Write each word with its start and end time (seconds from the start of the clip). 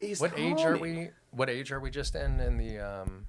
He's 0.00 0.20
What 0.20 0.38
age 0.38 0.60
are 0.60 0.76
we? 0.76 1.10
What 1.30 1.50
age 1.50 1.72
are 1.72 1.80
we 1.80 1.90
just 1.90 2.14
in 2.14 2.40
in 2.40 2.56
the 2.56 2.78
um, 2.78 3.26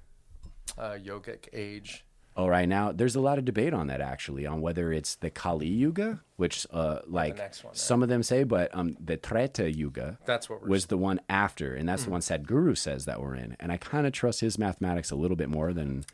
uh, 0.78 0.96
yogic 1.02 1.48
age? 1.52 2.04
Oh, 2.36 2.46
right 2.46 2.68
now 2.68 2.92
there's 2.92 3.16
a 3.16 3.20
lot 3.20 3.38
of 3.38 3.44
debate 3.44 3.74
on 3.74 3.88
that 3.88 4.00
actually, 4.00 4.46
on 4.46 4.60
whether 4.60 4.92
it's 4.92 5.16
the 5.16 5.30
Kali 5.30 5.66
Yuga, 5.66 6.20
which 6.36 6.66
uh, 6.72 7.00
like 7.06 7.36
one, 7.36 7.42
right? 7.42 7.76
some 7.76 8.02
of 8.02 8.08
them 8.08 8.22
say, 8.22 8.44
but 8.44 8.74
um, 8.74 8.96
the 9.04 9.16
Treta 9.16 9.70
Yuga 9.70 10.18
That's 10.24 10.48
what 10.48 10.62
we're. 10.62 10.68
was 10.68 10.86
the 10.86 10.96
one 10.96 11.20
after, 11.28 11.74
and 11.74 11.88
that's 11.88 12.04
the 12.04 12.10
one 12.10 12.20
Sadhguru 12.20 12.78
says 12.78 13.04
that 13.04 13.20
we're 13.20 13.34
in. 13.34 13.56
And 13.58 13.72
I 13.72 13.76
kind 13.76 14.06
of 14.06 14.12
trust 14.12 14.40
his 14.40 14.58
mathematics 14.58 15.10
a 15.10 15.16
little 15.16 15.36
bit 15.36 15.48
more 15.48 15.72
than 15.72 16.04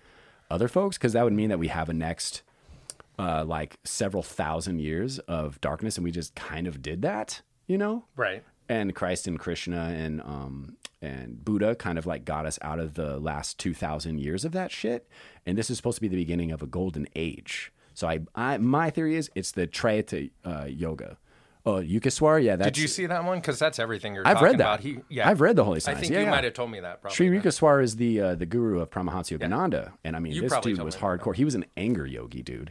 other 0.50 0.68
folks 0.68 0.96
because 0.96 1.12
that 1.12 1.22
would 1.22 1.34
mean 1.34 1.50
that 1.50 1.58
we 1.58 1.68
have 1.68 1.88
a 1.88 1.92
next 1.92 2.42
uh, 3.18 3.44
like 3.44 3.76
several 3.84 4.22
thousand 4.22 4.80
years 4.80 5.18
of 5.20 5.60
darkness, 5.60 5.96
and 5.96 6.04
we 6.04 6.10
just 6.10 6.34
kind 6.34 6.66
of 6.66 6.82
did 6.82 7.02
that, 7.02 7.42
you 7.66 7.78
know. 7.78 8.04
right. 8.16 8.42
And 8.68 8.94
Christ 8.94 9.26
and 9.26 9.38
Krishna 9.38 9.94
and 9.96 10.20
um 10.22 10.76
and 11.02 11.44
Buddha 11.44 11.74
kind 11.74 11.98
of 11.98 12.06
like 12.06 12.24
got 12.24 12.46
us 12.46 12.58
out 12.62 12.78
of 12.80 12.94
the 12.94 13.18
last 13.18 13.58
2000 13.58 14.18
years 14.18 14.44
of 14.44 14.52
that 14.52 14.72
shit 14.72 15.08
and 15.44 15.56
this 15.56 15.70
is 15.70 15.76
supposed 15.76 15.96
to 15.96 16.00
be 16.00 16.08
the 16.08 16.16
beginning 16.16 16.50
of 16.52 16.62
a 16.62 16.66
golden 16.66 17.06
age. 17.14 17.72
So 17.94 18.08
I, 18.08 18.20
I 18.34 18.58
my 18.58 18.90
theory 18.90 19.16
is 19.16 19.30
it's 19.34 19.52
the 19.52 19.66
Trayata 19.66 20.30
uh, 20.44 20.64
yoga. 20.68 21.16
Oh, 21.64 21.82
Yukteswar, 21.82 22.40
yeah, 22.40 22.54
that's 22.54 22.68
Did 22.68 22.78
you 22.78 22.86
see 22.86 23.06
that 23.06 23.24
one? 23.24 23.40
Because 23.40 23.58
that's 23.58 23.80
everything 23.80 24.14
you're 24.14 24.24
I've 24.24 24.34
talking 24.34 24.46
read 24.50 24.58
that. 24.58 24.74
about. 24.74 24.80
He, 24.80 24.98
yeah, 25.08 25.28
I've 25.28 25.40
read 25.40 25.56
the 25.56 25.64
Holy 25.64 25.78
I 25.78 25.80
Science. 25.80 26.00
think 26.00 26.12
yeah, 26.12 26.20
you 26.20 26.24
yeah. 26.26 26.30
might 26.30 26.44
have 26.44 26.52
told 26.52 26.70
me 26.70 26.78
that. 26.78 27.02
Probably. 27.02 27.16
Sri. 27.16 27.28
Yukteswar 27.28 27.82
is 27.82 27.96
the 27.96 28.20
uh, 28.20 28.34
the 28.36 28.46
guru 28.46 28.78
of 28.78 28.90
Paramahansa 28.90 29.36
Yogananda, 29.36 29.92
and 30.04 30.14
I 30.14 30.20
mean 30.20 30.32
You 30.32 30.42
this 30.42 30.56
dude 30.60 30.80
was 30.80 30.94
hardcore. 30.94 31.34
He 31.34 31.44
was 31.44 31.56
an 31.56 31.64
anger 31.76 32.06
yogi, 32.06 32.42
dude, 32.44 32.70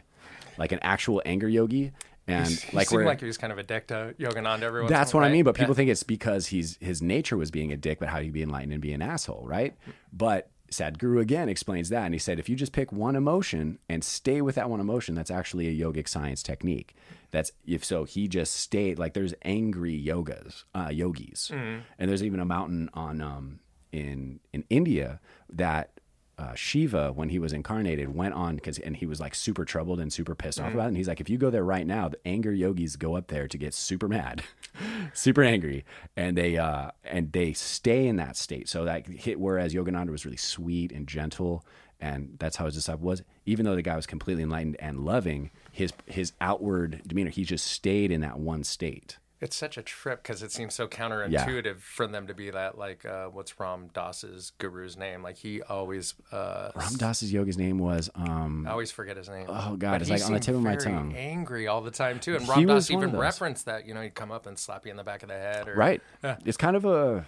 like 0.56 0.72
an 0.72 0.78
actual 0.80 1.20
anger 1.26 1.46
yogi, 1.48 1.92
and 2.28 2.48
He 2.48 2.76
like 2.76 2.88
seemed 2.88 3.00
we're 3.00 3.06
like 3.06 3.20
he 3.20 3.26
was 3.26 3.38
kind 3.38 3.52
of 3.52 3.58
a 3.58 3.62
dick 3.62 3.86
to 3.88 4.14
Yogananda. 4.18 4.62
Every 4.62 4.80
once 4.82 4.90
That's 4.90 5.14
what 5.14 5.24
I 5.24 5.30
mean. 5.30 5.44
But 5.44 5.54
people 5.54 5.72
Yeah. 5.72 5.76
think 5.76 5.90
it's 5.90 6.02
because 6.02 6.48
he's 6.48 6.76
his 6.80 7.00
nature 7.02 7.36
was 7.36 7.50
being 7.50 7.72
a 7.72 7.76
dick, 7.76 7.98
but 7.98 8.08
how 8.08 8.20
he'd 8.20 8.32
be 8.32 8.42
enlightened 8.42 8.72
and 8.72 8.82
be 8.82 8.92
an 8.92 9.02
asshole, 9.02 9.44
right? 9.46 9.74
But 10.12 10.50
Sadhguru 10.72 11.20
again 11.20 11.48
explains 11.48 11.90
that, 11.90 12.04
and 12.06 12.12
he 12.12 12.18
said 12.18 12.40
if 12.40 12.48
you 12.48 12.56
just 12.56 12.72
pick 12.72 12.90
one 12.90 13.14
emotion 13.14 13.78
and 13.88 14.02
stay 14.02 14.40
with 14.42 14.56
that 14.56 14.68
one 14.68 14.80
emotion, 14.80 15.14
that's 15.14 15.30
actually 15.30 15.68
a 15.68 15.72
yogic 15.84 16.08
science 16.08 16.42
technique. 16.42 16.96
That's 17.30 17.52
if 17.64 17.84
so, 17.84 18.02
he 18.02 18.26
just 18.26 18.54
stayed 18.54 18.98
like 18.98 19.14
there's 19.14 19.34
angry 19.42 20.00
yogas, 20.04 20.64
uh, 20.74 20.88
yogis, 20.92 21.50
Mm-hmm. 21.54 21.80
and 21.98 22.10
there's 22.10 22.24
even 22.24 22.40
a 22.40 22.44
mountain 22.44 22.90
on 22.94 23.20
um, 23.20 23.60
in 23.92 24.40
in 24.52 24.64
India 24.68 25.20
that 25.50 25.95
uh, 26.38 26.54
Shiva, 26.54 27.12
when 27.12 27.30
he 27.30 27.38
was 27.38 27.52
incarnated, 27.54 28.14
went 28.14 28.34
on 28.34 28.56
because 28.56 28.78
and 28.78 28.94
he 28.96 29.06
was 29.06 29.20
like 29.20 29.34
super 29.34 29.64
troubled 29.64 30.00
and 30.00 30.12
super 30.12 30.34
pissed 30.34 30.58
Mm-hmm. 30.58 30.66
off 30.68 30.74
about 30.74 30.84
it. 30.84 30.88
And 30.88 30.96
he's 30.98 31.08
like, 31.08 31.20
if 31.20 31.30
you 31.30 31.38
go 31.38 31.48
there 31.50 31.64
right 31.64 31.86
now, 31.86 32.08
the 32.08 32.18
anger 32.26 32.52
yogis 32.52 32.96
go 32.96 33.16
up 33.16 33.28
there 33.28 33.48
to 33.48 33.56
get 33.58 33.72
super 33.72 34.06
mad, 34.08 34.42
super 35.14 35.42
angry, 35.42 35.84
and 36.16 36.36
they 36.36 36.56
uh, 36.58 36.90
and 37.04 37.32
they 37.32 37.52
stay 37.52 38.06
in 38.06 38.16
that 38.16 38.36
state. 38.36 38.68
So 38.68 38.84
that 38.84 39.06
hit 39.06 39.40
whereas 39.40 39.72
Yogananda 39.74 40.10
was 40.10 40.24
really 40.26 40.36
sweet 40.36 40.92
and 40.92 41.06
gentle, 41.06 41.64
and 42.00 42.36
that's 42.38 42.56
how 42.56 42.66
his 42.66 42.74
disciple 42.74 43.06
was. 43.06 43.22
Even 43.46 43.64
though 43.64 43.74
the 43.76 43.82
guy 43.82 43.96
was 43.96 44.06
completely 44.06 44.42
enlightened 44.42 44.76
and 44.78 45.00
loving, 45.04 45.50
his 45.72 45.92
his 46.06 46.32
outward 46.40 47.00
demeanor, 47.06 47.30
he 47.30 47.44
just 47.44 47.66
stayed 47.66 48.10
in 48.10 48.20
that 48.20 48.38
one 48.38 48.62
state. 48.62 49.16
It's 49.40 49.54
such 49.54 49.76
a 49.76 49.82
trip 49.82 50.22
because 50.22 50.42
it 50.42 50.50
seems 50.50 50.74
so 50.74 50.88
counterintuitive 50.88 51.80
for 51.80 52.06
them 52.06 52.26
to 52.26 52.32
be 52.34 52.50
that. 52.50 52.78
Like, 52.78 53.04
uh, 53.04 53.26
what's 53.26 53.60
Ram 53.60 53.88
Dass's 53.92 54.52
guru's 54.58 54.96
name? 54.96 55.22
Like, 55.22 55.36
he 55.36 55.60
always. 55.60 56.14
Uh, 56.32 56.70
Ram 56.74 56.94
Dass's 56.94 57.32
yoga's 57.32 57.58
name 57.58 57.78
was 57.78 58.08
um, 58.14 58.66
I 58.66 58.70
always 58.70 58.90
forget 58.90 59.16
his 59.18 59.28
name. 59.28 59.46
Oh, 59.48 59.76
God, 59.76 59.92
But 59.92 60.00
it's 60.02 60.10
like 60.10 60.24
on 60.24 60.32
the 60.32 60.40
tip 60.40 60.54
of 60.54 60.62
my 60.62 60.76
tongue. 60.76 61.14
Angry 61.14 61.66
all 61.66 61.82
the 61.82 61.90
time 61.90 62.18
too, 62.18 62.36
and 62.36 62.48
Ram 62.48 62.66
Dass 62.66 62.90
even 62.90 63.12
those. 63.12 63.20
referenced 63.20 63.66
that. 63.66 63.86
You 63.86 63.92
know, 63.92 64.00
he'd 64.00 64.14
come 64.14 64.32
up 64.32 64.46
and 64.46 64.58
slap 64.58 64.86
you 64.86 64.90
in 64.90 64.96
the 64.96 65.04
back 65.04 65.22
of 65.22 65.28
the 65.28 65.34
head, 65.34 65.68
or 65.68 65.74
right 65.74 66.00
Yeah. 66.24 66.36
it's 66.46 66.56
kind 66.56 66.74
of 66.76 66.84
a 66.86 67.26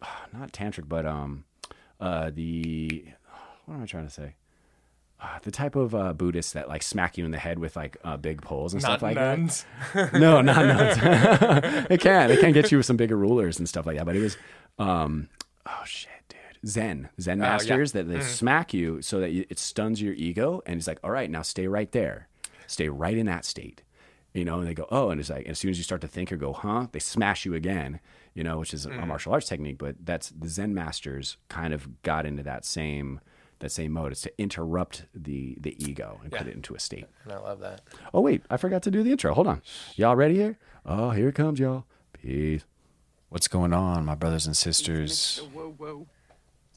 not 0.32 0.52
tantric 0.52 0.88
but 0.88 1.04
um 1.06 1.44
uh 2.00 2.30
the 2.34 3.04
what 3.66 3.74
am 3.74 3.82
i 3.82 3.86
trying 3.86 4.06
to 4.06 4.12
say 4.12 4.24
uh, 4.24 4.28
the 5.42 5.50
type 5.50 5.76
of 5.76 5.94
uh, 5.94 6.12
Buddhists 6.12 6.52
that 6.52 6.68
like 6.68 6.82
smack 6.82 7.16
you 7.18 7.24
in 7.24 7.30
the 7.30 7.38
head 7.38 7.58
with 7.58 7.76
like 7.76 7.96
uh, 8.04 8.16
big 8.16 8.42
poles 8.42 8.72
and 8.74 8.82
not 8.82 8.88
stuff 8.98 9.02
like 9.02 9.14
nuns. 9.16 9.64
that. 9.94 10.12
No, 10.18 10.40
not 10.40 10.64
nuns. 10.66 11.86
it 11.90 12.00
can. 12.00 12.30
It 12.30 12.40
can 12.40 12.52
get 12.52 12.70
you 12.70 12.78
with 12.78 12.86
some 12.86 12.96
bigger 12.96 13.16
rulers 13.16 13.58
and 13.58 13.68
stuff 13.68 13.86
like 13.86 13.96
that. 13.98 14.06
But 14.06 14.16
it 14.16 14.20
was, 14.20 14.36
um, 14.78 15.28
oh 15.66 15.82
shit, 15.84 16.10
dude, 16.28 16.38
Zen, 16.68 17.08
Zen 17.20 17.40
Oh, 17.40 17.44
yeah. 17.44 17.50
masters 17.52 17.92
that 17.92 18.08
they 18.08 18.20
smack 18.20 18.72
you 18.74 19.02
so 19.02 19.20
that 19.20 19.30
you, 19.32 19.44
it 19.48 19.58
stuns 19.58 20.00
your 20.02 20.14
ego, 20.14 20.62
and 20.66 20.78
it's 20.78 20.86
like, 20.86 20.98
all 21.04 21.10
right, 21.10 21.30
now 21.30 21.42
stay 21.42 21.66
right 21.66 21.90
there, 21.92 22.28
stay 22.66 22.88
right 22.88 23.16
in 23.16 23.26
that 23.26 23.44
state, 23.44 23.82
you 24.34 24.44
know. 24.44 24.58
And 24.60 24.66
they 24.68 24.74
go, 24.74 24.86
oh, 24.90 25.10
and 25.10 25.20
it's 25.20 25.30
like 25.30 25.46
as 25.46 25.58
soon 25.58 25.70
as 25.70 25.78
you 25.78 25.84
start 25.84 26.00
to 26.00 26.08
think 26.08 26.32
or 26.32 26.36
go, 26.36 26.52
huh, 26.52 26.86
they 26.92 26.98
smash 26.98 27.44
you 27.44 27.54
again, 27.54 28.00
you 28.34 28.42
know, 28.42 28.58
which 28.58 28.74
is 28.74 28.86
a 28.86 29.06
martial 29.06 29.32
arts 29.32 29.48
technique. 29.48 29.78
But 29.78 29.96
that's 30.04 30.30
the 30.30 30.48
Zen 30.48 30.74
masters 30.74 31.36
kind 31.48 31.72
of 31.74 32.02
got 32.02 32.26
into 32.26 32.42
that 32.42 32.64
same. 32.64 33.20
That 33.62 33.70
same 33.70 33.92
mode. 33.92 34.10
It's 34.10 34.22
to 34.22 34.40
interrupt 34.40 35.04
the 35.14 35.56
the 35.60 35.76
ego 35.78 36.18
and 36.24 36.32
put 36.32 36.48
it 36.48 36.54
into 36.54 36.74
a 36.74 36.80
state. 36.80 37.06
And 37.22 37.32
I 37.32 37.38
love 37.38 37.60
that. 37.60 37.82
Oh 38.12 38.20
wait, 38.20 38.42
I 38.50 38.56
forgot 38.56 38.82
to 38.82 38.90
do 38.90 39.04
the 39.04 39.12
intro. 39.12 39.32
Hold 39.34 39.46
on. 39.46 39.62
Y'all 39.94 40.16
ready 40.16 40.34
here? 40.34 40.58
Oh, 40.84 41.10
here 41.10 41.28
it 41.28 41.36
comes, 41.36 41.60
y'all. 41.60 41.84
Peace. 42.12 42.64
What's 43.28 43.46
going 43.46 43.72
on, 43.72 44.04
my 44.04 44.16
brothers 44.16 44.46
and 44.46 44.56
sisters, 44.56 45.40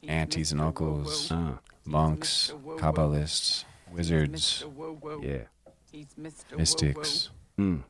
aunties 0.08 0.52
and 0.52 0.62
uncles, 0.62 1.32
Uh, 1.32 1.58
monks, 1.86 2.54
Kabbalists, 2.78 3.66
wizards, 3.92 4.64
yeah. 5.24 5.46
mystics, 6.56 7.32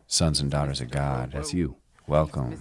sons 0.07 0.39
and 0.39 0.49
daughters 0.49 0.79
of 0.79 0.89
God? 0.89 1.33
That's 1.33 1.53
you. 1.53 1.75
Welcome 2.07 2.57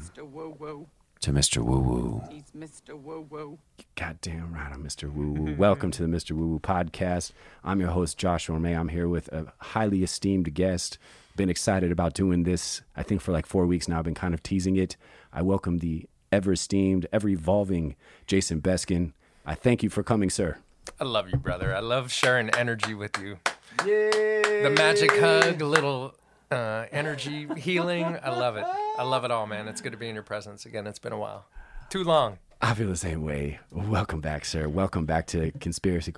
to 1.24 1.32
Mr. 1.32 1.62
Woo 1.64 1.78
Woo. 1.78 2.22
He's 2.30 2.50
Mr. 2.54 3.00
Woo 3.00 3.26
Woo. 3.30 3.58
Goddamn 3.94 4.52
right, 4.52 4.70
I'm 4.70 4.84
Mr. 4.84 5.10
Woo 5.10 5.32
Woo. 5.32 5.54
Welcome 5.58 5.90
to 5.92 6.02
the 6.02 6.08
Mr. 6.08 6.32
Woo 6.32 6.48
Woo 6.48 6.58
podcast. 6.58 7.32
I'm 7.64 7.80
your 7.80 7.88
host, 7.88 8.18
Joshua 8.18 8.60
May. 8.60 8.74
I'm 8.74 8.88
here 8.88 9.08
with 9.08 9.28
a 9.28 9.50
highly 9.56 10.02
esteemed 10.02 10.52
guest. 10.52 10.98
Been 11.34 11.48
excited 11.48 11.90
about 11.90 12.12
doing 12.12 12.42
this, 12.42 12.82
I 12.94 13.04
think, 13.04 13.22
for 13.22 13.32
like 13.32 13.46
four 13.46 13.64
weeks 13.64 13.88
now. 13.88 14.00
I've 14.00 14.04
been 14.04 14.12
kind 14.12 14.34
of 14.34 14.42
teasing 14.42 14.76
it. 14.76 14.98
I 15.32 15.40
welcome 15.40 15.78
the 15.78 16.04
ever 16.30 16.52
esteemed, 16.52 17.06
ever 17.10 17.30
evolving 17.30 17.96
Jason 18.26 18.60
Beskin. 18.60 19.14
I 19.46 19.54
thank 19.54 19.82
you 19.82 19.88
for 19.88 20.02
coming, 20.02 20.28
sir. 20.28 20.58
I 21.00 21.04
love 21.04 21.30
you, 21.30 21.38
brother. 21.38 21.74
I 21.74 21.80
love 21.80 22.12
sharing 22.12 22.50
energy 22.50 22.92
with 22.92 23.18
you. 23.18 23.38
The 23.78 24.74
magic 24.76 25.10
hug, 25.18 25.62
little 25.62 26.16
uh, 26.54 26.86
energy 26.92 27.48
healing. 27.56 28.04
I 28.22 28.30
love 28.30 28.56
it. 28.56 28.64
I 28.98 29.02
love 29.02 29.24
it 29.24 29.30
all, 29.30 29.46
man. 29.46 29.68
It's 29.68 29.80
good 29.80 29.92
to 29.92 29.98
be 29.98 30.08
in 30.08 30.14
your 30.14 30.22
presence 30.24 30.64
again. 30.66 30.86
It's 30.86 30.98
been 30.98 31.12
a 31.12 31.18
while. 31.18 31.46
Too 31.90 32.04
long. 32.04 32.38
I 32.62 32.74
feel 32.74 32.88
the 32.88 32.96
same 32.96 33.22
way. 33.22 33.58
Welcome 33.70 34.20
back, 34.20 34.44
sir. 34.44 34.68
Welcome 34.68 35.04
back 35.04 35.26
to 35.28 35.50
conspiracy. 35.60 36.14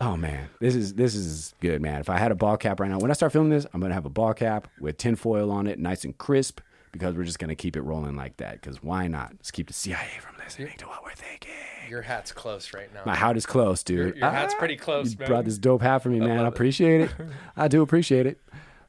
Oh 0.00 0.16
man, 0.16 0.48
this 0.60 0.76
is 0.76 0.94
this 0.94 1.16
is 1.16 1.54
good, 1.60 1.82
man. 1.82 2.00
If 2.00 2.08
I 2.08 2.18
had 2.18 2.30
a 2.30 2.36
ball 2.36 2.56
cap 2.56 2.78
right 2.78 2.88
now, 2.90 2.98
when 2.98 3.10
I 3.10 3.14
start 3.14 3.32
filming 3.32 3.50
this, 3.50 3.66
I'm 3.72 3.80
gonna 3.80 3.94
have 3.94 4.04
a 4.06 4.10
ball 4.10 4.32
cap 4.32 4.68
with 4.80 4.96
tinfoil 4.96 5.50
on 5.50 5.66
it, 5.66 5.78
nice 5.80 6.04
and 6.04 6.16
crisp, 6.16 6.60
because 6.92 7.16
we're 7.16 7.24
just 7.24 7.40
gonna 7.40 7.56
keep 7.56 7.76
it 7.76 7.80
rolling 7.80 8.14
like 8.14 8.36
that. 8.36 8.60
Because 8.60 8.80
why 8.80 9.08
not? 9.08 9.32
Let's 9.32 9.50
keep 9.50 9.66
the 9.66 9.72
CIA 9.72 10.06
from 10.20 10.36
listening 10.44 10.74
to 10.78 10.86
what 10.86 11.02
we're 11.02 11.14
thinking. 11.14 11.50
Your 11.88 12.02
hat's 12.02 12.30
close 12.30 12.72
right 12.74 12.92
now. 12.94 13.00
My 13.06 13.16
hat 13.16 13.36
is 13.36 13.44
close, 13.46 13.82
dude. 13.82 13.96
Your, 13.98 14.16
your 14.18 14.30
hat's 14.30 14.54
Ah, 14.54 14.58
pretty 14.58 14.76
close, 14.76 15.12
You 15.12 15.18
man. 15.18 15.28
brought 15.28 15.44
this 15.46 15.58
dope 15.58 15.82
hat 15.82 16.02
for 16.02 16.10
me, 16.10 16.20
man. 16.20 16.38
I 16.40 16.44
it. 16.44 16.46
appreciate 16.48 17.00
it. 17.00 17.10
I 17.56 17.66
do 17.66 17.82
appreciate 17.82 18.26
it. 18.26 18.38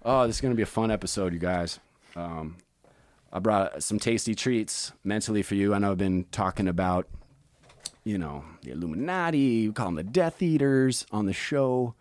Oh, 0.04 0.26
this 0.26 0.38
is 0.38 0.42
gonna 0.42 0.56
be 0.56 0.62
a 0.64 0.68
fun 0.68 0.92
episode, 0.92 1.34
you 1.34 1.40
guys. 1.40 1.80
Um, 2.16 2.58
I 3.32 3.40
brought 3.40 3.84
some 3.84 4.00
tasty 4.00 4.34
treats 4.34 4.92
mentally 5.04 5.44
for 5.44 5.56
you. 5.56 5.74
I 5.74 5.78
know 5.80 5.92
I've 5.92 5.98
been 5.98 6.26
talking 6.32 6.68
about, 6.68 7.08
you 8.04 8.18
know, 8.18 8.44
the 8.64 8.72
Illuminati. 8.72 9.68
We 9.68 9.74
call 9.74 9.88
them 9.88 9.96
the 9.96 10.04
Death 10.04 10.42
Eaters 10.42 11.06
on 11.12 11.26
the 11.26 11.34
show, 11.34 11.94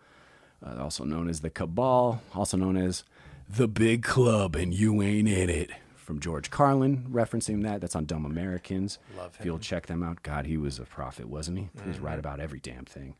uh, 0.65 0.81
also 0.81 1.03
known 1.03 1.29
as 1.29 1.41
the 1.41 1.49
Cabal, 1.49 2.21
also 2.33 2.57
known 2.57 2.77
as 2.77 3.03
the 3.49 3.67
Big 3.67 4.03
Club, 4.03 4.55
and 4.55 4.73
you 4.73 5.01
ain't 5.01 5.27
in 5.27 5.49
it. 5.49 5.69
From 5.95 6.19
George 6.19 6.49
Carlin, 6.49 7.05
referencing 7.11 7.61
that. 7.61 7.81
That's 7.81 7.95
on 7.95 8.05
Dumb 8.05 8.25
Americans. 8.25 8.97
Love 9.15 9.37
If 9.39 9.45
you'll 9.45 9.59
check 9.59 9.85
them 9.85 10.01
out, 10.01 10.23
God, 10.23 10.47
he 10.47 10.57
was 10.57 10.79
a 10.79 10.83
prophet, 10.83 11.27
wasn't 11.29 11.59
he? 11.59 11.69
He 11.83 11.87
was 11.87 11.99
right 11.99 12.17
about 12.17 12.39
every 12.39 12.59
damn 12.59 12.85
thing. 12.85 13.13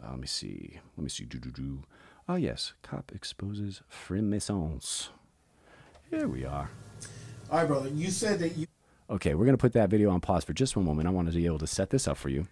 Uh, 0.00 0.10
let 0.10 0.20
me 0.20 0.28
see. 0.28 0.78
Let 0.96 1.02
me 1.02 1.08
see. 1.10 1.24
Do 1.24 1.38
do 1.40 1.50
do. 1.50 1.82
Oh 2.28 2.36
yes, 2.36 2.72
cop 2.82 3.10
exposes 3.12 3.82
Freemasons. 3.88 5.10
Here 6.08 6.28
we 6.28 6.44
are. 6.44 6.70
All 7.50 7.58
right, 7.58 7.66
brother. 7.66 7.88
You 7.88 8.10
said 8.10 8.38
that 8.38 8.56
you. 8.56 8.66
Okay, 9.10 9.34
we're 9.34 9.44
gonna 9.44 9.58
put 9.58 9.72
that 9.72 9.90
video 9.90 10.10
on 10.10 10.20
pause 10.20 10.44
for 10.44 10.52
just 10.52 10.76
one 10.76 10.84
moment. 10.84 11.08
I 11.08 11.10
wanted 11.10 11.32
to 11.32 11.38
be 11.38 11.46
able 11.46 11.58
to 11.58 11.66
set 11.66 11.90
this 11.90 12.06
up 12.06 12.16
for 12.16 12.28
you. 12.28 12.46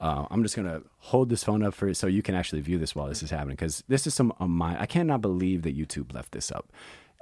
Uh, 0.00 0.26
I'm 0.30 0.42
just 0.42 0.56
gonna 0.56 0.80
hold 0.98 1.28
this 1.28 1.44
phone 1.44 1.62
up 1.62 1.74
for 1.74 1.92
so 1.92 2.06
you 2.06 2.22
can 2.22 2.34
actually 2.34 2.62
view 2.62 2.78
this 2.78 2.94
while 2.94 3.08
this 3.08 3.22
is 3.22 3.30
happening 3.30 3.56
because 3.56 3.84
this 3.88 4.06
is 4.06 4.14
some 4.14 4.32
of 4.40 4.48
my. 4.48 4.80
I 4.80 4.86
cannot 4.86 5.20
believe 5.20 5.62
that 5.62 5.76
YouTube 5.76 6.14
left 6.14 6.32
this 6.32 6.50
up. 6.50 6.72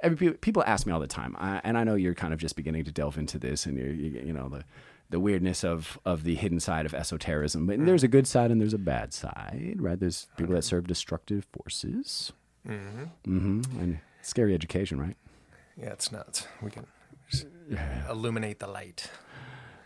Every 0.01 0.31
people 0.31 0.63
ask 0.65 0.87
me 0.87 0.93
all 0.93 1.01
the 1.01 1.07
time, 1.07 1.35
I, 1.37 1.59
and 1.65 1.77
I 1.77 1.83
know 1.83 1.95
you're 1.95 2.15
kind 2.15 2.33
of 2.33 2.39
just 2.39 2.55
beginning 2.55 2.85
to 2.85 2.91
delve 2.93 3.17
into 3.17 3.37
this, 3.37 3.65
and 3.65 3.77
you're, 3.77 3.91
you, 3.91 4.21
you 4.27 4.33
know 4.33 4.47
the 4.47 4.63
the 5.09 5.19
weirdness 5.19 5.63
of 5.63 5.99
of 6.05 6.23
the 6.23 6.35
hidden 6.35 6.59
side 6.59 6.85
of 6.85 6.93
esotericism. 6.93 7.65
But 7.65 7.85
there's 7.85 8.03
a 8.03 8.07
good 8.07 8.27
side 8.27 8.51
and 8.51 8.61
there's 8.61 8.73
a 8.73 8.79
bad 8.79 9.13
side, 9.13 9.77
right? 9.79 9.99
There's 9.99 10.27
people 10.37 10.55
that 10.55 10.63
serve 10.63 10.87
destructive 10.87 11.45
forces, 11.51 12.31
mm-hmm. 12.67 13.61
and 13.79 13.99
scary 14.21 14.53
education, 14.53 14.99
right? 14.99 15.17
Yeah, 15.77 15.89
it's 15.89 16.11
nuts. 16.11 16.47
We 16.61 16.71
can 16.71 16.85
just 17.29 17.45
illuminate 18.09 18.59
the 18.59 18.67
light. 18.67 19.09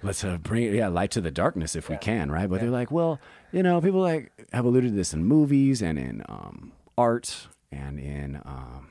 let's 0.02 0.24
uh, 0.24 0.38
bring 0.38 0.74
yeah 0.74 0.88
light 0.88 1.12
to 1.12 1.22
the 1.22 1.32
darkness 1.32 1.76
if 1.76 1.90
we 1.90 1.98
can, 1.98 2.32
right? 2.32 2.50
But 2.50 2.62
they're 2.62 2.70
like, 2.70 2.92
well, 2.92 3.20
you 3.52 3.64
know, 3.64 3.80
people 3.82 4.02
like 4.02 4.32
have 4.52 4.66
alluded 4.66 4.92
to 4.92 4.96
this 4.96 5.14
in 5.14 5.24
movies 5.24 5.82
and 5.82 5.98
in 5.98 6.24
um, 6.28 6.74
art 6.98 7.48
and 7.72 8.00
in 8.00 8.42
um, 8.46 8.90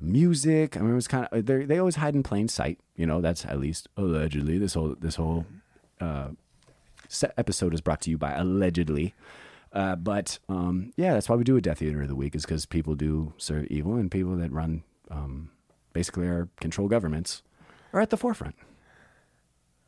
music. 0.00 0.76
I 0.76 0.80
mean, 0.80 0.92
it 0.92 0.94
was 0.94 1.08
kind 1.08 1.28
of 1.30 1.46
they 1.46 1.64
they 1.64 1.78
always 1.78 1.96
hide 1.96 2.14
in 2.14 2.22
plain 2.22 2.48
sight. 2.48 2.78
You 2.96 3.06
know, 3.06 3.20
that's 3.20 3.44
at 3.44 3.58
least 3.58 3.88
allegedly. 3.96 4.58
This 4.58 4.74
whole 4.74 4.96
this 4.98 5.16
whole 5.16 5.46
uh, 6.00 6.28
set 7.08 7.34
episode 7.36 7.74
is 7.74 7.80
brought 7.80 8.00
to 8.02 8.10
you 8.10 8.18
by 8.18 8.32
allegedly. 8.32 9.14
Uh, 9.72 9.96
but 9.96 10.38
um, 10.48 10.92
yeah, 10.96 11.12
that's 11.12 11.28
why 11.28 11.36
we 11.36 11.44
do 11.44 11.56
a 11.56 11.60
Death 11.60 11.82
Eater 11.82 12.02
of 12.02 12.08
the 12.08 12.16
Week 12.16 12.34
is 12.34 12.42
because 12.42 12.64
people 12.66 12.94
do 12.94 13.34
serve 13.36 13.66
evil 13.66 13.96
and 13.96 14.10
people 14.10 14.34
that 14.36 14.50
run 14.50 14.82
um, 15.10 15.50
basically 15.92 16.28
our 16.28 16.48
control 16.60 16.88
governments 16.88 17.42
are 17.92 18.00
at 18.00 18.10
the 18.10 18.16
forefront. 18.16 18.54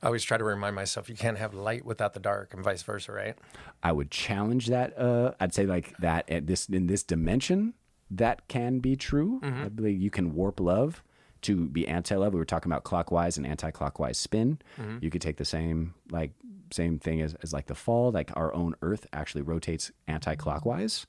I 0.03 0.07
always 0.07 0.25
try 0.25 0.39
to 0.39 0.45
remind 0.45 0.75
myself 0.75 1.11
you 1.11 1.15
can't 1.15 1.37
have 1.37 1.53
light 1.53 1.85
without 1.85 2.15
the 2.15 2.21
dark, 2.21 2.55
and 2.55 2.65
vice 2.65 2.83
versa, 2.83 3.12
right? 3.12 3.37
I 3.83 3.93
would 3.93 4.11
challenge 4.11 4.69
that. 4.69 4.99
Uh, 4.99 5.33
I'd 5.39 5.53
say 5.53 5.67
like 5.67 5.95
that 5.99 6.29
at 6.31 6.47
this 6.47 6.67
in 6.69 6.87
this 6.87 7.03
dimension, 7.03 7.75
that 8.11 8.49
can 8.49 8.79
be 8.79 8.97
true. 8.97 9.41
Mm-hmm. 9.43 9.65
I 9.65 9.69
believe 9.69 10.01
you 10.01 10.11
can 10.11 10.35
warp 10.35 10.61
love 10.61 11.03
to 11.43 11.69
be 11.69 11.89
anti-love. 11.89 12.35
We 12.35 12.39
were 12.39 12.45
talking 12.45 12.71
about 12.71 12.85
clockwise 12.85 13.37
and 13.37 13.47
anti-clockwise 13.47 14.19
spin. 14.19 14.59
Mm-hmm. 14.79 14.99
You 15.01 15.11
could 15.11 15.23
take 15.23 15.37
the 15.37 15.45
same 15.45 15.95
like 16.11 16.33
same 16.73 16.99
thing 16.99 17.21
as, 17.21 17.35
as 17.43 17.53
like 17.53 17.67
the 17.67 17.75
fall. 17.75 18.12
Like 18.12 18.31
our 18.37 18.53
own 18.55 18.75
Earth 18.83 19.07
actually 19.12 19.43
rotates 19.43 19.91
anti-clockwise. 20.07 21.07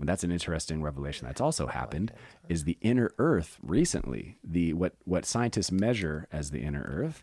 And 0.00 0.08
that's 0.08 0.24
an 0.24 0.32
interesting 0.32 0.82
revelation 0.82 1.26
that's 1.26 1.42
also 1.42 1.66
happened 1.66 2.12
is 2.48 2.64
the 2.64 2.78
inner 2.80 3.10
earth 3.18 3.58
recently 3.62 4.38
the 4.42 4.72
what 4.72 4.94
what 5.04 5.26
scientists 5.26 5.70
measure 5.70 6.26
as 6.32 6.50
the 6.50 6.60
inner 6.60 6.82
earth 6.88 7.22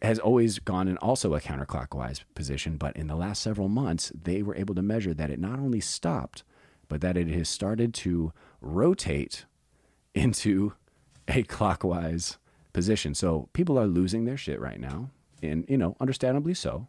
has 0.00 0.20
always 0.20 0.60
gone 0.60 0.86
in 0.86 0.96
also 0.98 1.34
a 1.34 1.40
counterclockwise 1.40 2.22
position 2.36 2.76
but 2.76 2.96
in 2.96 3.08
the 3.08 3.16
last 3.16 3.42
several 3.42 3.68
months 3.68 4.12
they 4.14 4.40
were 4.40 4.54
able 4.54 4.74
to 4.76 4.82
measure 4.82 5.12
that 5.12 5.30
it 5.30 5.40
not 5.40 5.58
only 5.58 5.80
stopped 5.80 6.44
but 6.90 7.00
that 7.00 7.16
it 7.16 7.28
has 7.28 7.48
started 7.48 7.94
to 7.94 8.34
rotate 8.60 9.46
into 10.14 10.74
a 11.26 11.42
clockwise 11.44 12.36
position 12.74 13.14
so 13.14 13.48
people 13.54 13.78
are 13.78 13.86
losing 13.86 14.26
their 14.26 14.36
shit 14.36 14.60
right 14.60 14.80
now 14.80 15.08
and 15.42 15.64
you 15.68 15.78
know 15.78 15.96
understandably 16.00 16.52
so 16.52 16.86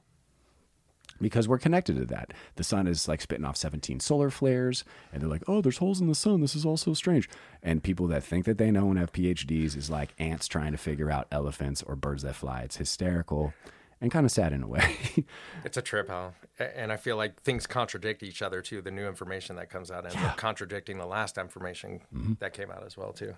because 1.21 1.47
we're 1.47 1.59
connected 1.59 1.95
to 1.97 2.05
that. 2.05 2.33
The 2.55 2.63
sun 2.63 2.87
is 2.87 3.07
like 3.07 3.21
spitting 3.21 3.45
off 3.45 3.55
17 3.55 3.99
solar 3.99 4.29
flares, 4.29 4.83
and 5.13 5.21
they're 5.21 5.29
like, 5.29 5.43
oh, 5.47 5.61
there's 5.61 5.77
holes 5.77 6.01
in 6.01 6.07
the 6.07 6.15
sun. 6.15 6.41
This 6.41 6.55
is 6.55 6.65
all 6.65 6.77
so 6.77 6.93
strange. 6.93 7.29
And 7.61 7.83
people 7.83 8.07
that 8.07 8.23
think 8.23 8.45
that 8.45 8.57
they 8.57 8.71
know 8.71 8.89
and 8.89 8.97
have 8.97 9.13
PhDs 9.13 9.77
is 9.77 9.89
like 9.89 10.13
ants 10.17 10.47
trying 10.47 10.71
to 10.71 10.77
figure 10.77 11.11
out 11.11 11.27
elephants 11.31 11.83
or 11.83 11.95
birds 11.95 12.23
that 12.23 12.35
fly. 12.35 12.61
It's 12.61 12.77
hysterical 12.77 13.53
and 14.01 14.11
kind 14.11 14.25
of 14.25 14.31
sad 14.31 14.51
in 14.53 14.63
a 14.63 14.67
way. 14.67 14.97
It's 15.63 15.77
a 15.77 15.81
trip, 15.81 16.09
Hal. 16.09 16.33
And 16.57 16.91
I 16.91 16.97
feel 16.97 17.17
like 17.17 17.43
things 17.43 17.67
contradict 17.67 18.23
each 18.23 18.41
other 18.41 18.61
too. 18.63 18.81
The 18.81 18.89
new 18.89 19.07
information 19.07 19.55
that 19.57 19.69
comes 19.69 19.91
out 19.91 20.05
ends 20.05 20.17
up 20.17 20.35
contradicting 20.37 20.97
the 20.97 21.05
last 21.05 21.37
information 21.37 22.01
that 22.39 22.53
came 22.53 22.71
out 22.71 22.83
as 22.83 22.97
well 22.97 23.13
too. 23.13 23.35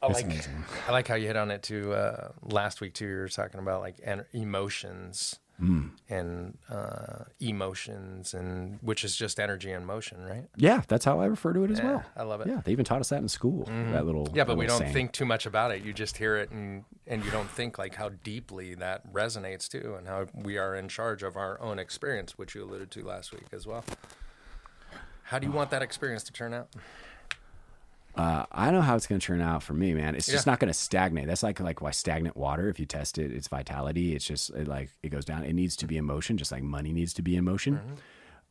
I 0.00 0.06
like, 0.12 0.24
amazing. 0.24 0.64
I 0.86 0.92
like 0.92 1.08
how 1.08 1.16
you 1.16 1.26
hit 1.26 1.36
on 1.36 1.50
it 1.50 1.62
too. 1.64 1.92
Uh, 1.94 2.30
last 2.42 2.80
week 2.80 2.94
too, 2.94 3.06
you 3.08 3.16
were 3.16 3.28
talking 3.28 3.58
about 3.58 3.80
like 3.80 3.96
en- 4.04 4.24
emotions 4.32 5.40
and 5.58 6.58
uh, 6.70 7.24
emotions, 7.40 8.34
and 8.34 8.78
which 8.82 9.04
is 9.04 9.16
just 9.16 9.40
energy 9.40 9.70
and 9.72 9.86
motion, 9.86 10.22
right? 10.24 10.44
yeah, 10.56 10.82
that's 10.86 11.04
how 11.04 11.18
I 11.20 11.26
refer 11.26 11.52
to 11.54 11.64
it 11.64 11.70
as 11.70 11.78
Yeah, 11.78 11.84
well. 11.86 12.04
I 12.16 12.22
love 12.24 12.40
it. 12.42 12.48
Yeah, 12.48 12.60
they 12.64 12.72
even 12.72 12.84
taught 12.84 13.00
us 13.00 13.08
that 13.08 13.20
in 13.22 13.28
school. 13.28 13.64
That 13.90 14.04
little 14.04 14.28
Yeah, 14.34 14.44
but 14.44 14.52
that 14.54 14.56
we 14.58 14.66
don't 14.66 14.80
saying. 14.80 14.92
think 14.92 15.12
too 15.12 15.24
much 15.24 15.46
about 15.46 15.70
it. 15.70 15.82
You 15.82 15.92
just 15.92 16.18
hear 16.18 16.36
it, 16.36 16.50
and 16.50 16.84
and 17.06 17.24
you 17.24 17.30
don't 17.30 17.48
think 17.50 17.78
like 17.78 17.94
how 17.94 18.10
deeply 18.22 18.74
that 18.76 19.10
resonates 19.12 19.66
too, 19.68 19.94
and 19.96 20.06
how 20.06 20.26
we 20.34 20.58
are 20.58 20.76
in 20.76 20.88
charge 20.88 21.22
of 21.22 21.36
our 21.36 21.60
own 21.60 21.78
experience, 21.78 22.36
which 22.36 22.54
you 22.54 22.62
alluded 22.62 22.90
to 22.90 23.02
last 23.04 23.32
week 23.32 23.46
as 23.52 23.66
well. 23.66 23.84
How 25.24 25.38
do 25.38 25.46
you 25.46 25.52
want 25.52 25.70
that 25.70 25.82
experience 25.82 26.22
to 26.24 26.32
turn 26.32 26.52
out? 26.54 26.68
Uh, 28.16 28.46
I 28.50 28.70
know 28.70 28.80
how 28.80 28.96
it's 28.96 29.06
going 29.06 29.20
to 29.20 29.26
turn 29.26 29.40
out 29.42 29.62
for 29.62 29.74
me, 29.74 29.92
man. 29.92 30.14
It's 30.14 30.26
just 30.26 30.46
Yeah. 30.46 30.52
not 30.52 30.60
going 30.60 30.68
to 30.72 30.74
stagnate. 30.78 31.26
That's 31.26 31.42
like 31.42 31.60
like 31.60 31.82
why 31.82 31.90
stagnant 31.90 32.36
water. 32.36 32.68
If 32.68 32.80
you 32.80 32.86
test 32.86 33.18
it, 33.18 33.30
its 33.30 33.48
vitality, 33.48 34.14
it's 34.14 34.24
just 34.24 34.50
it 34.50 34.66
like 34.66 34.90
it 35.02 35.10
goes 35.10 35.24
down. 35.24 35.44
It 35.44 35.52
needs 35.52 35.76
to 35.76 35.86
be 35.86 35.96
in 35.98 36.04
motion, 36.06 36.36
just 36.38 36.50
like 36.50 36.62
money 36.62 36.92
needs 36.92 37.12
to 37.14 37.22
be 37.22 37.36
in 37.36 37.44
motion. 37.44 37.74
Mm-hmm. 37.74 37.94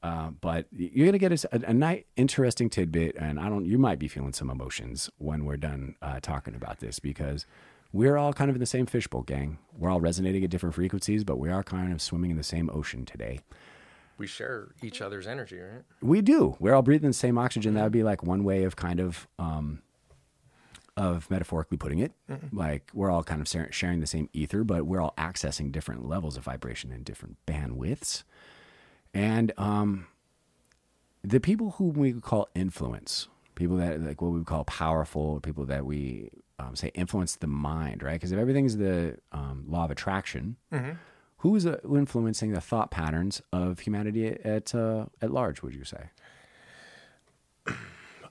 Uh, 0.04 0.30
but 0.40 0.68
you're 0.72 1.08
going 1.08 1.14
to 1.14 1.18
get 1.18 1.44
a, 1.44 1.50
a, 1.52 1.72
a 1.72 1.74
nice, 1.74 2.04
interesting 2.16 2.70
tidbit, 2.70 3.16
and 3.18 3.40
I 3.40 3.50
don't. 3.50 3.66
You 3.66 3.80
might 3.80 3.98
be 3.98 4.08
feeling 4.08 4.34
some 4.34 4.52
emotions 4.52 5.10
when 5.18 5.46
we're 5.46 5.58
done 5.58 5.96
uh, 6.02 6.20
talking 6.22 6.54
about 6.54 6.80
this 6.80 7.00
because 7.00 7.48
we're 7.92 8.18
all 8.18 8.34
kind 8.34 8.52
of 8.52 8.56
in 8.56 8.60
the 8.60 8.68
same 8.68 8.86
fishbowl, 8.86 9.24
gang. 9.24 9.58
We're 9.76 9.90
all 9.90 10.02
resonating 10.02 10.44
at 10.44 10.52
different 10.52 10.76
frequencies, 10.76 11.24
but 11.24 11.40
we 11.40 11.50
are 11.50 11.64
kind 11.64 11.92
of 11.92 12.04
swimming 12.04 12.30
in 12.30 12.38
the 12.38 12.44
same 12.44 12.70
ocean 12.72 13.04
today. 13.06 13.40
We 14.18 14.28
share 14.28 14.70
each 14.82 15.02
other's 15.02 15.28
energy, 15.28 15.60
right? 15.60 15.84
We 16.02 16.22
do. 16.22 16.56
We're 16.60 16.74
all 16.74 16.82
breathing 16.82 17.10
the 17.10 17.14
same 17.14 17.38
oxygen. 17.38 17.74
That 17.74 17.84
would 17.84 17.92
be 17.92 18.04
like 18.04 18.24
one 18.24 18.44
way 18.44 18.64
of 18.64 18.76
kind 18.76 19.00
of 19.00 19.28
um, 19.38 19.82
of 20.98 21.30
metaphorically 21.30 21.78
putting 21.78 22.00
it. 22.00 22.14
Like 22.54 22.90
we're 22.94 23.12
all 23.12 23.24
kind 23.24 23.42
of 23.42 23.74
sharing 23.74 24.00
the 24.00 24.08
same 24.08 24.30
ether, 24.32 24.64
but 24.64 24.86
we're 24.86 25.02
all 25.02 25.14
accessing 25.18 25.72
different 25.72 26.08
levels 26.08 26.38
of 26.38 26.44
vibration 26.46 26.92
and 26.92 27.04
different 27.04 27.38
bandwidths. 27.46 28.24
And 29.14 29.52
um, 29.58 30.08
the 31.24 31.40
people 31.40 31.72
who 31.72 31.86
we 31.86 32.14
call 32.14 32.48
influence, 32.56 33.28
people 33.56 33.76
that 33.78 34.02
like 34.02 34.22
what 34.22 34.32
we 34.32 34.44
call 34.44 34.64
powerful, 34.64 35.40
people 35.42 35.66
that 35.66 35.86
we 35.86 36.30
um, 36.60 36.76
say 36.76 36.92
influence 36.94 37.36
the 37.36 37.48
mind, 37.48 38.02
right? 38.02 38.14
Because 38.14 38.32
if 38.32 38.40
everything's 38.40 38.78
the 38.78 39.18
um, 39.34 39.66
law 39.68 39.84
of 39.86 39.92
attraction, 39.92 40.56
who 41.46 41.56
is 41.56 41.68
uh, 41.68 41.78
influencing 41.88 42.54
the 42.54 42.60
thought 42.60 42.90
patterns 42.90 43.40
of 43.54 43.82
humanity 43.82 44.36
at 44.44 44.74
uh, 44.74 45.06
at 45.22 45.30
large? 45.30 45.62
Would 45.62 45.76
you 45.76 45.84
say? 45.84 46.10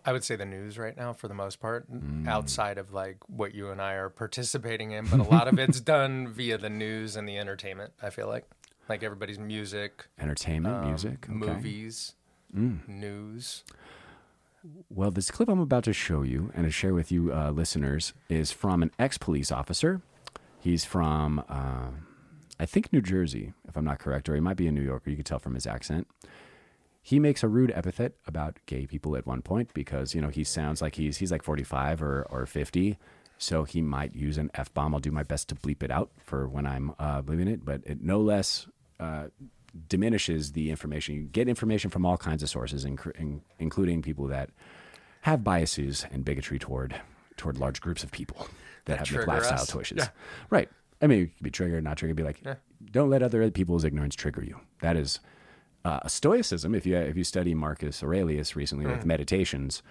I 0.04 0.12
would 0.12 0.24
say 0.24 0.34
the 0.34 0.44
news 0.44 0.76
right 0.78 0.96
now, 0.96 1.12
for 1.12 1.28
the 1.28 1.34
most 1.34 1.60
part, 1.60 1.86
outside 2.26 2.76
of 2.76 2.92
like 2.92 3.18
what 3.28 3.54
you 3.54 3.70
and 3.70 3.80
I 3.80 3.92
are 3.92 4.10
participating 4.10 4.90
in, 4.90 5.06
but 5.06 5.20
a 5.20 5.22
lot 5.22 5.46
of 5.46 5.60
it's 5.60 5.80
done 5.96 6.26
via 6.26 6.58
the 6.58 6.68
news 6.68 7.14
and 7.14 7.28
the 7.28 7.38
entertainment. 7.38 7.92
I 8.02 8.10
feel 8.10 8.26
like, 8.26 8.50
like 8.88 9.04
everybody's 9.04 9.38
music, 9.38 10.06
Entertainment, 10.18 10.74
um, 10.74 10.86
music, 10.86 11.26
okay. 11.30 11.32
movies, 11.32 12.14
news. 12.52 13.62
Well, 14.90 15.12
this 15.12 15.30
clip 15.30 15.48
I'm 15.48 15.60
about 15.60 15.84
to 15.84 15.92
show 15.92 16.22
you 16.22 16.50
and 16.54 16.64
to 16.64 16.70
share 16.70 16.94
with 16.94 17.12
you 17.12 17.32
uh, 17.32 17.52
listeners 17.52 18.12
is 18.28 18.50
from 18.50 18.82
an 18.82 18.90
ex-police 18.98 19.52
officer. 19.52 20.02
He's 20.58 20.84
from, 20.84 21.44
uh, 21.48 21.90
I 22.58 22.66
think, 22.66 22.92
New 22.92 23.02
Jersey, 23.02 23.52
if 23.68 23.76
I'm 23.76 23.84
not 23.84 23.98
correct, 23.98 24.28
or 24.28 24.34
he 24.34 24.40
might 24.40 24.56
be 24.56 24.66
a 24.66 24.72
New 24.72 24.82
Yorker. 24.82 25.10
You 25.10 25.16
can 25.16 25.24
tell 25.24 25.38
from 25.38 25.54
his 25.54 25.66
accent. 25.66 26.06
He 27.02 27.18
makes 27.18 27.42
a 27.42 27.48
rude 27.48 27.70
epithet 27.74 28.14
about 28.26 28.58
gay 28.66 28.86
people 28.86 29.16
at 29.16 29.26
one 29.26 29.42
point 29.42 29.74
because 29.74 30.14
you 30.14 30.22
know 30.22 30.28
he 30.28 30.42
sounds 30.42 30.80
like 30.80 30.94
he's 30.94 31.18
he's 31.18 31.30
like 31.30 31.42
45 31.42 32.02
or 32.02 32.26
or 32.30 32.46
50, 32.46 32.96
so 33.36 33.64
he 33.64 33.82
might 33.82 34.14
use 34.14 34.38
an 34.38 34.50
f 34.54 34.72
bomb. 34.72 34.94
I'll 34.94 35.00
do 35.00 35.10
my 35.10 35.22
best 35.22 35.48
to 35.50 35.54
bleep 35.54 35.82
it 35.82 35.90
out 35.90 36.10
for 36.24 36.48
when 36.48 36.66
I'm 36.66 36.92
uh, 36.98 37.20
bleeping 37.20 37.48
it, 37.48 37.64
but 37.64 37.82
it 37.84 38.02
no 38.02 38.20
less 38.20 38.66
uh, 38.98 39.26
diminishes 39.88 40.52
the 40.52 40.70
information. 40.70 41.14
You 41.14 41.22
get 41.22 41.48
information 41.48 41.90
from 41.90 42.06
all 42.06 42.16
kinds 42.16 42.42
of 42.42 42.48
sources, 42.48 42.84
inc- 42.84 43.14
in, 43.16 43.42
including 43.58 44.00
people 44.00 44.26
that 44.28 44.50
have 45.22 45.44
biases 45.44 46.06
and 46.10 46.24
bigotry 46.24 46.58
toward 46.58 46.94
toward 47.36 47.58
large 47.58 47.80
groups 47.80 48.04
of 48.04 48.10
people 48.12 48.46
that, 48.84 48.98
have 48.98 49.06
trigger 49.06 49.26
lifestyle 49.26 49.60
us. 49.60 49.70
choices. 49.70 49.98
Yeah. 49.98 50.08
Right. 50.50 50.68
I 51.04 51.06
mean, 51.06 51.18
you 51.18 51.26
could 51.26 51.42
be 51.42 51.50
triggered, 51.50 51.84
not 51.84 51.98
triggered. 51.98 52.16
Be 52.16 52.22
like, 52.22 52.40
don't 52.90 53.10
let 53.10 53.22
other 53.22 53.50
people's 53.50 53.84
ignorance 53.84 54.14
trigger 54.14 54.42
you. 54.42 54.58
That 54.80 54.96
is 54.96 55.20
uh, 55.84 56.08
stoicism. 56.08 56.74
If 56.74 56.86
you 56.86 56.96
if 56.96 57.16
you 57.16 57.24
study 57.24 57.54
Marcus 57.54 58.02
Aurelius 58.02 58.56
recently 58.56 58.86
with 58.86 59.04
Meditations, 59.04 59.82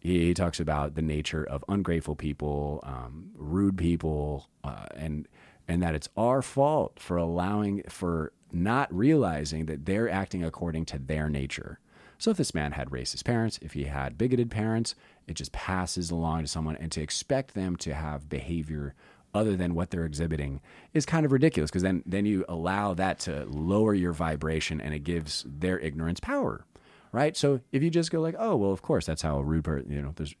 he, 0.00 0.26
he 0.28 0.34
talks 0.34 0.58
about 0.58 0.94
the 0.94 1.02
nature 1.02 1.44
of 1.44 1.62
ungrateful 1.68 2.16
people, 2.16 2.80
um, 2.84 3.30
rude 3.34 3.76
people, 3.76 4.48
uh, 4.64 4.86
and 4.96 5.28
and 5.68 5.82
that 5.82 5.94
it's 5.94 6.08
our 6.16 6.40
fault 6.40 6.98
for 6.98 7.18
allowing 7.18 7.82
for 7.88 8.32
not 8.50 8.92
realizing 8.94 9.66
that 9.66 9.84
they're 9.84 10.10
acting 10.10 10.42
according 10.42 10.86
to 10.86 10.98
their 10.98 11.28
nature. 11.28 11.78
So 12.18 12.30
if 12.30 12.36
this 12.36 12.54
man 12.54 12.72
had 12.72 12.90
racist 12.90 13.24
parents, 13.24 13.58
if 13.60 13.72
he 13.72 13.84
had 13.84 14.16
bigoted 14.16 14.50
parents, 14.50 14.94
it 15.26 15.34
just 15.34 15.52
passes 15.52 16.10
along 16.10 16.42
to 16.42 16.48
someone, 16.48 16.76
and 16.76 16.90
to 16.92 17.02
expect 17.02 17.54
them 17.54 17.76
to 17.76 17.92
have 17.92 18.28
behavior 18.28 18.94
other 19.34 19.56
than 19.56 19.74
what 19.74 19.90
they're 19.90 20.04
exhibiting 20.04 20.60
is 20.92 21.06
kind 21.06 21.24
of 21.24 21.32
ridiculous 21.32 21.70
because 21.70 21.82
then 21.82 22.02
then 22.04 22.26
you 22.26 22.44
allow 22.48 22.92
that 22.94 23.18
to 23.18 23.44
lower 23.46 23.94
your 23.94 24.12
vibration 24.12 24.80
and 24.80 24.92
it 24.94 25.00
gives 25.00 25.44
their 25.48 25.78
ignorance 25.78 26.20
power 26.20 26.64
right? 27.12 27.36
So 27.36 27.60
if 27.70 27.82
you 27.82 27.90
just 27.90 28.10
go 28.10 28.20
like 28.20 28.34
oh 28.38 28.56
well 28.56 28.72
of 28.72 28.82
course 28.82 29.06
that's 29.06 29.22
how 29.22 29.38
a 29.38 29.42
rude 29.42 29.64
person 29.64 29.90
you 29.90 30.02
know 30.02 30.12
there's 30.16 30.34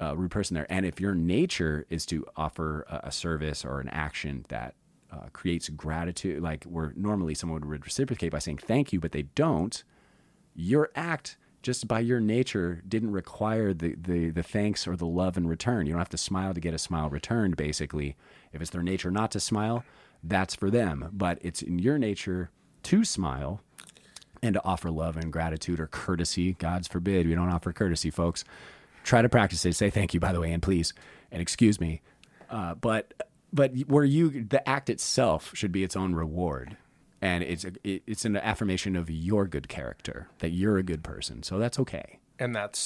a 0.00 0.16
rude 0.16 0.30
person 0.30 0.54
there. 0.54 0.66
And 0.70 0.86
if 0.86 1.00
your 1.00 1.14
nature 1.14 1.84
is 1.90 2.06
to 2.06 2.24
offer 2.36 2.86
a, 2.88 3.08
a 3.08 3.12
service 3.12 3.64
or 3.64 3.80
an 3.80 3.88
action 3.88 4.44
that 4.48 4.74
uh, 5.10 5.26
creates 5.32 5.68
gratitude 5.70 6.42
like 6.42 6.64
where 6.64 6.92
normally 6.94 7.34
someone 7.34 7.66
would 7.66 7.84
reciprocate 7.84 8.30
by 8.30 8.38
saying 8.38 8.58
thank 8.58 8.92
you 8.92 9.00
but 9.00 9.12
they 9.12 9.22
don't 9.22 9.82
your 10.54 10.90
act 10.94 11.38
just 11.68 11.86
by 11.86 12.00
your 12.00 12.18
nature 12.18 12.80
didn't 12.88 13.12
require 13.12 13.74
the, 13.74 13.94
the, 14.00 14.30
the 14.30 14.42
thanks 14.42 14.88
or 14.88 14.96
the 14.96 15.04
love 15.04 15.36
in 15.36 15.46
return. 15.46 15.84
You 15.84 15.92
don't 15.92 16.00
have 16.00 16.08
to 16.08 16.16
smile 16.16 16.54
to 16.54 16.60
get 16.60 16.72
a 16.72 16.78
smile 16.78 17.10
returned, 17.10 17.58
basically. 17.58 18.16
If 18.54 18.62
it's 18.62 18.70
their 18.70 18.82
nature 18.82 19.10
not 19.10 19.30
to 19.32 19.40
smile, 19.40 19.84
that's 20.24 20.54
for 20.54 20.70
them. 20.70 21.10
But 21.12 21.38
it's 21.42 21.60
in 21.60 21.78
your 21.78 21.98
nature 21.98 22.48
to 22.84 23.04
smile 23.04 23.60
and 24.42 24.54
to 24.54 24.64
offer 24.64 24.90
love 24.90 25.18
and 25.18 25.30
gratitude 25.30 25.78
or 25.78 25.88
courtesy. 25.88 26.54
God's 26.54 26.88
forbid 26.88 27.28
we 27.28 27.34
don't 27.34 27.50
offer 27.50 27.70
courtesy, 27.70 28.08
folks. 28.08 28.44
Try 29.04 29.20
to 29.20 29.28
practice 29.28 29.62
it. 29.66 29.76
Say 29.76 29.90
thank 29.90 30.14
you, 30.14 30.20
by 30.20 30.32
the 30.32 30.40
way, 30.40 30.50
and 30.50 30.62
please, 30.62 30.94
and 31.30 31.42
excuse 31.42 31.78
me. 31.78 32.00
Uh, 32.48 32.76
but 32.76 33.12
but 33.52 33.76
where 33.88 34.04
you 34.04 34.42
the 34.42 34.66
act 34.66 34.88
itself 34.88 35.50
should 35.54 35.72
be 35.72 35.84
its 35.84 35.96
own 35.96 36.14
reward, 36.14 36.78
and 37.20 37.42
it's 37.44 37.64
a, 37.64 37.72
it, 37.84 38.02
it's 38.06 38.24
an 38.24 38.36
affirmation 38.36 38.96
of 38.96 39.10
your 39.10 39.46
good 39.46 39.68
character 39.68 40.28
that 40.38 40.50
you're 40.50 40.78
a 40.78 40.82
good 40.82 41.02
person. 41.02 41.42
So 41.42 41.58
that's 41.58 41.78
okay. 41.80 42.18
And 42.40 42.54
that 42.54 42.78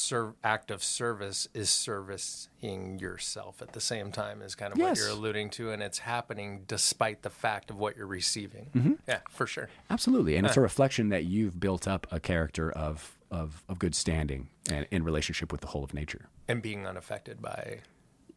act 0.42 0.70
of 0.70 0.82
service 0.82 1.46
is 1.52 1.68
servicing 1.68 2.98
yourself 2.98 3.60
at 3.60 3.72
the 3.74 3.80
same 3.82 4.10
time, 4.10 4.40
is 4.40 4.54
kind 4.54 4.72
of 4.72 4.78
Yes. 4.78 4.88
what 4.90 4.98
you're 4.98 5.14
alluding 5.14 5.50
to. 5.50 5.70
And 5.70 5.82
it's 5.82 5.98
happening 5.98 6.64
despite 6.66 7.20
the 7.22 7.28
fact 7.28 7.70
of 7.70 7.76
what 7.76 7.96
you're 7.96 8.06
receiving. 8.06 8.70
Mm-hmm. 8.74 8.92
Yeah, 9.06 9.20
for 9.30 9.46
sure. 9.46 9.68
Absolutely, 9.90 10.36
and 10.36 10.46
it's 10.46 10.56
a 10.56 10.60
reflection 10.62 11.10
that 11.10 11.24
you've 11.24 11.60
built 11.60 11.86
up 11.86 12.06
a 12.10 12.20
character 12.20 12.70
of 12.72 13.18
of, 13.30 13.62
of 13.66 13.78
good 13.78 13.94
standing 13.94 14.48
and 14.70 14.86
in 14.90 15.04
relationship 15.04 15.52
with 15.52 15.62
the 15.62 15.66
whole 15.68 15.82
of 15.84 15.94
nature. 15.94 16.28
And 16.48 16.60
being 16.60 16.86
unaffected 16.86 17.40
by. 17.40 17.80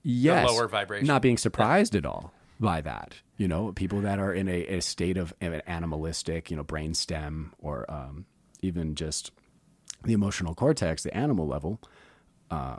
yes, 0.03 0.47
lower 0.49 0.67
vibration. 0.69 1.05
Not 1.07 1.21
being 1.21 1.37
surprised 1.37 1.95
at 1.95 2.05
all 2.05 2.33
by 2.59 2.81
that. 2.81 3.15
You 3.37 3.47
know, 3.47 3.71
people 3.73 4.01
that 4.01 4.19
are 4.19 4.33
in 4.33 4.47
a, 4.47 4.65
a 4.77 4.81
state 4.81 5.17
of 5.17 5.33
an 5.41 5.61
animalistic, 5.67 6.49
you 6.49 6.57
know, 6.57 6.63
brain 6.63 6.93
stem 6.93 7.53
or 7.59 7.89
um, 7.91 8.25
even 8.61 8.95
just 8.95 9.31
the 10.03 10.13
emotional 10.13 10.55
cortex, 10.55 11.03
the 11.03 11.15
animal 11.15 11.47
level, 11.47 11.81
uh, 12.51 12.77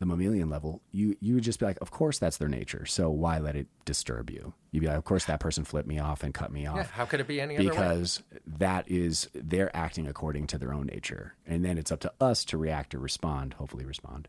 the 0.00 0.06
mammalian 0.06 0.48
level, 0.48 0.80
you 0.92 1.14
you 1.20 1.34
would 1.34 1.44
just 1.44 1.60
be 1.60 1.66
like, 1.66 1.76
of 1.82 1.90
course 1.90 2.18
that's 2.18 2.38
their 2.38 2.48
nature. 2.48 2.86
So 2.86 3.10
why 3.10 3.38
let 3.38 3.54
it 3.54 3.66
disturb 3.84 4.30
you? 4.30 4.54
You'd 4.70 4.80
be 4.80 4.86
like, 4.86 4.96
of 4.96 5.04
course 5.04 5.26
that 5.26 5.40
person 5.40 5.62
flipped 5.64 5.86
me 5.86 5.98
off 5.98 6.22
and 6.24 6.32
cut 6.32 6.50
me 6.50 6.66
off 6.66 6.76
Yeah, 6.76 6.84
how 6.84 7.04
could 7.04 7.20
it 7.20 7.26
be 7.28 7.38
any 7.40 7.56
other 7.56 7.64
way? 7.64 7.70
because 7.70 8.22
that 8.46 8.90
is 8.90 9.28
they're 9.34 9.74
acting 9.76 10.06
according 10.08 10.46
to 10.48 10.58
their 10.58 10.72
own 10.72 10.86
nature 10.86 11.34
and 11.46 11.62
then 11.64 11.76
it's 11.76 11.92
up 11.92 12.00
to 12.00 12.12
us 12.18 12.46
to 12.46 12.56
react 12.56 12.94
or 12.94 12.98
respond 12.98 13.54
hopefully 13.54 13.84
respond 13.84 14.26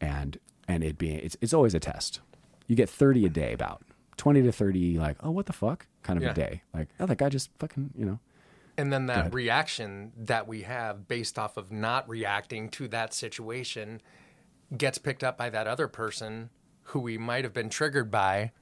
and 0.00 0.38
and 0.68 0.84
it 0.84 0.98
being 0.98 1.18
it's, 1.18 1.36
it's 1.40 1.52
always 1.52 1.74
a 1.74 1.80
test 1.80 2.20
you 2.68 2.76
get 2.76 2.88
30 2.88 3.26
a 3.26 3.28
day 3.28 3.52
about 3.52 3.82
20 4.18 4.42
to 4.42 4.52
30 4.52 4.98
like 4.98 5.16
oh 5.22 5.30
what 5.30 5.46
the 5.46 5.52
fuck 5.52 5.86
kind 6.02 6.18
of 6.18 6.22
Yeah. 6.22 6.30
a 6.30 6.34
day 6.34 6.62
like 6.74 6.88
oh 7.00 7.06
that 7.06 7.16
guy 7.18 7.28
just 7.30 7.50
fucking 7.58 7.90
you 7.96 8.04
know 8.04 8.18
And 8.76 8.92
then 8.92 9.06
that 9.06 9.32
reaction 9.32 10.12
that 10.16 10.46
we 10.46 10.62
have 10.62 11.08
based 11.08 11.38
off 11.38 11.56
of 11.56 11.72
not 11.72 12.06
reacting 12.08 12.68
to 12.70 12.88
that 12.88 13.14
situation 13.14 14.00
gets 14.76 14.98
picked 14.98 15.24
up 15.24 15.38
by 15.38 15.48
that 15.50 15.66
other 15.66 15.88
person 15.88 16.50
who 16.84 17.00
we 17.00 17.16
might 17.18 17.44
have 17.44 17.52
been 17.54 17.68
triggered 17.70 18.10
by. 18.10 18.52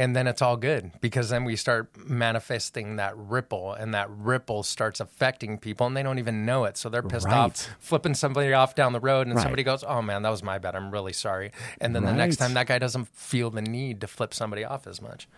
And 0.00 0.16
then 0.16 0.26
it's 0.26 0.40
all 0.40 0.56
good 0.56 0.92
because 1.02 1.28
then 1.28 1.44
we 1.44 1.56
start 1.56 1.90
manifesting 2.08 2.96
that 2.96 3.14
ripple, 3.16 3.74
and 3.74 3.92
that 3.92 4.08
ripple 4.10 4.62
starts 4.62 4.98
affecting 4.98 5.58
people, 5.58 5.86
and 5.86 5.94
they 5.96 6.02
don't 6.02 6.18
even 6.18 6.46
know 6.46 6.64
it. 6.64 6.78
So 6.78 6.88
they're 6.88 7.02
pissed 7.02 7.26
Right. 7.26 7.34
off, 7.36 7.68
flipping 7.80 8.14
somebody 8.14 8.52
off 8.54 8.74
down 8.74 8.94
the 8.94 9.00
road, 9.00 9.26
and 9.26 9.36
Right. 9.36 9.42
somebody 9.42 9.62
goes, 9.62 9.84
"Oh 9.84 10.00
man, 10.00 10.22
that 10.22 10.30
was 10.30 10.42
my 10.42 10.58
bad. 10.58 10.74
I'm 10.74 10.90
really 10.90 11.12
sorry." 11.12 11.52
And 11.82 11.94
then 11.94 12.04
the 12.04 12.12
next 12.14 12.36
time, 12.36 12.54
that 12.54 12.66
guy 12.66 12.78
doesn't 12.78 13.08
feel 13.08 13.50
the 13.50 13.60
need 13.60 14.00
to 14.00 14.06
flip 14.06 14.32
somebody 14.32 14.64
off 14.64 14.86
as 14.86 15.02
much. 15.02 15.28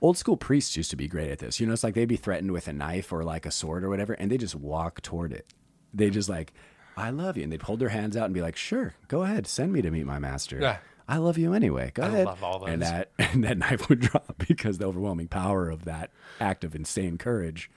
old 0.00 0.16
school 0.16 0.36
priests 0.36 0.76
used 0.76 0.90
to 0.90 0.96
be 0.96 1.08
great 1.08 1.30
at 1.30 1.38
this 1.38 1.58
you 1.60 1.66
know 1.66 1.72
it's 1.72 1.82
like 1.84 1.94
they'd 1.94 2.06
be 2.06 2.16
threatened 2.16 2.50
with 2.52 2.68
a 2.68 2.72
knife 2.72 3.12
or 3.12 3.22
like 3.24 3.44
a 3.46 3.50
sword 3.50 3.82
or 3.84 3.88
whatever 3.88 4.12
and 4.14 4.30
they 4.30 4.36
just 4.38 4.54
walk 4.54 5.00
toward 5.02 5.32
it 5.32 5.46
they 5.94 6.10
just 6.10 6.28
like 6.28 6.52
i 6.96 7.08
love 7.10 7.36
you 7.36 7.42
and 7.44 7.52
they'd 7.52 7.62
hold 7.62 7.78
their 7.80 7.88
hands 7.90 8.16
out 8.16 8.24
and 8.26 8.34
be 8.34 8.40
like 8.42 8.56
sure 8.56 8.94
go 9.08 9.22
ahead 9.22 9.46
send 9.46 9.72
me 9.72 9.80
to 9.82 9.90
meet 9.90 10.04
my 10.06 10.18
master 10.18 10.58
Yeah. 10.60 10.78
I 11.08 11.18
love 11.18 11.38
you 11.38 11.52
anyway. 11.52 11.90
Go 11.94 12.02
I 12.02 12.06
ahead. 12.08 12.26
love 12.26 12.42
all 12.44 12.64
And 12.64 12.82
that 12.82 13.10
and 13.18 13.44
that 13.44 13.58
knife 13.58 13.88
would 13.88 14.00
drop 14.00 14.34
because 14.48 14.78
the 14.78 14.86
overwhelming 14.86 15.28
power 15.28 15.68
of 15.70 15.84
that 15.84 16.10
act 16.40 16.64
of 16.64 16.74
insane 16.74 17.18
courage, 17.18 17.70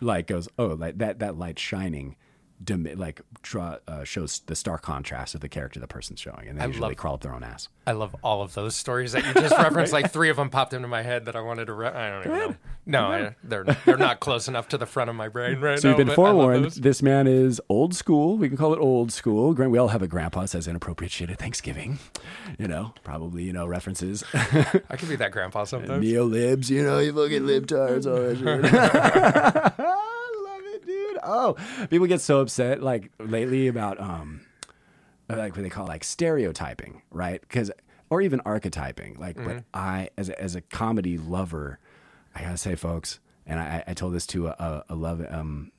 like 0.00 0.26
goes, 0.26 0.48
oh, 0.58 0.66
like 0.68 0.98
that 0.98 1.18
that 1.20 1.38
light 1.38 1.58
shining, 1.58 2.16
like 2.68 3.20
draw, 3.42 3.76
uh, 3.88 4.04
shows 4.04 4.40
the 4.46 4.54
stark 4.54 4.82
contrast 4.82 5.34
of 5.34 5.40
the 5.40 5.48
character 5.48 5.80
the 5.80 5.86
person's 5.86 6.20
showing, 6.20 6.46
and 6.48 6.58
they 6.58 6.64
I 6.64 6.66
usually 6.66 6.88
love- 6.88 6.96
crawl 6.96 7.14
up 7.14 7.20
their 7.22 7.34
own 7.34 7.42
ass. 7.42 7.68
I 7.86 7.92
love 7.92 8.14
all 8.22 8.42
of 8.42 8.54
those 8.54 8.76
stories 8.76 9.12
that 9.12 9.24
you 9.26 9.34
just 9.34 9.56
referenced. 9.58 9.92
Like 9.92 10.12
three 10.12 10.28
of 10.28 10.36
them 10.36 10.48
popped 10.50 10.72
into 10.74 10.86
my 10.86 11.02
head 11.02 11.24
that 11.24 11.34
I 11.34 11.40
wanted 11.40 11.66
to. 11.66 11.72
Re- 11.72 11.88
I 11.88 12.10
don't 12.10 12.26
even 12.26 12.38
know. 12.38 12.56
No, 12.86 13.04
I, 13.06 13.34
they're 13.44 13.64
they're 13.84 13.96
not 13.96 14.20
close 14.20 14.46
enough 14.48 14.68
to 14.68 14.78
the 14.78 14.86
front 14.86 15.10
of 15.10 15.16
my 15.16 15.28
brain 15.28 15.60
right 15.60 15.78
So 15.78 15.88
now. 15.88 15.96
you've 15.96 16.06
been 16.06 16.14
but 16.14 16.22
I 16.22 16.30
love 16.30 16.34
forewarned. 16.36 16.72
This 16.72 17.02
man 17.02 17.26
is 17.26 17.60
old 17.68 17.94
school. 17.94 18.36
We 18.36 18.48
can 18.48 18.56
call 18.56 18.72
it 18.72 18.78
old 18.78 19.12
school. 19.12 19.52
We 19.52 19.78
all 19.78 19.88
have 19.88 20.02
a 20.02 20.08
grandpa 20.08 20.44
says 20.46 20.66
inappropriate 20.68 21.10
shit 21.12 21.30
at 21.30 21.38
Thanksgiving. 21.38 21.98
You 22.58 22.68
know, 22.68 22.94
probably 23.04 23.42
you 23.44 23.52
know 23.52 23.66
references. 23.66 24.22
I 24.34 24.96
could 24.98 25.08
be 25.08 25.16
that 25.16 25.30
grandpa 25.32 25.64
sometimes. 25.64 26.02
Neo 26.04 26.24
libs, 26.24 26.70
you 26.70 26.82
know, 26.84 26.98
you 26.98 27.12
fucking 27.12 27.42
libtards, 27.42 28.06
all 28.06 28.20
that 28.22 28.38
shit. 28.38 28.74
I 29.80 30.30
love 30.44 30.62
it, 30.74 30.86
dude. 30.86 31.06
Oh, 31.22 31.56
people 31.90 32.06
get 32.06 32.20
so 32.20 32.40
upset 32.40 32.82
like 32.82 33.10
lately 33.18 33.68
about 33.68 34.00
um, 34.00 34.40
like 35.28 35.54
what 35.56 35.62
they 35.62 35.70
call 35.70 35.86
like 35.86 36.04
stereotyping, 36.04 37.02
right? 37.10 37.40
Because 37.40 37.70
or 38.10 38.20
even 38.20 38.40
archetyping. 38.40 39.18
Like, 39.18 39.36
but 39.36 39.64
I 39.72 40.10
as 40.16 40.28
a, 40.28 40.40
as 40.40 40.54
a 40.54 40.60
comedy 40.60 41.16
lover, 41.18 41.78
I 42.34 42.42
gotta 42.42 42.56
say, 42.56 42.74
folks, 42.74 43.20
and 43.46 43.60
I, 43.60 43.84
I 43.86 43.94
told 43.94 44.14
this 44.14 44.26
to 44.28 44.48
a, 44.48 44.50
a, 44.50 44.84
a 44.90 44.94
love 44.94 45.24
um 45.30 45.72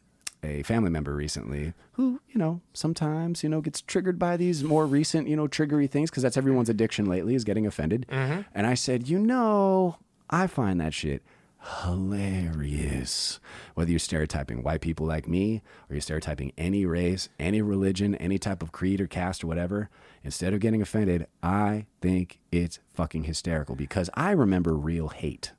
a 0.43 0.63
family 0.63 0.89
member 0.89 1.13
recently 1.15 1.73
who 1.91 2.19
you 2.29 2.39
know 2.39 2.61
sometimes 2.73 3.43
you 3.43 3.49
know 3.49 3.61
gets 3.61 3.79
triggered 3.79 4.17
by 4.17 4.35
these 4.35 4.63
more 4.63 4.87
recent 4.87 5.27
you 5.27 5.35
know 5.35 5.47
triggery 5.47 5.87
things 5.87 6.09
because 6.09 6.23
that's 6.23 6.35
everyone's 6.35 6.67
addiction 6.67 7.05
lately 7.05 7.35
is 7.35 7.43
getting 7.43 7.67
offended 7.67 8.07
and 8.55 8.65
i 8.65 8.73
said 8.73 9.07
you 9.07 9.19
know 9.19 9.97
i 10.31 10.47
find 10.47 10.81
that 10.81 10.95
shit 10.95 11.21
hilarious 11.63 13.39
whether 13.75 13.91
you're 13.91 13.99
stereotyping 13.99 14.63
white 14.63 14.81
people 14.81 15.05
like 15.05 15.27
me 15.27 15.61
or 15.89 15.93
you're 15.93 16.01
stereotyping 16.01 16.51
any 16.57 16.85
race 16.85 17.29
any 17.39 17.61
religion 17.61 18.15
any 18.15 18.39
type 18.39 18.63
of 18.63 18.71
creed 18.71 18.99
or 18.99 19.07
caste 19.07 19.43
or 19.43 19.47
whatever 19.47 19.89
instead 20.23 20.53
of 20.53 20.59
getting 20.59 20.81
offended 20.81 21.27
i 21.43 21.85
think 22.01 22.39
it's 22.51 22.79
fucking 22.93 23.25
hysterical 23.25 23.75
because 23.75 24.09
i 24.15 24.31
remember 24.31 24.73
real 24.73 25.09
hate 25.09 25.51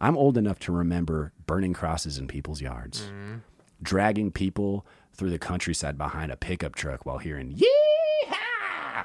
i'm 0.00 0.16
old 0.16 0.38
enough 0.38 0.58
to 0.58 0.72
remember 0.72 1.32
burning 1.46 1.74
crosses 1.74 2.16
in 2.16 2.26
people's 2.26 2.62
yards 2.62 3.02
mm-hmm. 3.02 3.36
dragging 3.82 4.32
people 4.32 4.86
through 5.14 5.30
the 5.30 5.38
countryside 5.38 5.96
behind 5.96 6.32
a 6.32 6.36
pickup 6.36 6.74
truck 6.74 7.06
while 7.06 7.18
hearing 7.18 7.54
yeehaw. 7.54 9.04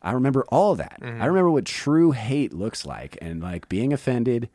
I 0.00 0.12
remember 0.12 0.44
all 0.48 0.76
that. 0.76 0.98
I 1.02 1.04
mm-hmm. 1.04 1.24
remember 1.24 1.50
what 1.50 1.64
true 1.64 2.12
hate 2.12 2.52
looks 2.52 2.86
like 2.86 3.18
and 3.20 3.42
like 3.42 3.68
being 3.68 3.92
offended 3.92 4.48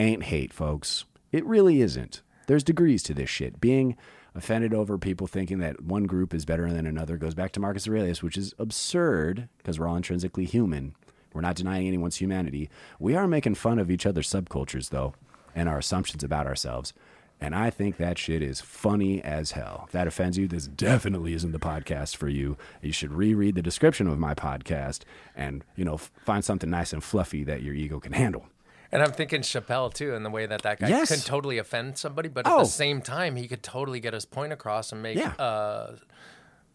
ain't 0.00 0.24
hate, 0.24 0.52
folks. 0.52 1.04
It 1.32 1.44
really 1.44 1.80
isn't. 1.80 2.22
There's 2.46 2.64
degrees 2.64 3.02
to 3.04 3.14
this 3.14 3.30
shit. 3.30 3.60
Being 3.60 3.96
offended 4.34 4.74
over 4.74 4.98
people 4.98 5.26
thinking 5.26 5.58
that 5.58 5.82
one 5.82 6.04
group 6.04 6.34
is 6.34 6.44
better 6.44 6.72
than 6.72 6.86
another 6.86 7.16
goes 7.16 7.34
back 7.34 7.52
to 7.52 7.60
Marcus 7.60 7.88
Aurelius, 7.88 8.22
which 8.22 8.36
is 8.36 8.54
absurd 8.58 9.48
because 9.58 9.78
we're 9.78 9.88
all 9.88 9.96
intrinsically 9.96 10.44
human. 10.44 10.94
We're 11.32 11.40
not 11.40 11.56
denying 11.56 11.86
anyone's 11.86 12.16
humanity. 12.16 12.70
We 12.98 13.16
are 13.16 13.26
making 13.26 13.56
fun 13.56 13.78
of 13.78 13.90
each 13.90 14.06
other's 14.06 14.30
subcultures 14.30 14.90
though 14.90 15.14
and 15.54 15.68
our 15.68 15.78
assumptions 15.78 16.24
about 16.24 16.46
ourselves. 16.46 16.92
And 17.40 17.54
I 17.54 17.70
think 17.70 17.96
that 17.96 18.16
shit 18.16 18.42
is 18.42 18.60
funny 18.60 19.22
as 19.22 19.52
hell. 19.52 19.84
If 19.86 19.92
that 19.92 20.06
offends 20.06 20.38
you, 20.38 20.46
this 20.46 20.66
definitely 20.66 21.34
isn't 21.34 21.52
the 21.52 21.58
podcast 21.58 22.16
for 22.16 22.28
you. 22.28 22.56
You 22.80 22.92
should 22.92 23.12
reread 23.12 23.54
the 23.56 23.62
description 23.62 24.06
of 24.06 24.18
my 24.18 24.34
podcast 24.34 25.00
and, 25.36 25.64
you 25.76 25.84
know, 25.84 25.96
find 25.96 26.44
something 26.44 26.70
nice 26.70 26.92
and 26.92 27.02
fluffy 27.02 27.44
that 27.44 27.62
your 27.62 27.74
ego 27.74 27.98
can 28.00 28.12
handle. 28.12 28.46
And 28.94 29.02
I'm 29.02 29.10
thinking 29.12 29.40
Chappelle 29.42 29.92
too, 29.92 30.14
and 30.14 30.24
the 30.24 30.30
way 30.30 30.46
that 30.46 30.62
that 30.62 30.78
guy 30.78 30.88
Yes. 30.88 31.08
can 31.10 31.18
totally 31.18 31.58
offend 31.58 31.98
somebody, 31.98 32.28
but 32.28 32.46
at 32.46 32.52
Oh. 32.52 32.60
the 32.60 32.64
same 32.64 33.02
time, 33.02 33.34
he 33.34 33.48
could 33.48 33.62
totally 33.62 33.98
get 33.98 34.14
his 34.14 34.24
point 34.24 34.52
across 34.52 34.92
and 34.92 35.02
make 35.02 35.18
Yeah. 35.18 35.32
uh, 35.32 35.96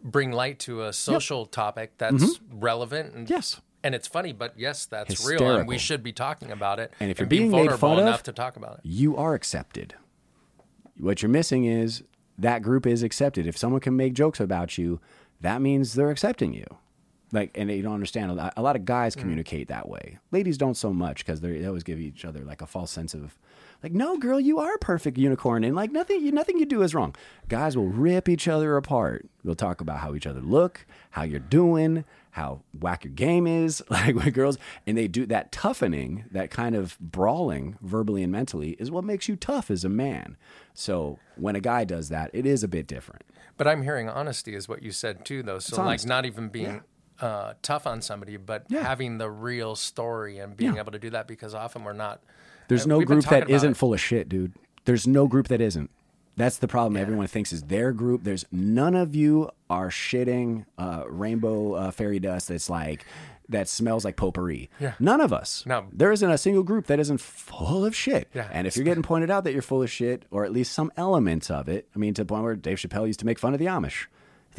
bring 0.04 0.32
light 0.34 0.60
to 0.60 0.84
a 0.84 0.92
social 0.94 1.46
topic 1.46 1.94
that's 1.98 2.40
relevant. 2.52 3.14
And, 3.16 3.26
Mm-hmm. 3.26 3.34
Yes. 3.34 3.62
and 3.84 3.96
it's 3.96 4.08
funny, 4.08 4.34
but 4.34 4.54
yes, 4.58 4.86
that's 4.86 5.26
real, 5.26 5.50
and 5.58 5.68
we 5.68 5.78
should 5.78 6.04
be 6.04 6.12
talking 6.12 6.52
about 6.52 6.80
it. 6.80 6.94
And 7.00 7.10
if 7.10 7.20
you're 7.20 7.28
be 7.28 7.38
being 7.40 7.52
made 7.52 7.58
vulnerable 7.58 7.78
fun 7.78 8.00
of- 8.00 8.06
enough 8.08 8.24
to 8.24 8.34
talk 8.34 8.58
about 8.58 8.76
it, 8.80 8.82
You 8.86 9.16
are 9.16 9.34
accepted. 9.34 9.96
What 10.98 11.22
you're 11.22 11.30
missing 11.30 11.64
is 11.64 12.04
that 12.38 12.62
group 12.62 12.86
is 12.86 13.02
accepted. 13.02 13.48
If 13.48 13.58
someone 13.58 13.80
can 13.80 13.96
make 13.96 14.14
jokes 14.14 14.42
about 14.42 14.78
you, 14.78 15.00
that 15.40 15.62
means 15.62 15.94
they're 15.94 16.12
accepting 16.12 16.54
you. 16.54 16.66
Like, 17.32 17.52
and 17.56 17.70
you 17.70 17.82
don't 17.82 17.94
understand. 17.94 18.32
A 18.32 18.34
lot, 18.34 18.54
a 18.58 18.62
lot 18.62 18.76
of 18.76 18.86
guys 18.86 19.16
mm. 19.16 19.20
communicate 19.20 19.68
that 19.68 19.88
way. 19.88 20.18
Ladies 20.32 20.58
don't 20.58 20.76
so 20.76 20.92
much 20.92 21.26
because 21.26 21.42
they 21.42 21.66
always 21.66 21.84
give 21.84 22.00
each 22.00 22.26
other 22.26 22.40
like 22.40 22.62
a 22.62 22.66
false 22.66 22.92
sense 22.92 23.14
of, 23.14 23.38
like, 23.84 23.94
no, 23.94 24.18
girl, 24.18 24.40
you 24.40 24.60
are 24.60 24.74
a 24.74 24.80
perfect 24.80 25.18
unicorn, 25.18 25.64
and 25.64 25.76
like 25.76 25.92
nothing, 25.92 26.22
you, 26.22 26.32
nothing 26.32 26.60
you 26.60 26.66
do 26.66 26.82
is 26.82 26.94
wrong. 26.94 27.16
Guys 27.48 27.78
will 27.78 27.88
rip 27.88 28.28
each 28.28 28.48
other 28.48 28.76
apart. 28.76 29.28
They'll 29.44 29.56
talk 29.56 29.80
about 29.80 30.00
how 30.00 30.16
each 30.16 30.28
other 30.28 30.42
look, 30.42 30.86
how 31.12 31.24
you're 31.24 31.40
doing, 31.40 32.04
how 32.32 32.62
whack 32.78 33.06
your 33.06 33.14
game 33.14 33.48
is, 33.48 33.82
like 33.90 34.16
with 34.16 34.34
girls, 34.34 34.58
and 34.86 34.98
they 34.98 35.08
do 35.08 35.26
that 35.28 35.52
toughening, 35.52 36.26
that 36.32 36.52
kind 36.52 36.76
of 36.76 36.98
brawling, 37.00 37.78
verbally 37.82 38.24
and 38.24 38.32
mentally, 38.32 38.72
is 38.80 38.92
what 38.92 39.04
makes 39.04 39.30
you 39.30 39.36
tough 39.36 39.72
as 39.72 39.86
a 39.86 39.90
man. 39.90 40.36
So 40.74 41.20
when 41.36 41.56
a 41.56 41.62
guy 41.62 41.86
does 41.86 42.10
that, 42.10 42.32
it 42.34 42.46
is 42.46 42.64
a 42.64 42.68
bit 42.68 42.88
different. 42.88 43.24
But 43.58 43.68
I'm 43.68 43.84
hearing 43.84 44.08
honesty 44.08 44.56
is 44.56 44.70
what 44.70 44.84
you 44.84 44.92
said 44.92 45.26
too, 45.26 45.44
though. 45.44 45.60
So 45.60 45.78
like 45.78 45.86
honest. 45.86 46.08
not 46.08 46.26
even 46.26 46.48
being 46.48 46.82
uh, 47.22 47.54
tough 47.62 47.86
on 47.88 48.02
somebody, 48.02 48.38
but 48.38 48.66
Yeah. 48.70 48.84
having 48.84 49.18
the 49.18 49.30
real 49.30 49.76
story 49.76 50.38
and 50.40 50.56
being 50.56 50.76
Yeah. 50.76 50.80
able 50.82 50.92
to 50.94 51.00
do 51.00 51.10
that 51.12 51.28
because 51.28 51.54
often 51.54 51.84
we're 51.84 51.94
not 51.94 52.22
There's 52.68 52.86
Uh, 52.86 52.90
no 52.90 53.02
group 53.02 53.26
that 53.26 53.50
isn't 53.50 53.72
it. 53.72 53.78
full 53.78 53.94
of 53.96 54.00
shit, 54.00 54.30
dude. 54.30 54.54
There's 54.86 55.08
no 55.08 55.28
group 55.28 55.48
that 55.48 55.60
isn't. 55.60 55.90
That's 56.38 56.58
the 56.58 56.68
problem. 56.68 56.96
Everyone 56.98 57.26
thinks 57.28 57.52
is 57.52 57.64
their 57.64 57.92
group. 57.92 58.24
There's 58.24 58.46
none 58.52 58.94
of 58.96 59.16
you 59.16 59.50
are 59.72 59.90
shitting 59.90 60.66
uh, 60.78 61.04
rainbow 61.10 61.74
uh, 61.74 61.92
fairy 61.92 62.20
dust. 62.20 62.48
That's 62.50 62.70
like 62.70 63.06
that 63.50 63.68
smells 63.68 64.06
like 64.06 64.16
potpourri. 64.16 64.70
Yeah. 64.80 64.94
None 65.00 65.20
of 65.20 65.34
us. 65.34 65.64
No. 65.66 65.88
There 65.92 66.12
isn't 66.12 66.30
a 66.30 66.38
single 66.38 66.62
group 66.62 66.86
that 66.86 67.00
isn't 67.00 67.20
full 67.20 67.84
of 67.84 67.96
shit. 67.96 68.28
Yeah. 68.36 68.48
And 68.54 68.68
if 68.68 68.76
you're 68.78 68.86
getting 68.86 69.02
pointed 69.02 69.32
out 69.32 69.44
that 69.46 69.54
you're 69.54 69.64
full 69.64 69.82
of 69.82 69.90
shit, 69.90 70.24
or 70.30 70.46
at 70.46 70.54
least 70.54 70.72
some 70.72 70.92
elements 70.96 71.50
of 71.50 71.68
it, 71.68 71.88
I 71.96 71.98
mean, 71.98 72.14
to 72.14 72.22
the 72.22 72.28
point 72.28 72.44
where 72.44 72.56
Dave 72.56 72.78
Chappelle 72.78 73.08
used 73.08 73.20
to 73.22 73.26
make 73.26 73.40
fun 73.40 73.54
of 73.54 73.60
the 73.60 73.66
Amish. 73.66 74.06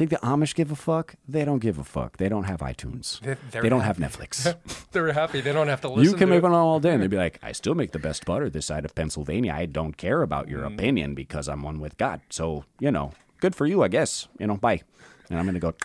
Think 0.01 0.09
the 0.09 0.17
Amish 0.25 0.55
give 0.55 0.71
a 0.71 0.75
fuck? 0.75 1.13
They 1.27 1.45
don't 1.45 1.59
give 1.59 1.77
a 1.77 1.83
fuck. 1.83 2.17
They 2.17 2.27
don't 2.27 2.45
have 2.45 2.61
iTunes. 2.61 3.19
They- 3.19 3.35
they're 3.51 3.61
they 3.61 3.69
don't 3.69 3.81
have. 3.81 3.97
Netflix. 3.97 4.55
They're 4.91 5.13
happy. 5.13 5.41
They 5.41 5.53
don't 5.53 5.67
have 5.67 5.81
to 5.81 5.89
listen. 5.89 6.05
You 6.05 6.11
can 6.17 6.21
to 6.21 6.33
make 6.33 6.37
it. 6.39 6.43
one 6.43 6.53
all 6.53 6.79
day, 6.79 6.93
and 6.93 7.03
they'd 7.03 7.07
be 7.09 7.17
like, 7.27 7.37
"I 7.43 7.51
still 7.51 7.75
make 7.75 7.91
the 7.91 7.99
best 7.99 8.25
butter 8.25 8.49
this 8.49 8.65
side 8.65 8.83
of 8.83 8.95
Pennsylvania. 8.95 9.53
I 9.53 9.67
don't 9.67 9.95
care 9.95 10.23
about 10.23 10.49
your 10.49 10.61
Mm. 10.63 10.73
opinion 10.73 11.13
because 11.13 11.47
I'm 11.47 11.61
one 11.61 11.79
with 11.79 11.97
God. 11.99 12.21
So 12.31 12.65
you 12.79 12.89
know, 12.89 13.11
good 13.41 13.53
for 13.53 13.67
you, 13.67 13.83
I 13.83 13.89
guess. 13.89 14.27
You 14.39 14.47
know, 14.47 14.57
bye." 14.57 14.81
And 15.29 15.37
I'm 15.37 15.45
gonna 15.45 15.59
go, 15.59 15.75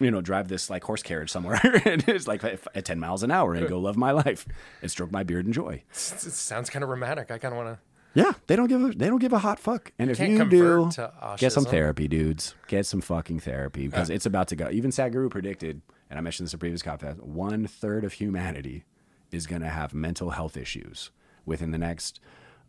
you 0.00 0.10
know, 0.10 0.20
drive 0.20 0.48
this 0.48 0.68
like 0.68 0.84
horse 0.84 1.02
carriage 1.02 1.30
somewhere, 1.30 1.58
and 1.86 2.06
it's 2.08 2.28
like 2.28 2.44
at 2.44 2.84
10 2.84 3.00
miles 3.00 3.22
an 3.22 3.30
hour, 3.30 3.54
and 3.54 3.66
go 3.70 3.78
love 3.80 3.96
my 3.96 4.10
life 4.10 4.46
and 4.82 4.90
stroke 4.90 5.10
my 5.12 5.22
beard 5.22 5.46
and 5.46 5.54
joy. 5.54 5.82
It 5.90 5.96
sounds 5.96 6.68
kind 6.68 6.82
of 6.82 6.90
romantic. 6.90 7.30
I 7.30 7.38
kind 7.38 7.54
of 7.54 7.64
want 7.64 7.68
to. 7.70 7.78
Yeah, 8.14 8.32
they 8.48 8.56
don't 8.56 8.66
give 8.68 8.82
a 8.82 8.88
they 8.88 9.06
don't 9.06 9.20
give 9.20 9.32
a 9.32 9.38
hot 9.38 9.58
fuck. 9.58 9.92
And 9.98 10.10
if 10.10 10.18
you 10.18 10.44
do, 10.48 10.90
get 11.38 11.52
some 11.52 11.64
therapy, 11.70 12.08
dudes. 12.08 12.54
Get 12.66 12.86
some 12.86 13.00
fucking 13.00 13.40
therapy 13.40 13.86
because 13.86 14.10
it's 14.10 14.26
about 14.26 14.48
to 14.48 14.56
go. 14.56 14.68
Even 14.70 14.90
Sadhguru 14.90 15.30
predicted, 15.30 15.80
and 16.08 16.18
I 16.18 16.22
mentioned 16.22 16.46
this 16.46 16.52
in 16.52 16.58
a 16.58 16.60
previous 16.60 16.82
podcast, 16.82 17.20
one 17.20 17.66
third 17.66 18.04
of 18.04 18.14
humanity 18.14 18.84
is 19.30 19.46
going 19.46 19.62
to 19.62 19.68
have 19.68 19.94
mental 19.94 20.30
health 20.30 20.56
issues 20.56 21.10
within 21.46 21.70
the 21.70 21.78
next 21.78 22.18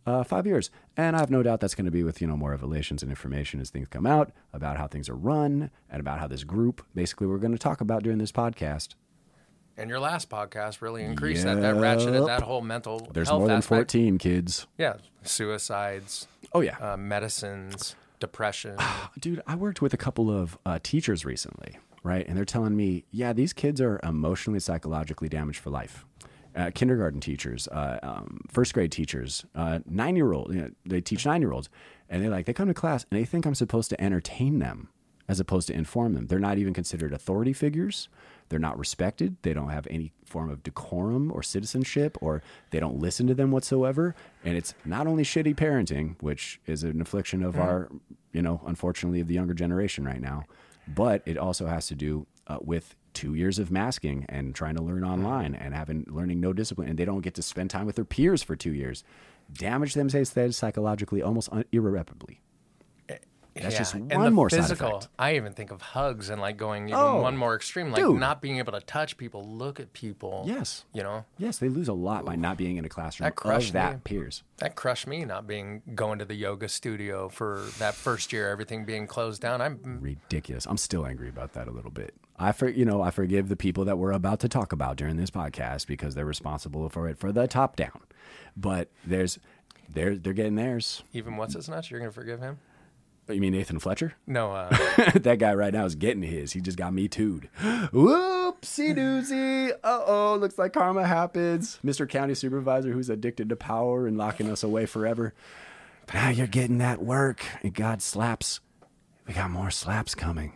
uh, 0.05 0.23
five 0.23 0.45
years. 0.45 0.69
And 0.95 1.15
I 1.15 1.19
have 1.19 1.31
no 1.31 1.41
doubt 1.41 1.59
that's 1.59 1.75
going 1.75 1.85
to 1.85 1.91
be 1.91 2.03
with 2.03 2.21
you 2.21 2.27
know 2.27 2.37
more 2.37 2.51
revelations 2.51 3.01
and 3.01 3.11
information 3.11 3.59
as 3.59 3.69
things 3.71 3.87
come 3.87 4.05
out 4.05 4.31
about 4.53 4.77
how 4.77 4.87
things 4.87 5.09
are 5.09 5.15
run 5.15 5.71
and 5.89 5.99
about 5.99 6.19
how 6.19 6.27
this 6.27 6.43
group, 6.43 6.85
basically, 6.93 7.27
we're 7.27 7.37
going 7.37 7.51
to 7.53 7.57
talk 7.57 7.81
about 7.81 8.03
during 8.03 8.19
this 8.19 8.31
podcast. 8.31 8.89
And 9.77 9.89
your 9.89 9.99
last 9.99 10.29
podcast 10.29 10.81
really 10.81 11.03
increased 11.03 11.43
that. 11.43 11.61
That 11.61 11.75
ratcheted 11.75 12.27
that 12.27 12.43
whole 12.43 12.61
mental 12.61 13.07
There's 13.13 13.29
health 13.29 13.39
more 13.39 13.47
than 13.47 13.57
aspect. 13.57 13.91
14 13.91 14.17
kids. 14.17 14.67
Yeah, 14.77 14.97
suicides, 15.23 16.27
Oh 16.53 16.61
yeah, 16.61 16.77
uh, 16.79 16.97
medicines, 16.97 17.95
depression. 18.19 18.77
dude, 19.19 19.41
I 19.47 19.55
worked 19.55 19.81
with 19.81 19.93
a 19.93 19.97
couple 19.97 20.29
of 20.29 20.57
uh, 20.65 20.79
teachers 20.83 21.25
recently, 21.25 21.77
right? 22.03 22.27
And 22.27 22.37
they're 22.37 22.45
telling 22.45 22.75
me, 22.75 23.05
yeah, 23.11 23.33
these 23.33 23.53
kids 23.53 23.79
are 23.81 23.99
emotionally, 24.03 24.59
psychologically 24.59 25.29
damaged 25.29 25.59
for 25.59 25.69
life. 25.69 26.05
Uh, 26.53 26.69
kindergarten 26.75 27.21
teachers, 27.21 27.69
uh, 27.69 27.97
um, 28.03 28.41
first 28.49 28.73
grade 28.73 28.91
teachers, 28.91 29.45
uh, 29.55 29.79
nine 29.85 30.17
year 30.17 30.33
old, 30.33 30.53
you 30.53 30.61
know, 30.61 30.69
they 30.85 30.99
teach 30.99 31.25
nine 31.25 31.41
year 31.41 31.53
olds, 31.53 31.69
and 32.09 32.21
they 32.21 32.27
like 32.27 32.45
they 32.45 32.53
come 32.53 32.67
to 32.67 32.73
class 32.73 33.05
and 33.09 33.17
they 33.17 33.23
think 33.23 33.45
I'm 33.45 33.55
supposed 33.55 33.89
to 33.91 34.01
entertain 34.01 34.59
them 34.59 34.89
as 35.29 35.39
opposed 35.39 35.67
to 35.67 35.73
inform 35.73 36.13
them. 36.13 36.27
They're 36.27 36.39
not 36.39 36.57
even 36.57 36.73
considered 36.73 37.13
authority 37.13 37.53
figures. 37.53 38.09
They're 38.51 38.59
not 38.59 38.77
respected. 38.77 39.37
They 39.43 39.53
don't 39.53 39.69
have 39.69 39.87
any 39.89 40.11
form 40.25 40.49
of 40.49 40.61
decorum 40.61 41.31
or 41.31 41.41
citizenship, 41.41 42.17
or 42.19 42.43
they 42.71 42.81
don't 42.81 42.99
listen 42.99 43.25
to 43.27 43.33
them 43.33 43.49
whatsoever. 43.49 44.13
And 44.43 44.57
it's 44.57 44.73
not 44.83 45.07
only 45.07 45.23
shitty 45.23 45.55
parenting, 45.55 46.17
which 46.19 46.59
is 46.67 46.83
an 46.83 46.99
affliction 46.99 47.43
of 47.43 47.57
our, 47.57 47.89
you 48.33 48.41
know, 48.41 48.59
unfortunately, 48.65 49.21
of 49.21 49.29
the 49.29 49.33
younger 49.33 49.53
generation 49.53 50.03
right 50.03 50.19
now, 50.19 50.43
but 50.85 51.21
it 51.25 51.37
also 51.37 51.67
has 51.67 51.87
to 51.87 51.95
do 51.95 52.27
uh, 52.47 52.57
with 52.61 52.93
two 53.13 53.35
years 53.35 53.57
of 53.57 53.71
masking 53.71 54.25
and 54.27 54.53
trying 54.53 54.75
to 54.75 54.83
learn 54.83 55.05
online 55.05 55.55
and 55.55 55.73
having 55.73 56.05
learning 56.09 56.41
no 56.41 56.51
discipline, 56.51 56.89
and 56.89 56.99
they 56.99 57.05
don't 57.05 57.21
get 57.21 57.35
to 57.35 57.41
spend 57.41 57.69
time 57.69 57.85
with 57.85 57.95
their 57.95 58.03
peers 58.03 58.43
for 58.43 58.57
two 58.57 58.73
years. 58.73 59.05
Damage 59.53 59.93
them, 59.93 60.09
say, 60.09 60.25
psychologically, 60.51 61.21
almost 61.21 61.47
un- 61.53 61.63
irreparably. 61.71 62.41
That's 63.53 63.77
just 63.77 63.93
and 63.95 64.09
the 64.09 64.31
more 64.31 64.49
side 64.49 64.61
physical, 64.61 64.97
effect. 64.97 65.09
I 65.19 65.35
even 65.35 65.51
think 65.51 65.71
of 65.71 65.81
hugs 65.81 66.29
and 66.29 66.39
like 66.39 66.55
going 66.55 66.87
even 66.87 66.97
Oh, 66.99 67.21
one 67.21 67.35
more 67.35 67.53
extreme, 67.53 67.91
like 67.91 68.01
dude. 68.01 68.17
not 68.19 68.41
being 68.41 68.59
able 68.59 68.71
to 68.71 68.79
touch 68.79 69.17
people, 69.17 69.43
look 69.43 69.79
at 69.81 69.91
people. 69.91 70.45
Yes. 70.47 70.85
You 70.93 71.03
know, 71.03 71.25
Yes, 71.37 71.57
they 71.57 71.67
lose 71.67 71.89
a 71.89 71.93
lot 71.93 72.23
by 72.23 72.37
not 72.37 72.55
being 72.57 72.77
in 72.77 72.85
a 72.85 72.89
classroom 72.89 73.25
That 73.25 73.35
crushed 73.35 73.73
that 73.73 73.93
me. 73.95 73.99
peers. 74.05 74.43
that 74.59 74.75
crushed 74.75 75.05
me 75.05 75.25
not 75.25 75.47
being 75.47 75.81
going 75.95 76.19
to 76.19 76.25
the 76.25 76.35
yoga 76.35 76.69
studio 76.69 77.27
for 77.27 77.65
that 77.77 77.93
first 77.93 78.31
year, 78.31 78.49
everything 78.49 78.85
being 78.85 79.05
closed 79.05 79.41
down. 79.41 79.61
I'm 79.61 79.99
ridiculous. 80.01 80.65
I'm 80.65 80.77
still 80.77 81.05
angry 81.05 81.27
about 81.27 81.51
that 81.53 81.67
a 81.67 81.71
little 81.71 81.91
bit. 81.91 82.13
I 82.39 82.53
for 82.53 82.69
you 82.69 82.85
know 82.85 83.01
I 83.01 83.11
forgive 83.11 83.49
the 83.49 83.57
people 83.57 83.83
that 83.85 83.97
we're 83.97 84.13
about 84.13 84.39
to 84.39 84.47
talk 84.49 84.71
about 84.71 84.95
during 84.95 85.17
this 85.17 85.29
podcast 85.29 85.87
because 85.87 86.15
they're 86.15 86.25
responsible 86.25 86.87
for 86.89 87.09
it 87.09 87.17
for 87.19 87.31
the 87.33 87.47
top 87.47 87.75
down. 87.75 87.99
But 88.55 88.89
there's 89.05 89.39
they're 89.93 90.15
they're 90.15 90.33
getting 90.33 90.55
theirs. 90.55 91.03
even 91.13 91.35
what's 91.35 91.53
his 91.53 91.67
nuts. 91.69 91.91
You're 91.91 91.99
gonna 91.99 92.11
forgive 92.13 92.39
him? 92.39 92.57
You 93.29 93.39
mean 93.39 93.53
Nathan 93.53 93.79
Fletcher? 93.79 94.13
No, 94.27 94.51
uh, 94.53 94.69
that 95.15 95.39
guy 95.39 95.53
right 95.53 95.73
now 95.73 95.85
is 95.85 95.95
getting 95.95 96.23
his. 96.23 96.51
He 96.53 96.61
just 96.61 96.77
got 96.77 96.93
me 96.93 97.07
tooed. 97.07 97.49
Whoopsie 97.61 98.95
doozy. 98.95 99.71
Uh 99.83 100.01
oh. 100.05 100.37
Looks 100.39 100.57
like 100.57 100.73
karma 100.73 101.05
happens. 101.05 101.79
Mr. 101.85 102.07
County 102.07 102.33
Supervisor 102.35 102.91
who's 102.91 103.09
addicted 103.09 103.49
to 103.49 103.55
power 103.55 104.07
and 104.07 104.17
locking 104.17 104.49
us 104.49 104.63
away 104.63 104.85
forever. 104.85 105.33
Now 106.13 106.29
you're 106.29 106.47
getting 106.47 106.79
that 106.79 107.01
work. 107.01 107.45
And 107.63 107.73
God 107.73 108.01
slaps. 108.01 108.59
We 109.27 109.33
got 109.33 109.49
more 109.49 109.71
slaps 109.71 110.13
coming. 110.13 110.53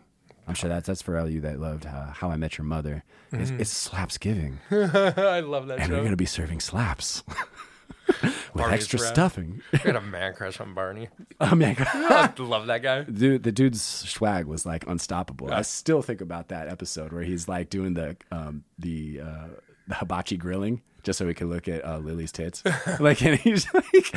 I'm 0.47 0.53
sure 0.53 0.69
that's 0.69 0.87
that's 0.87 1.01
for 1.01 1.17
all 1.17 1.29
you 1.29 1.41
that 1.41 1.59
loved 1.59 1.85
uh, 1.85 2.07
How 2.11 2.29
I 2.29 2.37
Met 2.37 2.57
Your 2.57 2.65
Mother. 2.65 3.03
It's, 3.31 3.51
it's 3.51 3.69
slaps 3.69 4.17
giving, 4.17 4.59
I 4.71 5.41
love 5.41 5.67
that 5.67 5.79
and 5.79 5.91
we're 5.91 6.03
gonna 6.03 6.15
be 6.15 6.25
serving 6.25 6.61
slaps 6.61 7.21
with 8.21 8.51
Barney's 8.53 8.81
extra 8.81 8.99
rap. 8.99 9.13
stuffing. 9.13 9.61
I 9.73 9.77
had 9.77 9.95
a 9.95 10.01
man 10.01 10.33
crush 10.33 10.59
on 10.59 10.73
Barney. 10.73 11.09
oh 11.41 11.55
man, 11.55 11.75
I 11.79 12.31
love 12.37 12.67
that 12.67 12.81
guy. 12.81 13.03
dude, 13.03 13.43
the 13.43 13.51
dude's 13.51 13.81
swag 13.81 14.45
was 14.45 14.65
like 14.65 14.87
unstoppable. 14.87 15.51
I 15.51 15.63
still 15.63 16.01
think 16.01 16.21
about 16.21 16.49
that 16.49 16.67
episode 16.67 17.11
where 17.11 17.23
he's 17.23 17.47
like 17.47 17.69
doing 17.69 17.93
the 17.93 18.17
um, 18.31 18.63
the, 18.79 19.21
uh, 19.21 19.47
the 19.87 19.95
hibachi 19.95 20.37
grilling 20.37 20.81
just 21.05 21.19
so 21.19 21.25
we 21.25 21.33
could 21.33 21.47
look 21.47 21.69
at 21.69 21.85
uh, 21.85 21.99
Lily's 21.99 22.31
tits. 22.31 22.63
like, 22.99 23.21
and 23.23 23.39
he's 23.39 23.71
like, 23.73 24.13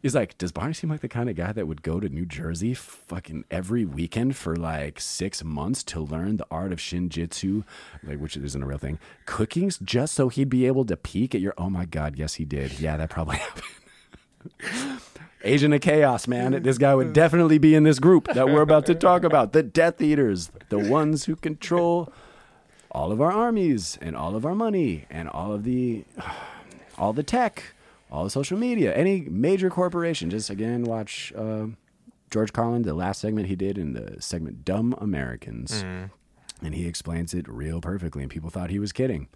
he's 0.00 0.14
like, 0.14 0.38
does 0.38 0.52
Barney 0.52 0.72
seem 0.72 0.88
like 0.88 1.00
the 1.00 1.08
kind 1.08 1.28
of 1.28 1.36
guy 1.36 1.52
that 1.52 1.66
would 1.66 1.82
go 1.82 2.00
to 2.00 2.08
New 2.08 2.24
Jersey 2.24 2.72
fucking 2.72 3.44
every 3.50 3.84
weekend 3.84 4.36
for 4.36 4.56
like 4.56 5.00
six 5.00 5.42
months 5.44 5.82
to 5.84 6.00
learn 6.00 6.36
the 6.36 6.46
art 6.50 6.72
of 6.72 6.78
shinjitsu, 6.78 7.64
like 8.04 8.18
which 8.18 8.36
isn't 8.36 8.62
a 8.62 8.66
real 8.66 8.78
thing, 8.78 8.98
cookings 9.26 9.78
just 9.78 10.14
so 10.14 10.28
he'd 10.28 10.48
be 10.48 10.66
able 10.66 10.86
to 10.86 10.96
peek 10.96 11.34
at 11.34 11.40
your. 11.40 11.54
Oh 11.58 11.68
my 11.68 11.84
god, 11.84 12.16
yes 12.16 12.34
he 12.34 12.44
did. 12.44 12.78
Yeah, 12.78 12.96
that 12.96 13.10
probably 13.10 13.36
happened. 14.60 15.00
Agent 15.44 15.74
of 15.74 15.80
Chaos, 15.80 16.26
man. 16.26 16.62
This 16.62 16.78
guy 16.78 16.94
would 16.94 17.12
definitely 17.12 17.58
be 17.58 17.74
in 17.74 17.82
this 17.84 17.98
group 17.98 18.26
that 18.28 18.46
we're 18.46 18.62
about 18.62 18.86
to 18.86 18.94
talk 18.94 19.22
about. 19.24 19.52
The 19.52 19.62
Death 19.62 20.00
Eaters, 20.00 20.50
the 20.68 20.78
ones 20.78 21.26
who 21.26 21.36
control 21.36 22.12
all 22.90 23.12
of 23.12 23.20
our 23.20 23.32
armies 23.32 23.98
and 24.00 24.16
all 24.16 24.34
of 24.36 24.44
our 24.46 24.54
money 24.54 25.06
and 25.10 25.28
all 25.28 25.52
of 25.52 25.64
the 25.64 26.04
all 26.98 27.12
the 27.12 27.22
tech, 27.22 27.62
all 28.10 28.24
the 28.24 28.30
social 28.30 28.58
media, 28.58 28.94
any 28.94 29.20
major 29.22 29.70
corporation. 29.70 30.30
Just 30.30 30.50
again, 30.50 30.84
watch 30.84 31.32
uh, 31.36 31.66
George 32.30 32.52
Carlin, 32.52 32.82
the 32.82 32.94
last 32.94 33.20
segment 33.20 33.48
he 33.48 33.56
did 33.56 33.78
in 33.78 33.92
the 33.92 34.20
segment 34.20 34.64
"Dumb 34.64 34.94
Americans," 34.98 35.82
and 36.62 36.74
he 36.74 36.86
explains 36.86 37.34
it 37.34 37.48
real 37.48 37.80
perfectly. 37.80 38.22
And 38.22 38.30
people 38.30 38.50
thought 38.50 38.70
he 38.70 38.78
was 38.78 38.92
kidding. 38.92 39.28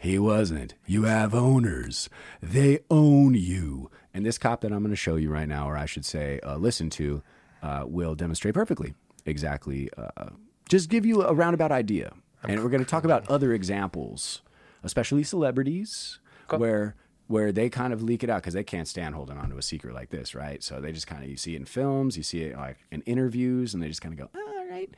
He 0.00 0.18
wasn't. 0.18 0.74
You 0.86 1.04
have 1.04 1.34
owners. 1.34 2.10
They 2.42 2.80
own 2.90 3.34
you. 3.34 3.90
And 4.12 4.24
this 4.24 4.36
cop 4.36 4.60
that 4.60 4.70
I'm 4.70 4.80
going 4.80 4.90
to 4.90 4.96
show 4.96 5.16
you 5.16 5.30
right 5.30 5.48
now, 5.48 5.68
or 5.68 5.78
I 5.78 5.86
should 5.86 6.04
say, 6.04 6.40
uh, 6.44 6.56
listen 6.56 6.90
to, 6.90 7.22
uh, 7.62 7.84
will 7.86 8.14
demonstrate 8.14 8.54
perfectly 8.54 8.94
exactly. 9.26 9.90
Uh, 9.96 10.30
just 10.68 10.88
give 10.88 11.04
you 11.06 11.22
a 11.22 11.32
roundabout 11.32 11.72
idea. 11.72 12.12
And 12.48 12.62
we're 12.62 12.70
going 12.70 12.84
to 12.84 12.88
talk 12.88 13.04
about 13.04 13.28
other 13.30 13.52
examples, 13.52 14.42
especially 14.82 15.24
celebrities, 15.24 16.18
where 16.50 16.94
where 17.26 17.52
they 17.52 17.70
kind 17.70 17.92
of 17.94 18.02
leak 18.02 18.22
it 18.22 18.28
out 18.28 18.42
because 18.42 18.52
they 18.52 18.62
can't 18.64 18.86
stand 18.86 19.14
holding 19.14 19.38
on 19.38 19.48
to 19.48 19.56
a 19.56 19.62
secret 19.62 19.94
like 19.94 20.10
this, 20.10 20.34
right? 20.34 20.62
So 20.62 20.80
they 20.80 20.92
just 20.92 21.06
kind 21.06 21.24
of 21.24 21.30
you 21.30 21.36
see 21.38 21.54
it 21.54 21.58
in 21.58 21.64
films, 21.64 22.16
you 22.16 22.22
see 22.22 22.42
it 22.42 22.56
like 22.56 22.76
in 22.90 23.00
interviews, 23.02 23.72
and 23.74 23.82
they 23.82 23.88
just 23.88 24.02
kind 24.02 24.12
of 24.12 24.30
go, 24.30 24.38
all 24.38 24.66
right. 24.68 24.90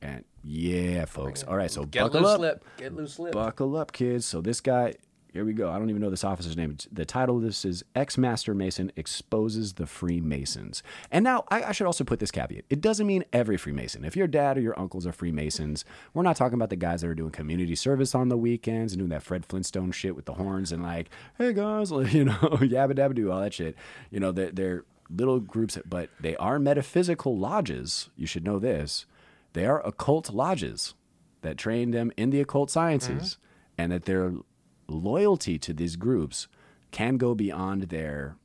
And 0.00 0.24
yeah, 0.42 1.04
folks. 1.04 1.42
All 1.42 1.56
right, 1.56 1.70
so 1.70 1.84
Get 1.84 2.02
buckle 2.02 2.22
loose 2.22 2.30
up. 2.30 2.40
lip. 2.40 2.64
Get 2.78 2.94
loose 2.94 3.18
lip. 3.18 3.32
Buckle 3.32 3.76
up, 3.76 3.92
kids. 3.92 4.24
So 4.26 4.40
this 4.40 4.60
guy, 4.60 4.94
here 5.34 5.44
we 5.44 5.52
go. 5.52 5.68
I 5.68 5.80
don't 5.80 5.90
even 5.90 6.00
know 6.00 6.10
this 6.10 6.22
officer's 6.22 6.56
name. 6.56 6.76
The 6.92 7.04
title 7.04 7.38
of 7.38 7.42
this 7.42 7.64
is 7.64 7.82
Ex 7.96 8.16
Master 8.16 8.54
Mason 8.54 8.92
Exposes 8.94 9.72
the 9.72 9.84
Freemasons. 9.84 10.80
And 11.10 11.24
now 11.24 11.42
I, 11.48 11.64
I 11.64 11.72
should 11.72 11.88
also 11.88 12.04
put 12.04 12.20
this 12.20 12.30
caveat. 12.30 12.64
It 12.70 12.80
doesn't 12.80 13.04
mean 13.04 13.24
every 13.32 13.56
Freemason. 13.56 14.04
If 14.04 14.14
your 14.14 14.28
dad 14.28 14.56
or 14.56 14.60
your 14.60 14.78
uncles 14.78 15.08
are 15.08 15.12
Freemasons, 15.12 15.84
we're 16.14 16.22
not 16.22 16.36
talking 16.36 16.54
about 16.54 16.70
the 16.70 16.76
guys 16.76 17.00
that 17.00 17.08
are 17.08 17.16
doing 17.16 17.32
community 17.32 17.74
service 17.74 18.14
on 18.14 18.28
the 18.28 18.36
weekends 18.36 18.92
and 18.92 19.00
doing 19.00 19.10
that 19.10 19.24
Fred 19.24 19.44
Flintstone 19.44 19.90
shit 19.90 20.14
with 20.14 20.26
the 20.26 20.34
horns 20.34 20.70
and 20.70 20.84
like, 20.84 21.10
hey 21.36 21.52
guys, 21.52 21.90
you 22.14 22.26
know, 22.26 22.34
yabba 22.34 22.92
dabba 22.92 23.16
do, 23.16 23.32
all 23.32 23.40
that 23.40 23.54
shit. 23.54 23.74
You 24.12 24.20
know, 24.20 24.30
they're, 24.30 24.52
they're 24.52 24.84
little 25.10 25.40
groups, 25.40 25.76
but 25.84 26.10
they 26.20 26.36
are 26.36 26.60
metaphysical 26.60 27.36
lodges. 27.36 28.08
You 28.16 28.28
should 28.28 28.44
know 28.44 28.60
this. 28.60 29.04
They 29.52 29.66
are 29.66 29.84
occult 29.84 30.30
lodges 30.30 30.94
that 31.42 31.58
train 31.58 31.90
them 31.90 32.12
in 32.16 32.30
the 32.30 32.40
occult 32.40 32.70
sciences, 32.70 33.22
mm-hmm. 33.22 33.82
and 33.82 33.92
that 33.92 34.04
their 34.04 34.34
loyalty 34.88 35.58
to 35.58 35.72
these 35.72 35.96
groups 35.96 36.48
can 36.90 37.16
go 37.16 37.34
beyond 37.34 37.84
their 37.84 38.36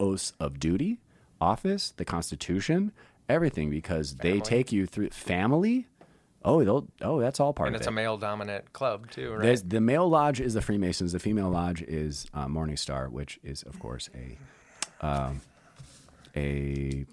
oaths 0.00 0.32
of 0.40 0.58
duty, 0.58 0.98
office, 1.40 1.92
the 1.96 2.04
Constitution, 2.04 2.92
everything, 3.28 3.70
because 3.70 4.16
they 4.16 4.40
take 4.40 4.72
you 4.72 4.86
through 4.86 5.10
family. 5.10 5.86
Oh, 6.44 6.64
they'll. 6.64 6.86
Oh, 7.02 7.20
that's 7.20 7.40
all 7.40 7.52
part 7.52 7.66
And 7.66 7.74
of 7.74 7.80
it. 7.82 7.84
And 7.84 7.88
it's 7.88 7.88
a 7.88 7.92
male 7.92 8.16
dominant 8.16 8.72
club 8.72 9.10
too, 9.10 9.32
right? 9.32 9.42
There's, 9.42 9.62
the 9.62 9.80
male 9.80 10.08
lodge 10.08 10.40
is 10.40 10.54
the 10.54 10.62
Freemasons. 10.62 11.12
The 11.12 11.18
female 11.18 11.50
lodge 11.50 11.82
is 11.82 12.26
uh, 12.32 12.48
Morning 12.48 12.76
Star, 12.76 13.08
which 13.08 13.38
is, 13.42 13.64
of 13.64 13.78
course, 13.80 14.08
a 14.14 15.06
um, 15.06 15.40
a 16.36 17.04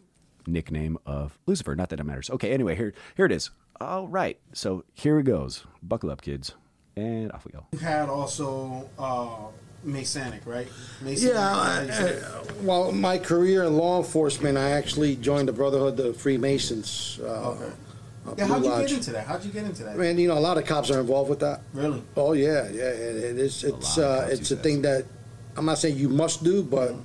nickname 0.48 0.98
of 1.06 1.38
Lucifer. 1.48 1.76
Not 1.76 1.90
that 1.90 2.00
it 2.00 2.04
matters. 2.04 2.30
Okay. 2.30 2.52
Anyway, 2.52 2.76
here 2.76 2.94
here 3.18 3.26
it 3.26 3.32
is. 3.32 3.50
All 3.82 4.08
right. 4.08 4.40
So 4.54 4.86
here 4.94 5.20
it 5.20 5.24
goes. 5.24 5.66
Buckle 5.82 6.12
up, 6.12 6.22
kids, 6.22 6.54
and 6.96 7.32
off 7.32 7.46
we 7.46 7.52
go. 7.52 7.64
You 7.74 7.80
had 7.80 8.10
also 8.10 8.90
uh, 8.98 9.28
Masonic, 9.84 10.42
right? 10.46 10.68
Masonic, 11.02 11.34
Yeah, 11.36 11.40
I, 11.40 11.88
I, 11.92 12.64
well, 12.64 12.92
my 12.92 13.18
career 13.18 13.64
in 13.64 13.78
law 13.78 13.98
enforcement, 13.98 14.58
I 14.58 14.72
actually 14.72 15.16
joined 15.18 15.48
the 15.48 15.54
Brotherhood 15.54 16.00
of 16.00 16.18
Freemasons. 16.18 17.20
Uh, 17.22 17.26
Okay. 17.26 17.66
uh, 18.28 18.34
yeah, 18.38 18.48
how'd 18.48 18.64
you 18.64 18.70
Lodge. 18.72 18.88
get 18.90 18.98
into 18.98 19.12
that? 19.12 19.28
How'd 19.28 19.44
you 19.46 19.52
get 19.52 19.66
into 19.66 19.84
that? 19.84 19.98
Man, 19.98 20.18
you 20.18 20.28
know, 20.28 20.38
a 20.38 20.40
lot 20.40 20.58
of 20.58 20.66
cops 20.66 20.90
are 20.90 21.00
involved 21.00 21.30
with 21.30 21.40
that. 21.42 21.62
Really? 21.74 22.02
Oh 22.18 22.34
yeah, 22.34 22.68
yeah. 22.72 22.84
It, 22.90 23.16
it 23.18 23.38
is. 23.38 23.64
It's 23.64 23.98
lot 23.98 24.24
of 24.24 24.24
uh, 24.30 24.32
it's 24.32 24.50
he 24.50 24.56
a 24.56 24.58
thing 24.58 24.82
that 24.82 25.06
I'm 25.56 25.66
not 25.66 25.78
saying 25.78 25.98
you 25.98 26.10
must 26.10 26.44
do, 26.44 26.64
but 26.64 26.96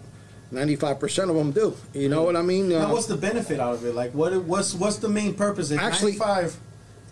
95 0.50 0.98
percent 0.98 1.28
of 1.30 1.36
them 1.36 1.50
do. 1.52 1.76
You 1.92 2.08
know 2.08 2.22
what 2.22 2.36
I 2.36 2.42
mean? 2.42 2.70
Now, 2.70 2.86
Uh, 2.88 2.92
what's 2.94 3.04
the 3.06 3.16
benefit 3.18 3.60
out 3.60 3.74
of 3.74 3.84
it? 3.84 3.94
Like, 3.94 4.12
what? 4.14 4.32
What's 4.44 4.72
what's 4.74 4.96
the 4.96 5.10
main 5.10 5.34
purpose? 5.34 5.70
At 5.70 5.78
Actually- 5.80 6.12
95. 6.16 6.56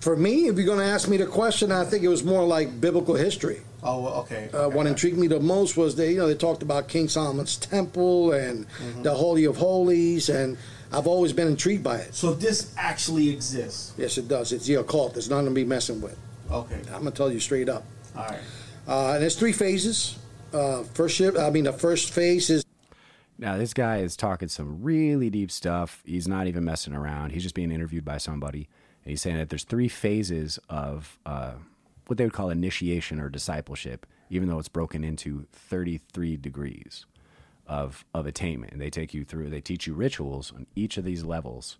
For 0.00 0.16
me, 0.16 0.46
if 0.48 0.56
you're 0.56 0.66
going 0.66 0.78
to 0.78 0.84
ask 0.84 1.08
me 1.08 1.16
the 1.16 1.26
question, 1.26 1.72
I 1.72 1.84
think 1.84 2.04
it 2.04 2.08
was 2.08 2.22
more 2.24 2.44
like 2.44 2.80
biblical 2.80 3.14
history. 3.14 3.60
Oh, 3.82 4.20
okay. 4.22 4.48
Uh, 4.52 4.58
okay. 4.66 4.76
what 4.76 4.86
intrigued 4.86 5.18
me 5.18 5.26
the 5.28 5.40
most 5.40 5.76
was 5.76 5.94
they, 5.96 6.12
you 6.12 6.18
know, 6.18 6.26
they 6.26 6.34
talked 6.34 6.62
about 6.62 6.88
King 6.88 7.08
Solomon's 7.08 7.56
temple 7.56 8.32
and 8.32 8.66
Mm-hmm. 8.68 9.02
the 9.02 9.14
Holy 9.14 9.44
of 9.44 9.56
Holies, 9.56 10.28
and 10.28 10.56
I've 10.92 11.06
always 11.06 11.32
been 11.32 11.48
intrigued 11.48 11.84
by 11.84 11.96
it. 11.98 12.14
So 12.14 12.32
this 12.34 12.74
actually 12.76 13.28
exists. 13.30 13.92
Yes, 13.96 14.18
it 14.18 14.26
does. 14.28 14.52
It's 14.52 14.66
the 14.66 14.74
occult. 14.76 15.16
It's 15.16 15.28
not 15.28 15.36
going 15.36 15.46
to 15.46 15.54
be 15.54 15.64
messing 15.64 16.00
with. 16.00 16.18
Okay. 16.50 16.80
I'm 16.92 17.00
gonna 17.02 17.10
tell 17.10 17.30
you 17.30 17.40
straight 17.40 17.68
up. 17.68 17.84
All 18.16 18.24
right. 18.24 18.40
Uh, 18.88 19.12
and 19.12 19.22
there's 19.22 19.36
three 19.36 19.52
phases. 19.52 20.18
Uh, 20.52 20.82
first 20.94 21.14
shift. 21.16 21.36
I 21.38 21.50
mean, 21.50 21.64
the 21.64 21.74
first 21.74 22.10
phase 22.10 22.48
is 22.48 22.64
Now 23.38 23.58
this 23.58 23.74
guy 23.74 23.98
is 23.98 24.16
talking 24.16 24.48
some 24.48 24.82
really 24.82 25.28
deep 25.28 25.50
stuff. 25.50 26.02
He's 26.06 26.26
not 26.26 26.46
even 26.46 26.64
messing 26.64 26.94
around. 26.94 27.30
He's 27.32 27.42
just 27.42 27.54
being 27.54 27.70
interviewed 27.70 28.04
by 28.06 28.16
somebody, 28.16 28.66
and 29.08 29.12
he's 29.12 29.22
saying 29.22 29.38
that 29.38 29.48
there's 29.48 29.64
three 29.64 29.88
phases 29.88 30.58
of 30.68 31.18
uh, 31.24 31.52
what 32.08 32.18
they 32.18 32.24
would 32.24 32.34
call 32.34 32.50
initiation 32.50 33.18
or 33.18 33.30
discipleship, 33.30 34.04
even 34.28 34.50
though 34.50 34.58
it's 34.58 34.68
broken 34.68 35.02
into 35.02 35.46
33 35.50 36.36
degrees 36.36 37.06
of 37.66 38.04
of 38.12 38.26
attainment. 38.26 38.70
And 38.74 38.82
they 38.82 38.90
take 38.90 39.14
you 39.14 39.24
through. 39.24 39.48
They 39.48 39.62
teach 39.62 39.86
you 39.86 39.94
rituals 39.94 40.52
on 40.54 40.66
each 40.76 40.98
of 40.98 41.04
these 41.04 41.24
levels 41.24 41.78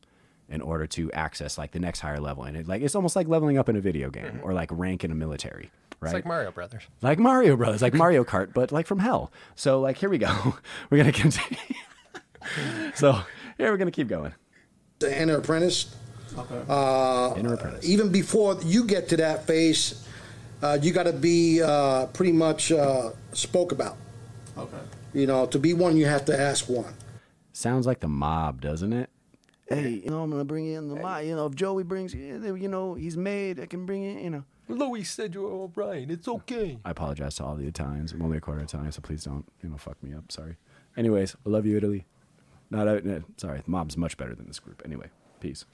in 0.49 0.63
order 0.63 0.87
to 0.87 1.13
access 1.13 1.59
like 1.59 1.73
the 1.73 1.79
next 1.79 2.01
higher 2.01 2.19
level. 2.19 2.45
And 2.45 2.57
it 2.57 2.67
like 2.67 2.81
it's 2.81 2.95
almost 2.95 3.15
like 3.15 3.29
leveling 3.29 3.59
up 3.59 3.69
in 3.69 3.77
a 3.77 3.81
video 3.83 4.09
game 4.09 4.41
or 4.43 4.55
like 4.55 4.71
rank 4.73 5.05
in 5.05 5.11
a 5.11 5.15
military. 5.15 5.71
Right? 6.01 6.09
It's 6.09 6.15
like 6.15 6.25
Mario 6.25 6.51
Brothers. 6.51 6.85
like 7.03 7.19
Mario 7.19 7.57
Brothers, 7.59 7.83
like 7.83 7.93
Mario 8.05 8.25
Kart, 8.25 8.55
but 8.55 8.73
like 8.73 8.87
from 8.87 9.01
hell. 9.01 9.31
So 9.55 9.83
like 9.83 9.99
here 9.99 10.09
we 10.09 10.17
go. 10.17 10.57
We're 10.89 10.97
gonna 10.97 11.13
continue. 11.13 11.59
so 12.95 13.13
here 13.59 13.71
we're 13.71 13.77
gonna 13.77 13.91
keep 13.91 14.09
going. 14.09 14.33
to 15.01 15.15
enter 15.15 15.37
apprentice. 15.37 15.95
Okay. 16.37 16.63
Uh, 16.69 17.33
Enter 17.35 17.55
apprentice. 17.55 17.89
even 17.89 18.11
before 18.11 18.59
you 18.65 18.85
get 18.85 19.09
to 19.09 19.17
that 19.19 19.47
phase, 19.47 20.07
uh, 20.63 20.79
you 20.81 20.93
got 20.93 21.05
to 21.05 21.13
be 21.13 21.63
uh, 21.63 22.07
pretty 22.07 22.33
much 22.33 22.73
uh, 22.73 23.11
spoke 23.33 23.73
about. 23.73 23.97
okay. 24.57 24.77
You 25.15 25.27
know, 25.27 25.47
to 25.47 25.59
be 25.59 25.73
one, 25.73 25.97
you 25.97 26.07
have 26.07 26.25
to 26.27 26.39
ask 26.39 26.69
one. 26.69 26.93
Sounds 27.53 27.87
like 27.87 28.01
the 28.01 28.09
mob, 28.09 28.61
doesn't 28.61 28.93
it? 28.93 29.09
Hey, 29.69 30.01
you 30.05 30.11
know 30.11 30.23
I'm 30.23 30.31
gonna 30.31 30.45
bring 30.45 30.67
in 30.67 30.89
the 30.89 30.97
mob. 30.97 31.25
You 31.25 31.37
know 31.37 31.47
if 31.47 31.55
Joey 31.55 31.83
brings, 31.83 32.15
you 32.15 32.69
know 32.69 32.95
he's 32.95 33.17
made. 33.17 33.61
I 33.61 33.67
can 33.67 33.85
bring 33.85 34.03
in. 34.05 34.19
You 34.25 34.31
know. 34.31 34.45
Louis 34.69 35.05
said 35.05 35.35
you're 35.35 35.51
all 35.51 35.73
right. 35.75 36.11
It's 36.11 36.27
okay. 36.29 36.79
I 36.85 36.91
apologize 36.91 37.35
to 37.37 37.45
all 37.45 37.55
the 37.57 37.67
Italians. 37.67 38.13
I'm 38.13 38.23
only 38.23 38.39
a 38.39 38.41
quarter 38.41 38.61
Italian, 38.63 38.93
so 38.93 39.01
please 39.03 39.25
don't 39.25 39.45
you 39.63 39.69
know 39.69 39.77
fuck 39.77 40.03
me 40.03 40.15
up. 40.15 40.31
Sorry. 40.33 40.57
Anyways, 40.97 41.37
I 41.47 41.49
love 41.51 41.67
you, 41.67 41.77
Italy. 41.77 42.07
Not 42.71 42.89
uh, 42.89 43.01
no, 43.03 43.23
sorry. 43.37 43.61
The 43.65 43.71
mob's 43.71 43.97
much 43.97 44.17
better 44.17 44.35
than 44.35 44.47
this 44.47 44.59
group. 44.59 44.83
Anyway, 44.85 45.09
peace. 45.41 45.65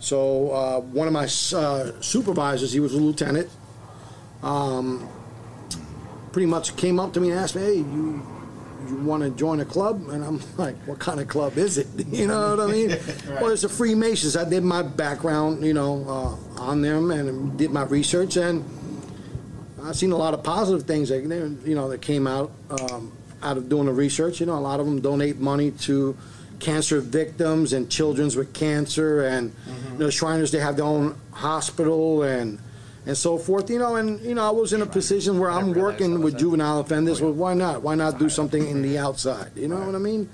So 0.00 0.50
uh, 0.52 0.80
one 0.80 1.06
of 1.06 1.12
my 1.12 1.24
uh, 1.24 1.92
supervisors, 2.00 2.72
he 2.72 2.80
was 2.80 2.94
a 2.94 2.98
lieutenant, 2.98 3.50
um, 4.42 5.08
pretty 6.32 6.46
much 6.46 6.76
came 6.76 7.00
up 7.00 7.12
to 7.14 7.20
me 7.20 7.30
and 7.30 7.38
asked 7.38 7.56
me, 7.56 7.62
"Hey, 7.62 7.76
you 7.76 8.22
you 8.88 8.96
want 8.98 9.22
to 9.24 9.30
join 9.30 9.58
a 9.60 9.64
club?" 9.64 10.08
And 10.10 10.24
I'm 10.24 10.40
like, 10.56 10.76
"What 10.86 11.00
kind 11.00 11.18
of 11.20 11.26
club 11.28 11.58
is 11.58 11.78
it?" 11.78 11.88
You 12.08 12.28
know 12.28 12.56
what 12.56 12.68
I 12.68 12.72
mean? 12.72 12.96
Well, 13.40 13.48
it's 13.48 13.64
a 13.64 13.68
Freemasons. 13.68 14.36
I 14.36 14.48
did 14.48 14.62
my 14.64 14.82
background, 14.82 15.64
you 15.64 15.74
know, 15.74 16.04
uh, 16.56 16.60
on 16.62 16.82
them 16.82 17.10
and 17.10 17.56
did 17.58 17.70
my 17.70 17.82
research, 17.84 18.36
and 18.36 18.64
I've 19.82 19.96
seen 19.96 20.12
a 20.12 20.16
lot 20.16 20.34
of 20.34 20.42
positive 20.42 20.86
things 20.86 21.08
that 21.08 21.22
you 21.22 21.74
know 21.74 21.88
that 21.88 22.02
came 22.02 22.26
out 22.26 22.52
um, 22.70 23.12
out 23.42 23.56
of 23.56 23.68
doing 23.68 23.86
the 23.86 23.92
research. 23.92 24.38
You 24.38 24.46
know, 24.46 24.56
a 24.58 24.60
lot 24.60 24.78
of 24.78 24.86
them 24.86 25.00
donate 25.00 25.38
money 25.38 25.72
to 25.72 26.16
cancer 26.60 27.00
victims 27.00 27.72
and 27.72 27.90
children's 27.90 28.36
with 28.36 28.52
cancer, 28.52 29.24
and 29.24 29.54
you 29.92 29.98
know, 29.98 30.10
Shriners 30.10 30.50
they 30.50 30.60
have 30.60 30.76
their 30.76 30.84
own 30.84 31.16
hospital 31.32 32.22
and 32.22 32.58
and 33.06 33.16
so 33.16 33.38
forth. 33.38 33.70
You 33.70 33.78
know, 33.78 33.96
and 33.96 34.20
you 34.20 34.34
know, 34.34 34.46
I 34.46 34.50
was 34.50 34.72
in 34.72 34.82
a 34.82 34.86
position 34.86 35.38
where 35.38 35.50
I'm 35.50 35.72
working 35.72 36.20
with 36.20 36.34
it. 36.34 36.38
juvenile 36.38 36.80
offenders. 36.80 37.20
Well, 37.20 37.32
why 37.32 37.54
not? 37.54 37.82
Why 37.82 37.94
not 37.94 38.18
do 38.18 38.28
something 38.28 38.66
in 38.66 38.82
the 38.82 38.98
outside? 38.98 39.50
You 39.56 39.68
know 39.68 39.78
what 39.80 39.94
I 39.94 39.98
mean? 39.98 40.28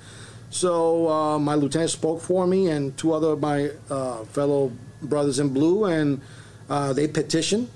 So 0.50 1.08
uh, 1.08 1.38
my 1.38 1.54
lieutenant 1.56 1.90
spoke 1.90 2.20
for 2.20 2.46
me, 2.46 2.68
and 2.68 2.96
two 2.96 3.12
other 3.12 3.28
of 3.28 3.40
my 3.40 3.70
uh, 3.90 4.24
fellow 4.26 4.72
brothers 5.02 5.38
in 5.38 5.48
blue, 5.52 5.84
and 5.84 6.20
uh, 6.68 6.92
they 6.92 7.08
petitioned. 7.08 7.68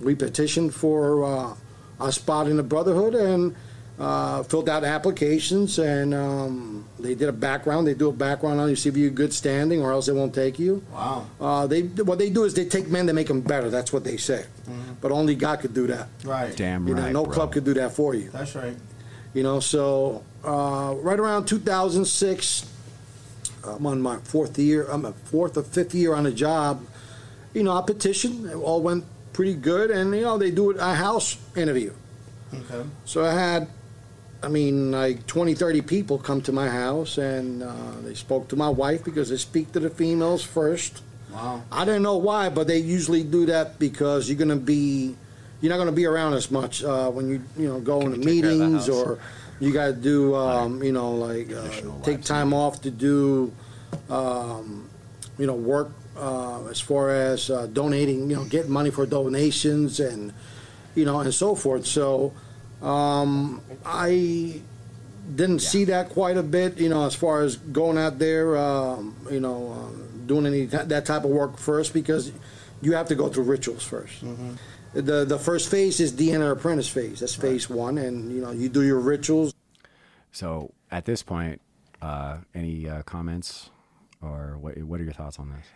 We 0.00 0.14
petitioned 0.14 0.74
for 0.74 1.24
uh, 1.24 1.54
a 2.00 2.10
spot 2.10 2.48
in 2.48 2.56
the 2.56 2.62
Brotherhood, 2.62 3.14
and 3.14 3.54
uh, 3.98 4.42
filled 4.44 4.68
out 4.68 4.84
applications, 4.84 5.78
and 5.78 6.12
um, 6.14 6.84
they 6.98 7.14
did 7.14 7.28
a 7.28 7.32
background. 7.32 7.86
They 7.86 7.94
do 7.94 8.08
a 8.08 8.12
background 8.12 8.60
on 8.60 8.68
you, 8.68 8.76
see 8.76 8.88
if 8.88 8.96
you're 8.96 9.10
good 9.10 9.32
standing, 9.32 9.80
or 9.82 9.92
else 9.92 10.06
they 10.06 10.12
won't 10.12 10.34
take 10.34 10.58
you. 10.58 10.82
Wow. 10.92 11.26
Uh, 11.40 11.66
they 11.66 11.82
what 11.82 12.18
they 12.18 12.30
do 12.30 12.44
is 12.44 12.54
they 12.54 12.64
take 12.64 12.88
men 12.88 13.06
to 13.06 13.12
make 13.12 13.28
them 13.28 13.40
better. 13.42 13.70
That's 13.70 13.92
what 13.92 14.02
they 14.04 14.16
say. 14.16 14.44
But 15.00 15.12
only 15.12 15.34
God 15.34 15.60
could 15.60 15.74
do 15.74 15.86
that. 15.88 16.08
Right. 16.24 16.56
Damn 16.56 16.86
You 16.88 16.94
know, 16.94 17.02
right, 17.02 17.12
no 17.12 17.24
bro. 17.24 17.32
club 17.34 17.52
could 17.52 17.64
do 17.64 17.74
that 17.74 17.92
for 17.92 18.14
you. 18.14 18.30
That's 18.30 18.54
right. 18.54 18.76
You 19.34 19.42
know, 19.42 19.60
so 19.60 20.22
uh, 20.44 20.94
right 20.98 21.18
around 21.18 21.46
2006, 21.46 22.66
I'm 23.64 23.86
on 23.86 24.00
my 24.00 24.16
fourth 24.18 24.58
year. 24.58 24.86
I'm 24.90 25.04
a 25.04 25.12
fourth 25.12 25.56
or 25.56 25.62
fifth 25.62 25.94
year 25.94 26.14
on 26.14 26.24
the 26.24 26.32
job. 26.32 26.84
You 27.54 27.62
know, 27.62 27.72
I 27.72 27.82
petitioned. 27.82 28.46
It 28.46 28.54
all 28.56 28.80
went 28.82 29.04
pretty 29.32 29.54
good, 29.54 29.90
and 29.90 30.14
you 30.14 30.22
know 30.22 30.38
they 30.38 30.50
do 30.50 30.70
a 30.72 30.94
house 30.94 31.36
interview. 31.56 31.92
Okay. 32.54 32.86
So 33.04 33.24
I 33.24 33.32
had, 33.32 33.68
I 34.42 34.48
mean, 34.48 34.90
like 34.90 35.26
20, 35.26 35.54
30 35.54 35.82
people 35.82 36.18
come 36.18 36.42
to 36.42 36.52
my 36.52 36.68
house, 36.68 37.18
and 37.18 37.62
uh, 37.62 37.72
they 38.02 38.14
spoke 38.14 38.48
to 38.48 38.56
my 38.56 38.68
wife 38.68 39.04
because 39.04 39.28
they 39.30 39.36
speak 39.36 39.72
to 39.72 39.80
the 39.80 39.90
females 39.90 40.42
first. 40.42 41.02
Wow. 41.32 41.62
I 41.70 41.84
didn't 41.84 42.02
know 42.02 42.16
why, 42.16 42.48
but 42.48 42.66
they 42.66 42.78
usually 42.78 43.22
do 43.22 43.46
that 43.46 43.78
because 43.78 44.28
you're 44.28 44.38
gonna 44.38 44.56
be, 44.56 45.16
you're 45.60 45.70
not 45.70 45.78
gonna 45.78 45.92
be 45.92 46.06
around 46.06 46.34
as 46.34 46.50
much 46.50 46.82
uh, 46.82 47.10
when 47.10 47.28
you 47.28 47.42
you 47.56 47.68
know 47.68 47.80
go 47.80 48.00
into 48.00 48.18
you 48.18 48.24
take 48.24 48.42
care 48.42 48.52
of 48.52 48.58
the 48.58 48.64
meetings 48.66 48.88
or 48.88 49.18
you 49.60 49.72
got 49.72 49.86
to 49.86 49.92
do 49.92 50.34
um, 50.34 50.82
you 50.82 50.92
know 50.92 51.12
like 51.12 51.52
uh, 51.52 51.68
take 52.02 52.22
time 52.22 52.52
off 52.52 52.82
to 52.82 52.90
do, 52.90 53.52
um, 54.10 54.90
you 55.38 55.46
know, 55.46 55.54
work 55.54 55.92
uh, 56.16 56.66
as 56.66 56.80
far 56.80 57.10
as 57.10 57.48
uh, 57.48 57.66
donating, 57.66 58.28
you 58.28 58.36
know, 58.36 58.44
getting 58.44 58.70
money 58.70 58.90
for 58.90 59.06
donations 59.06 60.00
and 60.00 60.32
you 60.94 61.04
know 61.04 61.20
and 61.20 61.32
so 61.32 61.54
forth. 61.54 61.86
So 61.86 62.32
um, 62.82 63.60
I 63.86 64.60
didn't 65.34 65.60
see 65.60 65.84
that 65.84 66.10
quite 66.10 66.36
a 66.36 66.42
bit, 66.42 66.78
you 66.78 66.88
know, 66.88 67.06
as 67.06 67.14
far 67.14 67.42
as 67.42 67.56
going 67.56 67.96
out 67.96 68.18
there, 68.18 68.56
um, 68.56 69.16
you 69.30 69.40
know, 69.40 69.72
uh, 69.72 70.26
doing 70.26 70.46
any 70.46 70.66
that 70.66 71.06
type 71.06 71.24
of 71.24 71.30
work 71.30 71.58
first 71.58 71.94
because 71.94 72.32
you 72.80 72.92
have 72.94 73.08
to 73.08 73.14
go 73.14 73.28
through 73.28 73.44
rituals 73.44 73.88
1st 73.88 74.56
The 74.94 75.24
the 75.24 75.38
first 75.38 75.70
phase 75.70 76.00
is 76.00 76.16
the 76.16 76.32
inner 76.32 76.50
apprentice 76.50 76.88
phase. 76.88 77.20
That's 77.20 77.34
phase 77.34 77.70
one, 77.70 77.96
and 77.98 78.30
you 78.32 78.42
know 78.42 78.50
you 78.50 78.68
do 78.68 78.82
your 78.82 79.00
rituals. 79.00 79.54
So 80.32 80.72
at 80.90 81.04
this 81.04 81.22
point, 81.22 81.60
uh, 82.02 82.38
any 82.54 82.88
uh, 82.88 83.02
comments 83.02 83.70
or 84.20 84.58
what? 84.58 84.76
What 84.78 85.00
are 85.00 85.04
your 85.04 85.14
thoughts 85.14 85.38
on 85.38 85.50
this? 85.50 85.66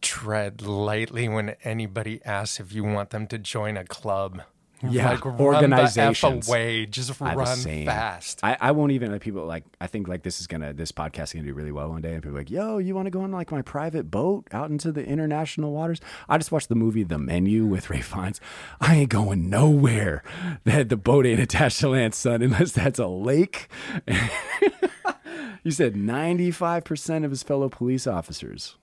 Tread 0.00 0.62
lightly 0.62 1.28
when 1.28 1.56
anybody 1.64 2.20
asks 2.24 2.60
if 2.60 2.72
you 2.72 2.84
want 2.84 3.10
them 3.10 3.26
to 3.28 3.38
join 3.38 3.76
a 3.76 3.84
club. 3.84 4.42
Yeah, 4.90 5.10
like 5.10 5.24
organizations. 5.24 6.48
away, 6.48 6.86
just 6.86 7.20
I 7.22 7.34
run 7.34 7.56
fast. 7.56 8.40
I, 8.42 8.56
I 8.60 8.70
won't 8.72 8.92
even 8.92 9.12
like 9.12 9.20
people 9.20 9.44
like 9.46 9.64
I 9.80 9.86
think 9.86 10.08
like 10.08 10.22
this 10.22 10.40
is 10.40 10.46
gonna 10.46 10.72
this 10.72 10.90
podcast 10.90 11.22
is 11.24 11.32
gonna 11.34 11.46
do 11.46 11.54
really 11.54 11.70
well 11.70 11.90
one 11.90 12.02
day 12.02 12.14
and 12.14 12.22
people 12.22 12.36
are 12.36 12.40
like, 12.40 12.50
yo, 12.50 12.78
you 12.78 12.94
wanna 12.94 13.10
go 13.10 13.20
on 13.20 13.30
like 13.30 13.52
my 13.52 13.62
private 13.62 14.10
boat 14.10 14.48
out 14.52 14.70
into 14.70 14.90
the 14.90 15.04
international 15.04 15.72
waters? 15.72 16.00
I 16.28 16.38
just 16.38 16.50
watched 16.50 16.68
the 16.68 16.74
movie 16.74 17.04
The 17.04 17.18
Menu 17.18 17.64
with 17.64 17.90
Ralph 17.90 18.06
Fiennes. 18.06 18.40
I 18.80 18.96
ain't 18.96 19.10
going 19.10 19.48
nowhere. 19.48 20.22
That 20.64 20.88
the 20.88 20.96
boat 20.96 21.26
ain't 21.26 21.40
attached 21.40 21.80
to 21.80 21.88
land, 21.88 22.14
son, 22.14 22.40
unless 22.42 22.72
that's 22.72 22.98
a 22.98 23.06
lake. 23.06 23.68
you 25.64 25.70
said 25.70 25.96
ninety 25.96 26.50
five 26.50 26.84
percent 26.84 27.24
of 27.24 27.30
his 27.30 27.42
fellow 27.42 27.68
police 27.68 28.06
officers. 28.06 28.76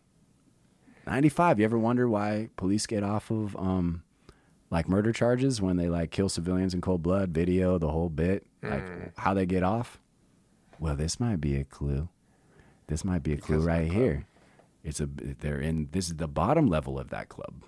Ninety 1.05 1.29
five. 1.29 1.59
You 1.59 1.65
ever 1.65 1.77
wonder 1.77 2.07
why 2.07 2.49
police 2.57 2.85
get 2.85 3.03
off 3.03 3.31
of 3.31 3.55
um 3.55 4.03
like 4.71 4.87
murder 4.87 5.11
charges 5.11 5.61
when 5.61 5.77
they 5.77 5.89
like 5.89 6.11
kill 6.11 6.29
civilians 6.29 6.73
in 6.73 6.81
cold 6.81 7.01
blood, 7.03 7.29
video, 7.31 7.77
the 7.77 7.89
whole 7.89 8.09
bit, 8.09 8.45
like 8.61 9.17
how 9.17 9.33
they 9.33 9.45
get 9.45 9.63
off. 9.63 9.99
Well, 10.79 10.95
this 10.95 11.19
might 11.19 11.41
be 11.41 11.55
a 11.55 11.63
clue. 11.63 12.09
This 12.87 13.03
might 13.03 13.23
be 13.23 13.33
a 13.33 13.37
clue 13.37 13.59
right 13.59 13.91
here. 13.91 14.25
It's 14.83 14.99
a 14.99 15.07
they're 15.07 15.59
in 15.59 15.89
this 15.91 16.07
is 16.07 16.15
the 16.15 16.27
bottom 16.27 16.67
level 16.67 16.97
of 16.97 17.09
that 17.09 17.29
club. 17.29 17.63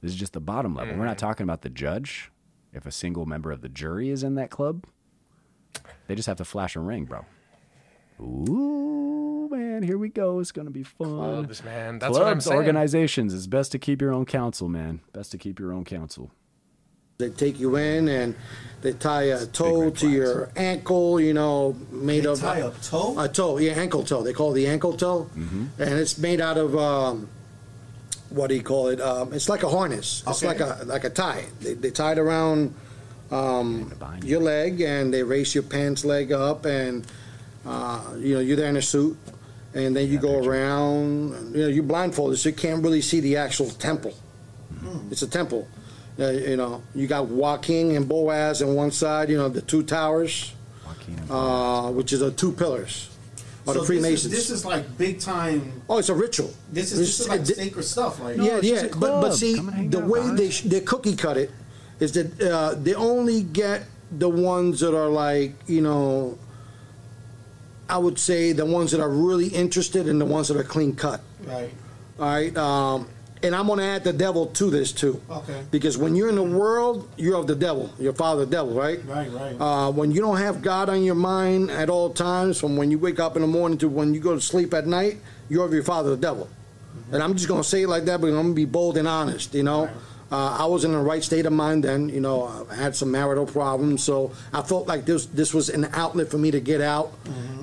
This 0.00 0.12
is 0.12 0.18
just 0.18 0.32
the 0.32 0.40
bottom 0.40 0.74
level. 0.74 0.96
We're 0.96 1.04
not 1.04 1.18
talking 1.18 1.44
about 1.44 1.62
the 1.62 1.68
judge. 1.70 2.30
If 2.72 2.86
a 2.86 2.92
single 2.92 3.26
member 3.26 3.50
of 3.52 3.60
the 3.60 3.68
jury 3.68 4.10
is 4.10 4.22
in 4.22 4.36
that 4.36 4.50
club, 4.50 4.86
they 6.06 6.14
just 6.14 6.26
have 6.26 6.38
to 6.38 6.44
flash 6.44 6.76
a 6.76 6.80
ring, 6.80 7.04
bro. 7.04 7.26
Ooh, 8.20 9.09
man, 9.80 9.86
here 9.88 9.98
we 9.98 10.08
go. 10.08 10.38
It's 10.40 10.52
gonna 10.52 10.70
be 10.70 10.82
fun. 10.82 11.08
Clubs, 11.08 11.64
man. 11.64 11.98
That's 11.98 12.12
what 12.12 12.22
I'm 12.22 12.34
Clubs, 12.34 12.44
saying. 12.46 12.56
organizations. 12.56 13.34
It's 13.34 13.46
best 13.46 13.72
to 13.72 13.78
keep 13.78 14.00
your 14.00 14.12
own 14.12 14.26
counsel, 14.26 14.68
man. 14.68 15.00
Best 15.12 15.30
to 15.32 15.38
keep 15.38 15.58
your 15.58 15.72
own 15.72 15.84
counsel. 15.84 16.30
They 17.18 17.28
take 17.30 17.60
you 17.60 17.76
in 17.76 18.08
and 18.08 18.34
they 18.80 18.94
tie 18.94 19.24
a 19.24 19.44
toe 19.44 19.82
red 19.84 19.96
to 19.96 20.08
your 20.08 20.50
ankle, 20.56 21.20
you 21.20 21.34
know, 21.34 21.76
made 21.90 22.24
They 22.24 22.28
of 22.28 22.40
tie 22.40 22.58
a 22.60 22.70
toe? 22.70 23.18
A 23.18 23.28
toe, 23.28 23.58
yeah, 23.58 23.72
ankle 23.72 24.04
toe. 24.04 24.22
They 24.22 24.32
call 24.32 24.52
it 24.52 24.54
the 24.54 24.66
ankle 24.68 24.96
toe, 24.96 25.28
Mm-hmm. 25.36 25.66
and 25.82 25.92
it's 25.94 26.16
made 26.16 26.40
out 26.40 26.56
of 26.56 26.74
um, 26.78 27.28
what 28.30 28.46
do 28.48 28.54
you 28.54 28.62
call 28.62 28.88
it? 28.88 29.00
Um, 29.02 29.32
it's 29.34 29.48
like 29.50 29.62
a 29.64 29.68
harness. 29.68 30.22
It's 30.26 30.42
like 30.44 30.60
a 30.60 30.78
like 30.86 31.04
a 31.04 31.10
tie. 31.10 31.44
They, 31.60 31.74
they 31.74 31.90
tie 31.90 32.12
it 32.12 32.18
around 32.18 32.74
um, 33.30 33.92
your 34.24 34.40
leg, 34.40 34.80
and 34.80 35.12
they 35.12 35.22
raise 35.22 35.54
your 35.54 35.64
pants 35.64 36.04
leg 36.06 36.32
up, 36.32 36.64
and 36.64 37.06
uh, 37.66 38.00
you 38.16 38.34
know 38.34 38.40
you're 38.40 38.56
there 38.56 38.68
in 38.70 38.76
a 38.76 38.82
suit, 38.82 39.18
and 39.74 39.94
then 39.96 40.08
you 40.08 40.18
go 40.18 40.34
picture. 40.36 40.50
around. 40.50 41.54
You 41.54 41.62
know 41.62 41.68
you're 41.68 41.82
blindfolded, 41.84 42.38
so 42.38 42.48
you 42.48 42.54
can't 42.54 42.82
really 42.82 43.00
see 43.02 43.20
the 43.20 43.36
actual 43.36 43.70
temple. 43.70 44.14
Hmm. 44.80 45.08
It's 45.10 45.22
a 45.22 45.28
temple. 45.28 45.68
Uh, 46.18 46.30
you 46.30 46.56
know, 46.56 46.82
you 46.94 47.06
got 47.06 47.26
Jachin 47.28 47.96
and 47.96 48.06
Boaz 48.08 48.60
on 48.62 48.74
one 48.74 48.90
side. 48.90 49.28
You 49.30 49.36
know 49.38 49.48
the 49.48 49.62
two 49.62 49.82
towers, 49.82 50.52
uh, 51.30 51.90
which 51.92 52.12
is 52.12 52.20
the 52.20 52.30
two 52.30 52.52
pillars, 52.52 53.08
or 53.66 53.74
So 53.74 53.80
the 53.80 53.86
Freemasons. 53.86 54.30
This 54.30 54.40
is, 54.42 54.48
this 54.48 54.58
is 54.58 54.64
like 54.64 54.98
big 54.98 55.18
time. 55.20 55.80
oh, 55.88 55.98
it's 55.98 56.08
a 56.08 56.14
ritual. 56.14 56.52
This 56.72 56.92
is 56.92 56.98
this 56.98 57.20
is 57.20 57.28
like 57.28 57.40
It's- 57.40 57.56
sacred 57.56 57.84
stuff. 57.84 58.20
Like 58.20 58.36
yeah, 58.36 58.58
it's 58.58 58.68
just 58.68 58.84
yeah, 58.84 58.90
a 58.90 58.92
but 58.96 59.00
but 59.00 59.20
club. 59.20 59.32
see, 59.34 59.54
Come 59.56 59.68
and 59.68 59.76
hang 59.76 59.90
the 59.90 60.02
out, 60.02 60.08
way 60.08 60.20
guys. 60.20 60.36
they 60.38 60.50
sh- 60.50 60.62
they 60.62 60.80
cookie 60.80 61.16
cut 61.16 61.36
it 61.36 61.50
is 62.00 62.12
that 62.12 62.40
uh, 62.42 62.74
they 62.74 62.94
only 62.94 63.42
get 63.42 63.84
the 64.18 64.28
ones 64.28 64.80
that 64.80 64.94
are 64.96 65.08
like 65.08 65.54
you 65.66 65.80
know. 65.80 66.38
I 67.90 67.98
would 67.98 68.18
say 68.18 68.52
the 68.52 68.64
ones 68.64 68.92
that 68.92 69.00
are 69.00 69.10
really 69.10 69.48
interested 69.48 70.08
and 70.08 70.20
the 70.20 70.24
ones 70.24 70.48
that 70.48 70.56
are 70.56 70.64
clean 70.64 70.94
cut. 70.94 71.20
right. 71.46 71.70
All 72.18 72.26
right, 72.26 72.54
um, 72.58 73.08
and 73.42 73.54
I'm 73.54 73.66
going 73.66 73.78
to 73.78 73.84
add 73.84 74.04
the 74.04 74.12
devil 74.12 74.46
to 74.48 74.68
this 74.68 74.92
too. 74.92 75.22
Okay. 75.30 75.62
Because 75.70 75.96
when 75.96 76.14
you're 76.14 76.28
in 76.28 76.34
the 76.34 76.42
world, 76.42 77.08
you're 77.16 77.36
of 77.38 77.46
the 77.46 77.54
devil. 77.54 77.90
Your 77.98 78.12
father, 78.12 78.44
the 78.44 78.50
devil, 78.50 78.74
right? 78.74 79.02
Right, 79.06 79.30
right. 79.32 79.56
Uh, 79.58 79.90
when 79.90 80.10
you 80.12 80.20
don't 80.20 80.36
have 80.36 80.60
God 80.60 80.90
on 80.90 81.02
your 81.02 81.14
mind 81.14 81.70
at 81.70 81.88
all 81.88 82.10
times, 82.10 82.60
from 82.60 82.76
when 82.76 82.90
you 82.90 82.98
wake 82.98 83.18
up 83.18 83.36
in 83.36 83.42
the 83.42 83.48
morning 83.48 83.78
to 83.78 83.88
when 83.88 84.12
you 84.12 84.20
go 84.20 84.34
to 84.34 84.40
sleep 84.40 84.74
at 84.74 84.86
night, 84.86 85.16
you're 85.48 85.64
of 85.64 85.72
your 85.72 85.82
father, 85.82 86.10
the 86.10 86.18
devil. 86.18 86.48
And 87.10 87.22
I'm 87.22 87.34
just 87.34 87.48
going 87.48 87.62
to 87.62 87.68
say 87.68 87.82
it 87.84 87.88
like 87.88 88.04
that, 88.04 88.20
but 88.20 88.26
I'm 88.26 88.34
going 88.34 88.48
to 88.48 88.54
be 88.54 88.66
bold 88.66 88.98
and 88.98 89.08
honest, 89.08 89.54
you 89.54 89.62
know? 89.62 89.88
Uh, 90.30 90.58
I 90.60 90.66
was 90.66 90.84
in 90.84 90.92
the 90.92 90.98
right 90.98 91.24
state 91.24 91.44
of 91.46 91.52
mind 91.52 91.82
then, 91.82 92.08
you 92.08 92.20
know, 92.20 92.66
I 92.70 92.76
had 92.76 92.94
some 92.94 93.10
marital 93.10 93.46
problems, 93.46 94.04
so 94.04 94.32
I 94.52 94.62
felt 94.62 94.86
like 94.86 95.04
this 95.04 95.26
this 95.26 95.52
was 95.52 95.68
an 95.68 95.88
outlet 95.92 96.28
for 96.28 96.38
me 96.38 96.52
to 96.52 96.60
get 96.60 96.80
out 96.80 97.12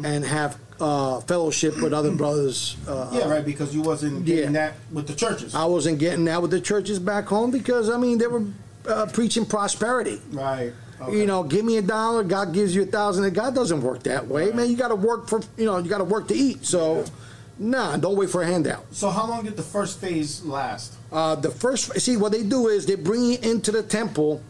and 0.03 0.25
have 0.25 0.57
uh, 0.79 1.21
fellowship 1.21 1.81
with 1.81 1.93
other 1.93 2.11
brothers. 2.11 2.77
Uh, 2.87 3.09
yeah, 3.13 3.29
right. 3.29 3.45
Because 3.45 3.73
you 3.73 3.81
wasn't 3.81 4.25
getting 4.25 4.53
yeah. 4.53 4.69
that 4.69 4.73
with 4.91 5.07
the 5.07 5.15
churches. 5.15 5.55
I 5.55 5.65
wasn't 5.65 5.99
getting 5.99 6.25
that 6.25 6.41
with 6.41 6.51
the 6.51 6.61
churches 6.61 6.99
back 6.99 7.25
home 7.25 7.51
because, 7.51 7.89
I 7.89 7.97
mean, 7.97 8.17
they 8.17 8.27
were 8.27 8.43
uh, 8.87 9.07
preaching 9.07 9.45
prosperity. 9.45 10.21
right. 10.31 10.73
Okay. 10.99 11.19
You 11.19 11.27
know, 11.27 11.43
give 11.43 11.63
me 11.63 11.77
a 11.77 11.81
dollar, 11.83 12.23
God 12.23 12.55
gives 12.55 12.73
you 12.73 12.81
a 12.81 12.85
thousand. 12.87 13.25
And 13.25 13.35
God 13.35 13.53
doesn't 13.53 13.83
work 13.83 14.01
that 14.03 14.27
way, 14.27 14.51
man. 14.51 14.67
You 14.67 14.75
got 14.75 14.87
to 14.87 14.95
work 14.95 15.27
for, 15.27 15.41
you 15.55 15.65
know, 15.65 15.77
you 15.77 15.89
got 15.91 15.99
to 15.99 16.03
work 16.03 16.27
to 16.29 16.33
eat. 16.33 16.65
So, 16.65 17.05
nah, 17.59 17.97
don't 17.97 18.15
wait 18.15 18.29
for 18.29 18.41
a 18.41 18.45
handout. 18.45 18.85
So 18.91 19.09
how 19.09 19.27
long 19.27 19.45
did 19.45 19.55
the 19.57 19.63
first 19.63 19.99
phase 19.99 20.43
last? 20.43 20.93
Uh, 21.11 21.35
the 21.35 21.51
first, 21.51 21.99
see, 21.99 22.17
what 22.17 22.31
they 22.31 22.43
do 22.43 22.67
is 22.67 22.85
they 22.85 22.95
bring 22.95 23.23
you 23.23 23.37
into 23.41 23.71
the 23.71 23.83
temple, 23.83 24.41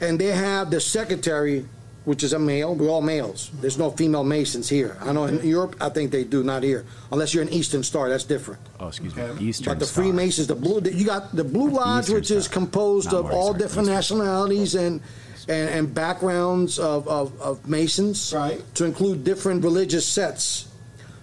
and 0.00 0.18
they 0.18 0.26
have 0.26 0.70
the 0.70 0.80
secretary, 0.80 1.66
which 2.04 2.22
is 2.22 2.32
a 2.32 2.38
male. 2.38 2.74
We're 2.74 2.88
all 2.88 3.02
males. 3.02 3.50
There's 3.60 3.76
no 3.78 3.90
female 3.90 4.24
masons 4.24 4.68
here. 4.68 4.96
I 5.02 5.12
know 5.12 5.24
in 5.24 5.46
Europe, 5.46 5.76
I 5.80 5.90
think 5.90 6.10
they 6.10 6.24
do, 6.24 6.42
not 6.42 6.62
here, 6.62 6.86
unless 7.12 7.34
you're 7.34 7.42
an 7.42 7.50
Eastern 7.50 7.82
Star. 7.82 8.08
That's 8.08 8.24
different. 8.24 8.60
Oh, 8.80 8.88
excuse 8.88 9.12
Okay. 9.12 9.32
me. 9.38 9.48
Eastern 9.48 9.72
But 9.72 9.78
the 9.80 9.86
Star. 9.86 10.04
Freemasons, 10.04 10.46
the 10.46 10.54
blue, 10.54 10.80
you 10.90 11.04
got 11.04 11.34
the 11.36 11.44
Blue 11.44 11.68
Lodge, 11.70 12.04
Eastern 12.04 12.14
which 12.16 12.30
is 12.30 12.44
Star. 12.44 12.54
composed 12.54 13.12
Not 13.12 13.18
of 13.18 13.26
all 13.32 13.48
Star, 13.48 13.58
different 13.58 13.88
Eastern 13.88 14.18
nationalities 14.18 14.74
and, 14.74 15.00
and 15.48 15.68
and 15.68 15.94
backgrounds 15.94 16.78
of, 16.78 17.06
of, 17.08 17.38
of 17.40 17.68
Masons, 17.68 18.32
Right. 18.34 18.62
to 18.76 18.84
include 18.86 19.24
different 19.24 19.62
religious 19.64 20.06
sets. 20.06 20.67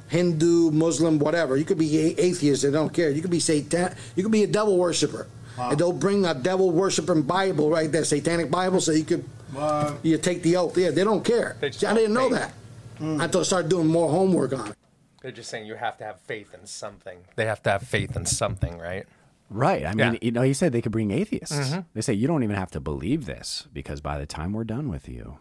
Hindu, 0.07 0.71
Muslim, 0.71 1.19
whatever. 1.19 1.57
You 1.57 1.65
could 1.65 1.77
be 1.77 1.97
a- 1.99 2.15
atheist; 2.21 2.61
they 2.63 2.71
don't 2.71 2.93
care. 2.93 3.09
You 3.09 3.21
could 3.21 3.31
be 3.31 3.39
satan. 3.39 3.93
You 4.15 4.23
could 4.23 4.31
be 4.31 4.43
a 4.43 4.47
devil 4.47 4.77
worshiper, 4.77 5.27
Wow. 5.57 5.69
and 5.71 5.79
they'll 5.79 5.93
bring 5.93 6.25
a 6.25 6.33
devil 6.33 6.71
worshiping 6.71 7.23
Bible 7.23 7.69
right 7.69 7.91
there, 7.91 8.03
satanic 8.05 8.51
Bible, 8.51 8.79
so 8.81 8.91
you 8.91 9.03
could 9.03 9.23
What? 9.53 9.97
you 10.03 10.17
take 10.17 10.41
the 10.43 10.57
oath. 10.57 10.77
Yeah, 10.77 10.91
they 10.91 11.03
don't 11.03 11.23
care. 11.23 11.55
They 11.59 11.71
See, 11.71 11.85
I 11.87 11.93
didn't 11.93 12.13
know 12.13 12.29
don't 12.29 12.33
that 12.39 12.53
Hmm. 12.97 13.19
until 13.21 13.41
I 13.41 13.43
started 13.43 13.69
doing 13.69 13.87
more 13.87 14.09
homework 14.09 14.53
on 14.53 14.67
it. 14.71 14.75
They're 15.21 15.31
just 15.31 15.49
saying 15.49 15.65
you 15.65 15.75
have 15.75 15.97
to 15.97 16.03
have 16.03 16.19
faith 16.21 16.53
in 16.53 16.67
something. 16.67 17.17
They 17.35 17.45
have 17.45 17.63
to 17.63 17.71
have 17.71 17.81
faith 17.83 18.15
in 18.15 18.25
something, 18.27 18.77
right? 18.77 19.05
Right. 19.49 19.85
I 19.85 19.89
mean, 19.89 19.97
Yeah. 19.99 20.05
Mm-hmm. 20.13 20.25
you 20.25 20.31
know, 20.31 20.41
he 20.43 20.53
said 20.53 20.71
they 20.71 20.81
could 20.81 20.91
bring 20.91 21.11
atheists. 21.11 21.73
They 21.93 22.01
say 22.01 22.13
you 22.13 22.27
don't 22.27 22.43
even 22.43 22.55
have 22.55 22.71
to 22.71 22.79
believe 22.79 23.25
this 23.25 23.67
because 23.73 24.01
by 24.01 24.17
the 24.19 24.25
time 24.25 24.53
we're 24.53 24.63
done 24.65 24.87
with 24.89 25.09
you, 25.09 25.39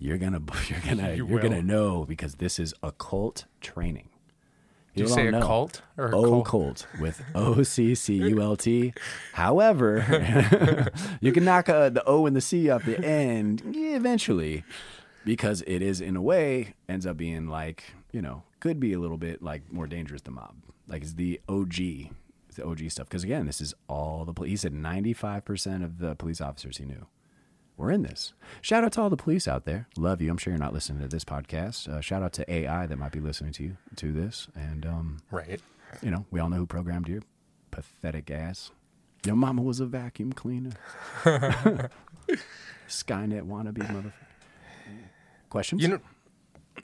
you're 0.00 0.18
gonna 0.18 0.40
you're 0.68 0.80
gonna 0.80 1.10
You 1.14 1.26
you 1.28 1.36
are 1.36 1.40
gonna 1.40 1.56
will. 1.56 1.62
know 1.62 2.04
because 2.04 2.34
this 2.36 2.58
is 2.58 2.74
occult 2.82 3.44
training. 3.60 4.08
Did 4.94 5.02
you 5.02 5.04
People 5.04 5.14
say 5.16 5.22
don't 5.30 5.32
know. 5.32 5.38
occult 5.46 5.82
or 5.96 6.10
cult? 6.10 6.40
Occult 6.46 6.86
with 7.00 7.22
O 7.36 7.62
C 7.62 7.94
C 7.94 8.14
U 8.14 8.42
L 8.42 8.56
T. 8.56 8.92
However, 9.34 10.90
you 11.20 11.30
can 11.32 11.44
knock 11.44 11.68
uh, 11.68 11.90
the 11.90 12.02
O 12.06 12.26
and 12.26 12.34
the 12.34 12.40
C 12.40 12.68
off 12.70 12.84
the 12.84 12.98
end 13.04 13.62
eventually 13.76 14.64
because 15.24 15.62
it 15.68 15.80
is 15.82 16.00
in 16.00 16.16
a 16.16 16.22
way 16.22 16.74
ends 16.88 17.06
up 17.06 17.16
being 17.16 17.46
like 17.46 17.92
you 18.10 18.20
know 18.22 18.42
could 18.58 18.80
be 18.80 18.92
a 18.92 18.98
little 18.98 19.18
bit 19.18 19.42
like 19.42 19.70
more 19.72 19.86
dangerous 19.86 20.22
than 20.22 20.34
mob 20.34 20.54
like 20.88 21.02
it's 21.02 21.14
the 21.14 21.40
og 21.48 21.78
it's 21.78 22.56
the 22.56 22.64
og 22.64 22.80
stuff 22.88 23.06
because 23.08 23.22
again 23.22 23.46
this 23.46 23.60
is 23.60 23.74
all 23.88 24.24
the 24.24 24.32
police 24.32 24.50
he 24.50 24.56
said 24.56 24.72
95% 24.72 25.84
of 25.84 25.98
the 25.98 26.14
police 26.16 26.40
officers 26.40 26.78
he 26.78 26.84
knew 26.84 27.06
were 27.80 27.90
in 27.90 28.02
this 28.02 28.32
shout 28.60 28.84
out 28.84 28.92
to 28.92 29.00
all 29.00 29.10
the 29.10 29.16
police 29.16 29.48
out 29.48 29.64
there 29.64 29.88
love 29.96 30.20
you 30.22 30.30
i'm 30.30 30.36
sure 30.36 30.52
you're 30.52 30.58
not 30.60 30.72
listening 30.72 31.00
to 31.02 31.08
this 31.08 31.24
podcast 31.24 31.88
uh, 31.88 32.00
shout 32.00 32.22
out 32.22 32.32
to 32.32 32.50
ai 32.52 32.86
that 32.86 32.96
might 32.96 33.12
be 33.12 33.20
listening 33.20 33.52
to 33.52 33.62
you 33.64 33.76
to 33.96 34.12
this 34.12 34.48
and 34.54 34.86
um 34.86 35.18
Right. 35.30 35.60
you 36.02 36.10
know 36.10 36.26
we 36.30 36.38
all 36.40 36.48
know 36.48 36.56
who 36.58 36.66
programmed 36.66 37.08
you 37.08 37.22
pathetic 37.70 38.30
ass 38.30 38.70
your 39.26 39.36
mama 39.36 39.62
was 39.62 39.80
a 39.80 39.86
vacuum 39.86 40.32
cleaner 40.32 40.70
skynet 42.88 43.42
wannabe 43.42 43.78
motherfucker 43.78 44.12
questions 45.48 45.82
You 45.82 45.88
know, 45.88 46.00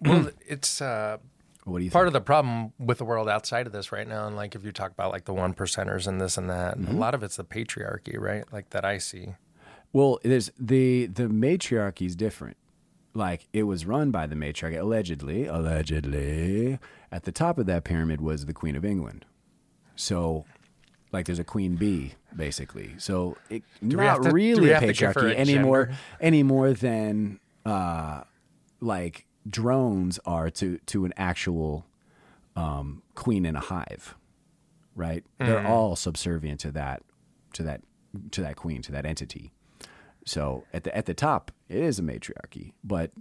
well, 0.02 0.28
it's 0.46 0.80
uh, 0.82 1.18
what 1.64 1.78
do 1.78 1.84
you 1.84 1.90
part 1.90 2.04
think? 2.04 2.08
of 2.08 2.12
the 2.14 2.24
problem 2.24 2.72
with 2.78 2.98
the 2.98 3.04
world 3.04 3.28
outside 3.28 3.66
of 3.66 3.72
this 3.72 3.90
right 3.92 4.06
now. 4.06 4.26
And 4.26 4.36
like, 4.36 4.54
if 4.54 4.64
you 4.64 4.72
talk 4.72 4.90
about 4.92 5.12
like 5.12 5.24
the 5.24 5.32
one 5.34 5.54
percenters 5.54 6.06
and 6.06 6.20
this 6.20 6.36
and 6.36 6.50
that, 6.50 6.76
Mm-hmm. 6.78 6.94
a 6.94 6.98
lot 6.98 7.14
of 7.14 7.22
it's 7.22 7.36
the 7.36 7.44
patriarchy, 7.44 8.18
right? 8.18 8.44
Like 8.52 8.70
that 8.70 8.84
I 8.84 8.98
see. 8.98 9.34
Well, 9.96 10.18
there's 10.22 10.50
the 10.58 11.06
the 11.06 11.26
matriarchy 11.28 12.04
is 12.04 12.14
different. 12.14 12.58
Like 13.14 13.48
it 13.54 13.62
was 13.62 13.86
run 13.86 14.10
by 14.10 14.26
the 14.26 14.34
matriarch 14.36 14.78
allegedly, 14.78 15.46
allegedly. 15.46 16.78
At 17.10 17.22
the 17.24 17.32
top 17.32 17.56
of 17.56 17.64
that 17.66 17.84
pyramid 17.84 18.20
was 18.20 18.44
the 18.44 18.52
Queen 18.52 18.76
of 18.76 18.84
England. 18.84 19.24
So, 19.94 20.44
like, 21.12 21.24
there's 21.24 21.38
a 21.38 21.44
Queen 21.44 21.76
Bee 21.76 22.12
basically. 22.36 22.90
So, 22.98 23.38
it, 23.48 23.62
not 23.80 24.22
to- 24.24 24.30
really 24.32 24.70
a 24.70 24.74
have 24.74 24.82
to 24.82 24.92
give 24.92 25.14
her 25.14 25.20
patriarchy 25.22 25.34
anymore. 25.34 25.90
Any 26.20 26.42
more 26.42 26.74
than 26.74 27.40
uh, 27.64 28.24
like 28.82 29.24
drones 29.48 30.20
are 30.26 30.50
to 30.50 30.76
to 30.92 31.06
an 31.06 31.14
actual 31.16 31.86
um, 32.54 33.02
queen 33.14 33.46
in 33.46 33.56
a 33.56 33.60
hive, 33.60 34.14
right? 34.94 35.24
They're 35.38 35.60
Mm. 35.60 35.68
all 35.70 35.96
subservient 35.96 36.60
to 36.60 36.70
that, 36.72 37.02
to 37.54 37.62
that, 37.62 37.80
to 38.32 38.42
that 38.42 38.56
queen, 38.56 38.82
to 38.82 38.92
that 38.92 39.06
entity. 39.06 39.52
So 40.26 40.64
at 40.74 40.84
the 40.84 40.94
at 40.94 41.06
the 41.06 41.14
top, 41.14 41.50
it 41.68 41.78
is 41.78 41.98
a 41.98 42.02
matriarchy, 42.02 42.72
but 42.84 43.12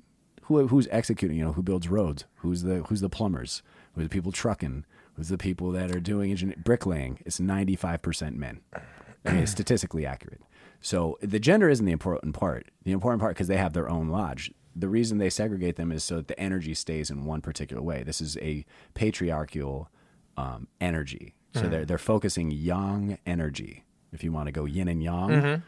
who 0.44 0.68
who's 0.68 0.88
executing? 0.92 1.38
You 1.38 1.46
know, 1.46 1.54
who 1.54 1.62
builds 1.64 1.88
roads? 1.88 2.26
Who's 2.38 2.64
the 2.64 2.84
who's 2.84 3.00
the 3.02 3.10
plumbers? 3.10 3.62
Who's 3.94 4.06
the 4.06 4.10
people 4.10 4.32
trucking? 4.34 4.86
Who's 5.14 5.30
the 5.30 5.38
people 5.38 5.72
that 5.72 5.96
are 5.96 6.00
doing 6.02 6.36
engin- 6.36 6.62
bricklaying? 6.64 7.20
It's 7.26 7.40
ninety 7.40 7.76
five 7.76 8.02
percent 8.02 8.36
men. 8.38 8.62
I 9.24 9.32
mean, 9.32 9.44
it's 9.44 9.52
statistically 9.52 10.06
accurate. 10.06 10.42
So 10.82 11.18
the 11.22 11.40
gender 11.40 11.70
isn't 11.70 11.86
the 11.86 11.92
important 11.92 12.36
part. 12.36 12.70
The 12.84 12.92
important 12.92 13.22
part 13.22 13.36
because 13.36 13.48
they 13.48 13.58
have 13.58 13.74
their 13.74 13.90
own 13.90 14.10
lodge. 14.10 14.52
The 14.76 14.90
reason 14.90 15.20
they 15.20 15.30
segregate 15.30 15.78
them 15.78 15.92
is 15.92 16.04
so 16.04 16.18
that 16.18 16.28
the 16.28 16.40
energy 16.40 16.74
stays 16.74 17.10
in 17.10 17.24
one 17.24 17.42
particular 17.42 17.82
way. 17.82 18.04
This 18.04 18.20
is 18.20 18.36
a 18.38 18.66
patriarchal 18.94 19.90
um, 20.38 20.68
energy. 20.82 21.36
So 21.54 21.62
they're 21.70 21.86
they're 21.86 21.98
focusing 21.98 22.52
yang 22.52 23.18
energy. 23.26 23.86
If 24.12 24.24
you 24.24 24.34
want 24.34 24.48
to 24.48 24.52
go 24.52 24.66
yin 24.66 24.88
and 24.90 25.02
yang, 25.02 25.64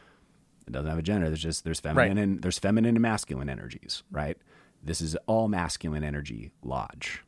it 0.67 0.71
doesn't 0.73 0.89
have 0.89 0.99
a 0.99 1.03
gender. 1.03 1.27
There's 1.27 1.41
just 1.41 1.63
there's 1.63 1.79
feminine 1.79 2.17
Right. 2.17 2.23
and 2.23 2.41
there's 2.41 2.59
feminine 2.59 2.95
and 2.95 3.01
masculine 3.01 3.49
energies, 3.49 4.03
right? 4.11 4.37
This 4.83 5.01
is 5.01 5.15
all 5.25 5.47
masculine 5.47 6.03
energy 6.03 6.51
lodge, 6.63 7.23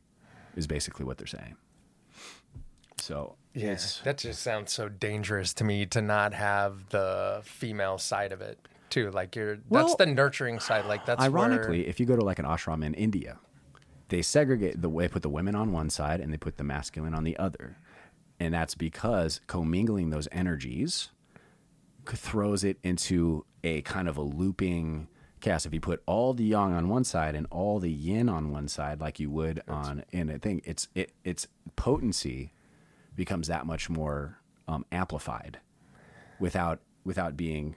is 0.55 0.67
basically 0.67 1.05
what 1.05 1.17
they're 1.17 1.27
saying. 1.27 1.55
So 2.97 3.35
Yeah, 3.53 3.77
that 4.03 4.17
just 4.19 4.41
sounds 4.41 4.71
so 4.71 4.89
dangerous 4.89 5.53
to 5.55 5.63
me 5.63 5.85
to 5.87 6.01
not 6.01 6.33
have 6.33 6.89
the 6.89 7.41
female 7.43 7.97
side 7.97 8.31
of 8.31 8.41
it 8.41 8.59
too. 8.89 9.09
Like 9.11 9.35
you're 9.35 9.57
Well, 9.69 9.85
that's 9.85 9.95
the 9.95 10.05
nurturing 10.05 10.59
side. 10.59 10.85
Like 10.85 11.05
that's 11.05 11.21
ironically, 11.23 11.79
where, 11.79 11.89
if 11.89 11.99
you 11.99 12.05
go 12.05 12.15
to 12.15 12.23
like 12.23 12.39
an 12.39 12.45
ashram 12.45 12.83
in 12.85 12.93
India, 12.93 13.39
they 14.09 14.21
segregate 14.21 14.81
the 14.81 14.89
way 14.89 15.07
put 15.07 15.21
the 15.21 15.29
women 15.29 15.55
on 15.55 15.71
one 15.71 15.89
side 15.89 16.19
and 16.19 16.33
they 16.33 16.37
put 16.37 16.57
the 16.57 16.63
masculine 16.63 17.13
on 17.13 17.23
the 17.23 17.37
other, 17.37 17.77
and 18.39 18.53
that's 18.53 18.75
because 18.75 19.39
commingling 19.47 20.09
those 20.09 20.27
energies 20.31 20.91
c- 21.03 21.09
throws 22.11 22.63
it 22.63 22.77
into 22.83 23.45
a 23.63 23.81
kind 23.81 24.07
of 24.07 24.17
a 24.17 24.21
looping 24.21 25.07
cast. 25.41 25.65
If 25.65 25.73
you 25.73 25.79
put 25.79 26.01
all 26.05 26.33
the 26.33 26.43
yang 26.43 26.73
on 26.73 26.89
one 26.89 27.03
side 27.03 27.35
and 27.35 27.47
all 27.49 27.79
the 27.79 27.91
yin 27.91 28.29
on 28.29 28.51
one 28.51 28.67
side, 28.67 29.01
like 29.01 29.19
you 29.19 29.29
would 29.29 29.61
on 29.67 30.03
in 30.11 30.29
a 30.29 30.37
thing, 30.37 30.61
it's 30.65 30.87
it 30.95 31.11
its 31.23 31.47
potency 31.75 32.53
becomes 33.15 33.47
that 33.47 33.65
much 33.65 33.89
more 33.89 34.37
um, 34.67 34.85
amplified 34.91 35.59
without 36.39 36.79
without 37.03 37.35
being 37.35 37.75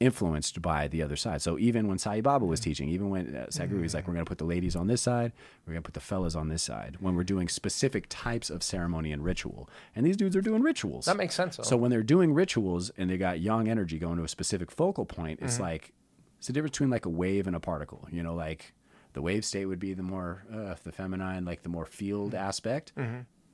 influenced 0.00 0.62
by 0.62 0.86
the 0.88 1.02
other 1.02 1.16
side. 1.16 1.42
So 1.42 1.58
even 1.58 1.88
when 1.88 1.98
Sai 1.98 2.20
Baba 2.20 2.44
was 2.46 2.60
teaching, 2.60 2.88
even 2.88 3.10
when 3.10 3.34
uh, 3.34 3.46
Sadhguru 3.50 3.82
was 3.82 3.94
like, 3.94 4.06
we're 4.06 4.14
going 4.14 4.24
to 4.24 4.28
put 4.28 4.38
the 4.38 4.44
ladies 4.44 4.76
on 4.76 4.86
this 4.86 5.02
side, 5.02 5.32
we're 5.66 5.72
going 5.72 5.82
to 5.82 5.86
put 5.86 5.94
the 5.94 6.00
fellas 6.00 6.34
on 6.36 6.48
this 6.48 6.62
side, 6.62 6.96
when 7.00 7.14
we're 7.16 7.24
doing 7.24 7.48
specific 7.48 8.06
types 8.08 8.48
of 8.50 8.62
ceremony 8.62 9.12
and 9.12 9.24
ritual. 9.24 9.68
And 9.96 10.06
these 10.06 10.16
dudes 10.16 10.36
are 10.36 10.40
doing 10.40 10.62
rituals. 10.62 11.06
that 11.06 11.16
makes 11.16 11.34
sense. 11.34 11.56
Though. 11.56 11.64
So 11.64 11.76
when 11.76 11.90
they're 11.90 12.02
doing 12.02 12.32
rituals 12.32 12.90
and 12.96 13.10
they 13.10 13.16
got 13.18 13.40
yang 13.40 13.68
energy 13.68 13.98
going 13.98 14.18
to 14.18 14.24
a 14.24 14.28
specific 14.28 14.70
focal 14.70 15.04
point, 15.04 15.40
it's 15.42 15.58
like 15.58 15.92
it's 16.38 16.46
the 16.46 16.52
difference 16.52 16.72
between 16.76 16.90
like 16.90 17.04
a 17.06 17.10
wave 17.10 17.46
and 17.48 17.56
a 17.56 17.60
particle. 17.60 18.06
You 18.12 18.22
know, 18.22 18.34
like 18.34 18.74
the 19.14 19.22
wave 19.22 19.44
state 19.44 19.66
would 19.66 19.80
be 19.80 19.94
the 19.94 20.02
more 20.04 20.44
uh, 20.52 20.74
the 20.84 20.92
feminine, 20.92 21.44
like 21.44 21.62
the 21.64 21.68
more 21.68 21.86
field 21.86 22.34
aspect. 22.34 22.92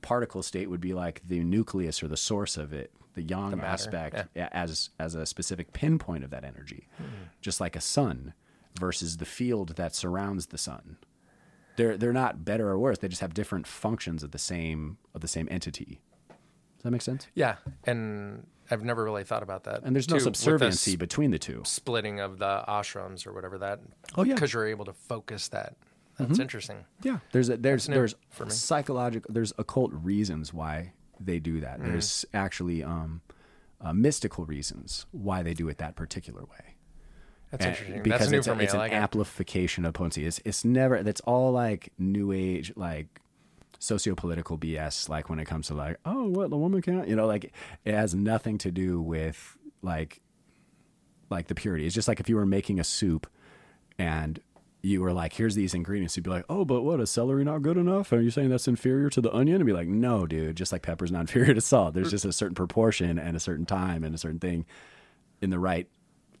Particle 0.01 0.43
state 0.43 0.69
would 0.69 0.81
be 0.81 0.93
like 0.93 1.23
the 1.27 1.39
nucleus 1.43 2.03
or 2.03 2.07
the 2.07 2.17
source 2.17 2.57
of 2.57 2.73
it, 2.73 2.91
the 3.15 3.23
yang 3.23 3.51
matter, 3.51 3.65
aspect 3.65 4.27
a- 4.35 4.55
as 4.55 4.89
as 4.99 5.15
a 5.15 5.25
specific 5.25 5.73
pinpoint 5.73 6.23
of 6.23 6.29
that 6.29 6.43
energy, 6.43 6.87
hmm. 6.97 7.05
just 7.41 7.59
like 7.59 7.75
a 7.75 7.81
sun 7.81 8.33
versus 8.79 9.17
the 9.17 9.25
field 9.25 9.75
that 9.77 9.95
surrounds 9.95 10.47
the 10.47 10.57
sun. 10.57 10.97
They're 11.77 11.97
they're 11.97 12.13
not 12.13 12.45
better 12.45 12.69
or 12.69 12.77
worse. 12.77 12.99
They 12.99 13.07
just 13.07 13.21
have 13.21 13.33
different 13.33 13.67
functions 13.67 14.23
of 14.23 14.31
the 14.31 14.37
same 14.37 14.97
of 15.13 15.21
the 15.21 15.27
same 15.27 15.47
entity. 15.49 16.01
Does 16.29 16.83
that 16.83 16.91
make 16.91 17.01
sense? 17.01 17.27
yeah, 17.33 17.55
and 17.85 18.45
I've 18.69 18.83
never 18.83 19.03
really 19.03 19.23
thought 19.23 19.43
about 19.43 19.63
that. 19.65 19.83
And 19.83 19.95
there's 19.95 20.09
no 20.09 20.17
too, 20.17 20.25
the 20.25 20.29
subserviency 20.31 20.91
s- 20.91 20.97
between 20.97 21.31
the 21.31 21.39
two. 21.39 21.61
splitting 21.65 22.19
of 22.19 22.39
the 22.39 22.63
ashrams 22.67 23.27
or 23.27 23.33
whatever 23.33 23.57
that. 23.59 23.79
Oh, 24.15 24.23
yeah. 24.23 24.33
because 24.33 24.53
you're 24.53 24.67
able 24.67 24.85
to 24.85 24.93
focus 24.93 25.47
that. 25.49 25.75
That's 26.17 26.33
mm-hmm. 26.33 26.41
interesting. 26.41 26.85
Yeah, 27.03 27.19
there's 27.31 27.49
a, 27.49 27.57
there's 27.57 27.87
there's 27.87 28.15
psychological 28.47 29.33
there's 29.33 29.51
occult 29.57 29.91
reasons 29.93 30.53
why 30.53 30.93
they 31.19 31.39
do 31.39 31.59
that. 31.61 31.79
Mm-hmm. 31.79 31.91
There's 31.91 32.25
actually 32.33 32.83
um, 32.83 33.21
uh, 33.81 33.93
mystical 33.93 34.45
reasons 34.45 35.05
why 35.11 35.43
they 35.43 35.53
do 35.53 35.67
it 35.69 35.77
that 35.79 35.95
particular 35.95 36.41
way. 36.41 36.75
That's 37.51 37.65
And- 37.65 37.75
interesting. 37.75 38.03
because 38.03 38.19
That's 38.19 38.31
new 38.31 38.37
it's, 38.39 38.47
for 38.47 38.53
a, 38.53 38.55
me. 38.55 38.63
it's 38.65 38.73
an 38.73 38.79
like 38.79 38.91
it. 38.91 38.95
amplification 38.95 39.85
of 39.85 39.93
potency. 39.93 40.25
It's 40.25 40.41
it's 40.45 40.65
never 40.65 41.03
that's 41.03 41.21
all 41.21 41.51
like 41.51 41.91
new 41.97 42.31
age 42.31 42.73
like 42.75 43.21
socio-political 43.79 44.57
BS. 44.57 45.09
Like 45.09 45.29
when 45.29 45.39
it 45.39 45.45
comes 45.45 45.67
to 45.67 45.73
like 45.75 45.97
oh 46.05 46.25
what 46.29 46.49
the 46.49 46.57
woman 46.57 46.81
can't 46.81 47.07
you 47.07 47.15
know 47.15 47.27
like 47.27 47.51
it 47.85 47.93
has 47.93 48.15
nothing 48.15 48.57
to 48.59 48.71
do 48.71 48.99
with 49.01 49.57
like 49.81 50.21
like 51.29 51.47
the 51.47 51.55
purity. 51.55 51.85
It's 51.85 51.95
just 51.95 52.07
like 52.07 52.19
if 52.19 52.29
you 52.29 52.35
were 52.35 52.45
making 52.45 52.79
a 52.79 52.83
soup 52.83 53.27
and 53.97 54.39
you 54.85 55.01
were 55.01 55.13
like, 55.13 55.33
here's 55.33 55.55
these 55.55 55.73
ingredients, 55.73 56.15
you'd 56.15 56.23
be 56.23 56.29
like, 56.29 56.45
oh, 56.47 56.63
but 56.63 56.83
what, 56.83 56.99
is 56.99 57.09
celery 57.09 57.43
not 57.43 57.63
good 57.63 57.75
enough? 57.75 58.13
Are 58.13 58.21
you 58.21 58.29
saying 58.29 58.49
that's 58.49 58.67
inferior 58.67 59.09
to 59.09 59.19
the 59.19 59.33
onion? 59.33 59.55
And 59.55 59.65
be 59.65 59.73
like, 59.73 59.87
no, 59.87 60.27
dude, 60.27 60.55
just 60.55 60.71
like 60.71 60.83
pepper's 60.83 61.11
not 61.11 61.21
inferior 61.21 61.55
to 61.55 61.61
salt. 61.61 61.95
There's 61.95 62.11
just 62.11 62.23
a 62.23 62.31
certain 62.31 62.53
proportion 62.53 63.17
and 63.17 63.35
a 63.35 63.39
certain 63.39 63.65
time 63.65 64.03
and 64.03 64.13
a 64.13 64.17
certain 64.19 64.39
thing 64.39 64.65
in 65.41 65.49
the 65.49 65.57
right 65.57 65.87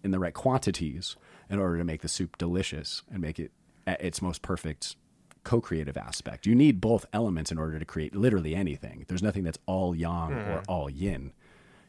in 0.03 0.11
the 0.11 0.19
right 0.19 0.35
quantities 0.35 1.15
in 1.49 1.57
order 1.57 1.79
to 1.79 1.83
make 1.83 2.03
the 2.03 2.07
soup 2.07 2.37
delicious 2.37 3.01
and 3.11 3.19
make 3.19 3.39
it 3.39 3.51
at 3.87 3.99
its 4.01 4.21
most 4.21 4.43
perfect 4.43 4.95
co-creative 5.43 5.97
aspect. 5.97 6.45
You 6.45 6.53
need 6.53 6.79
both 6.79 7.07
elements 7.11 7.51
in 7.51 7.57
order 7.57 7.79
to 7.79 7.85
create 7.85 8.15
literally 8.15 8.53
anything. 8.53 9.05
There's 9.07 9.23
nothing 9.23 9.43
that's 9.43 9.57
all 9.65 9.95
yang 9.95 10.33
or 10.33 10.59
hmm. 10.59 10.63
all 10.67 10.89
yin. 10.89 11.33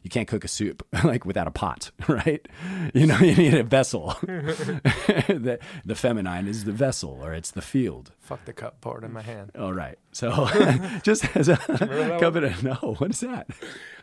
You 0.07 0.11
can't 0.11 0.29
cook 0.29 0.45
a 0.45 0.49
soup 0.49 0.87
like 1.05 1.25
without 1.27 1.49
a 1.49 1.51
pot, 1.51 1.91
right? 2.09 2.47
You 2.95 3.09
know, 3.09 3.19
you 3.21 3.35
need 3.35 3.55
a 3.55 3.65
vessel. 3.65 4.17
the, 4.23 5.59
the 5.85 5.95
feminine 5.97 6.47
is 6.47 6.63
the 6.63 6.71
vessel 6.71 7.19
or 7.25 7.35
it's 7.35 7.51
the 7.51 7.61
field. 7.61 8.13
Fuck 8.21 8.45
the 8.45 8.53
cup 8.53 8.81
poured 8.81 9.03
in 9.03 9.13
my 9.13 9.23
hand. 9.23 9.51
All 9.59 9.73
right. 9.75 9.99
So 10.13 10.47
just 11.03 11.25
as 11.37 11.49
a 11.49 11.57
covenant, 12.21 12.63
no, 12.63 12.95
what 12.99 13.11
is 13.11 13.19
that? 13.19 13.49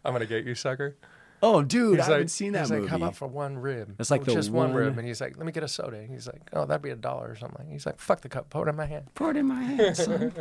I'm 0.04 0.12
gonna 0.12 0.26
get 0.26 0.44
you, 0.44 0.56
sucker. 0.56 0.98
Oh, 1.42 1.62
dude, 1.62 2.00
He's 2.00 2.10
I 2.10 2.12
haven't 2.12 2.28
seen 2.32 2.52
that 2.52 2.64
he's 2.64 2.72
movie. 2.72 2.82
like, 2.82 2.90
how 2.92 2.98
about 2.98 3.16
for 3.16 3.28
one 3.30 3.58
rib? 3.58 3.96
It's 3.98 4.12
like 4.12 4.26
just 4.26 4.50
one, 4.50 4.72
one- 4.74 4.78
rib, 4.78 4.98
and 4.98 5.08
he's 5.08 5.22
like, 5.22 5.38
let 5.38 5.46
me 5.46 5.54
get 5.54 5.64
a 5.64 5.70
soda. 5.70 6.00
And 6.00 6.10
he's 6.10 6.28
like, 6.28 6.42
oh, 6.52 6.66
that'd 6.66 6.82
be 6.82 6.90
a 6.90 6.98
dollar 6.98 7.30
or 7.30 7.36
something. 7.38 7.66
He's 7.72 7.86
like, 7.86 7.98
fuck 7.98 8.20
the 8.20 8.30
cup, 8.30 8.50
pour 8.50 8.68
it 8.68 8.70
in 8.70 8.76
my 8.76 8.88
hand. 8.88 9.06
Pour 9.16 9.32
it 9.32 9.38
in 9.38 9.46
my 9.46 9.64
hand, 9.64 9.96
son. 9.96 10.34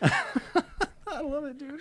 I 0.00 1.20
love 1.20 1.44
it, 1.46 1.58
dude. 1.58 1.80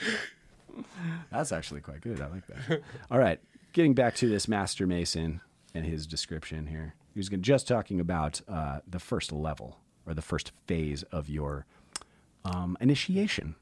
That's 1.31 1.51
actually 1.51 1.81
quite 1.81 2.01
good. 2.01 2.19
I 2.21 2.27
like 2.27 2.47
that. 2.47 2.81
All 3.11 3.19
right, 3.19 3.39
getting 3.73 3.93
back 3.93 4.15
to 4.15 4.29
this 4.29 4.47
master 4.47 4.87
mason 4.87 5.41
and 5.73 5.85
his 5.85 6.05
description 6.07 6.67
here. 6.67 6.95
He 7.13 7.19
was 7.19 7.29
just 7.29 7.67
talking 7.67 7.99
about 7.99 8.41
uh, 8.47 8.79
the 8.87 8.99
first 8.99 9.31
level 9.31 9.77
or 10.05 10.13
the 10.13 10.21
first 10.21 10.51
phase 10.67 11.03
of 11.03 11.29
your 11.29 11.65
um, 12.45 12.75
initiation. 12.81 13.55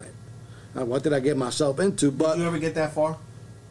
Uh, 0.00 0.84
what 0.84 1.02
did 1.02 1.12
I 1.12 1.20
get 1.20 1.36
myself 1.36 1.80
into? 1.80 2.10
But 2.10 2.34
Did 2.34 2.42
you 2.42 2.46
ever 2.46 2.58
get 2.58 2.74
that 2.74 2.92
far? 2.92 3.16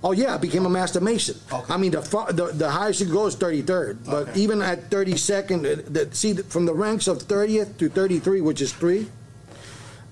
Oh 0.04 0.12
yeah, 0.12 0.36
I 0.36 0.38
became 0.38 0.66
a 0.66 0.70
master 0.70 1.00
mason. 1.02 1.38
Okay. 1.52 1.74
I 1.74 1.78
mean, 1.78 1.92
the, 1.92 2.02
far, 2.02 2.32
the 2.32 2.48
the 2.48 2.70
highest 2.70 3.02
you 3.02 3.08
go 3.08 3.26
is 3.26 3.36
thirty 3.36 3.62
third, 3.64 4.04
but 4.06 4.30
Okay. 4.30 4.40
even 4.42 4.62
at 4.62 4.92
thirty 4.92 5.18
second, 5.18 5.64
the, 5.64 5.76
the, 5.76 6.16
see 6.16 6.34
from 6.34 6.66
the 6.68 6.74
ranks 6.74 7.08
of 7.08 7.22
thirtieth 7.24 7.78
to 7.80 7.90
thirty 7.90 8.20
three, 8.20 8.42
which 8.42 8.62
is 8.62 8.72
three, 8.74 9.08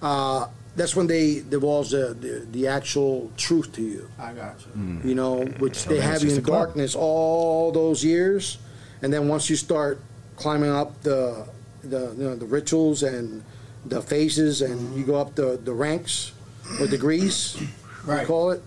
uh, 0.02 0.48
that's 0.76 0.96
when 0.96 1.08
they 1.08 1.42
divulge 1.42 1.90
the, 1.92 2.14
the 2.20 2.46
the 2.52 2.68
actual 2.68 3.32
truth 3.38 3.72
to 3.74 3.82
you. 3.82 4.10
I 4.20 4.34
got 4.34 4.56
you. 4.76 5.00
You 5.10 5.16
know, 5.16 5.46
which 5.60 5.86
they 5.86 6.00
have 6.02 6.24
you 6.24 6.32
in 6.32 6.38
a 6.38 6.42
club. 6.42 6.68
darkness 6.68 6.96
all 6.96 7.72
those 7.72 8.04
years, 8.04 8.58
and 9.02 9.12
then 9.14 9.28
once 9.28 9.50
you 9.50 9.56
start 9.56 10.00
climbing 10.36 10.72
up 10.72 11.02
the 11.04 11.48
the 11.84 12.14
you 12.18 12.24
know, 12.24 12.36
the 12.36 12.46
rituals 12.46 13.04
and 13.04 13.44
the 13.86 14.02
phases, 14.02 14.62
and 14.62 14.96
you 14.98 15.06
go 15.06 15.16
up 15.16 15.36
the 15.36 15.60
the 15.64 15.74
ranks 15.74 16.32
or 16.80 16.88
degrees, 16.88 17.56
we 17.60 17.68
Right. 18.14 18.28
call 18.28 18.52
it. 18.52 18.62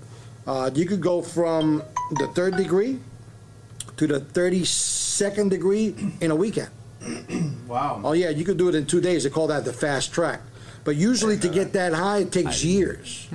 Uh, 0.46 0.70
you 0.74 0.86
could 0.86 1.00
go 1.02 1.20
from 1.20 1.82
the 2.18 2.26
third 2.28 2.56
degree 2.56 2.98
to 3.98 4.06
the 4.06 4.20
thirty 4.20 4.64
second 4.64 5.50
degree 5.50 5.94
in 6.20 6.30
a 6.30 6.36
weekend. 6.36 6.70
Wow. 7.68 8.00
Oh 8.02 8.12
yeah, 8.12 8.30
you 8.30 8.44
could 8.44 8.56
do 8.56 8.68
it 8.68 8.74
in 8.74 8.86
two 8.86 9.00
days. 9.00 9.24
They 9.24 9.30
call 9.30 9.46
that 9.48 9.64
the 9.64 9.72
fast 9.72 10.12
track. 10.12 10.40
But 10.88 10.96
usually 10.96 11.36
to 11.40 11.50
get 11.50 11.74
that 11.74 11.92
high, 11.92 12.20
it 12.20 12.32
takes 12.32 12.64
years. 12.64 13.28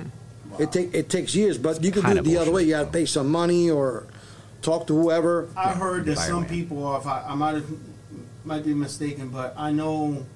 It 0.58 0.72
take 0.72 0.92
it 0.92 1.08
takes 1.08 1.36
years. 1.36 1.56
But 1.56 1.84
you 1.84 1.92
can 1.92 2.02
do 2.02 2.18
it 2.18 2.24
the 2.24 2.36
other 2.36 2.50
way. 2.50 2.64
You 2.64 2.70
got 2.70 2.86
to 2.86 2.90
pay 2.90 3.06
some 3.06 3.30
money 3.30 3.70
or 3.70 4.08
talk 4.60 4.88
to 4.88 4.92
whoever. 4.92 5.48
I 5.56 5.68
heard 5.68 6.04
that 6.06 6.16
some 6.16 6.42
Environment. 6.42 6.50
people, 6.50 6.96
if 6.96 7.06
I, 7.06 7.26
I 7.28 7.36
might 7.36 7.54
have, 7.54 7.70
might 8.44 8.64
be 8.64 8.74
mistaken, 8.74 9.28
but 9.28 9.54
I 9.56 9.70
know, 9.70 10.26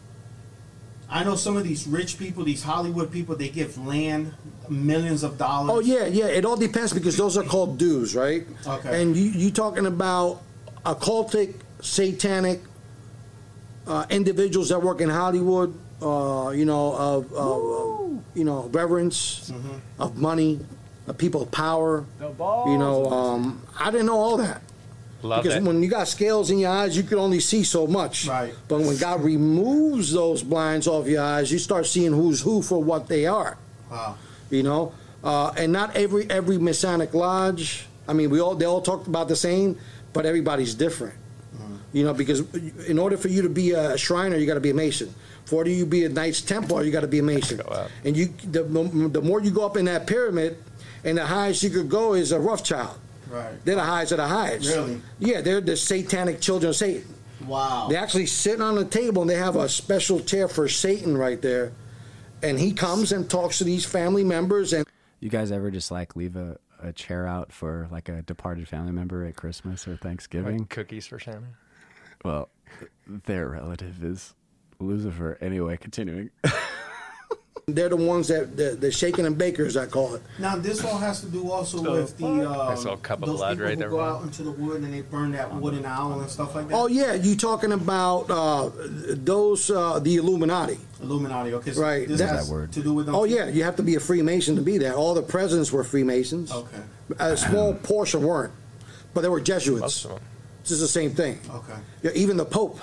I 1.10 1.24
know 1.24 1.34
some 1.34 1.56
of 1.56 1.64
these 1.64 1.88
rich 1.88 2.20
people, 2.20 2.44
these 2.44 2.62
Hollywood 2.62 3.10
people, 3.10 3.34
they 3.34 3.48
give 3.48 3.76
land 3.84 4.32
millions 4.68 5.24
of 5.24 5.38
dollars. 5.38 5.72
Oh 5.74 5.80
yeah, 5.80 6.06
yeah. 6.06 6.26
It 6.26 6.44
all 6.44 6.56
depends 6.56 6.92
because 6.92 7.16
those 7.16 7.36
are 7.36 7.42
called 7.42 7.78
dues, 7.78 8.14
right? 8.14 8.46
Okay. 8.64 9.02
And 9.02 9.16
you 9.16 9.24
you 9.24 9.50
talking 9.50 9.86
about 9.86 10.40
occultic, 10.86 11.56
satanic 11.80 12.60
uh, 13.88 14.06
individuals 14.08 14.68
that 14.68 14.80
work 14.80 15.00
in 15.00 15.08
Hollywood. 15.10 15.76
Uh, 16.00 16.50
you 16.54 16.64
know 16.64 16.94
of, 16.94 17.32
of 17.32 17.58
uh, 17.58 18.20
you 18.34 18.44
know 18.44 18.68
reverence 18.72 19.50
Mm-hmm. 19.50 20.02
of 20.02 20.16
money. 20.16 20.60
uh, 21.08 21.12
people 21.12 21.42
of 21.42 21.50
power. 21.50 22.04
You 22.20 22.78
know, 22.78 23.06
um, 23.06 23.62
I 23.78 23.90
didn't 23.90 24.06
know 24.06 24.18
all 24.18 24.36
that. 24.36 24.62
Love 25.22 25.42
because 25.42 25.56
it. 25.58 25.62
when 25.64 25.82
you 25.82 25.88
got 25.88 26.06
scales 26.06 26.50
in 26.52 26.58
your 26.60 26.70
eyes, 26.70 26.96
you 26.96 27.02
can 27.02 27.18
only 27.18 27.40
see 27.40 27.64
so 27.64 27.88
much. 27.88 28.28
Right. 28.28 28.54
But 28.68 28.80
when 28.82 28.96
God 28.98 29.24
removes 29.24 30.12
those 30.12 30.44
blinds 30.44 30.86
off 30.86 31.08
your 31.08 31.22
eyes, 31.22 31.50
you 31.50 31.58
start 31.58 31.86
seeing 31.86 32.12
who's 32.12 32.40
who 32.40 32.62
for 32.62 32.80
what 32.80 33.08
they 33.08 33.26
are. 33.26 33.58
Wow. 33.90 34.14
You 34.50 34.62
know, 34.62 34.92
uh, 35.24 35.50
and 35.56 35.72
not 35.72 35.96
every 35.96 36.30
every 36.30 36.58
Masonic 36.58 37.12
lodge. 37.14 37.86
I 38.06 38.12
mean, 38.12 38.30
we 38.30 38.38
all 38.40 38.54
they 38.54 38.66
all 38.66 38.80
talked 38.82 39.08
about 39.08 39.26
the 39.26 39.34
same, 39.36 39.76
but 40.12 40.24
everybody's 40.26 40.74
different. 40.74 41.14
You 41.90 42.04
know, 42.04 42.12
because 42.12 42.40
in 42.86 42.98
order 42.98 43.16
for 43.16 43.28
you 43.28 43.40
to 43.42 43.48
be 43.48 43.72
a 43.72 43.96
Shriner, 43.96 44.36
you 44.36 44.46
got 44.46 44.54
to 44.54 44.60
be 44.60 44.70
a 44.70 44.74
Mason. 44.74 45.08
For 45.48 45.66
you 45.66 45.84
to 45.84 45.86
be 45.86 46.04
a 46.04 46.10
Knights 46.10 46.42
Templar, 46.42 46.82
you 46.82 46.92
got 46.92 47.00
to 47.00 47.08
be 47.08 47.20
a 47.20 47.22
Mason. 47.22 47.62
And 48.04 48.14
you, 48.14 48.26
the, 48.50 48.64
the 48.64 49.22
more 49.22 49.40
you 49.40 49.50
go 49.50 49.64
up 49.64 49.78
in 49.78 49.86
that 49.86 50.06
pyramid, 50.06 50.58
and 51.04 51.16
the 51.16 51.24
highest 51.24 51.62
you 51.62 51.70
could 51.70 51.88
go 51.88 52.12
is 52.12 52.32
a 52.32 52.38
Rothschild. 52.38 52.98
Right. 53.30 53.54
They're 53.64 53.76
the 53.76 53.82
highest 53.82 54.12
of 54.12 54.18
the 54.18 54.26
highest. 54.26 54.68
Really? 54.68 55.00
Yeah, 55.18 55.40
they're 55.40 55.62
the 55.62 55.76
satanic 55.76 56.42
children 56.42 56.68
of 56.70 56.76
Satan. 56.76 57.14
Wow. 57.46 57.88
They 57.88 57.96
actually 57.96 58.26
sit 58.26 58.60
on 58.60 58.74
the 58.74 58.84
table 58.84 59.22
and 59.22 59.30
they 59.30 59.36
have 59.36 59.56
a 59.56 59.70
special 59.70 60.20
chair 60.20 60.48
for 60.48 60.68
Satan 60.68 61.16
right 61.16 61.40
there. 61.40 61.72
And 62.42 62.58
he 62.58 62.72
comes 62.72 63.12
and 63.12 63.28
talks 63.28 63.58
to 63.58 63.64
these 63.64 63.86
family 63.86 64.24
members 64.24 64.72
and 64.72 64.86
You 65.20 65.30
guys 65.30 65.50
ever 65.50 65.70
just 65.70 65.90
like 65.90 66.14
leave 66.14 66.36
a, 66.36 66.58
a 66.82 66.92
chair 66.92 67.26
out 67.26 67.52
for 67.52 67.88
like 67.90 68.08
a 68.08 68.22
departed 68.22 68.68
family 68.68 68.92
member 68.92 69.24
at 69.24 69.36
Christmas 69.36 69.88
or 69.88 69.96
Thanksgiving? 69.96 70.58
Like 70.58 70.68
cookies 70.68 71.06
for 71.06 71.18
Santa. 71.18 71.46
Well, 72.24 72.48
their 73.06 73.48
relative 73.48 74.02
is 74.04 74.34
Lucifer. 74.88 75.36
Anyway, 75.40 75.76
continuing. 75.76 76.30
they're 77.66 77.88
the 77.88 77.96
ones 77.96 78.28
that 78.28 78.56
the, 78.56 78.70
the 78.78 78.90
shaking 78.92 79.26
and 79.26 79.36
bakers 79.36 79.76
I 79.76 79.86
call 79.86 80.14
it. 80.14 80.22
Now 80.38 80.56
this 80.56 80.84
all 80.84 80.98
has 80.98 81.20
to 81.22 81.26
do 81.26 81.50
also 81.50 81.82
with 81.82 82.16
the 82.16 82.48
uh, 82.48 82.68
I 82.68 82.74
saw 82.76 82.92
a 82.92 82.96
cup 82.96 83.20
of 83.22 83.28
those 83.28 83.38
blood 83.38 83.50
people 83.56 83.64
right 83.66 83.74
who 83.74 83.80
there, 83.80 83.90
go 83.90 83.98
Ron. 83.98 84.16
out 84.16 84.22
into 84.22 84.42
the 84.44 84.52
wood 84.52 84.82
and 84.82 84.94
they 84.94 85.00
burn 85.02 85.32
that 85.32 85.52
wooden 85.52 85.84
owl 85.84 86.20
and 86.20 86.30
stuff 86.30 86.54
like 86.54 86.68
that. 86.68 86.74
Oh 86.74 86.86
yeah, 86.86 87.14
you 87.14 87.34
talking 87.36 87.72
about 87.72 88.30
uh, 88.30 88.70
those 88.76 89.68
uh, 89.70 89.98
the 89.98 90.16
Illuminati? 90.16 90.78
Illuminati. 91.02 91.54
Okay, 91.54 91.72
so 91.72 91.82
Right, 91.82 92.06
This 92.08 92.20
that's 92.20 92.30
has 92.32 92.48
that 92.48 92.54
word. 92.54 92.72
to 92.72 92.82
do 92.82 92.94
with 92.94 93.06
them. 93.06 93.14
Oh 93.16 93.24
yeah, 93.24 93.48
you 93.48 93.64
have 93.64 93.76
to 93.76 93.82
be 93.82 93.96
a 93.96 94.00
Freemason 94.00 94.54
to 94.56 94.62
be 94.62 94.78
that. 94.78 94.94
All 94.94 95.12
the 95.12 95.22
presidents 95.22 95.72
were 95.72 95.82
Freemasons. 95.84 96.52
Okay. 96.52 96.80
A 97.18 97.36
small 97.36 97.74
portion 97.74 98.22
weren't, 98.22 98.52
but 99.12 99.22
they 99.22 99.28
were 99.28 99.38
Most 99.38 99.46
Jesuits. 99.46 100.04
of 100.04 100.12
them. 100.12 100.20
This 100.62 100.70
is 100.70 100.80
the 100.80 100.88
same 100.88 101.10
thing. 101.10 101.38
Okay. 101.50 101.74
Yeah, 102.02 102.12
even 102.14 102.36
the 102.36 102.44
Pope. 102.44 102.78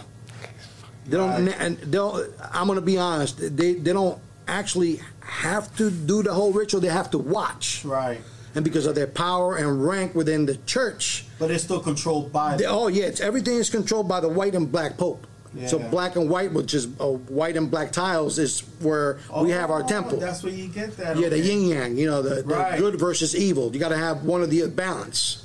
They 1.07 1.17
don't. 1.17 1.45
Right. 1.45 1.55
And 1.59 1.77
they'll. 1.77 2.25
I'm 2.51 2.67
gonna 2.67 2.81
be 2.81 2.97
honest. 2.97 3.37
They 3.39 3.73
they 3.75 3.93
don't 3.93 4.19
actually 4.47 5.01
have 5.21 5.75
to 5.77 5.89
do 5.89 6.23
the 6.23 6.33
whole 6.33 6.51
ritual. 6.53 6.81
They 6.81 6.87
have 6.89 7.11
to 7.11 7.17
watch. 7.17 7.83
Right. 7.85 8.19
And 8.55 8.63
because 8.63 8.85
of 8.85 8.95
their 8.95 9.07
power 9.07 9.57
and 9.57 9.85
rank 9.85 10.15
within 10.15 10.45
the 10.45 10.55
church, 10.65 11.25
But 11.39 11.51
it's 11.51 11.63
still 11.65 11.81
controlled 11.81 12.31
by. 12.31 12.55
they, 12.55 12.65
oh 12.65 12.87
yeah, 12.87 13.05
it's 13.05 13.19
everything 13.19 13.55
is 13.57 13.69
controlled 13.69 14.07
by 14.07 14.19
the 14.21 14.29
white 14.29 14.55
and 14.55 14.71
black 14.71 14.97
Pope. 14.97 15.27
So 15.67 15.79
black 15.79 16.17
and 16.17 16.29
white, 16.29 16.51
which 16.51 16.73
is 16.73 16.85
uh, 16.99 17.05
white 17.31 17.55
and 17.55 17.71
black 17.71 17.93
tiles, 17.93 18.39
is 18.39 18.59
where 18.81 19.19
we 19.41 19.51
have 19.51 19.71
our 19.71 19.83
Oh, 19.83 19.87
temple. 19.87 20.17
That's 20.19 20.43
where 20.43 20.51
you 20.51 20.67
get 20.67 20.97
that. 20.97 21.15
Yeah, 21.17 21.29
the 21.29 21.39
yin 21.39 21.63
yang. 21.69 21.97
You 21.97 22.07
know, 22.07 22.21
the, 22.21 22.41
the 22.41 22.43
Right. 22.43 22.77
good 22.77 22.99
versus 22.99 23.33
evil. 23.33 23.71
You 23.73 23.79
got 23.79 23.89
to 23.89 23.97
have 23.97 24.23
one 24.25 24.41
of 24.43 24.49
the 24.49 24.67
balance. 24.67 25.44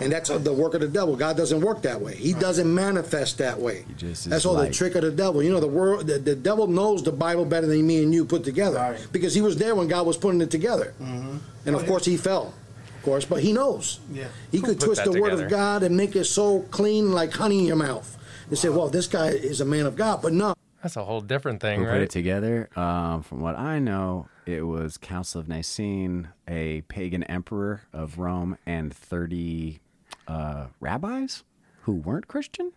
And 0.00 0.12
that's 0.12 0.28
the 0.30 0.52
work 0.52 0.74
of 0.74 0.80
the 0.80 0.88
devil. 0.88 1.14
God 1.16 1.36
doesn't 1.36 1.60
work 1.60 1.82
that 1.82 2.00
way. 2.00 2.14
He 2.16 2.32
doesn't 2.32 2.72
manifest 2.72 3.38
that 3.38 3.58
way. 3.60 3.84
He 3.86 3.94
just 3.94 4.26
is 4.26 4.30
that's 4.30 4.46
all 4.46 4.56
the 4.56 4.70
trick 4.70 4.94
of 4.94 5.02
the 5.02 5.10
devil. 5.10 5.42
You 5.42 5.50
know, 5.52 5.60
the 5.60 5.66
world, 5.68 6.06
the, 6.06 6.18
the 6.18 6.34
devil 6.34 6.66
knows 6.66 7.02
the 7.02 7.12
Bible 7.12 7.44
better 7.44 7.66
than 7.66 7.86
me 7.86 8.02
and 8.02 8.12
you 8.14 8.24
put 8.24 8.44
together 8.44 8.78
Right. 8.78 9.06
because 9.12 9.34
he 9.34 9.40
was 9.42 9.56
there 9.56 9.74
when 9.74 9.88
God 9.88 10.06
was 10.06 10.16
putting 10.16 10.40
it 10.40 10.50
together. 10.50 10.94
Mm-hmm. 11.00 11.36
And 11.66 11.74
of 11.76 11.82
Oh, 11.82 11.84
yeah. 11.84 11.88
course, 11.88 12.04
he 12.06 12.16
fell. 12.16 12.54
Of 12.96 13.02
course, 13.04 13.24
but 13.24 13.42
he 13.42 13.52
knows. 13.52 14.00
Yeah. 14.12 14.28
He 14.50 14.58
Who 14.58 14.66
could 14.66 14.78
put 14.78 14.84
twist 14.86 15.04
that 15.04 15.12
the 15.12 15.20
word 15.20 15.30
together? 15.30 15.44
of 15.46 15.50
God 15.50 15.82
and 15.82 15.96
make 15.96 16.14
it 16.16 16.24
so 16.24 16.60
clean 16.70 17.12
like 17.12 17.32
honey 17.32 17.60
in 17.60 17.64
your 17.66 17.76
mouth. 17.76 18.16
And 18.48 18.58
say, 18.58 18.68
well, 18.68 18.88
this 18.88 19.06
guy 19.06 19.28
is 19.28 19.60
a 19.60 19.64
man 19.64 19.86
of 19.86 19.96
God. 19.96 20.20
But 20.22 20.32
no, 20.32 20.54
That's 20.82 20.96
a 20.96 21.04
whole 21.04 21.20
different 21.20 21.60
thing, 21.60 21.80
Who 21.80 21.86
put 21.86 22.00
it 22.00 22.10
together? 22.10 22.68
Um, 22.76 23.22
from 23.22 23.40
what 23.40 23.56
I 23.56 23.78
know, 23.78 24.28
it 24.44 24.62
was 24.62 24.98
Council 24.98 25.40
of 25.40 25.48
Nicene, 25.48 26.28
a 26.48 26.80
pagan 26.88 27.22
emperor 27.24 27.82
of 27.92 28.18
Rome, 28.18 28.58
and 28.66 28.92
thirty 28.92 29.80
uh, 30.28 30.66
rabbis 30.80 31.44
who 31.82 31.94
weren't 31.94 32.28
Christian. 32.28 32.72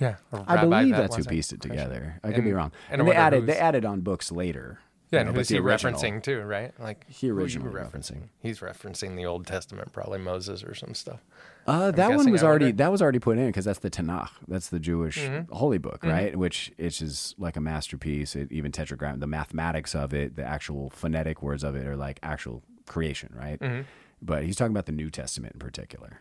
yeah. 0.00 0.16
I 0.32 0.56
believe 0.58 0.90
that 0.90 1.10
that's 1.10 1.16
who 1.16 1.24
pieced 1.24 1.52
it 1.52 1.60
together. 1.60 2.20
I 2.24 2.32
could 2.32 2.44
be 2.44 2.52
wrong. 2.52 2.72
and 2.90 3.00
And, 3.00 3.08
they 3.10 3.14
added 3.14 3.46
they 3.46 3.56
added 3.58 3.84
on 3.84 4.00
books 4.00 4.30
later. 4.32 4.78
Yeah, 5.10 5.20
you 5.20 5.26
and 5.28 5.34
know, 5.34 5.38
who's 5.40 5.48
he 5.48 5.58
original- 5.58 5.94
referencing 5.98 6.22
too, 6.22 6.42
right? 6.42 6.78
Like 6.78 7.06
He 7.08 7.30
originally 7.30 7.70
were 7.70 7.80
referencing. 7.80 8.28
He's 8.42 8.60
referencing 8.60 9.16
the 9.16 9.24
Old 9.24 9.46
Testament, 9.46 9.90
probably 9.90 10.18
Moses 10.18 10.62
or 10.62 10.74
some 10.74 10.92
stuff. 10.94 11.24
Uh, 11.66 11.90
that 11.92 12.10
one 12.14 12.30
was 12.30 12.42
already 12.42 12.72
that 12.72 12.92
was 12.92 13.00
already 13.00 13.18
put 13.18 13.38
in 13.38 13.46
because 13.46 13.64
that's 13.64 13.78
the 13.78 13.88
Tanakh. 13.90 14.28
That's 14.48 14.68
the 14.68 14.78
Jewish 14.78 15.18
Mm-hmm. 15.18 15.50
holy 15.52 15.78
book, 15.78 16.04
right? 16.04 16.36
Which 16.36 16.72
which 16.76 17.00
is 17.00 17.34
like 17.38 17.56
a 17.56 17.60
masterpiece. 17.60 18.36
It, 18.36 18.52
even 18.52 18.70
tetragram, 18.70 19.20
the 19.20 19.26
mathematics 19.26 19.94
of 19.94 20.12
it, 20.12 20.36
the 20.36 20.44
actual 20.44 20.90
phonetic 20.90 21.42
words 21.42 21.64
of 21.64 21.74
it 21.74 21.86
are 21.86 21.96
like 21.96 22.18
actual 22.22 22.62
creation, 22.86 23.32
right? 23.34 23.58
Mm-hmm. 23.60 23.82
But 24.20 24.44
he's 24.44 24.56
talking 24.56 24.72
about 24.72 24.86
the 24.86 24.92
New 24.92 25.08
Testament 25.10 25.54
in 25.54 25.58
particular. 25.60 26.18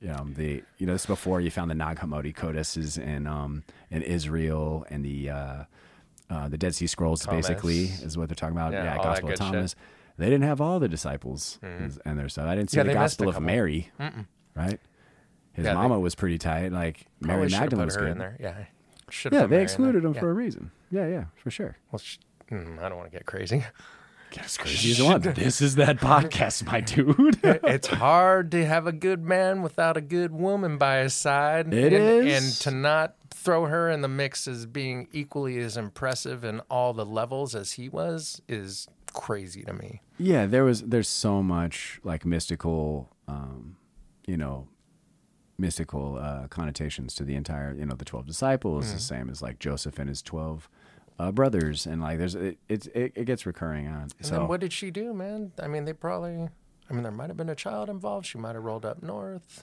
You 0.00 0.08
know, 0.08 0.26
the 0.34 0.62
you 0.78 0.86
know 0.86 0.92
this 0.92 1.06
before 1.06 1.40
you 1.40 1.50
found 1.50 1.70
the 1.70 1.74
Nag 1.74 1.96
Hammadi 1.98 2.34
codices 2.34 2.98
in 2.98 3.26
um 3.26 3.62
in 3.90 4.02
Israel 4.02 4.84
and 4.90 5.04
the 5.04 5.30
uh, 5.30 5.64
uh, 6.28 6.48
the 6.48 6.58
Dead 6.58 6.74
Sea 6.74 6.86
Scrolls 6.86 7.22
Thomas. 7.22 7.46
basically 7.48 7.84
is 7.84 8.16
what 8.18 8.28
they're 8.28 8.34
talking 8.36 8.56
about. 8.56 8.72
Yeah, 8.72 8.84
Yeah, 8.84 8.96
Gospel 8.96 9.12
of 9.12 9.20
good 9.22 9.30
shit. 9.30 9.52
Thomas. 9.52 9.74
They 10.18 10.26
didn't 10.26 10.44
have 10.44 10.60
all 10.60 10.80
the 10.80 10.88
disciples 10.88 11.58
and 11.62 12.18
their 12.18 12.28
stuff. 12.28 12.46
I 12.46 12.54
didn't 12.56 12.70
see 12.70 12.76
Yeah, 12.78 12.82
the 12.84 12.88
they 12.88 12.94
Gospel 12.94 13.28
of. 13.28 13.40
Mary, 13.40 13.90
right? 14.54 14.80
His 15.52 15.64
Yeah, 15.64 15.72
they- 15.72 15.74
mama 15.74 15.98
was 16.00 16.14
pretty 16.14 16.38
tight. 16.38 16.72
Like 16.72 17.06
Mary 17.20 17.48
Magdalene 17.48 17.86
was 17.86 17.96
good. 17.96 18.08
in 18.10 18.18
there. 18.18 18.36
Yeah, 18.40 18.64
should. 19.10 19.32
Yeah, 19.32 19.46
they 19.46 19.62
excluded 19.62 20.04
him 20.04 20.12
for 20.14 20.30
a 20.30 20.34
reason. 20.34 20.70
Yeah, 20.90 21.06
yeah, 21.06 21.24
for 21.36 21.50
sure. 21.50 21.76
Well, 21.90 21.98
sh- 22.00 22.18
mm, 22.50 22.78
I 22.82 22.88
don't 22.88 22.98
want 22.98 23.10
to 23.10 23.16
get 23.16 23.24
crazy. 23.26 23.64
Guess 24.36 24.58
crazy 24.58 25.02
one. 25.02 25.22
This 25.22 25.62
is 25.62 25.76
that 25.76 25.96
podcast, 25.96 26.66
my 26.66 26.82
dude. 26.82 27.40
it's 27.42 27.86
hard 27.86 28.50
to 28.50 28.66
have 28.66 28.86
a 28.86 28.92
good 28.92 29.24
man 29.24 29.62
without 29.62 29.96
a 29.96 30.02
good 30.02 30.30
woman 30.30 30.76
by 30.76 30.98
his 30.98 31.14
side. 31.14 31.72
It 31.72 31.94
and, 31.94 32.28
is. 32.28 32.34
and 32.34 32.60
to 32.60 32.70
not 32.70 33.16
throw 33.30 33.64
her 33.64 33.88
in 33.88 34.02
the 34.02 34.08
mix 34.08 34.46
as 34.46 34.66
being 34.66 35.08
equally 35.10 35.56
as 35.56 35.78
impressive 35.78 36.44
in 36.44 36.60
all 36.68 36.92
the 36.92 37.06
levels 37.06 37.54
as 37.54 37.72
he 37.72 37.88
was 37.88 38.42
is 38.46 38.86
crazy 39.14 39.62
to 39.62 39.72
me. 39.72 40.02
yeah, 40.18 40.44
there 40.44 40.64
was. 40.64 40.82
There's 40.82 41.08
so 41.08 41.42
much 41.42 41.98
like 42.04 42.26
mystical, 42.26 43.16
um, 43.26 43.78
you 44.26 44.36
know, 44.36 44.68
mystical 45.56 46.18
uh, 46.20 46.48
connotations 46.48 47.14
to 47.14 47.24
the 47.24 47.36
entire. 47.36 47.74
You 47.74 47.86
know, 47.86 47.94
the 47.94 48.04
twelve 48.04 48.26
disciples, 48.26 48.92
the 48.92 49.00
same 49.00 49.30
as 49.30 49.40
like 49.40 49.58
Joseph 49.60 49.98
and 49.98 50.10
his 50.10 50.20
twelve 50.20 50.68
uh, 51.18 51.32
brothers, 51.32 51.86
and 51.86 52.00
like 52.02 52.18
there's 52.18 52.34
it. 52.34 52.58
It, 52.68 52.86
it, 52.94 53.12
it 53.14 53.24
gets 53.24 53.46
recurring 53.46 53.86
on. 53.88 54.02
And 54.02 54.12
So 54.20 54.34
then 54.36 54.48
what 54.48 54.60
did 54.60 54.72
she 54.72 54.90
do, 54.90 55.12
man? 55.14 55.52
I 55.60 55.66
mean, 55.68 55.84
they 55.84 55.92
probably. 55.92 56.48
I 56.88 56.92
mean, 56.92 57.02
there 57.02 57.10
might 57.12 57.28
have 57.28 57.36
been 57.36 57.48
a 57.48 57.54
child 57.56 57.88
involved. 57.88 58.26
She 58.26 58.38
might 58.38 58.54
have 58.54 58.62
rolled 58.62 58.84
up 58.86 59.02
north, 59.02 59.62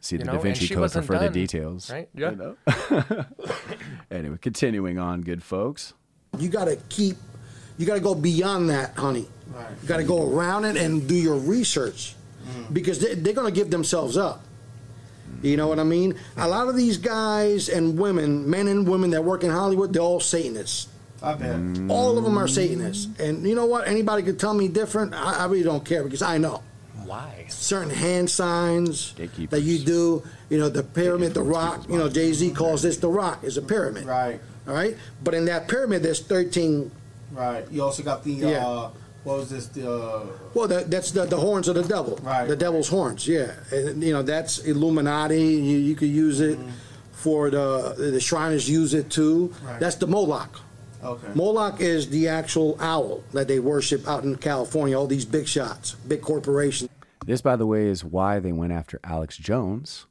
see 0.00 0.16
the 0.16 0.24
you 0.24 0.26
know, 0.26 0.32
Da 0.36 0.40
Vinci 0.40 0.66
Code 0.66 0.74
for 0.76 0.80
wasn't 0.80 1.06
further 1.06 1.26
done, 1.26 1.32
details. 1.32 1.88
right? 1.90 2.08
Yeah. 2.14 2.30
You 2.30 2.36
know? 2.36 2.56
anyway, 4.10 4.38
continuing 4.40 4.98
on, 4.98 5.20
good 5.20 5.42
folks. 5.42 5.94
you 6.38 6.48
got 6.48 6.64
to 6.64 6.76
keep, 6.88 7.16
you 7.78 7.86
got 7.86 7.94
to 7.94 8.00
go 8.00 8.14
beyond 8.14 8.70
that, 8.70 8.94
honey. 8.96 9.28
Right. 9.54 9.66
You 9.82 9.88
got 9.88 9.98
to 9.98 10.04
go 10.04 10.28
around 10.36 10.64
it 10.64 10.76
and 10.76 11.06
do 11.08 11.14
your 11.14 11.36
research 11.36 12.16
because 12.72 12.98
they, 12.98 13.14
they're 13.14 13.34
going 13.34 13.52
to 13.52 13.56
give 13.56 13.70
themselves 13.70 14.16
up. 14.16 14.42
You 15.42 15.56
know 15.56 15.68
what 15.68 15.78
I 15.78 15.84
mean? 15.84 16.14
A 16.38 16.48
lot 16.48 16.68
of 16.68 16.74
these 16.76 16.96
guys 16.98 17.68
and 17.68 17.98
women, 17.98 18.48
men 18.50 18.66
and 18.66 18.88
women 18.88 19.10
that 19.10 19.22
work 19.22 19.44
in 19.44 19.50
Hollywood, 19.50 19.92
they're 19.92 20.02
all 20.02 20.18
Satanists. 20.20 20.88
I 21.24 21.34
bet. 21.34 21.90
All 21.90 22.18
of 22.18 22.24
them 22.24 22.36
are 22.38 22.46
Satanists. 22.46 23.08
And 23.18 23.46
you 23.46 23.54
know 23.54 23.66
what? 23.66 23.88
Anybody 23.88 24.22
could 24.22 24.38
tell 24.38 24.54
me 24.54 24.68
different. 24.68 25.14
I, 25.14 25.40
I 25.40 25.44
really 25.46 25.62
don't 25.64 25.84
care 25.84 26.04
because 26.04 26.22
I 26.22 26.38
know 26.38 26.62
Why? 27.04 27.46
certain 27.48 27.90
hand 27.90 28.28
signs 28.30 29.12
Gatekeepers. 29.12 29.50
that 29.50 29.60
you 29.62 29.78
do. 29.78 30.22
You 30.50 30.58
know, 30.58 30.68
the 30.68 30.82
pyramid, 30.82 31.34
the 31.34 31.42
rock. 31.42 31.88
You 31.88 31.96
know, 31.98 32.08
Jay 32.08 32.32
Z 32.32 32.50
calls 32.52 32.82
this 32.82 32.98
the 32.98 33.08
rock. 33.08 33.42
Is 33.42 33.56
a 33.56 33.62
pyramid. 33.62 34.04
Right. 34.04 34.40
All 34.68 34.74
right. 34.74 34.96
But 35.22 35.34
in 35.34 35.46
that 35.46 35.68
pyramid, 35.68 36.02
there's 36.02 36.20
13 36.20 36.90
Right. 37.32 37.64
You 37.70 37.82
also 37.82 38.02
got 38.02 38.22
the. 38.22 38.32
Yeah. 38.32 38.66
Uh, 38.66 38.90
what 39.24 39.38
was 39.38 39.50
this? 39.50 39.66
The. 39.68 39.90
Uh, 39.90 40.26
Well, 40.54 40.68
that, 40.68 40.90
that's 40.90 41.10
the, 41.10 41.24
the 41.24 41.36
horns 41.38 41.66
of 41.68 41.74
the 41.74 41.82
devil. 41.82 42.18
Right. 42.22 42.46
The 42.46 42.54
devil's 42.56 42.88
horns. 42.88 43.26
Yeah. 43.26 43.52
And, 43.72 44.02
you 44.02 44.12
know, 44.12 44.22
that's 44.22 44.58
Illuminati. 44.58 45.40
You, 45.40 45.78
you 45.78 45.94
could 45.96 46.10
use 46.10 46.40
it 46.40 46.58
for 47.12 47.50
the 47.50 47.94
the 47.96 48.20
Shriners 48.20 48.68
use 48.68 48.92
it 48.94 49.10
too. 49.10 49.48
Mm-hmm. 49.48 49.66
Right. 49.66 49.80
That's 49.80 49.96
the 49.96 50.06
Moloch. 50.06 50.60
Okay. 51.04 51.28
Moloch 51.34 51.80
is 51.80 52.10
the 52.10 52.28
actual 52.28 52.76
owl 52.80 53.22
that 53.32 53.48
they 53.48 53.58
worship 53.58 54.06
out 54.08 54.24
in 54.24 54.36
California. 54.36 54.98
All 54.98 55.06
these 55.06 55.24
big 55.24 55.46
shots, 55.46 55.94
big 55.94 56.22
corporations. 56.22 56.90
This, 57.26 57.40
by 57.40 57.56
the 57.56 57.66
way, 57.66 57.86
is 57.86 58.04
why 58.04 58.38
they 58.38 58.52
went 58.52 58.72
after 58.72 59.00
Alex 59.04 59.36
Jones, 59.36 60.06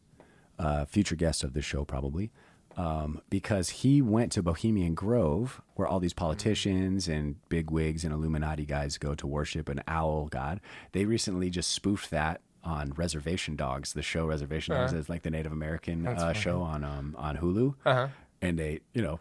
uh, 0.58 0.86
future 0.86 1.16
guest 1.16 1.44
of 1.44 1.54
the 1.54 1.62
show, 1.62 1.86
probably, 1.86 2.32
um, 2.76 3.22
because 3.30 3.70
he 3.70 4.02
went 4.02 4.32
to 4.32 4.42
Bohemian 4.42 4.96
Grove, 4.96 5.62
where 5.76 5.88
all 5.88 6.00
these 6.00 6.14
politicians 6.14 7.08
and 7.08 7.36
big 7.50 7.70
wigs 7.70 8.04
and 8.04 8.12
Illuminati 8.14 8.66
guys 8.66 8.98
go 8.98 9.14
to 9.14 9.28
worship 9.28 9.70
an 9.70 9.82
owl 9.88 10.26
god. 10.28 10.60
They 10.92 11.06
recently 11.06 11.50
just 11.52 11.72
spoofed 11.72 12.10
that 12.10 12.42
on 12.64 12.94
Reservation 12.94 13.56
Dogs, 13.56 13.94
the 13.94 14.02
show 14.02 14.26
Reservation 14.26 14.74
Dogs 14.74 14.94
is 14.94 15.10
like 15.10 15.22
the 15.22 15.30
Native 15.30 15.52
American 15.52 16.08
uh, 16.08 16.34
show 16.34 16.62
on 16.62 16.84
um, 16.84 17.14
on 17.20 17.38
Hulu, 17.38 17.76
Uh-huh. 17.86 18.08
and 18.42 18.58
they 18.58 18.80
you 18.94 19.02
know. 19.04 19.20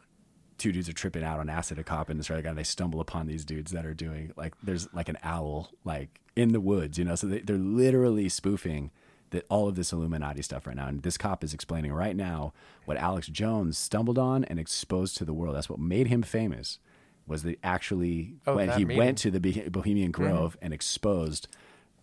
Two 0.62 0.70
dudes 0.70 0.88
are 0.88 0.92
tripping 0.92 1.24
out 1.24 1.40
on 1.40 1.50
acid, 1.50 1.80
a 1.80 1.82
cop 1.82 2.08
and 2.08 2.20
this 2.20 2.30
other 2.30 2.40
guy. 2.40 2.50
And 2.50 2.58
they 2.58 2.62
stumble 2.62 3.00
upon 3.00 3.26
these 3.26 3.44
dudes 3.44 3.72
that 3.72 3.84
are 3.84 3.94
doing 3.94 4.32
like 4.36 4.54
there's 4.62 4.86
like 4.94 5.08
an 5.08 5.18
owl 5.24 5.70
like 5.84 6.20
in 6.36 6.52
the 6.52 6.60
woods, 6.60 6.98
you 6.98 7.04
know. 7.04 7.16
So 7.16 7.26
they, 7.26 7.40
they're 7.40 7.56
literally 7.56 8.28
spoofing 8.28 8.92
that 9.30 9.44
all 9.48 9.66
of 9.66 9.74
this 9.74 9.92
Illuminati 9.92 10.40
stuff 10.40 10.68
right 10.68 10.76
now. 10.76 10.86
And 10.86 11.02
this 11.02 11.18
cop 11.18 11.42
is 11.42 11.52
explaining 11.52 11.92
right 11.92 12.14
now 12.14 12.52
what 12.84 12.96
Alex 12.96 13.26
Jones 13.26 13.76
stumbled 13.76 14.20
on 14.20 14.44
and 14.44 14.60
exposed 14.60 15.16
to 15.16 15.24
the 15.24 15.32
world. 15.32 15.56
That's 15.56 15.68
what 15.68 15.80
made 15.80 16.06
him 16.06 16.22
famous. 16.22 16.78
Was 17.26 17.42
that 17.42 17.58
actually 17.64 18.36
Oh, 18.46 18.54
when 18.54 18.68
that 18.68 18.78
he 18.78 18.84
meeting. 18.84 18.98
went 18.98 19.18
to 19.18 19.32
the 19.32 19.40
Bohemian 19.68 20.12
mm-hmm. 20.12 20.22
Grove 20.22 20.56
and 20.62 20.72
exposed 20.72 21.48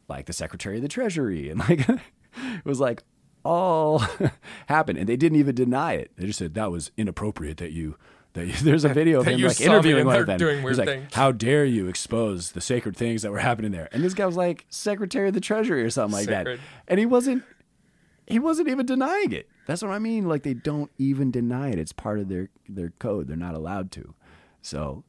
like 0.10 0.26
the 0.26 0.34
Secretary 0.34 0.76
of 0.76 0.82
the 0.82 0.90
Treasury 0.90 1.50
and 1.50 1.62
like 1.62 1.88
it 2.36 2.66
was 2.66 2.82
like 2.82 3.04
all 3.46 4.04
happened 4.68 4.98
and 4.98 5.08
they 5.08 5.16
didn't 5.16 5.40
even 5.40 5.56
deny 5.56 5.94
it. 5.94 6.12
They 6.18 6.26
just 6.26 6.40
said 6.40 6.56
that 6.56 6.72
was 6.72 6.92
inappropriate 6.98 7.56
that 7.60 7.72
you. 7.72 7.96
That 8.34 8.48
there's 8.64 8.86
a 8.86 8.90
video 8.90 9.22
of 9.22 9.26
him 9.28 9.42
like 9.42 9.60
interviewing 9.60 10.06
one 10.06 10.20
of 10.20 10.28
them. 10.28 10.38
doing 10.38 10.62
He's 10.62 10.78
like, 10.78 10.88
things. 10.88 11.14
"How 11.14 11.32
dare 11.32 11.66
you 11.66 11.88
expose 11.88 12.52
the 12.52 12.62
sacred 12.62 12.96
things 12.96 13.24
that 13.24 13.32
were 13.32 13.40
happening 13.40 13.72
there?" 13.72 13.90
And 13.92 14.04
this 14.04 14.14
guy 14.14 14.26
was 14.26 14.38
like 14.38 14.66
Secretary 14.70 15.28
of 15.28 15.34
the 15.34 15.42
Treasury 15.42 15.84
or 15.84 15.90
something 15.90 16.14
like 16.14 16.26
Sacred. 16.26 16.60
that, 16.60 16.66
and 16.88 17.00
he 17.00 17.06
wasn't 17.06 17.44
he 18.28 18.38
wasn't 18.40 18.68
even 18.70 18.86
denying 18.86 19.32
it. 19.32 19.50
That's 19.66 19.82
what 19.82 19.92
I 19.92 20.00
mean. 20.00 20.28
Like 20.28 20.44
they 20.44 20.54
don't 20.54 20.92
even 20.98 21.32
deny 21.32 21.70
it. 21.70 21.80
It's 21.80 21.92
part 21.92 22.20
of 22.20 22.30
their 22.30 22.50
their 22.68 22.92
code. 23.00 23.28
They're 23.28 23.36
not 23.36 23.56
allowed 23.56 23.92
to. 23.94 24.14
So 24.62 25.04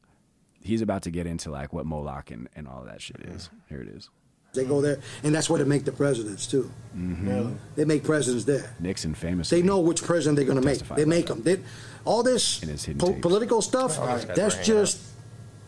he's 0.63 0.81
about 0.81 1.03
to 1.03 1.11
get 1.11 1.27
into 1.27 1.51
like 1.51 1.73
what 1.73 1.85
Moloch 1.85 2.31
and, 2.31 2.49
and 2.55 2.67
all 2.67 2.83
that 2.85 3.01
shit 3.01 3.21
is. 3.21 3.47
Mm-hmm. 3.47 3.57
Here 3.69 3.81
it 3.81 3.87
is. 3.89 4.09
They 4.53 4.65
go 4.65 4.81
there, 4.81 4.99
and 5.23 5.33
that's 5.33 5.49
where 5.49 5.63
they 5.63 5.69
make 5.69 5.85
the 5.85 5.93
presidents 5.93 6.45
too. 6.45 6.69
Really? 6.93 7.53
They 7.75 7.85
make 7.85 8.03
presidents 8.03 8.43
there. 8.43 8.75
Nixon 8.81 9.13
famous. 9.13 9.49
They 9.49 9.61
know 9.61 9.79
which 9.79 10.03
president 10.03 10.35
they're 10.35 10.45
going 10.45 10.59
to 10.59 10.65
make. 10.65 10.79
They 10.95 11.05
make 11.05 11.27
them. 11.27 11.41
They, 11.41 11.59
all 12.03 12.21
this 12.21 12.61
In 12.61 12.67
his 12.69 12.83
hidden 12.83 12.99
po- 12.99 13.19
political 13.21 13.61
stuff, 13.61 13.97
guys 13.97 14.25
were 14.25 14.35
that's 14.35 14.65
just. 14.65 14.99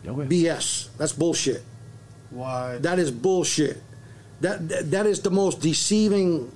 BS. 0.03 0.89
That's 0.97 1.13
bullshit. 1.13 1.63
Why? 2.29 2.77
That 2.79 2.99
is 2.99 3.09
bullshit. 3.09 3.81
That 4.41 4.67
that, 4.67 4.91
that 4.91 5.05
is 5.05 5.21
the 5.21 5.31
most 5.31 5.61
deceiving 5.61 6.51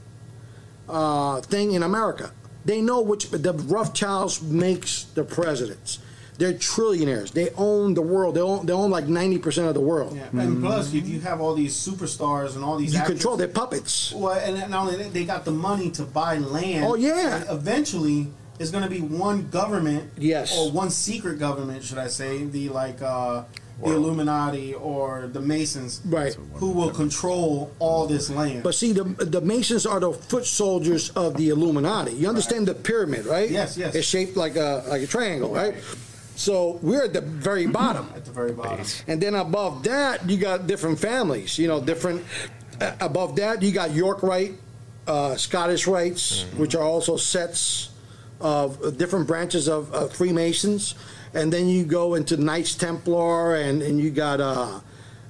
uh, 0.89 1.39
thing 1.41 1.71
in 1.73 1.84
America. 1.84 2.32
They 2.65 2.82
know 2.82 2.99
which 3.01 3.30
the 3.30 3.53
Rothschilds 3.53 4.41
makes 4.41 5.03
the 5.03 5.23
presidents. 5.23 5.99
They're 6.38 6.53
trillionaires. 6.53 7.31
They 7.31 7.49
own 7.57 7.95
the 7.95 8.01
world. 8.01 8.35
They 8.35 8.41
own 8.41 8.65
they 8.65 8.73
own 8.73 8.91
like 8.91 9.07
ninety 9.07 9.39
percent 9.39 9.67
of 9.67 9.73
the 9.73 9.81
world. 9.81 10.15
Yeah. 10.15 10.39
And 10.39 10.61
plus, 10.61 10.93
if 10.93 11.07
you 11.07 11.19
have 11.21 11.41
all 11.41 11.55
these 11.55 11.73
superstars 11.73 12.55
and 12.55 12.63
all 12.63 12.77
these 12.77 12.93
You 12.93 12.99
actors, 12.99 13.15
control 13.15 13.38
their 13.38 13.47
puppets. 13.47 14.13
Well, 14.13 14.33
and 14.33 14.69
not 14.69 14.88
only 14.88 14.97
that, 15.03 15.13
they 15.13 15.25
got 15.25 15.45
the 15.45 15.51
money 15.51 15.89
to 15.91 16.03
buy 16.03 16.38
land. 16.38 16.85
Oh, 16.85 16.95
yeah. 16.95 17.38
And 17.38 17.49
eventually, 17.49 18.27
it's 18.59 18.69
going 18.69 18.83
to 18.83 18.89
be 18.89 19.01
one 19.01 19.49
government. 19.49 20.11
Yes. 20.17 20.55
Or 20.55 20.71
one 20.71 20.91
secret 20.91 21.39
government, 21.39 21.83
should 21.83 21.97
I 21.97 22.07
say? 22.07 22.43
The 22.43 22.69
like 22.69 23.01
uh, 23.01 23.43
the 23.83 23.93
Illuminati 23.93 24.75
or 24.75 25.29
the 25.31 25.41
Masons. 25.41 26.01
Right. 26.05 26.35
Who 26.55 26.71
will 26.71 26.91
control 26.91 27.71
all 27.79 28.05
this 28.05 28.29
land? 28.29 28.61
But 28.61 28.75
see, 28.75 28.91
the 28.91 29.03
the 29.03 29.41
Masons 29.41 29.85
are 29.88 29.99
the 29.99 30.13
foot 30.13 30.45
soldiers 30.45 31.09
of 31.11 31.35
the 31.35 31.49
Illuminati. 31.49 32.11
You 32.11 32.29
understand 32.29 32.67
the 32.67 32.75
pyramid, 32.75 33.25
right? 33.25 33.49
Yes, 33.49 33.75
yes. 33.75 33.95
It's 33.95 34.07
shaped 34.07 34.38
like 34.38 34.55
a 34.55 34.83
like 34.88 35.01
a 35.01 35.07
triangle, 35.07 35.53
right? 35.53 35.75
So 36.38 36.79
we're 36.83 37.03
at 37.05 37.13
the 37.13 37.21
very 37.21 37.65
bottom. 37.65 38.09
at 38.15 38.23
the 38.23 38.31
very 38.31 38.51
bottom. 38.51 38.85
And 39.07 39.19
then 39.19 39.33
above 39.33 39.83
that, 39.83 40.29
you 40.29 40.38
got 40.38 40.67
different 40.67 40.99
families. 40.99 41.57
You 41.57 41.67
know, 41.67 41.81
different. 41.81 42.23
Uh, 42.79 42.93
above 43.01 43.35
that, 43.38 43.63
you 43.63 43.71
got 43.71 43.91
York 43.91 44.21
Rite, 44.21 44.53
uh, 45.07 45.35
Scottish 45.35 45.88
Rites, 45.88 46.43
which 46.55 46.75
are 46.75 46.83
also 46.83 47.17
sets 47.17 47.89
of 48.39 48.79
uh, 48.83 48.91
different 48.91 49.25
branches 49.27 49.67
of 49.67 49.91
uh, 49.95 50.07
Freemasons. 50.09 50.93
And 51.33 51.51
then 51.51 51.67
you 51.67 51.83
go 51.85 52.13
into 52.13 52.38
Knights 52.38 52.75
Templar, 52.75 53.55
and, 53.55 53.81
and 53.81 53.99
you 53.99 54.11
got, 54.11 54.39
uh, 54.39 54.79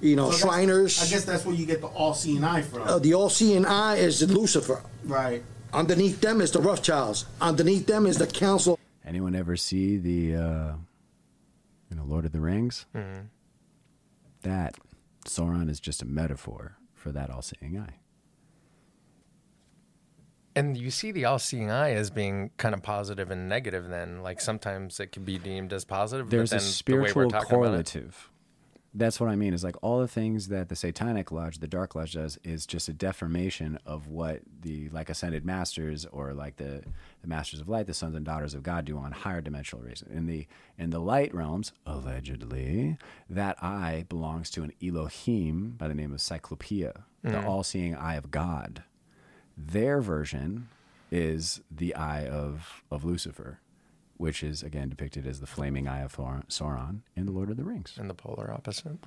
you 0.01 0.17
know, 0.17 0.29
So 0.31 0.49
Shriners. 0.49 1.01
I 1.01 1.07
guess 1.09 1.23
that's 1.23 1.45
where 1.45 1.55
you 1.55 1.65
get 1.65 1.79
the 1.79 1.87
all-seeing 1.87 2.43
eye 2.43 2.63
from. 2.63 2.81
uh, 2.81 2.99
the 2.99 3.13
all-seeing 3.13 3.65
eye 3.65 3.95
is 3.95 4.21
Lucifer. 4.29 4.83
right. 5.05 5.41
Underneath 5.73 6.19
them 6.21 6.41
is 6.41 6.51
the 6.51 6.59
Rothschilds. 6.61 7.25
Underneath 7.41 7.87
them 7.87 8.05
is 8.05 8.17
the 8.17 8.27
Council 8.27 8.79
Anyone 9.05 9.35
ever 9.35 9.55
see 9.57 9.97
the 9.97 10.35
uh, 10.35 10.71
you 11.89 11.95
know 11.97 12.03
Lord 12.03 12.25
of 12.25 12.31
the 12.31 12.41
Rings? 12.41 12.85
Mm-hmm. 12.95 13.27
That 14.43 14.75
Sauron 15.25 15.69
is 15.69 15.79
just 15.79 16.01
a 16.01 16.05
metaphor 16.05 16.77
for 16.93 17.11
that 17.11 17.29
all-seeing 17.29 17.77
eye. 17.77 17.95
And 20.55 20.75
you 20.75 20.89
see 20.89 21.11
the 21.11 21.25
all-seeing 21.25 21.69
eye 21.69 21.91
as 21.91 22.09
being 22.09 22.49
kind 22.57 22.73
of 22.73 22.81
positive 22.81 23.29
and 23.29 23.47
negative. 23.47 23.89
Then, 23.89 24.23
like 24.23 24.41
sometimes 24.41 24.99
it 24.99 25.11
can 25.11 25.23
be 25.23 25.37
deemed 25.37 25.71
as 25.71 25.85
positive. 25.85 26.29
there's 26.31 26.49
but 26.49 26.61
a 26.61 26.65
the 26.65 26.71
spiritual 26.71 27.23
we're 27.25 27.29
talking 27.29 27.55
about 27.55 27.63
it- 27.63 27.67
correlative. 27.67 28.31
That's 28.97 29.19
what 29.19 29.29
I 29.29 29.35
mean. 29.35 29.53
Is 29.53 29.63
like 29.63 29.75
all 29.83 29.99
the 29.99 30.07
things 30.07 30.47
that 30.47 30.69
the 30.69 30.75
Satanic 30.75 31.31
Lodge, 31.31 31.59
the 31.59 31.67
Dark 31.67 31.93
Lodge, 31.93 32.13
does 32.13 32.39
is 32.43 32.65
just 32.65 32.89
a 32.89 32.93
deformation 32.93 33.77
of 33.85 34.07
what 34.07 34.41
the 34.61 34.89
like 34.89 35.09
ascended 35.09 35.45
masters 35.45 36.05
or 36.07 36.33
like 36.33 36.55
the, 36.55 36.83
the 37.21 37.27
masters 37.27 37.59
of 37.59 37.69
light, 37.69 37.85
the 37.85 37.93
sons 37.93 38.15
and 38.15 38.25
daughters 38.25 38.55
of 38.55 38.63
God, 38.63 38.85
do 38.85 38.97
on 38.97 39.11
higher 39.11 39.39
dimensional 39.39 39.85
races. 39.85 40.07
In 40.09 40.25
the 40.25 40.47
in 40.79 40.89
the 40.89 40.99
light 40.99 41.31
realms, 41.33 41.73
allegedly, 41.85 42.97
that 43.29 43.61
eye 43.61 44.05
belongs 44.09 44.49
to 44.51 44.63
an 44.63 44.73
Elohim 44.83 45.75
by 45.77 45.87
the 45.87 45.93
name 45.93 46.11
of 46.11 46.19
Cyclopea, 46.19 47.03
the 47.21 47.29
mm. 47.29 47.45
all-seeing 47.45 47.95
eye 47.95 48.15
of 48.15 48.31
God. 48.31 48.83
Their 49.55 50.01
version 50.01 50.69
is 51.11 51.61
the 51.69 51.93
eye 51.93 52.25
of 52.25 52.83
of 52.89 53.05
Lucifer, 53.05 53.59
which 54.17 54.43
is 54.43 54.63
again 54.63 54.89
depicted 54.89 55.25
as 55.25 55.39
the 55.39 55.47
flaming 55.47 55.87
eye 55.87 56.01
of 56.01 56.15
Sauron 56.15 56.99
in 57.15 57.25
the 57.25 57.31
Lord 57.31 57.49
of 57.49 57.57
the 57.57 57.63
Rings. 57.63 57.95
and 57.99 58.09
the 58.09 58.13
polar 58.13 58.51
opposite. 58.51 58.97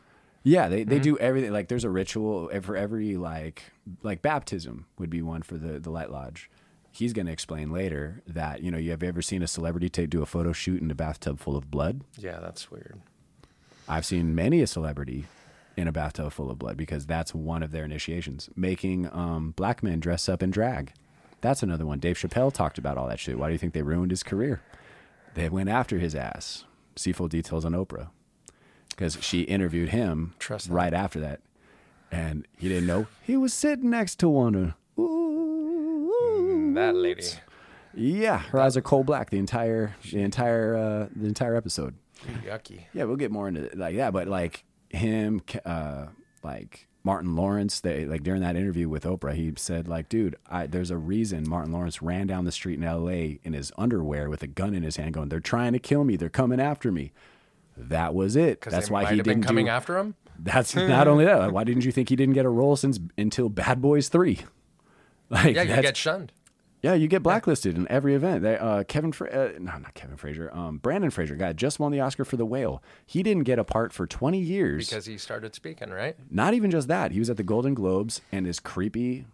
Yeah, 0.42 0.68
they, 0.68 0.84
they 0.84 0.98
do 0.98 1.18
everything. 1.18 1.52
Like 1.52 1.68
there's 1.68 1.84
a 1.84 1.90
ritual 1.90 2.48
for 2.62 2.74
every 2.76 3.16
like 3.16 3.64
like 4.02 4.22
baptism 4.22 4.86
would 4.98 5.10
be 5.10 5.20
one 5.22 5.42
for 5.42 5.58
the 5.58 5.78
the 5.78 5.90
Light 5.90 6.10
Lodge. 6.10 6.50
He's 6.92 7.12
going 7.12 7.26
to 7.26 7.32
explain 7.32 7.70
later 7.70 8.22
that 8.26 8.62
you 8.62 8.70
know 8.70 8.78
you 8.78 8.90
have 8.90 9.02
ever 9.02 9.20
seen 9.22 9.42
a 9.42 9.46
celebrity 9.46 9.88
take 9.88 10.10
do 10.10 10.22
a 10.22 10.26
photo 10.26 10.52
shoot 10.52 10.80
in 10.80 10.90
a 10.90 10.94
bathtub 10.94 11.38
full 11.40 11.56
of 11.56 11.70
blood? 11.70 12.00
Yeah, 12.16 12.38
that's 12.40 12.70
weird. 12.70 13.00
I've 13.88 14.06
seen 14.06 14.34
many 14.34 14.62
a 14.62 14.66
celebrity 14.66 15.26
in 15.76 15.86
a 15.88 15.92
bathtub 15.92 16.32
full 16.32 16.50
of 16.50 16.58
blood 16.58 16.76
because 16.76 17.06
that's 17.06 17.34
one 17.34 17.62
of 17.62 17.70
their 17.70 17.84
initiations. 17.84 18.48
Making 18.56 19.08
um, 19.12 19.52
black 19.52 19.82
men 19.82 20.00
dress 20.00 20.28
up 20.28 20.42
in 20.42 20.50
drag. 20.50 20.92
That's 21.42 21.62
another 21.62 21.86
one. 21.86 21.98
Dave 22.00 22.16
Chappelle 22.16 22.52
talked 22.52 22.76
about 22.78 22.98
all 22.98 23.08
that 23.08 23.18
shit. 23.20 23.38
Why 23.38 23.46
do 23.48 23.52
you 23.52 23.58
think 23.58 23.72
they 23.72 23.82
ruined 23.82 24.10
his 24.10 24.22
career? 24.22 24.60
They 25.34 25.48
went 25.48 25.68
after 25.68 25.98
his 25.98 26.14
ass. 26.14 26.64
See 26.96 27.12
full 27.12 27.28
details 27.28 27.64
on 27.64 27.72
Oprah 27.72 28.08
because 28.90 29.16
she 29.22 29.42
interviewed 29.42 29.90
him 29.90 30.34
Trust 30.38 30.68
that. 30.68 30.74
right 30.74 30.92
after 30.92 31.20
that, 31.20 31.40
and 32.10 32.46
he 32.58 32.68
didn't 32.68 32.86
know 32.86 33.06
he 33.22 33.36
was 33.36 33.54
sitting 33.54 33.88
next 33.90 34.16
to 34.18 34.28
one. 34.28 34.74
Ooh, 34.98 36.72
That 36.74 36.94
lady. 36.94 37.24
Yeah, 37.94 38.38
her 38.38 38.60
eyes 38.60 38.76
are 38.76 38.82
coal 38.82 39.02
black 39.04 39.30
the 39.30 39.38
entire 39.38 39.96
the 40.10 40.20
entire 40.20 40.76
uh, 40.76 41.08
the 41.14 41.26
entire 41.26 41.56
episode. 41.56 41.94
Yucky. 42.44 42.84
Yeah, 42.92 43.04
we'll 43.04 43.16
get 43.16 43.30
more 43.30 43.48
into 43.48 43.62
it 43.64 43.78
like 43.78 43.96
that, 43.96 44.12
but 44.12 44.28
like 44.28 44.64
him, 44.90 45.40
uh, 45.64 46.06
like 46.42 46.86
Martin 47.02 47.34
Lawrence, 47.34 47.80
they 47.80 48.04
like 48.04 48.22
during 48.22 48.42
that 48.42 48.56
interview 48.56 48.88
with 48.88 49.04
Oprah, 49.04 49.34
he 49.34 49.52
said 49.56 49.88
like, 49.88 50.08
dude, 50.08 50.36
I, 50.48 50.66
there's 50.66 50.90
a 50.90 50.96
reason 50.96 51.48
Martin 51.48 51.72
Lawrence 51.72 52.02
ran 52.02 52.26
down 52.26 52.44
the 52.44 52.52
street 52.52 52.78
in 52.78 52.84
L.A. 52.84 53.40
in 53.42 53.54
his 53.54 53.72
underwear 53.78 54.28
with 54.28 54.42
a 54.42 54.46
gun 54.46 54.74
in 54.74 54.82
his 54.82 54.96
hand, 54.96 55.14
going, 55.14 55.28
they're 55.30 55.40
trying 55.40 55.72
to 55.72 55.78
kill 55.78 56.04
me, 56.04 56.16
they're 56.16 56.28
coming 56.28 56.60
after 56.60 56.92
me. 56.92 57.12
That 57.76 58.14
was 58.14 58.36
it. 58.36 58.60
That's 58.60 58.90
why 58.90 59.06
he 59.06 59.16
have 59.16 59.24
didn't 59.24 59.44
coming 59.44 59.66
do, 59.66 59.70
after 59.70 59.96
him. 59.96 60.14
That's 60.38 60.74
not 60.74 61.08
only 61.08 61.24
that. 61.24 61.52
Why 61.52 61.64
didn't 61.64 61.84
you 61.84 61.92
think 61.92 62.10
he 62.10 62.16
didn't 62.16 62.34
get 62.34 62.44
a 62.44 62.50
role 62.50 62.76
since 62.76 62.98
until 63.16 63.48
Bad 63.48 63.80
Boys 63.80 64.08
Three? 64.08 64.40
Like 65.32 65.54
Yeah, 65.54 65.62
you 65.62 65.80
get 65.80 65.96
shunned. 65.96 66.32
Yeah, 66.82 66.94
you 66.94 67.08
get 67.08 67.22
blacklisted 67.22 67.76
in 67.76 67.86
every 67.88 68.14
event. 68.14 68.42
They, 68.42 68.56
uh, 68.56 68.84
Kevin, 68.84 69.12
Fra- 69.12 69.30
uh, 69.30 69.58
no, 69.58 69.76
not 69.78 69.92
Kevin 69.94 70.16
Frazier. 70.16 70.50
Um, 70.54 70.78
Brendan 70.78 71.10
Fraser, 71.10 71.36
guy 71.36 71.52
just 71.52 71.78
won 71.78 71.92
the 71.92 72.00
Oscar 72.00 72.24
for 72.24 72.36
The 72.36 72.46
Whale. 72.46 72.82
He 73.04 73.22
didn't 73.22 73.42
get 73.44 73.58
a 73.58 73.64
part 73.64 73.92
for 73.92 74.06
20 74.06 74.38
years. 74.38 74.88
Because 74.88 75.04
he 75.04 75.18
started 75.18 75.54
speaking, 75.54 75.90
right? 75.90 76.16
not 76.30 76.54
even 76.54 76.70
just 76.70 76.88
that. 76.88 77.12
He 77.12 77.18
was 77.18 77.28
at 77.28 77.36
the 77.36 77.42
Golden 77.42 77.74
Globes, 77.74 78.22
and 78.32 78.46
this 78.46 78.60
creepy 78.60 79.26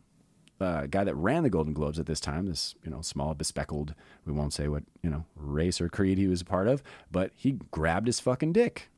uh, 0.61 0.87
guy 0.87 1.05
that 1.05 1.15
ran 1.15 1.45
the 1.45 1.51
Golden 1.51 1.73
Globes 1.73 1.99
at 1.99 2.07
this 2.07 2.21
time, 2.21 2.47
this 2.47 2.75
you 2.83 2.91
know 2.91 3.03
small 3.03 3.35
bespeckled, 3.35 3.95
we 4.25 4.33
won't 4.33 4.53
say 4.53 4.69
what 4.69 4.83
you 5.03 5.11
know 5.11 5.25
race 5.37 5.81
or 5.81 5.89
creed 5.89 6.19
he 6.19 6.27
was 6.27 6.41
a 6.41 6.47
part 6.47 6.67
of, 6.67 6.83
but 7.13 7.31
he 7.37 7.59
grabbed 7.71 8.07
his 8.07 8.21
fucking 8.21 8.53
dick 8.53 8.89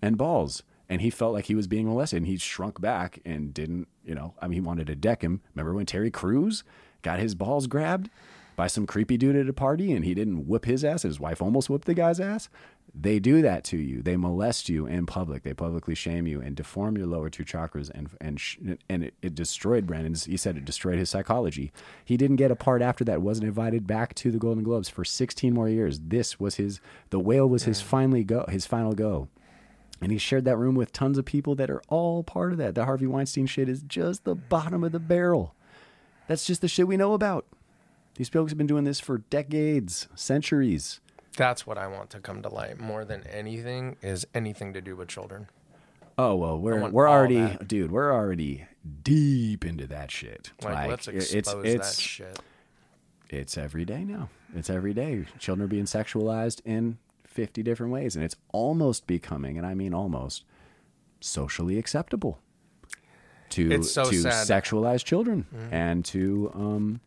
and 0.00 0.16
balls. 0.16 0.62
And 0.90 1.02
he 1.02 1.10
felt 1.10 1.34
like 1.34 1.44
he 1.46 1.54
was 1.54 1.66
being 1.66 1.86
molested, 1.86 2.16
and 2.18 2.26
he 2.26 2.38
shrunk 2.38 2.80
back 2.80 3.18
and 3.22 3.52
didn't, 3.52 3.88
you 4.02 4.14
know. 4.14 4.32
I 4.40 4.46
mean, 4.46 4.54
he 4.54 4.60
wanted 4.62 4.86
to 4.86 4.96
deck 4.96 5.20
him. 5.20 5.42
Remember 5.54 5.74
when 5.74 5.84
Terry 5.84 6.10
Crews 6.10 6.64
got 7.02 7.18
his 7.18 7.34
balls 7.34 7.66
grabbed? 7.66 8.10
by 8.58 8.66
some 8.66 8.88
creepy 8.88 9.16
dude 9.16 9.36
at 9.36 9.48
a 9.48 9.52
party 9.52 9.92
and 9.92 10.04
he 10.04 10.14
didn't 10.14 10.48
whip 10.48 10.64
his 10.64 10.84
ass, 10.84 11.02
his 11.02 11.20
wife 11.20 11.40
almost 11.40 11.70
whipped 11.70 11.84
the 11.84 11.94
guy's 11.94 12.18
ass. 12.18 12.48
They 12.92 13.20
do 13.20 13.40
that 13.40 13.62
to 13.64 13.76
you. 13.76 14.02
They 14.02 14.16
molest 14.16 14.68
you 14.68 14.84
in 14.84 15.06
public. 15.06 15.44
They 15.44 15.54
publicly 15.54 15.94
shame 15.94 16.26
you 16.26 16.40
and 16.40 16.56
deform 16.56 16.98
your 16.98 17.06
lower 17.06 17.30
two 17.30 17.44
chakras. 17.44 17.88
And 17.94 18.10
and 18.20 18.40
sh- 18.40 18.58
and 18.88 19.04
it, 19.04 19.14
it 19.22 19.36
destroyed 19.36 19.86
Brendan's. 19.86 20.24
He 20.24 20.36
said 20.36 20.56
it 20.56 20.64
destroyed 20.64 20.98
his 20.98 21.08
psychology. 21.08 21.70
He 22.04 22.16
didn't 22.16 22.36
get 22.36 22.50
a 22.50 22.56
part 22.56 22.82
after 22.82 23.04
that. 23.04 23.22
wasn't 23.22 23.46
invited 23.46 23.86
back 23.86 24.14
to 24.16 24.32
the 24.32 24.38
Golden 24.38 24.64
Globes 24.64 24.88
for 24.88 25.04
16 25.04 25.54
more 25.54 25.68
years. 25.68 26.00
This 26.00 26.40
was 26.40 26.56
his. 26.56 26.80
The 27.10 27.20
whale 27.20 27.48
was 27.48 27.62
his 27.62 27.80
finally 27.80 28.24
go. 28.24 28.44
His 28.48 28.66
final 28.66 28.92
go. 28.92 29.28
And 30.00 30.10
he 30.10 30.18
shared 30.18 30.44
that 30.46 30.56
room 30.56 30.74
with 30.74 30.92
tons 30.92 31.18
of 31.18 31.24
people 31.24 31.54
that 31.56 31.70
are 31.70 31.82
all 31.88 32.24
part 32.24 32.50
of 32.50 32.58
that. 32.58 32.74
The 32.74 32.86
Harvey 32.86 33.06
Weinstein 33.06 33.46
shit 33.46 33.68
is 33.68 33.82
just 33.82 34.24
the 34.24 34.34
bottom 34.34 34.82
of 34.82 34.90
the 34.90 34.98
barrel. 34.98 35.54
That's 36.28 36.44
just 36.44 36.60
the 36.60 36.68
shit 36.68 36.86
we 36.86 36.96
know 36.96 37.14
about. 37.14 37.46
These 38.14 38.28
folks 38.28 38.52
have 38.52 38.58
been 38.58 38.66
doing 38.66 38.84
this 38.84 39.00
for 39.00 39.18
decades, 39.18 40.08
centuries. 40.14 41.00
That's 41.36 41.66
what 41.66 41.78
I 41.78 41.86
want 41.86 42.10
to 42.10 42.20
come 42.20 42.42
to 42.42 42.48
light 42.48 42.78
more 42.78 43.04
than 43.04 43.26
anything 43.26 43.96
is 44.02 44.26
anything 44.34 44.74
to 44.74 44.80
do 44.80 44.94
with 44.94 45.08
children. 45.08 45.48
Oh 46.18 46.34
well, 46.34 46.58
we're 46.58 46.88
we're 46.90 47.08
already, 47.08 47.36
that. 47.36 47.66
dude. 47.66 47.92
We're 47.92 48.12
already 48.12 48.66
deep 49.02 49.64
into 49.64 49.86
that 49.86 50.10
shit. 50.10 50.50
Like, 50.62 50.88
let's 50.88 51.08
expose 51.08 51.34
it's 51.34 51.52
it's 51.64 51.96
that 51.96 52.02
shit. 52.02 52.38
it's 53.30 53.56
every 53.56 53.84
day 53.84 54.04
now. 54.04 54.28
It's 54.54 54.68
every 54.68 54.92
day. 54.92 55.24
Children 55.38 55.64
are 55.64 55.68
being 55.68 55.84
sexualized 55.84 56.60
in 56.64 56.98
fifty 57.24 57.62
different 57.62 57.92
ways, 57.92 58.16
and 58.16 58.24
it's 58.24 58.36
almost 58.52 59.06
becoming, 59.06 59.56
and 59.56 59.66
I 59.66 59.74
mean 59.74 59.94
almost, 59.94 60.44
socially 61.20 61.78
acceptable 61.78 62.40
to 63.50 63.82
so 63.82 64.10
to 64.10 64.22
sad. 64.22 64.46
sexualize 64.46 65.04
children 65.04 65.46
and 65.70 66.04
to 66.06 66.50
um, 66.54 67.00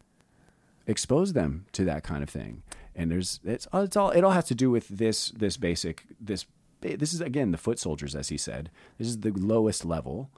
expose 0.88 1.34
them 1.34 1.66
to 1.74 1.84
that 1.86 2.04
kind 2.04 2.24
of 2.24 2.30
thing. 2.30 2.64
And 2.96 3.10
there's 3.12 3.40
it's 3.44 3.68
it's 3.74 3.96
all 3.96 4.12
it 4.12 4.24
all 4.24 4.32
has 4.32 4.46
to 4.46 4.56
do 4.56 4.70
with 4.70 4.88
this 4.90 5.30
this 5.30 5.58
basic 5.58 6.06
this 6.20 6.46
this 6.82 7.14
is 7.14 7.22
again 7.22 7.52
the 7.52 7.58
foot 7.58 7.80
soldiers 7.80 8.16
as 8.16 8.30
he 8.30 8.38
said. 8.38 8.70
This 8.98 9.08
is 9.08 9.20
the 9.22 9.32
lowest 9.32 9.86
level 9.86 10.30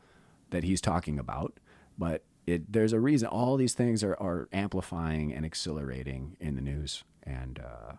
that 0.52 0.64
he's 0.64 0.82
talking 0.82 1.18
about, 1.18 1.54
but 1.98 2.24
it 2.46 2.72
there's 2.72 2.94
a 2.94 3.00
reason 3.00 3.28
all 3.28 3.58
these 3.58 3.74
things 3.74 4.04
are 4.04 4.16
are 4.20 4.48
amplifying 4.54 5.34
and 5.34 5.46
accelerating 5.46 6.36
in 6.40 6.56
the 6.56 6.62
news 6.62 7.04
and 7.24 7.60
uh 7.60 7.94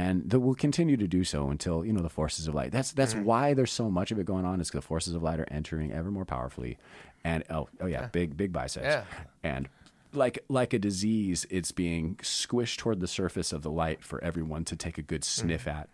and 0.00 0.30
that 0.30 0.40
will 0.40 0.54
continue 0.54 0.96
to 0.96 1.06
do 1.06 1.24
so 1.24 1.50
until 1.50 1.84
you 1.84 1.92
know 1.92 2.00
the 2.00 2.08
forces 2.08 2.48
of 2.48 2.54
light. 2.54 2.72
That's 2.72 2.92
that's 2.92 3.14
why 3.14 3.54
there's 3.54 3.72
so 3.72 3.90
much 3.90 4.10
of 4.10 4.18
it 4.18 4.24
going 4.24 4.44
on. 4.44 4.60
Is 4.60 4.68
because 4.68 4.82
the 4.82 4.86
forces 4.86 5.14
of 5.14 5.22
light 5.22 5.38
are 5.38 5.46
entering 5.50 5.92
ever 5.92 6.10
more 6.10 6.24
powerfully, 6.24 6.78
and 7.22 7.44
oh 7.50 7.68
oh 7.80 7.86
yeah, 7.86 8.06
big 8.06 8.36
big 8.36 8.52
biceps, 8.52 8.86
Yeah. 8.86 9.04
and 9.42 9.68
like 10.12 10.38
like 10.48 10.72
a 10.72 10.78
disease, 10.78 11.46
it's 11.50 11.72
being 11.72 12.16
squished 12.16 12.78
toward 12.78 13.00
the 13.00 13.06
surface 13.08 13.52
of 13.52 13.62
the 13.62 13.70
light 13.70 14.02
for 14.02 14.22
everyone 14.24 14.64
to 14.66 14.76
take 14.76 14.96
a 14.96 15.02
good 15.02 15.22
sniff 15.22 15.68
at, 15.68 15.88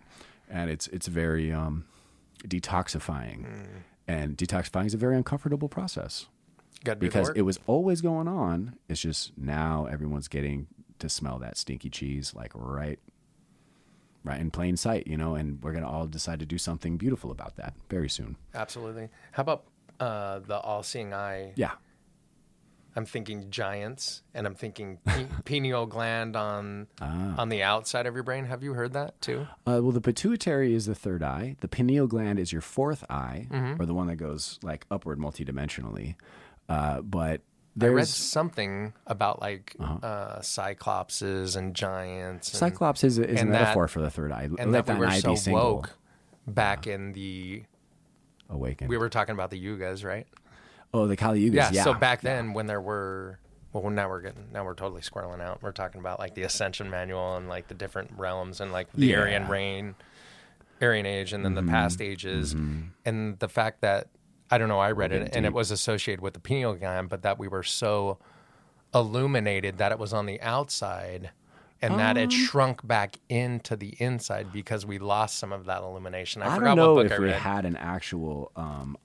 and 0.49 0.71
it's 0.71 0.87
it's 0.89 1.09
very 1.09 1.53
um, 1.53 1.85
detoxifying, 2.47 3.67
and 4.07 4.37
detoxifying 4.37 4.87
is 4.87 4.95
a 4.95 4.99
very 4.99 5.17
uncomfortable 5.17 5.69
process 5.69 6.27
Got 6.85 7.01
because 7.01 7.31
it 7.31 7.43
was 7.43 7.59
always 7.67 8.01
going 8.01 8.29
on. 8.29 8.77
It's 8.89 9.01
just 9.01 9.37
now 9.37 9.87
everyone's 9.87 10.29
getting 10.29 10.69
to 11.01 11.09
smell 11.09 11.39
that 11.41 11.57
stinky 11.59 11.91
cheese 11.91 12.35
like 12.35 12.53
right 12.55 12.99
right 14.27 14.41
in 14.41 14.51
plain 14.51 14.77
sight, 14.77 15.07
you 15.07 15.17
know, 15.17 15.35
and 15.35 15.63
we're 15.63 15.73
gonna 15.73 15.89
all 15.91 16.07
decide 16.07 16.41
to 16.41 16.47
do 16.47 16.59
something 16.59 16.97
beautiful 16.99 17.31
about 17.31 17.57
that 17.57 17.75
very 17.89 18.09
soon. 18.09 18.37
Absolutely. 18.55 19.09
How 19.33 19.41
about 19.43 19.65
uh, 20.01 20.41
the 20.41 20.59
all-seeing 20.59 21.15
eye? 21.15 21.53
Yeah. 21.57 21.73
I'm 22.99 23.05
thinking 23.05 23.51
giants, 23.51 24.23
and 24.33 24.47
I'm 24.47 24.55
thinking 24.55 24.99
pe- 25.05 25.27
pineal 25.45 25.85
gland 25.85 26.35
on 26.35 26.87
Ah. 27.01 27.35
on 27.37 27.51
the 27.51 27.63
outside 27.63 28.07
of 28.07 28.15
your 28.15 28.23
brain. 28.23 28.47
Have 28.47 28.63
you 28.63 28.73
heard 28.73 28.95
that 28.95 29.21
too? 29.21 29.47
Uh, 29.67 29.81
well, 29.83 29.93
the 29.93 30.01
pituitary 30.01 30.73
is 30.75 30.87
the 30.87 30.95
third 30.95 31.23
eye. 31.23 31.57
The 31.61 31.69
pineal 31.69 32.07
gland 32.07 32.39
is 32.39 32.53
your 32.53 32.63
fourth 32.63 33.05
eye, 33.11 33.49
Mm-hmm. 33.51 33.83
or 33.83 33.85
the 33.85 33.93
one 33.93 34.07
that 34.07 34.17
goes 34.17 34.59
like 34.63 34.87
upward 34.91 35.19
multidimensionally. 35.19 36.15
Uh, 36.71 37.03
but 37.03 37.43
I 37.81 37.87
read 37.89 38.09
something 38.09 38.93
about 39.07 39.41
like 39.41 39.75
Uh-huh. 39.79 40.07
uh 40.07 40.41
cyclopses 40.41 41.57
and 41.57 41.75
giants. 41.75 42.51
And, 42.53 42.59
Cyclops 42.59 43.05
is 43.05 43.19
a, 43.19 43.29
is 43.29 43.39
a 43.39 43.41
and 43.43 43.53
that- 43.55 43.61
metaphor 43.61 43.89
for 43.89 44.01
the 44.01 44.11
third 44.11 44.33
eye. 44.33 44.49
and 44.59 44.73
Let 44.73 44.87
that 44.87 44.99
we 44.99 45.07
thine 45.07 45.23
were 45.31 45.37
so 45.37 45.53
woke 45.53 45.91
back 46.47 46.87
in 46.87 47.13
the. 47.13 47.65
awaken. 48.49 48.89
We 48.89 48.97
were 48.97 49.09
talking 49.09 49.33
about 49.35 49.51
the 49.51 49.63
yugas, 49.65 50.05
right? 50.05 50.27
oh, 50.95 51.07
the 51.07 51.17
Kali 51.17 51.41
Yugas. 51.51 51.55
Yeah. 51.55 51.71
Yeah. 51.73 51.83
So 51.85 51.93
back 51.93 52.23
then, 52.23 52.55
when 52.55 52.67
there 52.67 52.81
were, 52.81 53.39
well, 53.75 53.91
now 53.91 54.09
we're 54.09 54.23
getting, 54.23 54.47
now 54.53 54.65
we're 54.65 54.73
totally 54.75 55.03
squirreling 55.03 55.43
out. 55.43 55.63
We're 55.63 55.73
talking 55.73 56.01
about 56.01 56.19
like 56.19 56.35
the 56.35 56.43
Ascension 56.45 56.89
Manual 56.89 57.37
and 57.37 57.49
like 57.49 57.69
the 57.69 57.75
different 57.75 58.13
realms 58.17 58.61
and 58.63 58.73
like 58.73 58.91
the 58.95 59.07
Yeah. 59.09 59.19
Aryan 59.19 59.49
reign, 59.49 59.95
Aryan 60.81 61.05
age, 61.05 61.35
and 61.35 61.45
then 61.45 61.55
Mm-hmm. 61.55 61.67
the 61.67 61.73
past 61.73 62.01
ages, 62.01 62.55
and 63.05 63.39
the 63.41 63.49
fact 63.49 63.83
that 63.83 64.09
I 64.51 64.59
don't 64.59 64.69
know, 64.69 64.79
I 64.79 64.93
read 64.93 65.13
it 65.13 65.35
and 65.35 65.45
it 65.45 65.53
was 65.53 65.71
associated 65.71 66.21
with 66.21 66.35
the 66.35 66.41
pineal 66.41 66.75
gland, 66.75 67.09
but 67.09 67.23
that 67.23 67.39
we 67.39 67.49
were 67.49 67.63
so 67.63 68.19
illuminated 68.95 69.79
that 69.79 69.93
it 69.93 69.99
was 69.99 70.13
on 70.13 70.27
the 70.27 70.41
outside. 70.41 71.31
And 71.83 71.99
that 71.99 72.17
Um. 72.17 72.25
it 72.25 72.33
shrunk 72.33 72.87
back 72.87 73.19
into 73.29 73.77
the 73.77 73.95
inside 73.99 74.51
because 74.53 74.87
we 74.87 74.99
lost 74.99 75.39
some 75.39 75.53
of 75.53 75.67
that 75.67 75.83
illumination. 75.83 76.43
I, 76.43 76.47
I 76.47 76.55
forgot 76.57 76.69
don't 76.69 76.77
know 76.77 76.95
what 76.95 77.03
book 77.05 77.13
if 77.13 77.19
I 77.19 77.23
we 77.23 77.31
had 77.33 77.67
an 77.67 77.77
actual 77.77 78.51
um, 78.57 78.97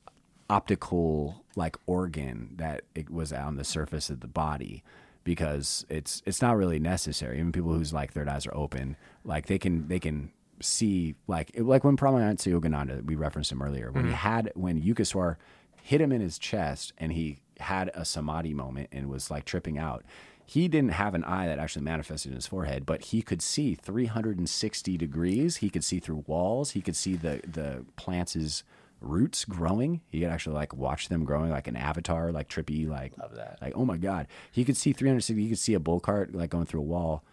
optical 0.50 1.44
like 1.56 1.76
organ 1.86 2.54
that 2.56 2.84
it 2.96 3.10
was 3.10 3.34
on 3.34 3.56
the 3.58 3.64
surface 3.66 4.10
of 4.10 4.22
the 4.22 4.28
body 4.28 4.84
because 5.26 5.86
it's 5.89 6.24
it's 6.26 6.42
not 6.42 6.56
really 6.56 6.80
necessary. 6.80 7.39
Even 7.39 7.52
people 7.52 7.74
whose 7.74 7.92
like 7.92 8.14
third 8.14 8.30
eyes 8.30 8.48
are 8.48 8.56
open, 8.56 8.96
like 9.26 9.48
they 9.48 9.60
can 9.60 9.88
they 9.89 10.00
can 10.00 10.32
see 10.62 11.16
like 11.28 11.51
like 11.57 11.84
when 11.84 11.97
Paramahansa 11.97 12.59
Yogananda, 12.59 13.05
we 13.05 13.16
referenced 13.16 13.51
him 13.51 13.62
earlier, 13.62 13.91
when 13.91 14.05
he 14.05 14.12
mm-hmm. 14.12 14.18
had 14.18 14.51
when 14.55 14.82
Yukteswar 14.82 15.38
hit 15.82 16.01
him 16.01 16.12
in 16.12 16.22
his 16.22 16.38
chest 16.38 16.93
and 16.97 17.12
he 17.12 17.39
had 17.59 17.91
a 17.93 18.05
samadhi 18.05 18.53
moment 18.53 18.89
and 18.91 19.09
was 19.09 19.32
like 19.32 19.45
tripping 19.45 19.78
out. 19.78 20.03
He 20.45 20.68
didn't 20.68 20.91
have 20.91 21.14
an 21.14 21.24
eye 21.24 21.47
that 21.47 21.59
actually 21.59 21.84
manifested 21.84 22.32
in 22.32 22.36
his 22.36 22.47
forehead, 22.47 22.86
but 22.86 23.05
he 23.05 23.22
could 23.22 23.41
see 23.41 23.74
360 23.76 24.97
degrees. 24.97 25.57
He 25.57 25.70
could 25.70 25.84
see 25.84 25.99
through 25.99 26.26
walls. 26.28 26.72
He 26.72 26.82
could 26.82 26.95
see 26.95 27.16
the 27.16 27.41
the 27.49 27.86
plants' 27.95 28.64
roots 28.99 29.45
growing. 29.45 30.01
He 30.09 30.20
could 30.20 30.30
actually 30.30 30.55
like 30.55 30.76
watch 30.76 31.07
them 31.07 31.24
growing 31.24 31.51
like 31.51 31.68
an 31.68 31.78
avatar, 31.78 32.32
like 32.32 32.49
trippy, 32.49 32.88
like. 32.88 33.14
Like 33.62 33.74
oh 33.76 33.86
my 33.86 33.97
god, 33.97 34.28
he 34.51 34.66
could 34.66 34.78
see 34.78 34.91
360. 34.93 35.41
He 35.41 35.49
could 35.49 35.59
see 35.59 35.74
a 35.74 35.80
bull 35.80 35.99
cart 35.99 36.36
like 36.36 36.49
going 36.49 36.66
through 36.66 36.82
a 36.82 36.84
wall 36.84 37.24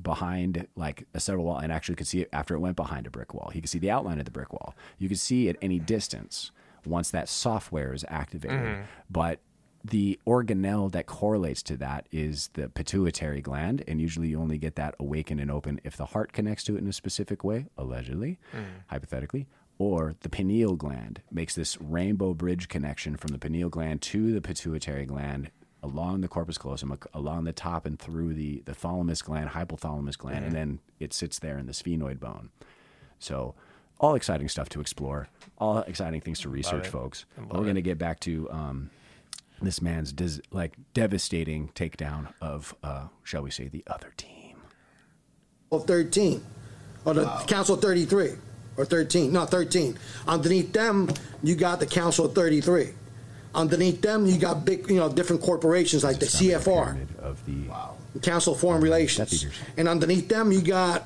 behind 0.00 0.66
like 0.76 1.06
a 1.14 1.20
several 1.20 1.44
wall 1.44 1.58
and 1.58 1.72
actually 1.72 1.94
could 1.94 2.06
see 2.06 2.20
it 2.20 2.28
after 2.32 2.54
it 2.54 2.60
went 2.60 2.76
behind 2.76 3.06
a 3.06 3.10
brick 3.10 3.34
wall. 3.34 3.50
He 3.52 3.60
could 3.60 3.70
see 3.70 3.78
the 3.78 3.90
outline 3.90 4.18
of 4.18 4.24
the 4.24 4.30
brick 4.30 4.52
wall. 4.52 4.74
You 4.98 5.08
could 5.08 5.18
see 5.18 5.48
at 5.48 5.56
any 5.62 5.78
distance 5.78 6.50
once 6.84 7.10
that 7.10 7.28
software 7.28 7.92
is 7.92 8.04
activated. 8.08 8.58
Mm-hmm. 8.58 8.82
But 9.10 9.40
the 9.84 10.18
organelle 10.26 10.90
that 10.92 11.06
correlates 11.06 11.62
to 11.64 11.76
that 11.76 12.08
is 12.10 12.50
the 12.54 12.68
pituitary 12.68 13.40
gland, 13.40 13.84
and 13.86 14.00
usually 14.00 14.28
you 14.28 14.40
only 14.40 14.58
get 14.58 14.74
that 14.76 14.94
awakened 14.98 15.40
and 15.40 15.50
open 15.50 15.80
if 15.84 15.96
the 15.96 16.06
heart 16.06 16.32
connects 16.32 16.64
to 16.64 16.76
it 16.76 16.80
in 16.80 16.88
a 16.88 16.92
specific 16.92 17.44
way, 17.44 17.66
allegedly, 17.78 18.38
mm. 18.54 18.64
hypothetically, 18.88 19.46
or 19.78 20.14
the 20.20 20.28
pineal 20.28 20.74
gland 20.74 21.22
makes 21.30 21.54
this 21.54 21.80
rainbow 21.80 22.34
bridge 22.34 22.68
connection 22.68 23.16
from 23.16 23.28
the 23.28 23.38
pineal 23.38 23.68
gland 23.68 24.02
to 24.02 24.32
the 24.32 24.40
pituitary 24.40 25.06
gland 25.06 25.50
along 25.86 26.20
the 26.20 26.28
corpus 26.28 26.58
callosum, 26.58 26.98
along 27.14 27.44
the 27.44 27.52
top 27.52 27.86
and 27.86 27.98
through 27.98 28.34
the, 28.34 28.62
the 28.66 28.74
thalamus 28.74 29.22
gland, 29.22 29.50
hypothalamus 29.50 30.18
gland, 30.18 30.44
and 30.44 30.54
then 30.54 30.80
it 31.00 31.14
sits 31.14 31.38
there 31.38 31.58
in 31.58 31.66
the 31.66 31.72
sphenoid 31.72 32.18
bone. 32.20 32.50
So, 33.18 33.54
all 33.98 34.14
exciting 34.14 34.48
stuff 34.48 34.68
to 34.70 34.80
explore, 34.80 35.28
all 35.58 35.78
exciting 35.78 36.20
things 36.20 36.40
to 36.40 36.48
research, 36.50 36.86
folks. 36.88 37.24
I 37.36 37.40
But 37.40 37.48
love 37.48 37.58
we're 37.60 37.64
going 37.64 37.76
to 37.76 37.82
get 37.82 37.96
back 37.98 38.20
to 38.20 38.50
um, 38.50 38.90
this 39.62 39.80
man's 39.80 40.12
dis- 40.12 40.40
like 40.50 40.74
devastating 40.92 41.68
takedown 41.74 42.32
of, 42.42 42.74
uh, 42.82 43.06
shall 43.22 43.42
we 43.42 43.50
say, 43.50 43.68
the 43.68 43.84
other 43.86 44.12
team. 44.16 44.60
Of 45.72 45.86
13, 45.86 46.44
or 47.06 47.14
the 47.14 47.24
Council 47.46 47.76
33, 47.76 48.32
or 48.76 48.84
13, 48.84 49.32
no, 49.32 49.46
13. 49.46 49.96
Underneath 50.28 50.72
them, 50.72 51.08
you 51.42 51.54
got 51.54 51.80
the 51.80 51.86
Council 51.86 52.28
33. 52.28 52.90
Underneath 53.56 54.02
them, 54.02 54.26
you 54.26 54.38
got 54.38 54.66
big, 54.66 54.88
you 54.90 54.96
know, 54.96 55.08
different 55.10 55.40
corporations 55.40 56.04
like 56.04 56.18
the 56.20 56.26
CFR, 56.26 56.98
of 57.20 57.44
the 57.46 57.54
the 58.12 58.20
Council 58.20 58.52
of 58.52 58.60
Foreign 58.60 58.82
Relations. 58.82 59.46
And 59.78 59.88
underneath 59.88 60.28
them, 60.28 60.52
you 60.52 60.60
got, 60.60 61.04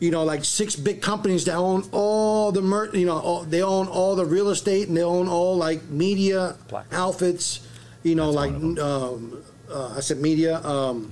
you 0.00 0.10
know, 0.10 0.24
like 0.24 0.44
six 0.44 0.74
big 0.74 1.00
companies 1.00 1.44
that 1.44 1.54
own 1.54 1.84
all 1.92 2.50
the, 2.50 2.62
mer- 2.62 2.94
you 2.94 3.06
know, 3.06 3.18
all, 3.18 3.44
they 3.44 3.62
own 3.62 3.86
all 3.86 4.16
the 4.16 4.26
real 4.26 4.50
estate 4.50 4.88
and 4.88 4.96
they 4.96 5.02
own 5.04 5.28
all 5.28 5.56
like 5.56 5.84
media 5.88 6.56
Black. 6.68 6.86
outfits, 6.92 7.60
you 8.02 8.16
know, 8.16 8.32
That's 8.32 8.52
like, 8.52 8.78
um, 8.84 9.42
uh, 9.70 9.94
I 9.96 10.00
said 10.00 10.18
media, 10.18 10.60
um, 10.64 11.10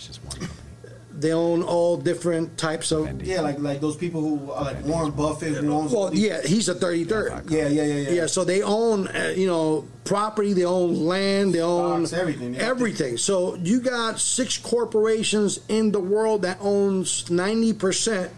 they 1.18 1.32
own 1.32 1.62
all 1.62 1.96
different 1.96 2.58
types 2.58 2.92
of. 2.92 3.06
Fendi. 3.06 3.26
Yeah, 3.26 3.40
like 3.40 3.58
like 3.58 3.80
those 3.80 3.96
people 3.96 4.20
who 4.20 4.50
are 4.52 4.64
like 4.64 4.84
Warren 4.84 5.10
Buffett 5.10 5.56
who 5.56 5.72
owns. 5.72 5.92
Well, 5.92 6.14
yeah, 6.14 6.42
he's 6.42 6.68
a 6.68 6.74
thirty 6.74 7.04
third. 7.04 7.50
yeah, 7.50 7.68
yeah, 7.68 7.82
yeah, 7.82 7.94
yeah. 7.94 8.10
Yeah, 8.10 8.26
so 8.26 8.44
they 8.44 8.62
own, 8.62 9.08
uh, 9.08 9.32
you 9.36 9.46
know, 9.46 9.86
property, 10.04 10.52
they 10.52 10.64
own 10.64 11.06
land, 11.06 11.54
they 11.54 11.60
own 11.60 12.06
Stocks, 12.06 12.20
everything, 12.20 12.54
yeah. 12.54 12.62
everything. 12.62 13.16
So 13.16 13.54
you 13.56 13.80
got 13.80 14.20
six 14.20 14.58
corporations 14.58 15.60
in 15.68 15.92
the 15.92 16.00
world 16.00 16.42
that 16.42 16.58
owns 16.60 17.30
ninety 17.30 17.72
percent 17.72 18.30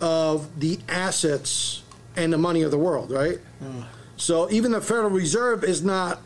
of 0.00 0.58
the 0.58 0.78
assets 0.88 1.82
and 2.16 2.32
the 2.32 2.38
money 2.38 2.62
of 2.62 2.70
the 2.70 2.78
world, 2.78 3.10
right? 3.10 3.38
Hmm. 3.60 3.82
So 4.16 4.50
even 4.50 4.72
the 4.72 4.80
Federal 4.80 5.10
Reserve 5.10 5.64
is 5.64 5.82
not 5.82 6.20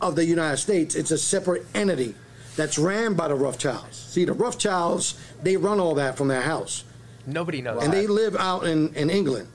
of 0.00 0.14
the 0.14 0.24
United 0.24 0.58
States; 0.58 0.94
it's 0.94 1.10
a 1.10 1.18
separate 1.18 1.66
entity 1.74 2.14
that's 2.56 2.78
ran 2.78 3.14
by 3.14 3.28
the 3.28 3.34
Rothschilds. 3.34 3.96
See, 3.96 4.24
the 4.24 4.32
Rothschilds 4.32 5.18
they 5.42 5.56
run 5.56 5.80
all 5.80 5.94
that 5.96 6.16
from 6.16 6.28
their 6.28 6.42
house, 6.42 6.84
Nobody 7.26 7.62
knows. 7.62 7.82
and 7.82 7.92
that. 7.92 7.96
they 7.96 8.06
live 8.06 8.36
out 8.36 8.64
in, 8.66 8.94
in 8.94 9.10
England. 9.10 9.48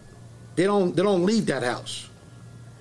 They 0.55 0.63
don't 0.63 0.95
they 0.95 1.03
don't 1.03 1.25
leave 1.25 1.45
that 1.47 1.63
house. 1.63 2.09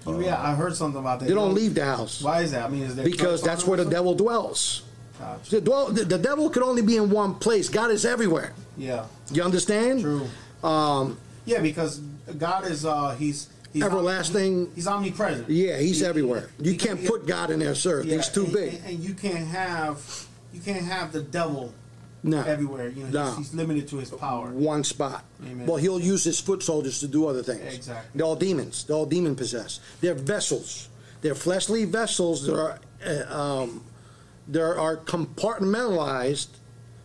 yeah, 0.06 0.40
I 0.40 0.54
heard 0.54 0.74
something 0.76 1.00
about 1.00 1.20
that. 1.20 1.28
They 1.28 1.34
don't 1.34 1.54
leave 1.54 1.74
the 1.74 1.84
house 1.84 2.22
Why 2.22 2.40
is 2.42 2.52
that? 2.52 2.64
I 2.64 2.68
mean, 2.68 2.82
is 2.84 2.94
there 2.96 3.04
because 3.04 3.42
that's 3.42 3.66
where 3.66 3.76
the 3.76 3.84
devil 3.90 4.14
dwells. 4.14 4.82
Gotcha. 5.18 5.50
The, 5.50 5.60
dwell, 5.62 5.86
the, 5.88 6.04
the 6.04 6.18
devil 6.18 6.50
could 6.50 6.62
only 6.62 6.82
be 6.82 6.96
in 6.98 7.08
one 7.10 7.36
place. 7.36 7.70
God 7.70 7.90
is 7.90 8.04
everywhere. 8.04 8.52
Yeah, 8.76 9.06
You 9.30 9.42
understand? 9.42 10.00
true. 10.02 10.28
Um, 10.62 11.16
Yeah, 11.46 11.60
because 11.60 12.00
God 12.38 12.66
is 12.66 12.84
uh 12.84 13.14
he's 13.18 13.48
he's 13.76 13.84
Everlasting. 13.84 14.70
He's 14.74 14.86
omnipresent. 14.86 15.48
yeah, 15.50 15.78
he's 15.78 16.00
He- 16.00 16.06
everywhere. 16.06 16.48
You 16.60 16.72
he- 16.72 16.76
can't 16.78 17.00
he- 17.00 17.06
put 17.06 17.26
God 17.26 17.50
in 17.50 17.58
there, 17.60 17.74
sir. 17.74 18.02
yeah, 18.02 18.16
he's 18.16 18.28
too 18.28 18.44
and, 18.44 18.52
big. 18.52 18.74
and, 18.74 18.84
and 18.86 18.98
you 19.00 19.14
can't 19.14 19.46
have 19.46 20.26
you 20.52 20.60
can't 20.60 20.84
have 20.86 21.12
the 21.12 21.20
devil 21.22 21.72
No. 22.22 22.42
everywhere. 22.42 22.88
You 22.88 23.04
know, 23.04 23.10
No. 23.10 23.26
he's, 23.36 23.36
he's 23.50 23.54
limited 23.54 23.88
to 23.88 23.98
his 23.98 24.10
power. 24.10 24.48
One 24.50 24.82
spot. 24.84 25.24
Amen. 25.44 25.66
Well, 25.66 25.76
he'll 25.76 26.00
use 26.00 26.24
his 26.24 26.40
foot 26.40 26.62
soldiers 26.62 27.00
to 27.00 27.06
do 27.08 27.26
other 27.26 27.42
things. 27.42 27.74
Exactly. 27.74 28.10
They're 28.14 28.26
all 28.26 28.36
demons. 28.36 28.84
They're 28.84 28.96
all 28.96 29.04
demon 29.06 29.36
possessed. 29.36 29.80
They're 30.00 30.14
vessels. 30.14 30.88
They're 31.20 31.34
fleshly 31.34 31.84
vessels 31.84 32.46
that 32.46 32.56
are 32.58 32.78
uh, 33.06 33.38
um, 33.42 33.84
they 34.48 34.60
are 34.60 34.96
compartmentalized. 34.96 36.48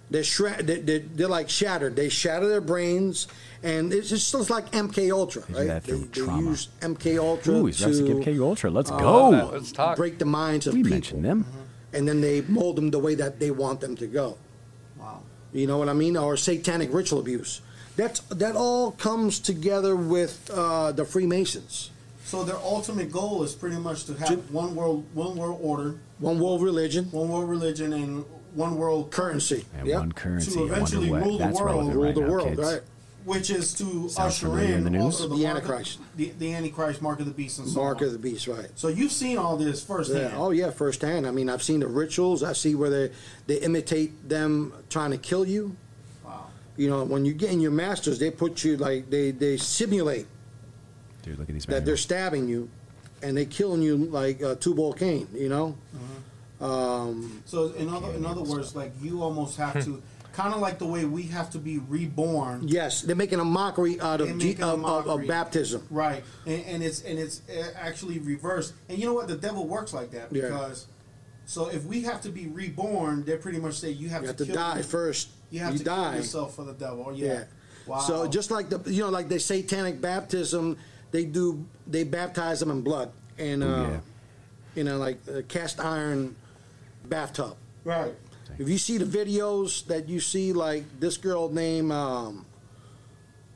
They're, 0.10 0.24
shred, 0.24 0.68
they 0.68 0.80
they're, 0.80 1.00
they're 1.00 1.28
like 1.28 1.50
shattered. 1.50 1.96
They 1.96 2.10
shatter 2.10 2.48
their 2.48 2.62
brains, 2.62 3.28
and 3.64 3.94
it's 3.94 4.10
just 4.10 4.34
it's 4.34 4.50
like 4.50 4.72
MK 4.72 5.12
Ultra, 5.12 5.44
right? 5.50 5.68
that 5.68 5.84
They, 5.84 5.94
they 5.94 6.22
trauma. 6.22 6.50
use 6.50 6.70
MK 6.82 7.20
Ultra 7.20 7.54
Ooh, 7.56 7.66
he's 7.68 7.78
to 7.80 7.86
MK 7.88 8.40
Ultra. 8.42 8.70
Let's 8.70 8.92
Oh, 8.92 8.98
go. 9.00 9.50
let's 9.54 9.72
talk. 9.72 9.98
break 9.98 10.18
the 10.20 10.26
minds 10.26 10.68
of 10.68 10.74
we 10.74 10.80
people, 10.84 10.96
mentioned 10.96 11.26
them. 11.26 11.46
and 11.94 12.08
then 12.08 12.22
they 12.22 12.42
mold 12.42 12.76
them 12.78 12.92
the 12.92 13.00
way 13.00 13.16
that 13.16 13.40
they 13.40 13.52
want 13.52 13.82
them 13.82 13.96
to 13.98 14.08
go. 14.08 14.38
Wow. 15.00 15.22
You 15.54 15.68
know 15.68 15.78
what 15.78 15.90
I 15.90 15.94
mean? 15.94 16.18
Or 16.18 16.38
satanic 16.38 16.94
ritual 16.94 17.20
abuse. 17.20 17.62
That's 17.98 18.22
that 18.22 18.56
all 18.56 18.92
comes 18.92 19.38
together 19.40 19.96
with 19.96 20.50
uh, 20.54 20.92
the 20.94 21.04
Freemasons. 21.06 21.90
So 22.24 22.44
their 22.46 22.56
ultimate 22.58 23.12
goal 23.12 23.44
is 23.44 23.54
pretty 23.54 23.76
much 23.78 24.06
to 24.06 24.14
have 24.14 24.30
To- 24.30 24.36
one 24.54 24.74
world, 24.76 25.04
one 25.14 25.36
world 25.36 25.60
order, 25.62 26.00
One 26.20 26.40
world 26.40 26.62
religion, 26.64 27.06
one 27.12 27.28
world 27.28 27.50
religion, 27.50 27.92
and 27.94 28.24
one 28.56 28.76
world 28.78 29.12
currency. 29.12 29.66
And 29.78 29.88
Yep. 29.88 30.00
one 30.00 30.12
currency. 30.14 30.52
To 30.54 30.64
eventually 30.66 31.12
rule 31.12 31.38
the 31.38 31.48
world, 31.48 31.62
relevant 31.66 31.96
Rule 31.96 32.04
right 32.06 32.16
the 32.16 32.22
now, 32.22 32.28
world, 32.30 32.48
kids. 32.48 32.60
right? 32.62 32.82
Which 33.26 33.50
is 33.50 33.74
to 33.76 34.10
Sounds 34.10 34.18
usher 34.20 34.48
familiar 34.48 34.68
in 34.72 34.78
in 34.80 34.84
the 34.86 34.90
news? 34.90 35.04
also 35.04 35.28
the, 35.28 35.36
The 35.36 35.44
mark 35.44 35.58
of- 35.58 35.64
Antichrist. 35.64 36.00
the, 36.16 36.32
the 36.40 36.54
Antichrist, 36.54 37.02
mark 37.02 37.20
of 37.20 37.26
the 37.28 37.32
beast, 37.32 37.60
and 37.60 37.68
so 37.68 37.82
Mark 37.82 38.00
on. 38.02 38.06
of 38.08 38.14
the 38.14 38.20
beast, 38.20 38.48
right? 38.48 38.68
So 38.76 38.88
you've 38.88 39.12
seen 39.12 39.38
all 39.38 39.58
this 39.58 39.84
firsthand. 39.84 40.32
Yeah. 40.34 40.38
Oh 40.38 40.52
yeah, 40.52 40.72
firsthand. 40.72 41.28
I 41.28 41.32
mean, 41.32 41.50
I've 41.50 41.64
seen 41.64 41.80
the 41.82 41.88
rituals. 41.88 42.44
I 42.44 42.54
see 42.54 42.76
where 42.76 42.90
they 42.90 43.12
they 43.48 43.58
imitate 43.58 44.28
them 44.28 44.74
trying 44.90 45.12
to 45.12 45.18
kill 45.18 45.46
you. 45.46 45.76
Wow. 46.26 46.48
You 46.78 46.90
know, 46.90 47.04
when 47.04 47.26
you 47.26 47.34
get 47.34 47.52
in 47.52 47.60
your 47.60 47.72
masters, 47.72 48.18
they 48.20 48.32
put 48.32 48.64
you 48.64 48.78
like 48.78 49.10
they 49.10 49.32
they 49.32 49.58
simulate 49.58 50.28
Dude, 51.24 51.38
look 51.38 51.50
at 51.50 51.54
these 51.54 51.66
that 51.66 51.72
they're 51.72 51.80
manuals. 51.94 52.02
stabbing 52.02 52.48
you, 52.48 52.70
and 53.22 53.38
they 53.38 53.46
killing 53.46 53.82
you 53.84 53.98
like 53.98 54.42
uh, 54.42 54.56
Tubal 54.56 54.94
Cain. 54.94 55.28
You 55.34 55.50
know. 55.50 55.78
Mm-hmm. 55.96 56.64
Um, 56.64 57.42
So 57.46 57.72
in 57.74 57.90
other 57.90 58.12
in 58.14 58.26
other 58.26 58.42
words, 58.44 58.76
like 58.76 58.92
you 59.02 59.22
almost 59.24 59.58
have 59.58 59.84
to, 59.86 60.02
kind 60.34 60.54
of 60.54 60.60
like 60.62 60.80
the 60.80 60.86
way 60.86 61.06
we 61.06 61.24
have 61.24 61.50
to 61.52 61.60
be 61.60 61.78
reborn. 61.80 62.68
yes, 62.68 63.02
they're 63.02 63.16
making 63.16 63.40
a 63.40 63.46
mockery 63.46 64.00
out 64.00 64.20
They're 64.20 64.30
of, 64.30 64.38
making 64.38 64.64
of, 64.64 64.84
of, 64.86 65.08
of 65.08 65.28
baptism. 65.28 65.86
Right, 65.90 66.24
and, 66.46 66.64
and 66.66 66.84
it's 66.84 67.02
and 67.04 67.20
it's 67.20 67.42
uh, 67.50 67.72
actually 67.76 68.20
reversed. 68.20 68.74
And 68.90 68.98
you 68.98 69.06
know 69.06 69.14
what? 69.14 69.28
The 69.28 69.36
devil 69.38 69.68
works 69.68 69.94
like 69.94 70.12
that 70.12 70.32
Yeah. 70.32 70.44
because. 70.44 70.88
So 71.46 71.68
if 71.68 71.84
we 71.84 72.04
have 72.04 72.22
to 72.22 72.30
be 72.30 72.48
reborn, 72.48 73.26
they 73.26 73.36
pretty 73.36 73.60
much 73.60 73.74
say 73.74 73.90
you 73.90 74.08
have, 74.10 74.22
You 74.22 74.28
have 74.28 74.38
to, 74.38 74.46
to 74.46 74.52
kill 74.54 74.62
die 74.62 74.82
first. 74.84 75.32
You 75.50 75.60
have 75.60 75.74
you 75.74 75.80
to 75.80 75.84
die. 75.84 76.10
kill 76.12 76.20
yourself 76.22 76.56
for 76.56 76.64
the 76.64 76.74
devil. 76.74 77.12
Yeah. 77.14 77.28
Yeah. 77.28 77.44
Wow. 77.88 78.00
So 78.00 78.28
just 78.28 78.52
like 78.52 78.70
the 78.70 78.80
you 78.90 79.02
know 79.04 79.10
like 79.10 79.28
the 79.28 79.40
satanic 79.40 80.00
baptism, 80.00 80.78
they 81.10 81.26
do 81.26 81.66
they 81.88 82.04
baptize 82.06 82.60
them 82.62 82.72
in 82.72 82.82
blood 82.84 83.12
and 83.38 83.64
uh, 83.64 83.68
yeah. 83.68 84.00
you 84.76 84.84
know 84.86 84.98
like 84.98 85.18
a 85.28 85.44
cast 85.44 85.82
iron 85.82 86.36
bathtub. 87.06 87.58
right. 87.84 88.14
If 88.60 88.70
you 88.70 88.78
see 88.78 88.98
the 88.98 89.06
videos 89.06 89.86
that 89.88 90.08
you 90.10 90.20
see 90.20 90.54
like 90.54 90.84
this 91.00 91.18
girl 91.18 91.50
named 91.50 91.92
um, 91.92 92.46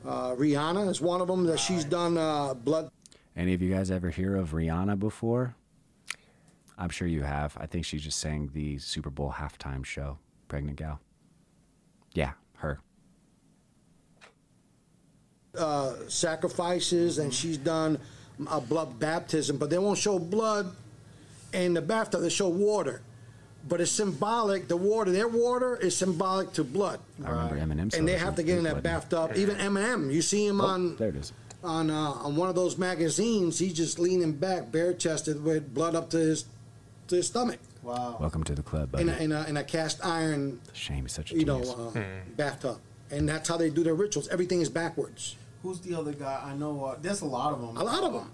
uh, 0.04 0.34
Rihanna 0.34 0.88
is 0.88 1.00
one 1.00 1.20
of 1.20 1.28
them 1.28 1.44
that 1.46 1.58
she's 1.58 1.84
done 1.84 2.16
uh, 2.18 2.54
blood. 2.54 2.90
Any 3.36 3.54
of 3.54 3.62
you 3.62 3.72
guys 3.72 3.90
ever 3.90 4.10
hear 4.10 4.36
of 4.36 4.52
Rihanna 4.52 4.98
before? 4.98 5.54
I'm 6.78 6.90
sure 6.90 7.08
you 7.08 7.22
have. 7.22 7.56
I 7.58 7.66
think 7.66 7.84
she 7.84 7.98
just 7.98 8.18
sang 8.18 8.50
the 8.52 8.78
Super 8.78 9.10
Bowl 9.10 9.34
halftime 9.36 9.84
show. 9.84 10.18
Pregnant 10.48 10.78
gal. 10.78 11.00
Yeah, 12.14 12.32
her. 12.58 12.80
uh, 15.58 15.94
sacrifices 16.08 17.18
and 17.18 17.32
she's 17.32 17.56
done 17.58 17.98
a 18.50 18.60
blood 18.60 18.98
baptism, 18.98 19.56
but 19.56 19.70
they 19.70 19.78
won't 19.78 19.98
show 19.98 20.18
blood 20.18 20.70
in 21.52 21.74
the 21.74 21.80
bathtub. 21.80 22.20
They 22.20 22.28
show 22.28 22.48
water, 22.48 23.00
but 23.68 23.80
it's 23.80 23.90
symbolic. 23.90 24.68
The 24.68 24.76
water, 24.76 25.10
their 25.10 25.28
water, 25.28 25.76
is 25.76 25.96
symbolic 25.96 26.52
to 26.54 26.64
blood, 26.64 27.00
I 27.24 27.30
remember 27.30 27.56
Eminem. 27.56 27.96
and 27.96 28.06
they 28.06 28.16
have 28.18 28.36
to 28.36 28.42
get 28.42 28.58
in 28.58 28.64
was 28.64 28.74
that 28.74 28.82
bloody. 28.82 29.26
bathtub. 29.28 29.36
Even 29.36 29.56
Eminem, 29.56 30.12
you 30.12 30.22
see 30.22 30.46
him 30.46 30.60
Oh, 30.60 30.66
on 30.66 30.96
there 30.96 31.08
it 31.08 31.16
is. 31.16 31.32
on 31.64 31.90
uh, 31.90 31.94
on 32.12 32.36
one 32.36 32.48
of 32.48 32.54
those 32.54 32.78
magazines. 32.78 33.58
He's 33.58 33.72
just 33.74 33.98
leaning 33.98 34.32
back, 34.32 34.70
bare 34.72 34.92
chested, 34.94 35.42
with 35.42 35.72
blood 35.74 35.94
up 35.94 36.10
to 36.10 36.18
his 36.18 36.44
to 37.08 37.16
his 37.16 37.26
stomach, 37.28 37.58
Wow. 37.82 38.16
Welcome 38.20 38.42
to 38.44 38.54
the 38.54 38.62
club, 38.64 38.90
buddy. 38.90 39.02
in 39.04 39.08
a, 39.10 39.16
in 39.18 39.30
a, 39.32 39.44
in 39.44 39.56
a 39.56 39.62
cast 39.64 40.04
iron, 40.04 40.60
Shame 40.72 41.02
he's 41.04 41.12
such 41.12 41.30
a 41.32 41.36
you 41.38 41.44
know, 41.44 41.60
genius. 41.62 41.96
uh, 41.96 42.02
bathtub. 42.36 42.78
And 43.12 43.28
that's 43.28 43.48
how 43.48 43.56
they 43.56 43.70
do 43.70 43.84
their 43.84 43.94
rituals. 43.94 44.26
Everything 44.26 44.60
is 44.60 44.68
backwards. 44.68 45.36
Who's 45.62 45.78
the 45.80 45.94
other 45.94 46.12
guy? 46.12 46.40
I 46.44 46.54
know. 46.56 46.84
Uh, 46.84 46.96
there's 47.00 47.20
a 47.20 47.26
lot 47.26 47.52
of 47.52 47.60
them. 47.60 47.76
A 47.76 47.84
lot 47.84 48.02
of 48.02 48.12
them. 48.12 48.28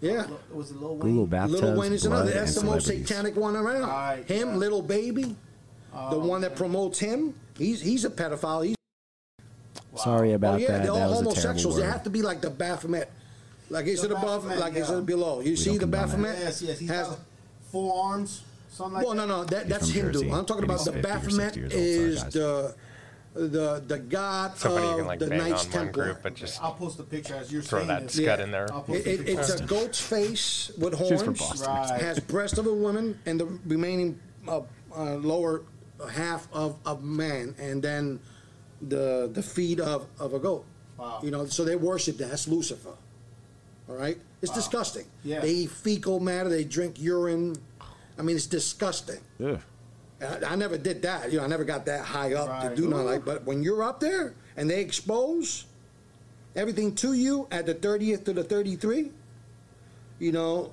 Yeah. 0.00 0.26
Lil- 0.26 0.40
Was 0.52 0.70
it 0.70 0.76
Lil 0.80 0.90
Wayne? 0.96 1.00
Google 1.00 1.26
bathtubs, 1.26 1.52
Little 1.60 1.76
Wayne 1.76 1.92
is 1.92 2.06
blood, 2.06 2.12
another. 2.26 2.30
That's 2.32 2.54
the 2.54 2.64
most 2.64 2.86
satanic 2.86 3.36
one 3.36 3.56
around. 3.56 3.82
Right, 3.88 4.24
him, 4.26 4.50
yeah. 4.50 4.56
little 4.56 4.82
baby, 4.82 5.36
Oh, 5.94 6.10
the 6.10 6.20
uh, 6.20 6.26
one 6.26 6.40
that 6.42 6.50
man. 6.50 6.56
promotes 6.58 6.98
him. 6.98 7.34
He's 7.56 7.80
he's 7.80 8.04
a 8.04 8.10
pedophile. 8.10 8.64
He's, 8.66 8.76
Sorry 9.96 10.32
about 10.34 10.54
oh 10.54 10.56
yeah, 10.58 10.68
that. 10.68 10.82
they're 10.84 10.92
that 10.92 11.02
all 11.02 11.08
was 11.10 11.18
homosexuals. 11.20 11.76
They 11.76 11.82
have 11.82 12.04
to 12.04 12.10
be 12.10 12.22
like 12.22 12.40
the 12.40 12.50
Baphomet. 12.50 13.10
Like 13.70 13.86
is 13.86 14.00
The 14.02 14.06
it 14.06 14.12
above? 14.12 14.42
Baphomet, 14.44 14.58
Like 14.60 14.74
is 14.76 14.90
it 14.90 15.04
below? 15.06 15.40
You 15.40 15.56
see 15.56 15.72
the 15.72 15.80
don't 15.80 15.90
that. 15.90 16.06
Baphomet? 16.06 16.38
Yes, 16.38 16.62
yes. 16.62 16.78
He 16.78 16.86
has. 16.86 17.16
four 17.72 18.04
arms. 18.04 18.42
Something 18.70 18.94
like 18.94 19.04
Well, 19.06 19.14
no, 19.14 19.22
that. 19.22 19.28
no, 19.28 19.44
that, 19.44 19.68
that's 19.68 19.88
Hindu. 19.90 20.12
Jersey, 20.12 20.30
I'm 20.30 20.44
talking 20.44 20.62
and 20.62 20.70
about 20.70 20.84
the 20.84 20.92
50 20.92 20.98
or 20.98 21.02
Baphomet 21.02 21.54
60 21.54 21.62
old, 21.64 21.72
is 21.72 22.24
the 22.26 22.74
the 23.46 23.82
the 23.86 23.98
god 23.98 24.56
Somebody 24.58 24.86
you 24.86 24.92
of 24.92 24.98
can 24.98 25.06
like 25.06 25.18
the 25.20 25.26
bang 25.28 25.38
Knights 25.38 25.66
on 25.66 25.70
one 25.72 25.84
Templar. 25.86 26.04
group, 26.04 26.18
but 26.22 26.34
just 26.34 26.62
I'll 26.62 26.72
post 26.74 26.98
a 26.98 27.02
picture 27.04 27.34
as 27.36 27.52
you're 27.52 27.62
throw 27.62 27.78
saying 27.80 27.88
that 27.88 28.02
this. 28.04 28.14
scud 28.14 28.38
Yeah. 28.38 28.44
in 28.44 28.50
there. 28.50 28.66
I'll 28.72 28.82
post 28.82 29.06
It, 29.06 29.20
it, 29.20 29.26
picture. 29.26 29.40
it's 29.40 29.60
a 29.60 29.64
goat's 29.64 30.00
face 30.00 30.70
with 30.78 30.94
horns. 30.94 31.10
She's 31.12 31.22
from 31.22 31.34
Boston. 31.34 31.66
Right. 31.72 32.00
has 32.00 32.18
breast 32.20 32.58
of 32.58 32.66
a 32.66 32.72
woman 32.74 33.18
and 33.26 33.38
the 33.40 33.46
remaining 33.66 34.18
uh, 34.46 34.60
uh, 34.96 35.14
lower 35.16 35.62
half 36.10 36.48
of 36.52 36.76
of 36.84 37.02
man, 37.04 37.54
and 37.58 37.82
then 37.82 38.20
the 38.82 39.28
the 39.32 39.42
feet 39.42 39.80
of 39.80 40.06
of 40.18 40.34
a 40.34 40.38
goat. 40.38 40.64
Wow. 40.96 41.20
You 41.22 41.30
know, 41.30 41.46
so 41.46 41.64
they 41.64 41.76
worship 41.76 42.16
that. 42.18 42.30
That's 42.30 42.48
Lucifer. 42.48 42.94
All 43.88 43.94
right, 43.94 44.18
it's 44.42 44.52
disgusting. 44.52 45.06
Yeah. 45.24 45.40
They 45.40 45.50
eat 45.50 45.70
fecal 45.70 46.20
matter. 46.20 46.48
They 46.48 46.64
drink 46.64 47.00
urine. 47.00 47.56
I 48.18 48.22
mean, 48.22 48.36
it's 48.36 48.46
disgusting. 48.46 49.20
Ugh. 49.42 49.60
I, 50.20 50.52
I 50.52 50.56
never 50.56 50.76
did 50.78 51.02
that. 51.02 51.30
You 51.32 51.38
know, 51.38 51.44
I 51.44 51.46
never 51.46 51.64
got 51.64 51.86
that 51.86 52.04
high 52.04 52.34
up 52.34 52.46
to 52.62 52.68
Right. 52.68 52.76
do 52.76 52.88
nothing 52.88 53.06
like. 53.06 53.24
But 53.24 53.44
when 53.44 53.62
you're 53.62 53.82
up 53.82 54.00
there 54.00 54.34
and 54.56 54.68
they 54.68 54.80
expose 54.80 55.64
everything 56.56 56.94
to 56.96 57.12
you 57.12 57.46
at 57.50 57.66
the 57.66 57.74
30th 57.74 58.24
to 58.24 58.32
the 58.32 58.42
33, 58.42 59.10
you 60.18 60.32
know, 60.32 60.72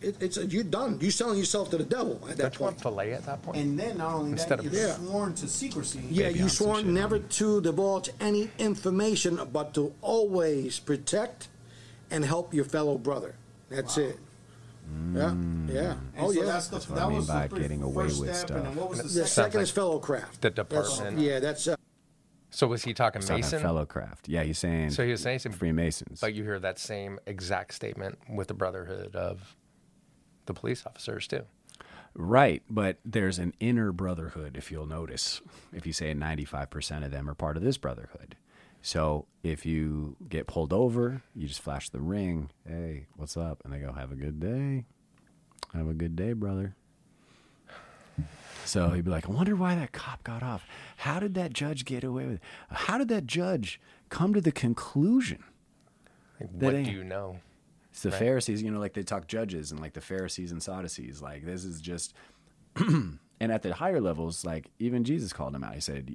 it, 0.00 0.14
it's 0.20 0.36
you're 0.36 0.62
done. 0.62 0.98
You're 1.00 1.10
selling 1.10 1.38
yourself 1.38 1.70
to 1.70 1.76
the 1.78 1.82
devil 1.84 2.20
at 2.30 2.36
that 2.36 2.52
Don't 2.52 2.58
you 2.58 2.62
want 2.66 2.76
point. 2.76 2.82
fillet 2.82 3.12
at 3.14 3.26
that 3.26 3.42
point? 3.42 3.56
And 3.58 3.76
then 3.76 3.98
not 3.98 4.14
only 4.14 4.32
Instead 4.32 4.60
that, 4.60 4.66
of- 4.66 4.72
you're 4.72 4.86
Yeah. 4.86 4.94
sworn 4.94 5.34
to 5.34 5.48
secrecy. 5.48 6.00
Yeah, 6.08 6.28
you 6.28 6.44
on 6.44 6.48
sworn 6.48 6.94
never 6.94 7.18
to 7.18 7.60
divulge 7.60 8.10
any 8.20 8.50
information, 8.60 9.40
but 9.52 9.74
to 9.74 9.92
always 10.02 10.78
protect 10.78 11.48
and 12.12 12.24
help 12.24 12.54
your 12.54 12.64
fellow 12.64 12.96
brother. 12.96 13.34
That's 13.70 13.98
it. 13.98 14.18
Yeah, 15.14 15.34
yeah. 15.72 15.92
And 15.92 16.00
Oh 16.18 16.32
so 16.32 16.40
yeah. 16.40 16.44
That's, 16.46 16.68
the, 16.68 16.76
That's 16.76 16.88
what 16.88 16.96
that 16.96 17.04
I 17.04 17.08
mean 17.08 17.16
was 17.18 17.26
by 17.28 17.46
the 17.46 17.54
fir- 17.56 17.60
getting 17.62 17.82
away 17.82 18.04
first 18.04 18.20
with 18.20 18.34
step, 18.34 18.48
stuff. 18.48 18.56
And 18.58 18.66
then 18.66 18.76
what 18.76 18.90
was 18.90 18.98
the, 18.98 19.04
the 19.04 19.10
second? 19.10 19.26
second 19.28 19.54
like 19.60 19.62
is 19.64 19.70
fellow 19.70 19.98
craft. 19.98 20.40
The 20.42 20.50
That's- 20.50 20.68
department. 20.98 21.18
yeah, 21.26 21.40
that's 21.40 21.66
uh, 21.68 21.76
So 22.50 22.66
was 22.66 22.84
he 22.84 22.92
talking 22.94 23.22
Talking 23.22 23.36
Mason? 23.36 23.60
fellow 23.60 23.86
craft. 23.86 24.28
Yeah, 24.28 24.42
he's 24.42 24.58
saying. 24.58 24.90
So 24.90 25.04
he 25.04 25.10
was 25.10 25.22
saying- 25.22 25.38
Freemasons. 25.40 26.20
But 26.20 26.34
you 26.34 26.42
hear 26.44 26.58
that 26.58 26.78
same 26.78 27.18
exact 27.26 27.74
statement 27.74 28.18
with 28.34 28.48
the 28.48 28.54
brotherhood 28.54 29.14
of 29.16 29.56
the 30.46 30.54
police 30.54 30.84
officers 30.86 31.26
too. 31.26 31.42
Right, 32.14 32.62
but 32.68 32.98
there's 33.04 33.38
an 33.38 33.52
inner 33.60 33.92
brotherhood, 33.92 34.56
if 34.56 34.72
you'll 34.72 34.86
notice. 34.86 35.40
If 35.72 35.86
you 35.86 35.92
say 35.92 36.12
95% 36.14 37.04
of 37.04 37.10
them 37.12 37.28
are 37.30 37.34
part 37.34 37.56
of 37.56 37.62
this 37.62 37.76
brotherhood. 37.78 38.34
So 38.82 39.26
if 39.42 39.66
you 39.66 40.16
get 40.28 40.46
pulled 40.46 40.72
over, 40.72 41.22
you 41.34 41.46
just 41.48 41.60
flash 41.60 41.88
the 41.90 42.00
ring. 42.00 42.50
Hey, 42.66 43.06
what's 43.16 43.36
up? 43.36 43.60
And 43.64 43.72
they 43.72 43.78
go, 43.78 43.92
have 43.92 44.12
a 44.12 44.16
good 44.16 44.40
day. 44.40 44.84
Have 45.74 45.88
a 45.88 45.94
good 45.94 46.16
day, 46.16 46.32
brother. 46.32 46.74
So 48.64 48.90
he'd 48.90 49.04
be 49.04 49.10
like, 49.10 49.26
I 49.28 49.32
wonder 49.32 49.56
why 49.56 49.74
that 49.76 49.92
cop 49.92 50.22
got 50.24 50.42
off. 50.42 50.66
How 50.98 51.18
did 51.20 51.34
that 51.34 51.52
judge 51.54 51.84
get 51.84 52.04
away 52.04 52.26
with 52.26 52.34
it? 52.36 52.42
How 52.70 52.98
did 52.98 53.08
that 53.08 53.26
judge 53.26 53.80
come 54.10 54.34
to 54.34 54.40
the 54.40 54.52
conclusion? 54.52 55.42
Like, 56.40 56.50
what 56.50 56.70
do 56.72 56.90
you 56.90 57.02
know? 57.02 57.38
It's 57.90 58.02
the 58.02 58.10
Right. 58.10 58.18
Pharisees, 58.18 58.62
you 58.62 58.70
know, 58.70 58.78
like 58.78 58.92
they 58.92 59.02
talk 59.02 59.26
judges 59.26 59.72
and 59.72 59.80
like 59.80 59.94
the 59.94 60.00
Pharisees 60.02 60.52
and 60.52 60.62
Sadducees. 60.62 61.22
Like 61.22 61.44
this 61.44 61.64
is 61.64 61.80
just, 61.80 62.12
and 62.76 63.18
at 63.40 63.62
the 63.62 63.72
higher 63.74 64.00
levels, 64.00 64.44
like 64.44 64.70
even 64.78 65.02
Jesus 65.02 65.32
called 65.32 65.54
him 65.54 65.64
out. 65.64 65.74
He 65.74 65.80
said, 65.80 66.14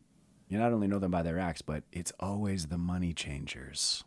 "You 0.54 0.60
not 0.60 0.72
only 0.72 0.88
know 0.88 1.00
them 1.00 1.10
by 1.10 1.24
their 1.24 1.40
acts, 1.40 1.64
but 1.64 1.82
it's 1.92 2.14
always 2.20 2.68
the 2.68 2.78
money 2.78 3.12
changers. 3.12 4.04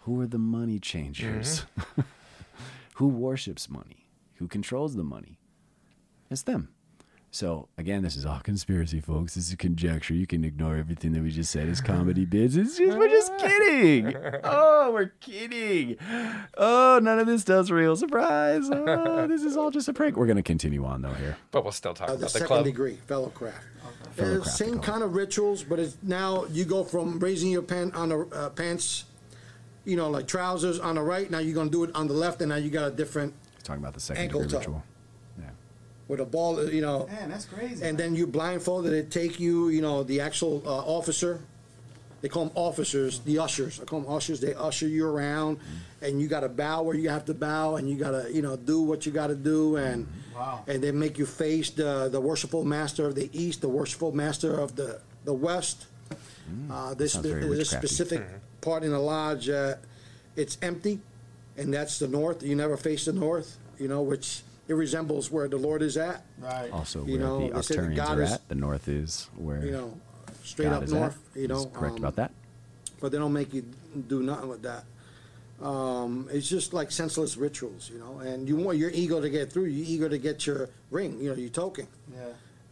Who 0.00 0.18
are 0.22 0.26
the 0.26 0.38
money 0.38 0.78
changers? 0.78 1.66
Mm-hmm. 1.78 2.00
Who 2.94 3.08
worships 3.08 3.68
money? 3.68 4.06
Who 4.36 4.48
controls 4.48 4.96
the 4.96 5.04
money? 5.04 5.38
It's 6.30 6.44
them." 6.44 6.73
So 7.34 7.66
again, 7.78 8.02
this 8.04 8.14
is 8.14 8.24
all 8.24 8.38
conspiracy, 8.38 9.00
folks. 9.00 9.34
This 9.34 9.48
is 9.48 9.56
conjecture. 9.56 10.14
You 10.14 10.24
can 10.24 10.44
ignore 10.44 10.76
everything 10.76 11.10
that 11.14 11.20
we 11.24 11.32
just 11.32 11.50
said 11.50 11.68
as 11.68 11.80
comedy 11.80 12.24
bits. 12.24 12.54
It's 12.54 12.78
just 12.78 12.96
we're 12.96 13.08
just 13.08 13.36
kidding. 13.38 14.14
Oh, 14.44 14.92
we're 14.92 15.10
kidding. 15.18 15.96
Oh, 16.56 17.00
none 17.02 17.18
of 17.18 17.26
this 17.26 17.42
does 17.42 17.72
real. 17.72 17.96
Surprise. 17.96 18.70
Oh, 18.70 19.26
this 19.26 19.42
is 19.42 19.56
all 19.56 19.72
just 19.72 19.88
a 19.88 19.92
prank. 19.92 20.16
We're 20.16 20.28
gonna 20.28 20.44
continue 20.44 20.84
on 20.84 21.02
though 21.02 21.12
here. 21.14 21.36
But 21.50 21.64
we'll 21.64 21.72
still 21.72 21.92
talk 21.92 22.08
uh, 22.08 22.12
the 22.12 22.18
about 22.18 22.24
the 22.26 22.28
second 22.30 22.46
club. 22.46 22.64
degree 22.66 22.98
fellow 23.08 23.30
craft. 23.30 23.66
Fellow 24.12 24.42
Uh, 24.42 24.44
same 24.44 24.78
kind 24.78 25.02
of 25.02 25.16
rituals, 25.16 25.64
but 25.64 25.80
it's 25.80 25.96
now 26.04 26.44
you 26.52 26.64
go 26.64 26.84
from 26.84 27.18
raising 27.18 27.50
your 27.50 27.62
pant 27.62 27.96
on 27.96 28.10
the 28.10 28.18
uh, 28.32 28.50
pants, 28.50 29.06
you 29.84 29.96
know, 29.96 30.08
like 30.08 30.28
trousers 30.28 30.78
on 30.78 30.94
the 30.94 31.02
right. 31.02 31.28
Now 31.32 31.40
you're 31.40 31.56
gonna 31.56 31.68
do 31.68 31.82
it 31.82 31.90
on 31.96 32.06
the 32.06 32.14
left, 32.14 32.40
and 32.42 32.50
now 32.50 32.56
you 32.56 32.70
got 32.70 32.92
a 32.92 32.94
different 32.94 33.34
Talking 33.64 33.82
about 33.82 33.94
the 33.94 34.00
second 34.00 34.22
Ankle 34.22 34.42
degree 34.42 34.52
tuck. 34.52 34.60
ritual. 34.60 34.84
Yeah. 36.06 36.10
with 36.10 36.20
a 36.20 36.24
ball, 36.24 36.68
you 36.70 36.80
know. 36.82 37.06
Man, 37.06 37.30
that's 37.30 37.44
crazy. 37.46 37.84
and 37.84 37.96
then 37.98 38.14
you 38.14 38.26
blindfolded 38.26 38.92
it 38.92 39.10
take 39.10 39.40
you 39.40 39.68
you 39.68 39.80
know 39.82 40.02
the 40.02 40.20
actual 40.20 40.62
uh, 40.66 40.70
officer 40.98 41.40
they 42.20 42.28
call 42.28 42.46
them 42.46 42.52
officers 42.56 43.20
the 43.20 43.38
ushers 43.38 43.80
i 43.80 43.84
call 43.84 44.00
them 44.00 44.10
ushers 44.10 44.40
they 44.40 44.54
usher 44.54 44.88
you 44.88 45.06
around 45.06 45.58
and 46.00 46.20
you 46.22 46.26
got 46.28 46.40
to 46.40 46.48
bow 46.48 46.82
where 46.82 46.96
you 46.96 47.10
have 47.10 47.24
to 47.26 47.34
bow 47.34 47.76
and 47.76 47.88
you 47.88 47.96
got 47.96 48.12
to 48.12 48.32
you 48.32 48.40
know 48.42 48.56
do 48.56 48.80
what 48.82 49.04
you 49.04 49.12
got 49.12 49.26
to 49.28 49.34
do 49.34 49.76
and 49.76 50.06
Wow. 50.34 50.64
and 50.66 50.82
they 50.82 50.90
make 50.90 51.16
you 51.18 51.26
face 51.26 51.70
the 51.70 52.08
the 52.10 52.20
worshipful 52.20 52.64
master 52.64 53.06
of 53.06 53.14
the 53.14 53.28
east 53.32 53.60
the 53.60 53.68
worshipful 53.68 54.12
master 54.12 54.58
of 54.58 54.74
the 54.74 55.00
the 55.24 55.32
west 55.34 55.86
uh, 56.70 56.94
this 56.94 57.12
sounds 57.12 57.26
very 57.26 57.40
this 57.46 57.72
witchcrafty. 57.72 57.78
specific 57.78 58.22
part 58.60 58.82
in 58.82 58.90
the 58.90 58.98
lodge 58.98 59.48
uh, 59.48 59.74
it's 60.34 60.56
empty 60.62 60.98
and 61.56 61.72
that's 61.72 61.98
the 62.00 62.08
north 62.08 62.42
you 62.42 62.56
never 62.56 62.76
face 62.76 63.04
the 63.04 63.12
north 63.12 63.56
you 63.78 63.86
know 63.86 64.02
which 64.02 64.42
it 64.68 64.74
resembles 64.74 65.30
where 65.30 65.46
the 65.48 65.56
lord 65.58 65.82
is 65.82 65.96
at 65.96 66.24
right. 66.38 66.70
Also, 66.72 67.04
You 67.04 67.12
where 67.18 67.20
know, 67.26 67.48
the 67.48 67.54
they 67.54 67.62
say 67.62 67.74
that 67.76 67.82
Arcturians 67.84 67.96
God 67.96 68.18
are 68.18 68.22
is- 68.22 68.32
at, 68.32 68.48
the 68.48 68.54
north 68.54 68.88
is 68.88 69.28
where 69.36 69.64
you 69.64 69.72
know 69.72 70.00
straight 70.42 70.66
God 70.70 70.76
up 70.76 70.82
is 70.84 70.92
north 70.92 71.18
at. 71.34 71.40
you 71.40 71.48
know 71.48 71.56
He's 71.64 71.66
correct 71.72 71.92
um, 71.96 71.98
about 71.98 72.16
that. 72.16 72.30
but 73.00 73.12
they 73.12 73.18
don't 73.18 73.32
make 73.32 73.52
you 73.52 73.62
do 74.08 74.22
nothing 74.22 74.48
with 74.48 74.62
that. 74.62 74.84
Um, 75.62 76.28
it's 76.32 76.48
just 76.48 76.72
like 76.74 76.90
senseless 76.90 77.36
rituals, 77.36 77.88
you 77.92 77.98
know. 77.98 78.18
And 78.18 78.48
you 78.48 78.56
want 78.56 78.76
your 78.76 78.90
ego 78.90 79.20
to 79.20 79.30
get 79.30 79.52
through. 79.52 79.66
You're 79.66 79.86
eager 79.86 80.08
to 80.08 80.18
get 80.18 80.46
your 80.46 80.68
ring, 80.90 81.18
you 81.20 81.30
know, 81.30 81.36
your 81.36 81.48
token, 81.50 81.86
Yeah. 82.12 82.24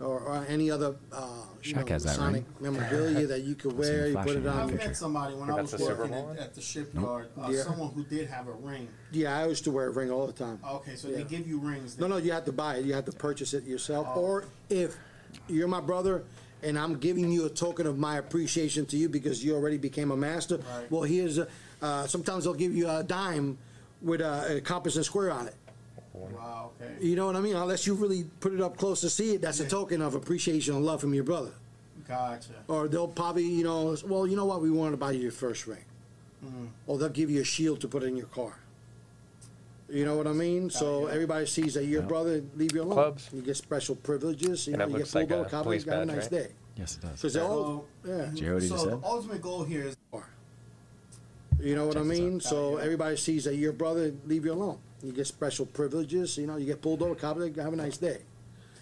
Or, 0.02 0.20
or 0.20 0.44
any 0.48 0.70
other 0.70 0.96
uh, 1.12 1.44
you 1.62 1.74
Shaq 1.74 1.86
know, 1.86 1.92
has 1.92 2.04
that 2.04 2.10
Masonic 2.18 2.44
memorabilia 2.60 3.26
that 3.26 3.42
you 3.42 3.54
could 3.54 3.72
wear. 3.78 4.08
You 4.08 4.14
put 4.16 4.24
flashing 4.24 4.42
it 4.42 4.46
in 4.46 4.48
on. 4.48 4.56
the 4.56 4.62
I've 4.64 4.70
picture. 4.70 4.86
met 4.88 4.96
somebody 4.96 5.34
when 5.34 5.50
I 5.50 5.56
That's 5.56 5.72
was 5.72 5.80
the 5.80 5.86
Super 5.86 5.96
working 6.00 6.12
Bowl 6.14 6.24
one? 6.26 6.36
at, 6.36 6.42
at 6.42 6.54
the 6.54 6.60
shipyard. 6.60 7.28
Uh, 7.40 7.48
Yeah. 7.50 7.62
Someone 7.62 7.92
who 7.92 8.04
did 8.04 8.28
have 8.28 8.48
a 8.48 8.52
ring. 8.52 8.88
Yeah, 9.12 9.38
I 9.38 9.46
used 9.46 9.64
to 9.64 9.70
wear 9.70 9.86
a 9.86 9.90
ring 9.90 10.10
all 10.10 10.26
the 10.26 10.32
time. 10.32 10.58
Okay, 10.66 10.96
so 10.96 11.08
Yeah. 11.08 11.18
they 11.18 11.24
give 11.24 11.46
you 11.46 11.58
rings. 11.58 11.98
No, 11.98 12.06
no, 12.06 12.16
you 12.16 12.32
have 12.32 12.44
to 12.46 12.52
buy 12.52 12.76
it. 12.76 12.84
You 12.84 12.94
have 12.94 13.04
to 13.06 13.12
purchase 13.12 13.54
it 13.54 13.64
yourself. 13.64 14.08
Oh. 14.14 14.20
Or 14.20 14.44
if 14.68 14.96
you're 15.48 15.68
my 15.68 15.80
brother 15.80 16.24
and 16.62 16.78
I'm 16.78 16.98
giving 16.98 17.30
you 17.30 17.46
a 17.46 17.50
token 17.50 17.86
of 17.86 17.98
my 17.98 18.18
appreciation 18.18 18.86
to 18.86 18.96
you 18.96 19.08
because 19.08 19.44
you 19.44 19.54
already 19.54 19.78
became 19.78 20.10
a 20.10 20.16
master. 20.16 20.58
Right. 20.58 20.90
Well, 20.90 21.02
here's 21.02 21.38
a, 21.38 21.48
uh, 21.80 22.06
sometimes 22.06 22.44
they'll 22.44 22.54
give 22.54 22.74
you 22.74 22.88
a 22.88 23.02
dime 23.02 23.58
with 24.00 24.20
a, 24.20 24.56
a 24.56 24.60
compass 24.60 24.96
and 24.96 25.04
square 25.04 25.30
on 25.30 25.46
it. 25.48 25.54
Wow. 26.14 26.70
Okay. 26.80 26.92
You 27.06 27.16
know 27.16 27.26
what 27.26 27.36
I 27.36 27.40
mean? 27.40 27.56
Unless 27.56 27.86
you 27.86 27.94
really 27.94 28.24
put 28.40 28.52
it 28.52 28.60
up 28.60 28.76
close 28.76 29.00
to 29.00 29.10
see 29.10 29.34
it, 29.34 29.40
that's 29.40 29.60
a 29.60 29.68
token 29.68 30.02
of 30.02 30.14
appreciation 30.14 30.74
and 30.74 30.84
love 30.84 31.00
from 31.00 31.14
your 31.14 31.24
brother. 31.24 31.52
Gotcha. 32.06 32.50
Or 32.68 32.88
they'll 32.88 33.08
probably, 33.08 33.44
you 33.44 33.64
know, 33.64 33.96
well, 34.06 34.26
you 34.26 34.36
know 34.36 34.44
what? 34.44 34.60
We 34.60 34.70
want 34.70 34.92
to 34.92 34.96
buy 34.96 35.12
you 35.12 35.20
your 35.20 35.32
first 35.32 35.66
ring. 35.66 35.84
Mm. 36.44 36.68
Or 36.86 36.98
they'll 36.98 37.08
give 37.08 37.30
you 37.30 37.40
a 37.40 37.44
shield 37.44 37.80
to 37.80 37.88
put 37.88 38.02
in 38.02 38.16
your 38.16 38.26
car. 38.26 38.58
You 39.88 40.04
know 40.04 40.16
what 40.16 40.26
I 40.26 40.32
mean? 40.32 40.70
So 40.70 41.06
yeah. 41.06 41.14
everybody 41.14 41.46
sees 41.46 41.74
that 41.74 41.84
your 41.84 42.02
brother, 42.02 42.42
leave 42.56 42.74
you 42.74 42.82
alone. 42.82 42.94
Clubs. 42.94 43.30
You 43.32 43.42
get 43.42 43.56
special 43.56 43.94
privileges. 43.96 44.66
You 44.66 44.74
And 44.74 44.78
know, 44.80 44.84
it 44.86 44.88
you 44.88 44.92
get 44.94 44.98
looks 45.00 45.14
like 45.14 45.28
pulled 45.28 45.40
over. 45.40 45.48
a 45.48 45.50
Cowboy, 45.50 45.62
police 45.64 45.84
got 45.84 46.02
a 46.02 46.06
badge, 46.06 46.16
nice 46.16 46.18
right? 46.24 46.30
day. 46.30 46.48
Yes, 46.76 46.96
it 46.96 47.02
does. 47.02 47.10
Because 47.12 47.34
they're 47.34 47.44
all, 47.44 47.86
yeah. 48.06 48.16
Did 48.26 48.38
you 48.38 48.44
hear 48.46 48.54
what 48.54 48.62
so 48.64 48.68
just 48.74 48.86
the 48.86 49.00
ultimate 49.04 49.42
goal 49.42 49.64
here 49.64 49.84
is 49.84 49.96
You 51.60 51.74
know 51.76 51.86
what 51.86 51.96
I 51.96 52.00
Check 52.00 52.08
this 52.08 52.18
mean? 52.20 52.40
So 52.40 52.70
Yeah, 52.72 52.76
yeah. 52.78 52.84
everybody 52.84 53.16
sees 53.16 53.44
that 53.44 53.56
your 53.56 53.72
brother, 53.72 54.12
leave 54.26 54.44
you 54.46 54.52
alone. 54.52 54.78
You 55.02 55.12
get 55.12 55.26
special 55.26 55.66
privileges. 55.66 56.36
You 56.38 56.46
know, 56.46 56.56
you 56.56 56.66
get 56.66 56.80
pulled 56.80 57.02
over. 57.02 57.14
Cowboy, 57.14 57.52
have 57.54 57.72
a 57.72 57.76
nice 57.76 57.96
day. 57.98 58.18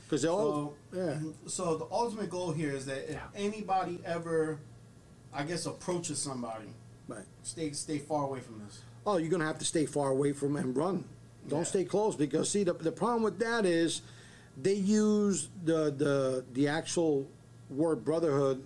Because 0.04 0.22
they're 0.22 0.30
all, 0.32 0.74
so, 0.92 0.98
yeah. 0.98 1.18
so 1.46 1.76
the 1.76 1.86
ultimate 1.90 2.30
goal 2.30 2.50
here 2.52 2.72
is 2.72 2.84
that 2.86 3.08
if 3.10 3.18
anybody 3.34 4.00
ever, 4.04 4.58
I 5.32 5.44
guess, 5.44 5.66
approaches 5.66 6.18
somebody, 6.18 6.66
Right. 7.06 7.24
stay 7.42 7.70
stay 7.72 7.98
far 7.98 8.24
away 8.24 8.40
from 8.40 8.60
this. 8.64 8.80
Oh, 9.06 9.16
you're 9.18 9.30
gonna 9.30 9.46
have 9.46 9.58
to 9.60 9.64
stay 9.64 9.86
far 9.86 10.10
away 10.10 10.32
from 10.32 10.56
and 10.56 10.76
run. 10.76 11.04
Don't 11.48 11.60
Yeah. 11.60 11.64
stay 11.64 11.84
close 11.84 12.16
because 12.16 12.50
see 12.50 12.64
the 12.64 12.72
the 12.74 12.90
problem 12.92 13.22
with 13.22 13.38
that 13.38 13.64
is 13.64 14.02
they 14.60 14.74
use 14.74 15.48
the 15.64 15.90
the 15.92 16.44
the 16.54 16.66
actual 16.68 17.26
word 17.70 18.04
brotherhood 18.04 18.62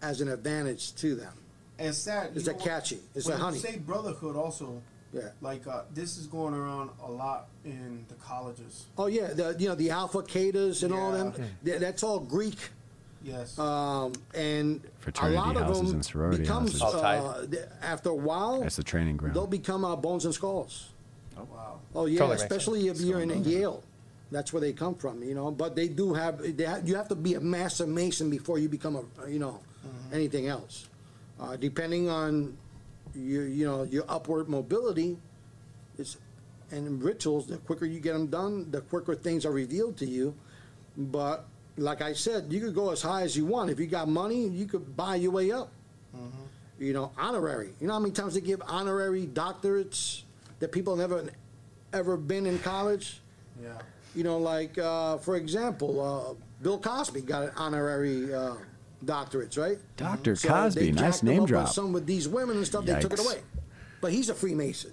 as 0.00 0.20
an 0.20 0.28
advantage 0.28 0.94
to 0.96 1.16
them. 1.16 1.32
And 1.78 1.88
it's 1.88 1.98
sad. 1.98 2.36
It's 2.36 2.46
you 2.46 2.52
a 2.52 2.56
know, 2.56 2.62
catchy. 2.64 3.00
It's 3.16 3.26
when 3.26 3.36
you 3.36 3.42
honey. 3.44 3.58
say 3.58 3.78
brotherhood 3.78 4.36
also, 4.36 4.80
Yeah. 5.12 5.30
like 5.40 5.66
uh, 5.66 5.82
this 5.94 6.18
is 6.18 6.26
going 6.26 6.52
around 6.54 6.90
a 7.02 7.10
lot 7.10 7.48
in 7.64 8.04
the 8.08 8.14
colleges. 8.16 8.86
Oh 8.98 9.06
yeah, 9.06 9.28
the 9.28 9.56
you 9.58 9.68
know 9.68 9.74
the 9.74 9.90
alpha 9.90 10.18
catas 10.22 10.82
and 10.82 10.92
all 10.92 11.12
them. 11.12 11.32
Yeah. 11.36 11.44
th- 11.64 11.80
That's 11.80 12.02
all 12.02 12.20
Greek. 12.20 12.58
Yes. 13.24 13.58
Um, 13.58 14.12
and 14.34 14.80
Fraternity 15.00 15.36
a 15.36 15.40
lot 15.40 15.56
of 15.56 15.62
houses 15.64 15.86
them 15.86 15.94
and 15.96 16.04
sorority 16.04 16.42
becomes 16.42 16.80
houses. 16.80 17.00
Uh, 17.00 17.46
th- 17.50 17.64
after 17.82 18.10
a 18.10 18.14
while 18.14 18.60
That's 18.60 18.76
the 18.76 18.84
training 18.84 19.16
ground. 19.16 19.34
they'll 19.34 19.46
become 19.46 19.84
uh, 19.84 19.96
bones 19.96 20.24
and 20.24 20.34
skulls. 20.34 20.90
Oh 21.36 21.46
wow. 21.52 21.80
Oh 21.94 22.06
yeah, 22.06 22.18
Totally 22.18 22.34
makes 22.36 22.42
especially 22.42 22.88
if 22.88 23.00
you're 23.00 23.20
in 23.20 23.44
Yale. 23.44 23.82
That's 24.30 24.52
where 24.52 24.60
they 24.60 24.74
come 24.74 24.94
from, 24.94 25.22
you 25.22 25.34
know. 25.34 25.50
But 25.50 25.74
they 25.74 25.88
do 25.88 26.12
have, 26.12 26.38
they 26.56 26.64
have 26.64 26.86
you 26.86 26.94
have 26.96 27.08
to 27.08 27.14
be 27.14 27.32
a 27.34 27.40
master 27.40 27.86
mason 27.86 28.28
before 28.28 28.58
you 28.58 28.68
become 28.68 28.96
a, 28.96 29.28
you 29.30 29.38
know, 29.38 29.58
anything 30.12 30.48
else. 30.48 30.86
Uh, 31.40 31.56
depending 31.56 32.10
on 32.10 32.56
your, 33.14 33.46
you 33.46 33.66
know, 33.66 33.82
your 33.84 34.04
upward 34.08 34.48
mobility, 34.48 35.18
it's 35.98 36.16
and 36.70 37.02
rituals. 37.02 37.46
The 37.46 37.56
quicker 37.58 37.86
you 37.86 38.00
get 38.00 38.12
them 38.12 38.26
done, 38.26 38.70
the 38.70 38.80
quicker 38.82 39.14
things 39.14 39.46
are 39.46 39.52
revealed 39.52 39.96
to 39.98 40.06
you. 40.06 40.34
But 40.96 41.46
like 41.76 42.02
I 42.02 42.12
said, 42.12 42.52
you 42.52 42.60
could 42.60 42.74
go 42.74 42.90
as 42.90 43.02
high 43.02 43.22
as 43.22 43.36
you 43.36 43.46
want. 43.46 43.70
If 43.70 43.78
you 43.78 43.86
got 43.86 44.08
money, 44.08 44.48
you 44.48 44.66
could 44.66 44.96
buy 44.96 45.16
your 45.16 45.30
way 45.30 45.50
up. 45.50 45.70
You 46.78 46.92
know, 46.92 47.12
honorary. 47.18 47.70
You 47.80 47.88
know 47.88 47.94
how 47.94 47.98
many 47.98 48.12
times 48.12 48.34
they 48.34 48.40
give 48.40 48.62
honorary 48.66 49.26
doctorates 49.26 50.22
that 50.60 50.70
people 50.70 50.94
never 50.96 51.24
ever 51.92 52.16
been 52.16 52.46
in 52.46 52.58
college? 52.60 53.20
Yeah. 53.60 53.70
You 54.14 54.24
know, 54.24 54.38
like 54.38 54.78
uh, 54.78 55.18
for 55.18 55.36
example, 55.36 56.00
uh, 56.00 56.34
Bill 56.62 56.78
Cosby 56.78 57.22
got 57.22 57.44
an 57.44 57.50
honorary 57.56 58.32
uh, 58.32 58.54
doctorates, 59.04 59.56
right? 59.58 59.78
Dr. 59.96 60.36
So 60.36 60.48
Cosby, 60.48 60.80
they 60.80 60.90
nice 60.92 61.14
jacked 61.16 61.22
him 61.22 61.28
name 61.28 61.36
up 61.38 61.42
with 61.42 61.48
drop. 61.50 61.68
Some 61.68 61.92
with 61.92 62.06
these 62.06 62.28
women 62.28 62.56
and 62.56 62.66
stuff, 62.66 62.84
they 62.84 62.98
took 63.00 63.12
it 63.12 63.18
Yikes. 63.18 63.24
away. 63.26 63.40
But 64.00 64.12
he's 64.12 64.28
a 64.28 64.34
Freemason. 64.34 64.92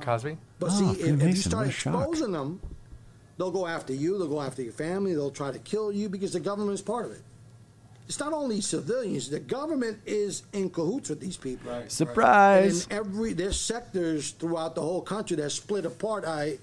Cosby? 0.00 0.36
But 0.58 0.70
Oh, 0.72 0.78
see, 0.78 0.84
ah, 0.84 0.90
if- 0.92 0.98
if, 1.00 1.06
you 1.06 1.16
Freemason, 1.16 1.50
start 1.50 1.66
a 1.68 1.70
shock. 1.70 1.94
exposing 2.08 2.32
them, 2.32 2.60
they'll 3.38 3.50
go 3.50 3.66
after 3.66 3.92
you. 3.94 4.18
They'll 4.18 4.28
go 4.28 4.40
after 4.42 4.62
your 4.62 4.72
family. 4.72 5.14
They'll 5.14 5.30
try 5.30 5.50
to 5.50 5.58
kill 5.58 5.92
you 5.92 6.08
because 6.08 6.32
the 6.32 6.40
government 6.40 6.74
is 6.74 6.82
part 6.82 7.06
of 7.06 7.12
it. 7.12 7.22
It's 8.08 8.20
not 8.20 8.32
only 8.32 8.60
civilians. 8.60 9.30
The 9.30 9.40
government 9.40 9.98
is 10.06 10.44
in 10.52 10.70
cahoots 10.70 11.08
with 11.10 11.18
these 11.20 11.36
people. 11.36 11.72
Right. 11.72 11.82
And 11.82 11.90
Surprise! 11.92 12.86
in 12.86 12.92
every 12.92 13.32
there's 13.32 13.60
sectors 13.60 14.30
throughout 14.30 14.74
the 14.76 14.80
whole 14.82 15.00
country 15.02 15.36
that's 15.36 15.54
split 15.54 15.84
apart. 15.84 16.24
I 16.24 16.58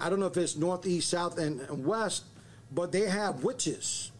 I 0.00 0.08
don't 0.08 0.20
know 0.20 0.26
if 0.26 0.36
it's 0.36 0.56
northeast, 0.56 1.10
south, 1.10 1.36
and, 1.38 1.60
and 1.62 1.84
west, 1.84 2.24
but 2.72 2.92
they 2.92 3.08
have 3.08 3.42
witches 3.42 4.12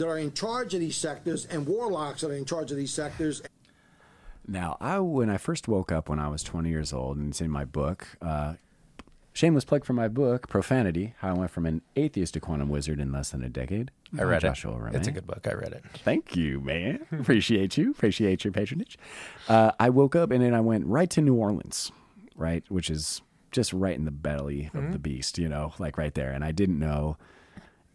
that 0.00 0.08
are 0.08 0.18
in 0.18 0.32
charge 0.32 0.72
of 0.72 0.80
these 0.80 0.96
sectors 0.96 1.44
and 1.44 1.66
warlocks 1.66 2.22
that 2.22 2.30
are 2.30 2.34
in 2.34 2.46
charge 2.46 2.70
of 2.70 2.78
these 2.78 2.90
sectors. 2.92 3.42
Now, 4.48 4.78
I 4.80 4.98
when 4.98 5.28
I 5.28 5.36
first 5.36 5.68
woke 5.68 5.92
up 5.92 6.08
when 6.08 6.18
I 6.18 6.28
was 6.28 6.42
20 6.42 6.70
years 6.70 6.92
old, 6.92 7.18
and 7.18 7.28
it's 7.28 7.42
in 7.42 7.50
my 7.50 7.66
book. 7.66 8.08
Uh, 8.22 8.54
shameless 9.34 9.66
plug 9.66 9.84
for 9.84 9.92
my 9.92 10.08
book, 10.08 10.48
Profanity: 10.48 11.14
How 11.18 11.28
I 11.28 11.32
Went 11.34 11.50
from 11.50 11.66
an 11.66 11.82
Atheist 11.96 12.32
to 12.34 12.40
Quantum 12.40 12.70
Wizard 12.70 12.98
in 12.98 13.12
Less 13.12 13.30
Than 13.30 13.44
a 13.44 13.50
Decade. 13.50 13.90
I 14.18 14.22
read 14.22 14.40
Joshua 14.40 14.72
it. 14.72 14.78
Romaine. 14.78 14.94
It's 14.96 15.06
a 15.06 15.12
good 15.12 15.26
book. 15.26 15.46
I 15.46 15.52
read 15.52 15.72
it. 15.72 15.84
Thank 16.02 16.34
you, 16.34 16.60
man. 16.60 17.06
Appreciate 17.12 17.76
you. 17.76 17.90
Appreciate 17.90 18.42
your 18.42 18.52
patronage. 18.52 18.98
Uh, 19.48 19.72
I 19.78 19.90
woke 19.90 20.16
up 20.16 20.30
and 20.30 20.42
then 20.42 20.54
I 20.54 20.60
went 20.60 20.86
right 20.86 21.10
to 21.10 21.20
New 21.20 21.34
Orleans, 21.34 21.92
right, 22.34 22.64
which 22.70 22.88
is 22.88 23.20
just 23.52 23.74
right 23.74 23.94
in 23.94 24.06
the 24.06 24.10
belly 24.10 24.70
of 24.72 24.92
the 24.92 24.98
beast, 24.98 25.36
you 25.36 25.48
know, 25.48 25.74
like 25.78 25.98
right 25.98 26.14
there. 26.14 26.32
And 26.32 26.42
I 26.42 26.52
didn't 26.52 26.78
know 26.78 27.18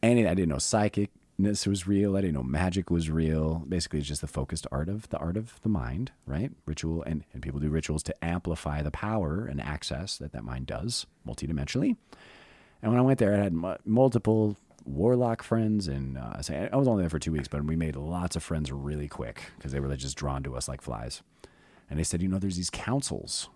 any. 0.04 0.28
I 0.28 0.36
didn't 0.36 0.50
know 0.50 0.60
psychicness 1.40 1.68
was 1.68 1.88
real. 1.88 2.16
I 2.16 2.22
didn't 2.22 2.36
know 2.36 2.44
magic 2.44 2.90
was 2.90 3.10
real. 3.10 3.64
Basically, 3.68 4.00
it's 4.00 4.08
just 4.08 4.22
the 4.22 4.28
focused 4.28 4.68
art 4.72 4.90
of 4.90 5.10
the 5.10 5.18
art 5.18 5.38
of 5.38 5.60
the 5.62 5.70
mind, 5.70 6.12
right? 6.26 6.52
Ritual, 6.66 7.04
and 7.04 7.24
and 7.34 7.42
people 7.42 7.60
do 7.60 7.70
rituals 7.70 8.04
to 8.04 8.26
amplify 8.26 8.82
the 8.82 8.92
power 8.92 9.46
and 9.46 9.62
access 9.62 10.18
that 10.18 10.32
that 10.32 10.44
mind 10.44 10.68
does 10.68 11.06
multidimensionally. 11.28 11.98
And 12.82 12.92
when 12.92 13.00
I 13.00 13.04
went 13.04 13.20
there, 13.20 13.34
I 13.34 13.44
had 13.44 13.54
mu- 13.54 13.76
multiple 13.86 14.58
warlock 14.86 15.42
friends, 15.42 15.88
and 15.88 16.18
uh, 16.18 16.34
I 16.72 16.76
was 16.76 16.88
only 16.88 17.04
there 17.04 17.10
for 17.10 17.20
two 17.20 17.32
weeks, 17.32 17.48
but 17.48 17.64
we 17.64 17.76
made 17.76 17.96
lots 17.96 18.36
of 18.36 18.44
friends 18.44 18.72
really 18.72 19.08
quick 19.08 19.42
because 19.58 19.72
they 19.72 19.80
were 19.80 19.96
just 19.96 20.18
drawn 20.18 20.44
to 20.44 20.56
us 20.56 20.68
like 20.68 20.82
flies. 20.82 21.24
And 21.90 21.98
they 22.00 22.04
said, 22.04 22.22
you 22.22 22.28
know, 22.28 22.40
there's 22.40 22.58
these 22.58 22.70
councils 22.70 23.50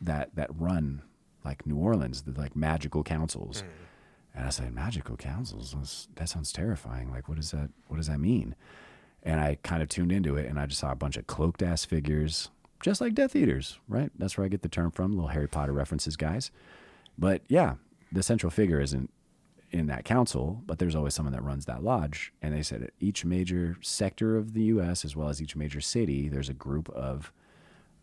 that 0.00 0.34
that 0.34 0.50
run 0.58 1.02
like 1.44 1.66
New 1.66 1.76
Orleans, 1.76 2.22
the 2.22 2.38
like 2.38 2.56
magical 2.56 3.02
councils. 3.02 3.62
And 4.34 4.46
I 4.46 4.50
said, 4.50 4.72
magical 4.72 5.16
councils? 5.16 6.08
That 6.14 6.28
sounds 6.28 6.52
terrifying. 6.52 7.10
Like, 7.10 7.28
what 7.28 7.36
does 7.36 7.50
that? 7.50 7.70
What 7.88 7.96
does 7.96 8.06
that 8.06 8.20
mean? 8.20 8.54
And 9.22 9.40
I 9.40 9.58
kind 9.62 9.82
of 9.82 9.88
tuned 9.88 10.12
into 10.12 10.36
it, 10.36 10.46
and 10.46 10.58
I 10.58 10.66
just 10.66 10.80
saw 10.80 10.92
a 10.92 10.96
bunch 10.96 11.16
of 11.16 11.26
cloaked 11.26 11.62
ass 11.62 11.84
figures, 11.84 12.50
just 12.82 13.00
like 13.00 13.14
Death 13.14 13.36
Eaters, 13.36 13.78
right? 13.86 14.10
That's 14.18 14.38
where 14.38 14.44
I 14.44 14.48
get 14.48 14.62
the 14.62 14.68
term 14.68 14.90
from. 14.90 15.12
Little 15.12 15.28
Harry 15.28 15.48
Potter 15.48 15.72
references, 15.72 16.16
guys. 16.16 16.50
But 17.18 17.42
yeah, 17.48 17.74
the 18.10 18.22
central 18.22 18.50
figure 18.50 18.80
isn't 18.80 19.10
in 19.70 19.86
that 19.86 20.04
council, 20.04 20.62
but 20.66 20.78
there's 20.78 20.96
always 20.96 21.14
someone 21.14 21.32
that 21.32 21.44
runs 21.44 21.66
that 21.66 21.84
lodge. 21.84 22.32
And 22.42 22.54
they 22.54 22.62
said 22.62 22.90
each 22.98 23.24
major 23.24 23.76
sector 23.82 24.36
of 24.36 24.54
the 24.54 24.62
U.S. 24.64 25.04
as 25.04 25.14
well 25.14 25.28
as 25.28 25.40
each 25.40 25.54
major 25.54 25.80
city, 25.80 26.28
there's 26.28 26.48
a 26.48 26.54
group 26.54 26.88
of 26.90 27.32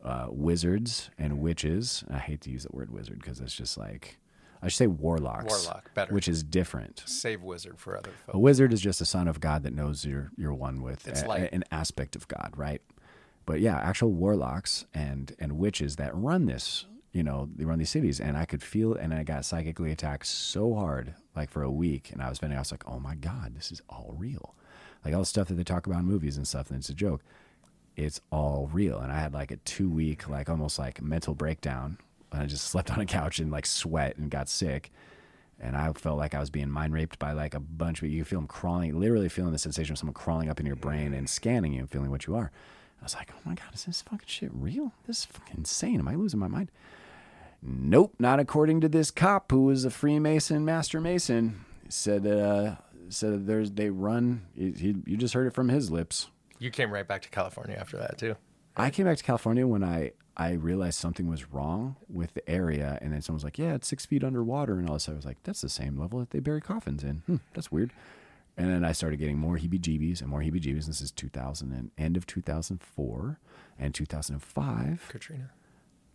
uh, 0.04 0.28
wizards 0.30 1.10
and 1.18 1.40
witches. 1.40 2.04
I 2.10 2.20
hate 2.20 2.42
to 2.42 2.52
use 2.52 2.64
the 2.64 2.76
word 2.76 2.92
wizard 2.92 3.20
because 3.20 3.40
it's 3.42 3.56
just 3.56 3.78
like 3.78 4.20
I 4.62 4.68
should 4.70 4.78
say 4.78 4.88
warlocks. 4.88 5.66
Warlock, 5.66 5.94
better. 5.94 6.14
which 6.14 6.28
is 6.28 6.44
different. 6.44 7.04
Save 7.06 7.42
wizard 7.44 7.80
for 7.80 7.96
other 7.98 8.12
folks. 8.26 8.36
A 8.36 8.40
wizard 8.40 8.74
is 8.74 8.82
just 8.82 9.02
a 9.02 9.06
son 9.06 9.28
of 9.28 9.40
God 9.40 9.64
that 9.64 9.74
knows 9.74 10.04
you're 10.06 10.32
you're 10.38 10.54
one 10.54 10.82
with 10.82 11.08
It's 11.08 11.22
a- 11.22 11.28
light. 11.28 11.50
an 11.54 11.64
aspect 11.72 12.16
of 12.16 12.28
God, 12.28 12.54
right? 12.56 12.82
But 13.46 13.62
yeah, 13.62 13.78
actual 13.78 14.12
warlocks 14.12 14.86
and 14.94 15.34
and 15.40 15.58
witches 15.58 15.96
that 15.98 16.16
run 16.16 16.46
this, 16.46 16.86
you 17.14 17.24
know, 17.24 17.50
they 17.56 17.64
run 17.66 17.80
these 17.80 17.90
cities, 17.90 18.20
and 18.20 18.36
I 18.36 18.46
could 18.46 18.62
feel, 18.62 18.94
and 18.94 19.14
I 19.14 19.24
got 19.24 19.46
psychically 19.46 19.92
attacked 19.92 20.26
so 20.28 20.74
hard, 20.76 21.14
like 21.36 21.50
for 21.50 21.64
a 21.64 21.72
week, 21.72 22.12
and 22.12 22.22
I 22.22 22.30
was 22.30 22.38
spending, 22.38 22.58
I 22.58 22.62
was 22.62 22.72
like, 22.72 22.84
oh 22.88 23.00
my 23.00 23.16
god, 23.16 23.56
this 23.56 23.72
is 23.72 23.82
all 23.90 24.14
real, 24.18 24.54
like 25.06 25.14
all 25.14 25.22
the 25.22 25.26
stuff 25.26 25.48
that 25.48 25.54
they 25.56 25.64
talk 25.64 25.88
about 25.88 26.00
in 26.00 26.06
movies 26.06 26.36
and 26.38 26.48
stuff, 26.48 26.70
and 26.70 26.80
it's 26.80 26.90
a 26.90 26.94
joke. 26.94 27.24
It's 27.96 28.22
all 28.32 28.70
real, 28.72 29.00
and 29.00 29.12
I 29.12 29.20
had 29.20 29.34
like 29.34 29.50
a 29.52 29.58
two 29.58 29.90
week, 29.90 30.28
like 30.28 30.50
almost 30.50 30.78
like 30.78 31.02
mental 31.02 31.34
breakdown. 31.34 31.98
And 32.32 32.42
I 32.42 32.46
just 32.46 32.66
slept 32.70 32.92
on 32.92 33.00
a 33.00 33.06
couch 33.06 33.40
and 33.40 33.52
like 33.52 33.66
sweat 33.66 34.18
and 34.18 34.30
got 34.30 34.50
sick 34.50 34.92
and 35.60 35.76
I 35.76 35.92
felt 35.94 36.18
like 36.18 36.36
I 36.36 36.40
was 36.40 36.50
being 36.50 36.70
mind 36.70 36.94
raped 36.94 37.20
by 37.20 37.32
like 37.32 37.54
a 37.54 37.60
bunch 37.60 38.02
of 38.02 38.10
you 38.10 38.24
feel 38.24 38.40
them 38.40 38.48
crawling, 38.48 39.00
literally 39.00 39.30
feeling 39.30 39.52
the 39.52 39.58
sensation 39.58 39.94
of 39.94 39.98
someone 39.98 40.14
crawling 40.14 40.50
up 40.50 40.60
in 40.60 40.66
your 40.66 40.76
brain 40.76 41.14
and 41.14 41.30
scanning 41.30 41.74
you 41.74 41.80
and 41.80 41.90
feeling 41.90 42.12
what 42.12 42.28
you 42.28 42.36
are. 42.36 42.52
I 43.02 43.04
was 43.04 43.16
like, 43.16 43.32
oh 43.34 43.40
my 43.44 43.56
god, 43.56 43.74
is 43.74 43.86
this 43.86 44.02
fucking 44.02 44.28
shit 44.28 44.52
real? 44.54 44.94
This 45.06 45.20
is 45.20 45.26
fucking 45.26 45.58
insane. 45.58 46.00
Am 46.00 46.08
I 46.08 46.16
losing 46.16 46.40
my 46.40 46.48
mind? 46.48 46.72
Nope, 47.62 48.14
not 48.20 48.40
according 48.40 48.82
to 48.82 48.90
this 48.90 49.10
cop 49.10 49.52
who 49.52 49.66
was 49.66 49.84
a 49.84 49.90
Freemason, 49.90 50.64
Master 50.64 51.02
Mason. 51.02 51.66
He 51.84 51.92
said, 51.92 52.28
uh, 52.28 52.76
said 53.10 53.48
there's 53.48 53.72
they 53.72 53.90
run. 53.90 54.44
He, 54.56 54.72
he, 54.72 54.96
you 55.06 55.18
just 55.18 55.34
heard 55.34 55.48
it 55.48 55.54
from 55.54 55.70
his 55.70 55.90
lips. 55.90 56.28
You 56.60 56.70
came 56.70 56.92
right 56.92 57.08
back 57.08 57.24
to 57.24 57.30
California 57.30 57.78
after 57.80 57.98
that 57.98 58.18
too. 58.18 58.36
I 58.76 58.92
came 58.92 59.08
back 59.08 59.18
to 59.18 59.24
California 59.24 59.66
when 59.66 59.84
I, 59.84 60.12
I 60.40 60.52
realized 60.52 61.00
something 61.00 61.28
was 61.28 61.52
wrong 61.52 61.96
with 62.08 62.36
the 62.36 62.48
area, 62.48 63.00
and 63.02 63.12
then 63.12 63.22
someone 63.22 63.38
was 63.38 63.44
like, 63.44 63.58
"Yeah, 63.58 63.74
it's 63.74 63.88
six 63.88 64.06
feet 64.06 64.24
underwater," 64.24 64.78
and 64.78 64.88
all 64.88 64.96
of 64.96 64.98
a 64.98 65.00
sudden 65.00 65.16
I 65.16 65.20
was 65.20 65.26
like, 65.26 65.42
"That's 65.44 65.62
the 65.62 65.70
same 65.70 65.98
level 65.98 66.20
that 66.20 66.30
they 66.30 66.40
bury 66.40 66.62
coffins 66.62 67.04
in. 67.04 67.24
Hmm, 67.26 67.38
that's 67.54 67.72
weird." 67.72 67.92
And 68.56 68.70
then 68.70 68.86
I 68.86 68.92
started 68.92 69.18
getting 69.18 69.38
more 69.38 69.58
heebie-jeebies 69.58 70.22
and 70.22 70.30
more 70.30 70.42
heebie-jeebies. 70.42 70.86
This 70.86 71.02
is 71.02 71.12
2000 71.12 71.72
and 71.74 71.92
end 71.98 72.18
of 72.18 72.26
2004 72.26 73.40
and 73.78 73.94
2005. 73.94 75.08
Katrina. 75.10 75.52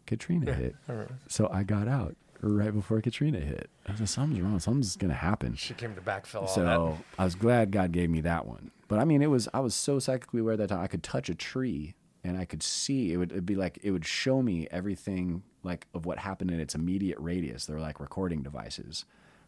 Katrina 0.07 0.53
hit, 0.53 0.77
I 0.89 1.07
so 1.29 1.49
I 1.53 1.63
got 1.63 1.87
out 1.89 2.17
right 2.41 2.73
before 2.73 3.01
Katrina 3.01 3.39
hit. 3.39 3.71
I 3.87 3.93
was 3.93 4.01
like, 4.01 4.09
"Something's 4.09 4.41
wrong. 4.41 4.59
Something's 4.61 4.97
gonna 4.97 5.15
happen." 5.15 5.55
She 5.55 5.75
came 5.75 5.95
to 5.95 6.01
backfill 6.01 6.49
So 6.49 6.99
I 7.19 7.25
was 7.25 7.35
glad 7.35 7.71
God 7.71 7.93
gave 7.93 8.11
me 8.11 8.21
that 8.23 8.47
one. 8.47 8.71
But 8.89 8.99
I 8.99 9.05
mean, 9.05 9.23
it 9.23 9.31
was 9.31 9.49
I 9.55 9.61
was 9.61 9.75
so 9.75 9.99
psychically 9.99 10.41
aware 10.41 10.57
that 10.57 10.71
I 10.71 10.87
could 10.87 11.03
touch 11.03 11.29
a 11.29 11.35
tree 11.35 11.95
and 12.25 12.37
I 12.37 12.45
could 12.45 12.63
see 12.63 13.13
it 13.13 13.17
would 13.17 13.33
it'd 13.33 13.47
be 13.47 13.57
like 13.57 13.79
it 13.83 13.91
would 13.91 14.07
show 14.07 14.43
me 14.43 14.69
everything 14.71 15.43
like 15.63 15.87
of 15.95 16.07
what 16.07 16.19
happened 16.19 16.51
in 16.51 16.61
its 16.61 16.75
immediate 16.75 17.19
radius. 17.19 17.67
They're 17.67 17.81
like 17.81 18.01
recording 18.01 18.43
devices 18.43 19.05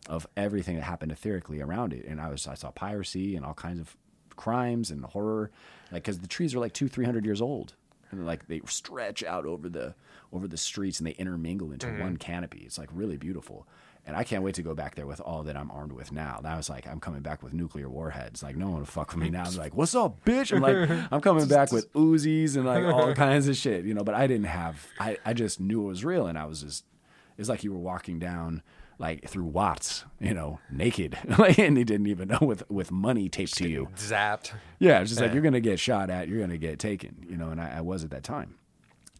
of 0.08 0.26
everything 0.36 0.76
that 0.76 0.82
happened 0.82 1.12
etherically 1.12 1.62
around 1.62 1.92
it. 1.92 2.04
And 2.06 2.20
I 2.20 2.28
was 2.28 2.46
I 2.46 2.54
saw 2.54 2.70
piracy 2.70 3.36
and 3.36 3.44
all 3.44 3.54
kinds 3.54 3.80
of 3.80 3.96
crimes 4.36 4.90
and 4.90 5.04
horror, 5.04 5.50
like 5.92 6.02
because 6.02 6.18
the 6.18 6.28
trees 6.28 6.54
are 6.54 6.60
like 6.60 6.72
two 6.72 6.88
three 6.88 7.04
hundred 7.04 7.24
years 7.24 7.40
old. 7.40 7.74
And 8.10 8.26
like 8.26 8.46
they 8.46 8.60
stretch 8.66 9.24
out 9.24 9.44
over 9.44 9.68
the 9.68 9.94
over 10.32 10.46
the 10.46 10.56
streets 10.56 10.98
and 10.98 11.06
they 11.06 11.12
intermingle 11.12 11.72
into 11.72 11.86
mm-hmm. 11.86 12.00
one 12.00 12.16
canopy. 12.16 12.62
It's 12.64 12.78
like 12.78 12.88
really 12.92 13.16
beautiful. 13.16 13.66
And 14.06 14.14
I 14.14 14.22
can't 14.22 14.42
wait 14.42 14.54
to 14.56 14.62
go 14.62 14.74
back 14.74 14.96
there 14.96 15.06
with 15.06 15.20
all 15.20 15.44
that 15.44 15.56
I'm 15.56 15.70
armed 15.70 15.92
with 15.92 16.12
now. 16.12 16.38
Now 16.42 16.58
it's 16.58 16.68
like 16.68 16.86
I'm 16.86 17.00
coming 17.00 17.22
back 17.22 17.42
with 17.42 17.54
nuclear 17.54 17.88
warheads. 17.88 18.42
Like 18.42 18.54
no 18.54 18.68
one 18.68 18.80
will 18.80 18.84
fuck 18.86 19.12
with 19.12 19.22
me 19.22 19.30
now. 19.30 19.44
I'm 19.44 19.56
like, 19.56 19.74
what's 19.74 19.94
up, 19.94 20.22
bitch? 20.24 20.54
I'm 20.54 20.60
like, 20.60 20.90
I'm 21.10 21.22
coming 21.22 21.48
back 21.48 21.72
with 21.72 21.90
Uzis 21.94 22.56
and 22.56 22.66
like 22.66 22.84
all 22.84 23.14
kinds 23.14 23.48
of 23.48 23.56
shit, 23.56 23.86
you 23.86 23.94
know. 23.94 24.04
But 24.04 24.14
I 24.14 24.26
didn't 24.26 24.46
have. 24.46 24.86
I 25.00 25.16
I 25.24 25.32
just 25.32 25.58
knew 25.58 25.82
it 25.82 25.86
was 25.86 26.04
real, 26.04 26.26
and 26.26 26.38
I 26.38 26.44
was 26.44 26.62
just. 26.62 26.84
It's 27.36 27.48
like 27.48 27.64
you 27.64 27.72
were 27.72 27.80
walking 27.80 28.18
down 28.20 28.62
like 28.98 29.28
through 29.28 29.46
Watts, 29.46 30.04
you 30.20 30.34
know, 30.34 30.60
naked, 30.70 31.18
like, 31.38 31.58
and 31.58 31.76
they 31.76 31.84
didn't 31.84 32.06
even 32.06 32.28
know 32.28 32.38
with 32.40 32.68
with 32.70 32.90
money 32.92 33.28
taped 33.28 33.56
to 33.56 33.68
you. 33.68 33.88
Zapped. 33.96 34.52
Yeah, 34.78 35.00
it's 35.00 35.10
just 35.10 35.20
like 35.20 35.32
you're 35.32 35.42
gonna 35.42 35.60
get 35.60 35.80
shot 35.80 36.10
at, 36.10 36.28
you're 36.28 36.40
gonna 36.40 36.58
get 36.58 36.78
taken, 36.78 37.24
you 37.28 37.36
know. 37.36 37.50
And 37.50 37.60
I, 37.60 37.78
I 37.78 37.80
was 37.80 38.04
at 38.04 38.10
that 38.10 38.22
time. 38.22 38.56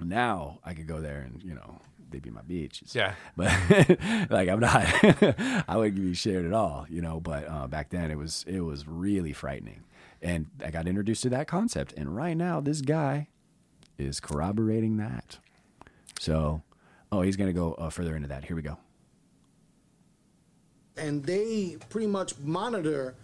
Now 0.01 0.59
I 0.65 0.75
could 0.75 0.87
go 0.87 1.01
there 1.01 1.21
and 1.21 1.43
you 1.43 1.55
know 1.55 1.81
they'd 2.11 2.23
be 2.23 2.31
my 2.31 2.43
beaches. 2.43 2.95
Yeah. 2.95 3.15
but 3.37 3.51
like 4.31 4.49
I'm 4.49 4.61
not. 4.61 4.85
I 5.69 5.77
wouldn't 5.77 5.97
be 5.97 6.15
shared 6.15 6.45
at 6.47 6.53
all, 6.53 6.87
you 6.89 7.01
know. 7.03 7.21
But 7.21 7.49
uh, 7.49 7.67
back 7.67 7.91
then 7.91 8.11
it 8.11 8.19
was 8.19 8.45
it 8.47 8.61
was 8.61 8.87
really 8.87 9.33
frightening, 9.33 9.85
and 10.23 10.47
I 10.65 10.71
got 10.71 10.87
introduced 10.89 11.23
to 11.25 11.31
that 11.31 11.47
concept. 11.49 11.93
And 11.97 12.15
right 12.17 12.37
now 12.37 12.61
this 12.61 12.81
guy 12.81 13.29
is 13.99 14.21
corroborating 14.21 14.97
that. 14.99 15.39
So, 16.21 16.63
oh, 17.13 17.23
he's 17.23 17.37
gonna 17.37 17.53
go 17.53 17.75
uh, 17.75 17.91
further 17.91 18.17
into 18.17 18.29
that. 18.29 18.45
Here 18.45 18.57
we 18.57 18.63
go. 18.63 18.79
and 20.97 21.25
they 21.25 21.77
pretty 21.89 22.07
much 22.07 22.39
monitor 22.39 23.15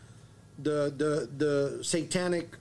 the 0.58 0.92
the 0.96 1.28
the 1.36 1.84
satanic. 1.84 2.56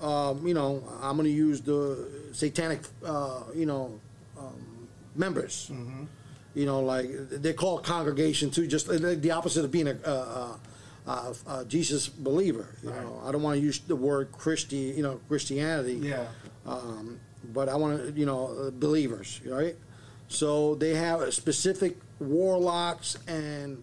Um, 0.00 0.46
you 0.46 0.54
know, 0.54 0.82
I'm 1.00 1.16
going 1.16 1.28
to 1.28 1.34
use 1.34 1.60
the 1.60 2.08
satanic. 2.32 2.80
Uh, 3.04 3.42
you 3.54 3.66
know, 3.66 4.00
um, 4.36 4.66
members. 5.14 5.70
You 6.54 6.66
know, 6.66 6.80
like 6.80 7.08
they 7.30 7.52
call 7.54 7.78
congregation 7.78 8.50
too, 8.50 8.66
just 8.66 8.86
the 8.86 8.98
the 9.16 9.30
opposite 9.30 9.64
of 9.64 9.70
being 9.70 9.88
a. 9.88 9.96
Uh, 10.04 10.56
uh, 11.04 11.34
uh, 11.48 11.64
Jesus 11.64 12.06
believer, 12.08 12.68
you 12.80 12.90
know. 12.90 13.20
I 13.26 13.32
don't 13.32 13.42
want 13.42 13.56
to 13.58 13.60
use 13.60 13.80
the 13.80 13.96
word 13.96 14.30
Christi, 14.30 14.76
you 14.96 15.02
know, 15.02 15.18
Christianity 15.26 15.94
Yeah. 15.94 16.26
um, 16.64 17.18
but 17.52 17.68
I 17.68 17.74
want 17.74 17.98
to, 18.06 18.12
you 18.12 18.24
know, 18.24 18.46
uh, 18.56 18.70
believers, 18.70 19.40
right? 19.44 19.74
So 20.28 20.76
they 20.76 20.94
have 20.94 21.20
a 21.20 21.32
specific 21.32 21.96
warlocks 22.20 23.18
and, 23.26 23.82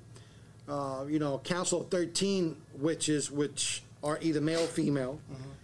uh, 0.69 1.03
you 1.09 1.19
know, 1.19 1.39
Council 1.39 1.81
of 1.81 1.89
13 1.89 2.55
witches, 2.77 3.29
which 3.29 3.83
are 4.01 4.17
either 4.21 4.39
male 4.39 4.61
or 4.63 4.67
female. 4.67 5.19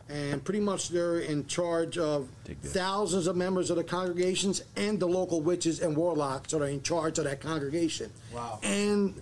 And 0.07 0.43
pretty 0.43 0.59
much 0.59 0.89
they're 0.89 1.19
in 1.19 1.47
charge 1.47 1.97
of 1.97 2.29
thousands 2.63 3.25
of 3.25 3.35
members 3.35 3.69
of 3.71 3.77
the 3.77 3.83
congregations 3.83 4.63
and 4.75 4.99
the 4.99 5.07
local 5.07 5.41
witches 5.41 5.79
and 5.79 5.97
warlocks 5.97 6.51
that 6.51 6.61
are 6.61 6.67
in 6.67 6.83
charge 6.83 7.17
of 7.17 7.25
that 7.25 7.41
congregation. 7.41 8.11
Wow. 8.33 8.59
And 8.61 9.19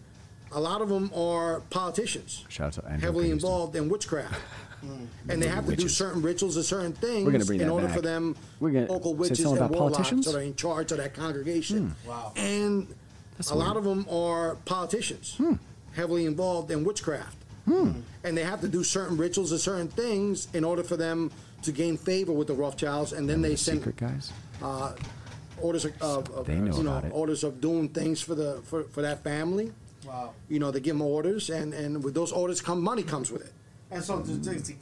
a 0.51 0.59
lot 0.59 0.81
of 0.81 0.89
them 0.89 1.09
are 1.15 1.61
politicians 1.69 2.43
Shout 2.49 2.67
out 2.67 2.73
to 2.73 2.85
Andrew 2.85 2.99
heavily 2.99 3.29
Kingston. 3.29 3.49
involved 3.49 3.75
in 3.75 3.89
witchcraft. 3.89 4.39
Mm. 4.83 5.07
And 5.29 5.41
they 5.41 5.47
have 5.47 5.63
to 5.63 5.77
do 5.77 5.83
Witches. 5.83 5.95
certain 5.95 6.21
rituals 6.21 6.57
and 6.57 6.65
certain 6.65 6.91
things 6.91 7.25
We're 7.25 7.31
gonna 7.31 7.45
bring 7.45 7.61
in 7.61 7.67
that 7.67 7.73
order 7.73 7.85
back. 7.87 7.95
for 7.95 8.01
them 8.01 8.35
We're 8.59 8.71
gonna- 8.71 8.91
local 8.91 9.13
say 9.13 9.17
witches 9.17 9.37
something 9.37 9.51
and 9.63 9.65
about 9.67 9.71
warlocks 9.79 9.95
politicians? 10.09 10.25
that 10.25 10.35
are 10.37 10.41
in 10.41 10.55
charge 10.57 10.91
of 10.91 10.97
that 10.97 11.13
congregation. 11.13 11.91
Hmm. 12.03 12.09
Wow. 12.09 12.33
And 12.35 12.87
a 13.49 13.55
lot 13.55 13.77
of 13.77 13.85
them 13.85 14.05
are 14.11 14.55
politicians, 14.65 15.35
hmm. 15.37 15.53
heavily 15.93 16.25
involved 16.25 16.69
in 16.69 16.83
witchcraft, 16.83 17.37
Hmm. 17.65 17.91
and 18.25 18.35
they 18.37 18.43
have 18.43 18.59
to 18.61 18.67
do 18.67 18.83
certain 18.83 19.15
rituals 19.17 19.51
and 19.51 19.59
certain 19.61 19.87
things 19.87 20.47
in 20.53 20.63
order 20.65 20.83
for 20.83 20.97
them 20.97 21.31
to 21.61 21.71
gain 21.71 21.95
favor 21.97 22.33
with 22.33 22.47
the 22.47 22.53
Rothschilds, 22.53 23.13
and 23.13 23.29
then 23.29 23.41
they 23.41 23.55
send 23.55 23.79
Secret 23.79 23.95
guys. 23.95 24.33
Uh, 24.61 24.93
orders 25.61 25.85
of, 25.85 26.01
of, 26.01 26.29
of 26.31 26.45
They 26.45 26.55
know 26.55 26.75
you 26.75 26.83
know 26.83 26.91
about 26.91 27.05
it. 27.05 27.11
orders 27.13 27.43
of 27.45 27.61
doing 27.61 27.87
things 27.89 28.21
for 28.21 28.35
the 28.35 28.61
for, 28.65 28.83
for 28.83 29.01
that 29.01 29.23
family. 29.23 29.71
Wow. 30.05 30.33
You 30.49 30.59
know, 30.59 30.71
they 30.71 30.81
give 30.81 30.95
them 30.97 31.01
orders, 31.01 31.49
and 31.49 31.73
and 31.73 32.03
with 32.03 32.13
those 32.13 32.33
orders 32.33 32.59
come 32.59 32.81
money 32.81 33.03
comes 33.03 33.31
with 33.31 33.45
it. 33.45 33.53
And 33.91 34.03
so, 34.03 34.19
to- 34.21 34.41
to- 34.43 34.59
to- 34.61 34.73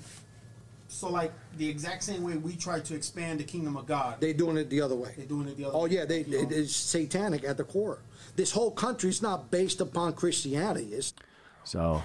so 0.88 1.10
like 1.10 1.32
the 1.58 1.70
exact 1.70 2.02
same 2.04 2.24
way 2.24 2.36
we 2.38 2.56
try 2.56 2.80
to 2.80 2.96
expand 2.96 3.40
the 3.40 3.44
kingdom 3.44 3.78
of 3.78 3.86
God, 3.86 4.20
They're 4.20 4.34
doing 4.34 4.58
it 4.58 4.70
the 4.72 4.82
other 4.82 4.96
way. 4.96 5.14
they're 5.16 5.26
doing 5.28 5.48
it 5.48 5.56
the 5.58 5.66
other. 5.66 5.76
Oh 5.78 5.84
way. 5.84 5.92
yeah, 5.92 6.06
they 6.06 6.22
You 6.24 6.38
know? 6.38 6.44
it 6.50 6.52
is 6.52 6.76
satanic 6.76 7.44
at 7.44 7.58
the 7.58 7.64
core. 7.64 8.00
This 8.36 8.52
whole 8.52 8.72
country 8.72 9.10
is 9.10 9.22
not 9.22 9.52
based 9.52 9.82
upon 9.82 10.14
Christianity. 10.14 10.90
It's 10.94 11.14
So 11.64 12.01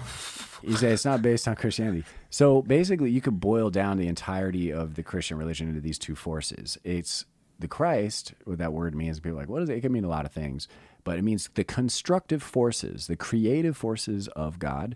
you 0.61 0.75
say 0.75 0.91
it's 0.91 1.05
not 1.05 1.21
based 1.21 1.47
on 1.47 1.55
Christianity. 1.55 2.03
So 2.29 2.61
basically, 2.61 3.11
you 3.11 3.21
could 3.21 3.39
boil 3.39 3.69
down 3.69 3.97
the 3.97 4.07
entirety 4.07 4.71
of 4.71 4.95
the 4.95 5.03
Christian 5.03 5.37
religion 5.37 5.67
into 5.69 5.81
these 5.81 5.97
two 5.97 6.15
forces. 6.15 6.77
It's 6.83 7.25
the 7.59 7.67
Christ, 7.67 8.33
what 8.45 8.59
that 8.59 8.73
word 8.73 8.95
means. 8.95 9.19
People 9.19 9.37
are 9.37 9.41
like, 9.41 9.49
what 9.49 9.59
does 9.59 9.69
it? 9.69 9.77
It 9.77 9.81
can 9.81 9.91
mean 9.91 10.03
a 10.03 10.09
lot 10.09 10.25
of 10.25 10.31
things, 10.31 10.67
but 11.03 11.17
it 11.17 11.23
means 11.23 11.49
the 11.55 11.63
constructive 11.63 12.43
forces, 12.43 13.07
the 13.07 13.15
creative 13.15 13.75
forces 13.75 14.27
of 14.29 14.59
God. 14.59 14.95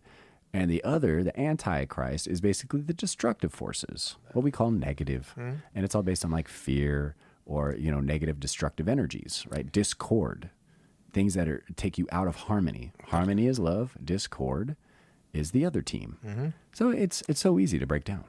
And 0.54 0.70
the 0.70 0.84
other, 0.84 1.24
the 1.24 1.40
antichrist, 1.40 2.28
is 2.28 2.42
basically 2.42 2.82
the 2.82 2.94
destructive 2.94 3.54
forces, 3.54 4.18
what 4.34 4.44
we 4.44 4.52
call 4.52 4.70
negative. 4.70 5.32
Hmm? 5.36 5.52
And 5.74 5.86
it's 5.86 5.96
all 5.96 6.04
based 6.04 6.26
on 6.26 6.32
like 6.32 6.50
fear 6.50 7.16
or, 7.46 7.74
you 7.76 7.90
know, 7.90 8.02
negative 8.02 8.40
destructive 8.40 8.90
energies, 8.90 9.46
right? 9.50 9.72
Discord 9.72 10.50
things 11.14 11.34
that 11.34 11.48
are 11.48 11.64
take 11.76 11.98
you 11.98 12.08
out 12.12 12.28
of 12.28 12.36
harmony. 12.36 12.92
Harmony 13.08 13.48
is 13.48 13.60
love. 13.60 13.98
Discord 14.04 14.76
is 15.34 15.52
the 15.52 15.66
other 15.66 15.82
team. 15.82 16.18
Mm-hmm. 16.26 16.48
So 16.74 16.90
it's 16.90 17.24
it's 17.28 17.40
so 17.40 17.60
easy 17.60 17.80
to 17.80 17.86
break 17.86 18.04
down. 18.04 18.26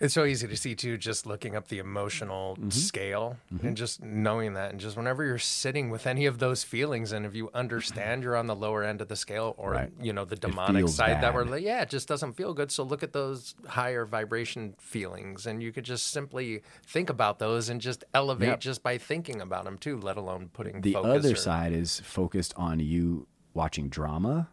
It's 0.00 0.14
so 0.14 0.24
easy 0.24 0.46
to 0.48 0.56
see 0.56 0.74
too, 0.74 0.96
just 0.98 1.26
looking 1.26 1.54
up 1.56 1.68
the 1.68 1.78
emotional 1.78 2.56
Mm-hmm. 2.56 2.70
scale 2.70 3.36
and 3.62 3.76
just 3.76 4.02
knowing 4.02 4.54
that. 4.54 4.70
And 4.70 4.80
just 4.80 4.96
whenever 4.96 5.24
you're 5.24 5.38
sitting 5.38 5.90
with 5.90 6.06
any 6.06 6.26
of 6.26 6.38
those 6.38 6.62
feelings, 6.64 7.12
and 7.12 7.24
if 7.26 7.34
you 7.34 7.50
understand 7.54 8.22
you're 8.22 8.36
on 8.36 8.46
the 8.46 8.54
lower 8.56 8.82
end 8.84 9.00
of 9.00 9.08
the 9.08 9.16
scale 9.16 9.54
or, 9.56 9.72
Right. 9.72 9.92
you 10.00 10.12
know, 10.12 10.24
the 10.24 10.36
demonic 10.36 10.88
side 10.88 11.20
that 11.22 11.32
we're 11.34 11.44
like, 11.44 11.62
yeah, 11.62 11.82
it 11.82 11.90
just 11.90 12.06
doesn't 12.08 12.34
feel 12.34 12.54
good. 12.54 12.70
So 12.72 12.82
look 12.84 13.02
at 13.02 13.12
those 13.12 13.54
higher 13.66 14.04
vibration 14.04 14.74
feelings. 14.78 15.46
And 15.46 15.62
you 15.62 15.72
could 15.72 15.84
just 15.84 16.06
simply 16.10 16.62
think 16.86 17.08
about 17.10 17.38
those 17.38 17.68
and 17.68 17.80
just 17.80 18.04
elevate 18.14 18.48
Yep. 18.48 18.60
just 18.60 18.82
by 18.82 18.98
thinking 18.98 19.40
about 19.40 19.64
them 19.64 19.78
too, 19.78 19.98
let 20.00 20.16
alone 20.16 20.50
putting 20.52 20.80
The 20.80 20.92
focus 20.94 21.18
other 21.18 21.32
or- 21.32 21.36
side 21.36 21.72
is 21.72 22.00
focused 22.00 22.52
on 22.56 22.80
you 22.80 23.26
watching 23.54 23.88
drama, 23.88 24.48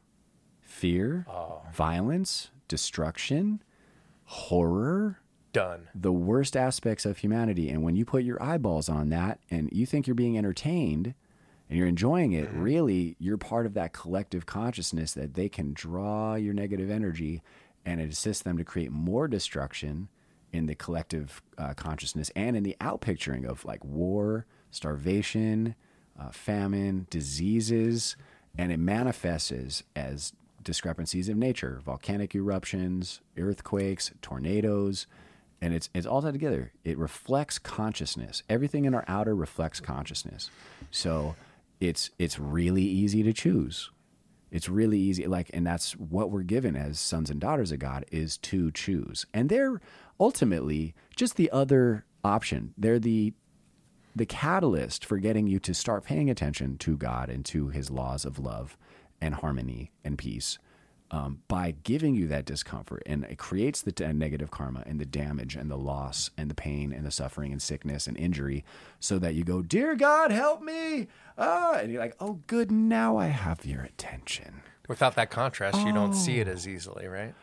fear, 0.62 1.26
violence, 1.74 2.50
destruction, 2.68 3.62
horror, 4.26 5.20
Done. 5.54 5.90
the 5.94 6.14
worst 6.14 6.56
aspects 6.56 7.06
of 7.06 7.18
humanity. 7.18 7.70
And 7.70 7.84
when 7.84 7.96
you 7.96 8.06
put 8.06 8.24
your 8.24 8.42
eyeballs 8.42 8.88
on 8.88 9.10
that 9.10 9.40
and 9.50 9.70
you 9.72 9.86
think 9.86 10.08
you're 10.08 10.16
being 10.16 10.38
entertained 10.38 11.14
and 11.70 11.78
you're 11.78 11.88
enjoying 11.88 12.32
it, 12.32 12.50
really, 12.52 13.16
you're 13.20 13.38
part 13.38 13.66
of 13.66 13.74
that 13.74 13.94
collective 13.94 14.46
consciousness 14.46 15.14
that 15.14 15.34
they 15.34 15.50
can 15.50 15.74
draw 15.74 16.36
your 16.36 16.54
negative 16.54 16.90
energy 16.90 17.42
and 17.86 18.00
it 18.00 18.12
assists 18.12 18.44
them 18.44 18.58
to 18.58 18.64
create 18.64 18.92
more 18.92 19.28
destruction 19.28 20.08
in 20.54 20.66
the 20.66 20.76
collective 20.76 21.42
uh, 21.58 21.74
consciousness 21.74 22.32
and 22.36 22.56
in 22.56 22.64
the 22.64 22.76
outpicturing 22.82 23.46
of 23.46 23.66
like 23.66 23.84
war, 23.84 24.46
starvation, 24.70 25.76
uh, 26.20 26.30
famine, 26.30 27.08
diseases, 27.10 28.16
and 28.58 28.72
it 28.72 28.80
manifests 28.80 29.52
as, 29.52 29.84
as 29.96 30.34
discrepancies 30.62 31.30
of 31.30 31.38
nature, 31.38 31.82
volcanic 31.84 32.36
eruptions, 32.36 33.22
earthquakes, 33.38 34.12
tornadoes, 34.22 35.08
and 35.62 35.74
it's 35.74 35.90
it's 35.94 36.08
all 36.08 36.22
tied 36.22 36.34
together. 36.34 36.74
It 36.84 36.98
reflects 36.98 37.60
consciousness. 37.60 38.44
Everything 38.50 38.86
in 38.86 38.96
our 38.96 39.06
outer 39.08 39.36
reflects 39.36 39.80
consciousness. 39.80 40.50
So 40.90 41.36
it's 41.80 42.10
it's 42.18 42.40
really 42.40 42.84
easy 42.84 43.24
to 43.24 43.34
choose. 43.34 43.92
It's 44.50 44.68
really 44.68 45.00
easy, 45.00 45.28
like, 45.28 45.50
and 45.54 45.66
that's 45.66 45.94
what 45.94 46.30
we're 46.30 46.42
given 46.42 46.76
as 46.76 47.00
sons 47.00 47.30
and 47.30 47.40
daughters 47.40 47.72
of 47.72 47.80
God 47.80 48.06
is 48.12 48.38
to 48.40 48.70
choose. 48.72 49.26
And 49.34 49.48
they're 49.48 49.80
ultimately 50.20 50.94
just 51.16 51.38
the 51.38 51.50
other 51.52 52.06
option. 52.24 52.74
They're 52.78 53.00
the 53.00 53.34
the 54.14 54.26
catalyst 54.26 55.06
for 55.06 55.20
getting 55.20 55.48
you 55.48 55.58
to 55.60 55.74
start 55.74 56.04
paying 56.04 56.30
attention 56.30 56.78
to 56.80 56.98
God 56.98 57.30
and 57.30 57.46
to 57.46 57.70
His 57.70 57.90
laws 57.90 58.26
of 58.26 58.40
love 58.40 58.78
and 59.22 59.36
harmony 59.36 59.94
and 60.04 60.18
peace 60.18 60.60
um, 61.12 61.42
by 61.50 61.76
giving 61.84 62.16
you 62.16 62.28
that 62.28 62.46
discomfort. 62.46 63.04
And 63.06 63.26
it 63.26 63.38
creates 63.38 63.82
the 63.82 63.92
t- 63.92 64.08
negative 64.14 64.50
karma 64.50 64.84
and 64.86 65.00
the 65.00 65.06
damage 65.06 65.56
and 65.56 65.70
the 65.70 65.78
loss 65.78 66.32
and 66.38 66.50
the 66.50 66.56
pain 66.56 66.94
and 66.94 67.06
the 67.06 67.12
suffering 67.12 67.52
and 67.52 67.62
sickness 67.62 68.08
and 68.08 68.18
injury 68.18 68.64
so 69.00 69.20
that 69.20 69.36
you 69.36 69.44
go, 69.44 69.62
Dear 69.62 69.96
God, 69.96 70.32
help 70.32 70.62
me. 70.64 71.08
Ah, 71.38 71.76
and 71.76 71.92
you're 71.92 72.02
like, 72.02 72.16
Oh, 72.20 72.40
good. 72.48 72.72
Now 72.72 73.18
I 73.18 73.28
have 73.28 73.66
your 73.66 73.82
attention. 73.82 74.62
Without 74.88 75.16
that 75.16 75.30
contrast, 75.30 75.86
you 75.86 75.94
don't 75.94 76.14
see 76.14 76.40
it 76.40 76.48
as 76.48 76.68
easily, 76.68 77.08
right? 77.08 77.34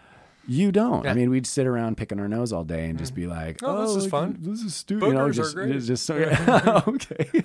You 0.46 0.72
don't. 0.72 1.06
I 1.06 1.12
mean, 1.12 1.28
we'd 1.28 1.46
sit 1.46 1.66
around 1.66 1.98
picking 1.98 2.18
our 2.18 2.28
nose 2.28 2.54
all 2.54 2.64
day 2.64 2.88
and 2.88 2.98
just 2.98 3.14
be 3.14 3.26
like, 3.26 3.58
Oh, 3.62 3.86
this 3.86 4.04
is 4.04 4.10
fun. 4.10 4.38
This 4.40 4.62
is 4.62 4.74
stupid." 4.74 5.08
You 5.08 5.12
know, 5.12 5.26
Boogers 5.26 5.30
are 5.30 5.32
just, 5.32 5.54
great. 5.54 5.76
it's 5.76 5.86
just 5.86 6.06
so, 6.06 6.16
yeah. 6.16 6.82
okay. 6.88 7.44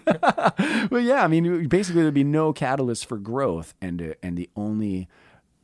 well, 0.90 1.02
yeah. 1.02 1.22
I 1.22 1.28
mean, 1.28 1.68
basically, 1.68 2.02
there'd 2.02 2.14
be 2.14 2.24
no 2.24 2.54
catalyst 2.54 3.06
for 3.06 3.18
growth, 3.18 3.74
and 3.82 4.02
uh, 4.02 4.14
and 4.24 4.38
the 4.38 4.50
only 4.56 5.10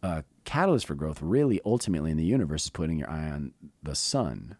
uh, 0.04 0.24
catalyst 0.50 0.88
for 0.88 0.96
growth, 0.96 1.22
really, 1.22 1.60
ultimately 1.66 2.12
in 2.12 2.18
the 2.18 2.26
universe, 2.26 2.66
is 2.66 2.70
putting 2.72 3.00
your 3.00 3.10
eye 3.10 3.30
on 3.30 3.54
the 3.84 3.96
sun, 3.96 4.56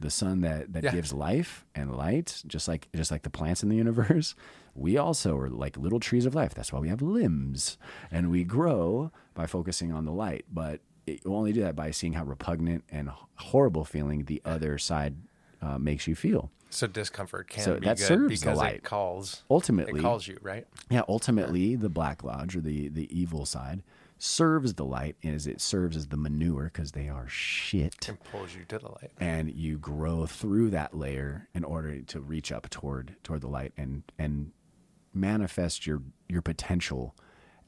the 0.00 0.10
sun 0.10 0.40
that 0.40 0.72
that 0.72 0.82
Yeah. 0.84 0.92
gives 0.92 1.12
life 1.12 1.64
and 1.74 1.94
light, 1.96 2.42
just 2.46 2.66
like 2.68 2.88
just 2.94 3.10
like 3.10 3.22
the 3.22 3.30
plants 3.30 3.62
in 3.62 3.68
the 3.68 3.76
universe. 3.76 4.34
We 4.74 4.96
also 4.96 5.36
are 5.36 5.50
like 5.50 5.76
little 5.76 6.00
trees 6.00 6.24
of 6.24 6.34
life. 6.34 6.54
That's 6.54 6.72
why 6.72 6.80
we 6.80 6.88
have 6.88 7.02
limbs, 7.02 7.76
and 8.10 8.30
we 8.30 8.42
grow 8.42 9.10
by 9.34 9.46
focusing 9.46 9.92
on 9.92 10.06
the 10.06 10.12
light. 10.12 10.46
But 10.50 10.80
it, 11.06 11.20
you 11.26 11.34
only 11.34 11.52
do 11.52 11.60
that 11.60 11.76
by 11.76 11.90
seeing 11.90 12.14
how 12.14 12.24
repugnant 12.24 12.82
and 12.90 13.10
horrible 13.36 13.84
feeling 13.84 14.24
the 14.24 14.40
other 14.46 14.78
side 14.78 15.16
uh, 15.60 15.76
makes 15.76 16.06
you 16.06 16.14
feel. 16.14 16.50
So 16.70 16.86
discomfort 16.86 17.48
can 17.50 17.62
So 17.64 17.74
be 17.74 17.84
that 17.84 17.98
good 17.98 18.06
serves 18.06 18.40
the 18.40 18.46
because 18.46 18.56
light. 18.58 18.76
it 18.76 18.82
calls. 18.82 19.44
Ultimately- 19.50 20.00
it 20.00 20.02
calls 20.02 20.26
you, 20.26 20.38
right? 20.40 20.66
Yeah, 20.88 21.02
ultimately, 21.06 21.76
the 21.76 21.90
Black 21.90 22.24
Lodge 22.24 22.56
or 22.56 22.62
the 22.62 22.88
the 22.88 23.06
evil 23.14 23.44
side 23.44 23.82
serves 24.22 24.74
the 24.74 24.84
light 24.84 25.16
is 25.20 25.48
it 25.48 25.60
serves 25.60 25.96
as 25.96 26.06
the 26.06 26.16
manure 26.16 26.70
because 26.72 26.92
they 26.92 27.08
are 27.08 27.26
shit. 27.28 28.08
And 28.08 28.22
pulls 28.22 28.54
you 28.54 28.64
to 28.68 28.78
the 28.78 28.88
light. 28.88 29.10
and 29.18 29.52
you 29.52 29.78
grow 29.78 30.26
through 30.26 30.70
that 30.70 30.96
layer 30.96 31.48
in 31.54 31.64
order 31.64 32.00
to 32.02 32.20
reach 32.20 32.52
up 32.52 32.70
toward 32.70 33.16
toward 33.24 33.40
the 33.40 33.48
light 33.48 33.72
and 33.76 34.04
and 34.20 34.52
manifest 35.12 35.88
your 35.88 36.02
your 36.28 36.40
potential 36.40 37.16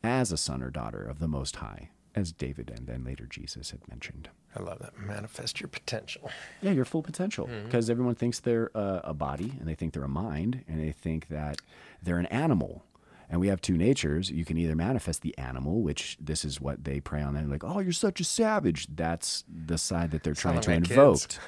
as 0.04 0.30
a 0.30 0.36
son 0.36 0.62
or 0.62 0.70
daughter 0.70 1.02
of 1.02 1.18
the 1.18 1.26
most 1.26 1.56
high 1.56 1.90
as 2.14 2.30
david 2.30 2.70
and 2.70 2.86
then 2.86 3.04
later 3.04 3.26
jesus 3.26 3.72
had 3.72 3.86
mentioned 3.88 4.30
I 4.56 4.62
love 4.62 4.78
that. 4.78 4.96
Manifest 4.96 5.60
your 5.60 5.66
potential. 5.66 6.30
yeah 6.62 6.70
your 6.70 6.84
full 6.84 7.02
potential 7.02 7.48
mm-hmm. 7.48 7.64
because 7.64 7.90
everyone 7.90 8.14
thinks 8.14 8.38
they're 8.38 8.70
a, 8.76 9.00
a 9.04 9.14
body 9.14 9.54
and 9.58 9.68
they 9.68 9.74
think 9.74 9.92
they're 9.92 10.04
a 10.04 10.08
mind 10.08 10.62
and 10.68 10.80
they 10.80 10.92
think 10.92 11.26
that 11.28 11.60
they're 12.00 12.18
an 12.18 12.26
animal 12.26 12.84
and 13.30 13.40
we 13.40 13.48
have 13.48 13.60
two 13.60 13.76
natures. 13.76 14.30
You 14.30 14.44
can 14.44 14.58
either 14.58 14.74
manifest 14.76 15.22
the 15.22 15.36
animal 15.38 15.82
which 15.82 16.16
this 16.20 16.44
is 16.44 16.60
what 16.60 16.84
they 16.84 17.00
prey 17.00 17.22
on 17.22 17.36
and 17.36 17.50
like 17.50 17.64
oh 17.64 17.80
you're 17.80 17.92
such 17.92 18.20
a 18.20 18.24
savage. 18.24 18.86
That's 18.94 19.44
the 19.48 19.78
side 19.78 20.10
that 20.12 20.22
they're 20.22 20.34
trying 20.34 20.60
to 20.60 20.72
invoke 20.72 21.20
kids. 21.20 21.38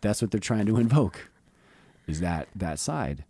that's 0.00 0.22
what 0.22 0.30
they're 0.30 0.40
trying 0.40 0.66
to 0.66 0.76
invoke 0.76 1.30
is 2.06 2.20
that 2.20 2.48
that 2.54 2.78
side 2.78 3.24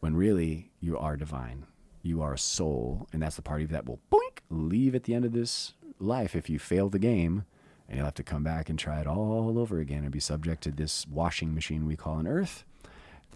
when 0.00 0.14
really 0.16 0.70
you 0.80 0.96
are 0.96 1.16
divine. 1.16 1.66
You 2.02 2.22
are 2.22 2.34
a 2.34 2.38
soul 2.38 3.06
and 3.12 3.22
that's 3.22 3.36
the 3.36 3.42
part 3.42 3.62
of 3.62 3.70
you 3.70 3.74
that 3.74 3.86
will 3.86 4.00
boink 4.10 4.38
leave 4.50 4.94
at 4.94 5.04
the 5.04 5.14
end 5.14 5.24
of 5.24 5.32
this 5.32 5.74
life 5.98 6.34
if 6.34 6.48
you 6.48 6.58
fail 6.58 6.88
the 6.88 6.98
game 6.98 7.44
and 7.88 7.96
you'll 7.96 8.04
have 8.06 8.14
to 8.14 8.22
come 8.22 8.44
back 8.44 8.68
and 8.68 8.78
try 8.78 9.00
it 9.00 9.06
all 9.06 9.58
over 9.58 9.78
again 9.80 10.04
and 10.04 10.12
be 10.12 10.20
subject 10.20 10.62
to 10.62 10.70
this 10.70 11.06
washing 11.08 11.54
machine 11.54 11.86
we 11.86 11.96
call 11.96 12.18
an 12.18 12.26
earth 12.26 12.64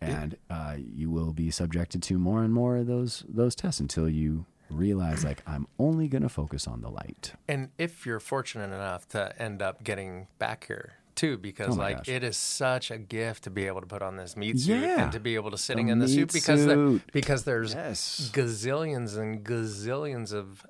and 0.03 0.37
uh, 0.51 0.77
you 0.79 1.11
will 1.11 1.33
be 1.33 1.51
subjected 1.51 2.03
to 2.05 2.19
more 2.19 2.43
and 2.43 2.53
more 2.53 2.77
of 2.79 2.87
those 2.87 3.25
those 3.29 3.55
tests 3.55 3.81
until 3.81 4.09
you 4.09 4.45
realize 4.71 5.23
like 5.25 5.43
i'm 5.47 5.67
only 5.79 6.09
going 6.09 6.23
to 6.23 6.29
focus 6.31 6.67
on 6.67 6.81
the 6.81 6.89
light 6.89 7.35
And 7.49 7.69
if 7.79 8.07
you're 8.07 8.21
fortunate 8.21 8.73
enough 8.75 9.07
to 9.09 9.21
end 9.41 9.61
up 9.61 9.85
getting 9.85 10.29
back 10.39 10.67
here 10.67 10.95
too, 11.15 11.37
because 11.37 11.77
Oh 11.77 11.79
like 11.79 11.99
gosh. 11.99 12.09
it 12.09 12.25
is 12.25 12.39
such 12.39 12.91
a 12.91 12.97
gift 12.97 13.45
to 13.45 13.51
be 13.51 13.67
able 13.67 13.83
to 13.83 13.87
put 13.87 14.01
on 14.01 14.17
this 14.17 14.35
meat 14.35 14.59
suit 14.59 14.81
Yeah. 14.83 15.03
and 15.05 15.13
to 15.13 15.21
be 15.21 15.35
able 15.35 15.51
to 15.51 15.59
sitting 15.59 15.87
The 15.87 15.93
in 15.93 15.99
the 15.99 16.09
suit 16.09 16.33
because 16.33 16.65
the, 16.65 17.03
because 17.13 17.45
there's 17.45 17.75
Yes. 17.75 18.31
gazillions 18.33 19.19
and 19.19 19.45
gazillions 19.45 20.33
of 20.33 20.65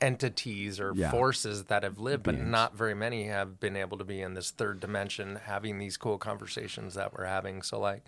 entities 0.00 0.80
or 0.80 0.92
Yeah. 0.94 1.10
forces 1.10 1.64
that 1.64 1.82
have 1.82 1.98
lived, 1.98 2.22
but 2.22 2.38
not 2.38 2.76
very 2.76 2.94
many 2.94 3.24
have 3.24 3.60
been 3.60 3.76
able 3.76 3.98
to 3.98 4.04
be 4.04 4.20
in 4.20 4.34
this 4.34 4.50
third 4.50 4.80
dimension 4.80 5.36
having 5.44 5.78
these 5.78 5.96
cool 5.96 6.18
conversations 6.18 6.94
that 6.94 7.16
we're 7.16 7.26
having. 7.26 7.62
So 7.62 7.78
like 7.78 8.02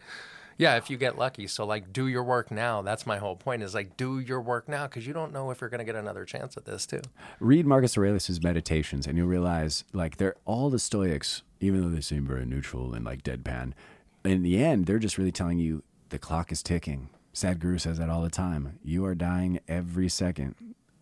Yeah, 0.59 0.77
if 0.77 0.90
you 0.90 0.98
get 0.98 1.16
lucky. 1.19 1.47
So 1.47 1.64
like 1.64 1.93
do 1.94 2.06
your 2.06 2.23
work 2.23 2.51
now. 2.51 2.82
That's 2.82 3.06
my 3.06 3.16
whole 3.19 3.36
point 3.36 3.62
is 3.62 3.74
like 3.74 3.97
do 3.97 4.19
your 4.20 4.40
work 4.40 4.69
now 4.69 4.86
because 4.86 5.06
you 5.06 5.12
don't 5.14 5.32
know 5.32 5.51
if 5.51 5.60
you're 5.60 5.70
going 5.70 5.78
to 5.78 5.85
get 5.85 5.97
another 5.97 6.24
chance 6.27 6.56
at 6.59 6.66
this 6.66 6.85
too. 6.86 7.01
Read 7.40 7.66
Marcus 7.66 7.97
Aurelius' 7.97 8.40
meditations 8.43 9.06
and 9.06 9.16
you'll 9.16 9.27
realize 9.28 9.85
like 9.94 10.19
they're 10.19 10.36
all 10.44 10.69
the 10.69 10.78
Stoics, 10.78 11.43
even 11.60 11.81
though 11.81 11.89
they 11.89 12.02
seem 12.02 12.27
very 12.27 12.44
neutral 12.44 12.93
and 12.94 13.05
like 13.05 13.23
deadpan, 13.23 13.73
in 14.24 14.43
the 14.43 14.62
end, 14.62 14.85
they're 14.86 14.98
just 14.98 15.16
really 15.19 15.32
telling 15.32 15.59
you 15.59 15.82
the 16.10 16.19
clock 16.19 16.52
is 16.52 16.62
ticking. 16.62 17.09
Sadhguru 17.35 17.81
says 17.81 17.97
that 17.97 18.10
all 18.10 18.23
the 18.23 18.28
time. 18.31 18.78
You 18.85 19.06
are 19.06 19.14
dying 19.14 19.59
every 19.66 20.10
second. 20.10 20.55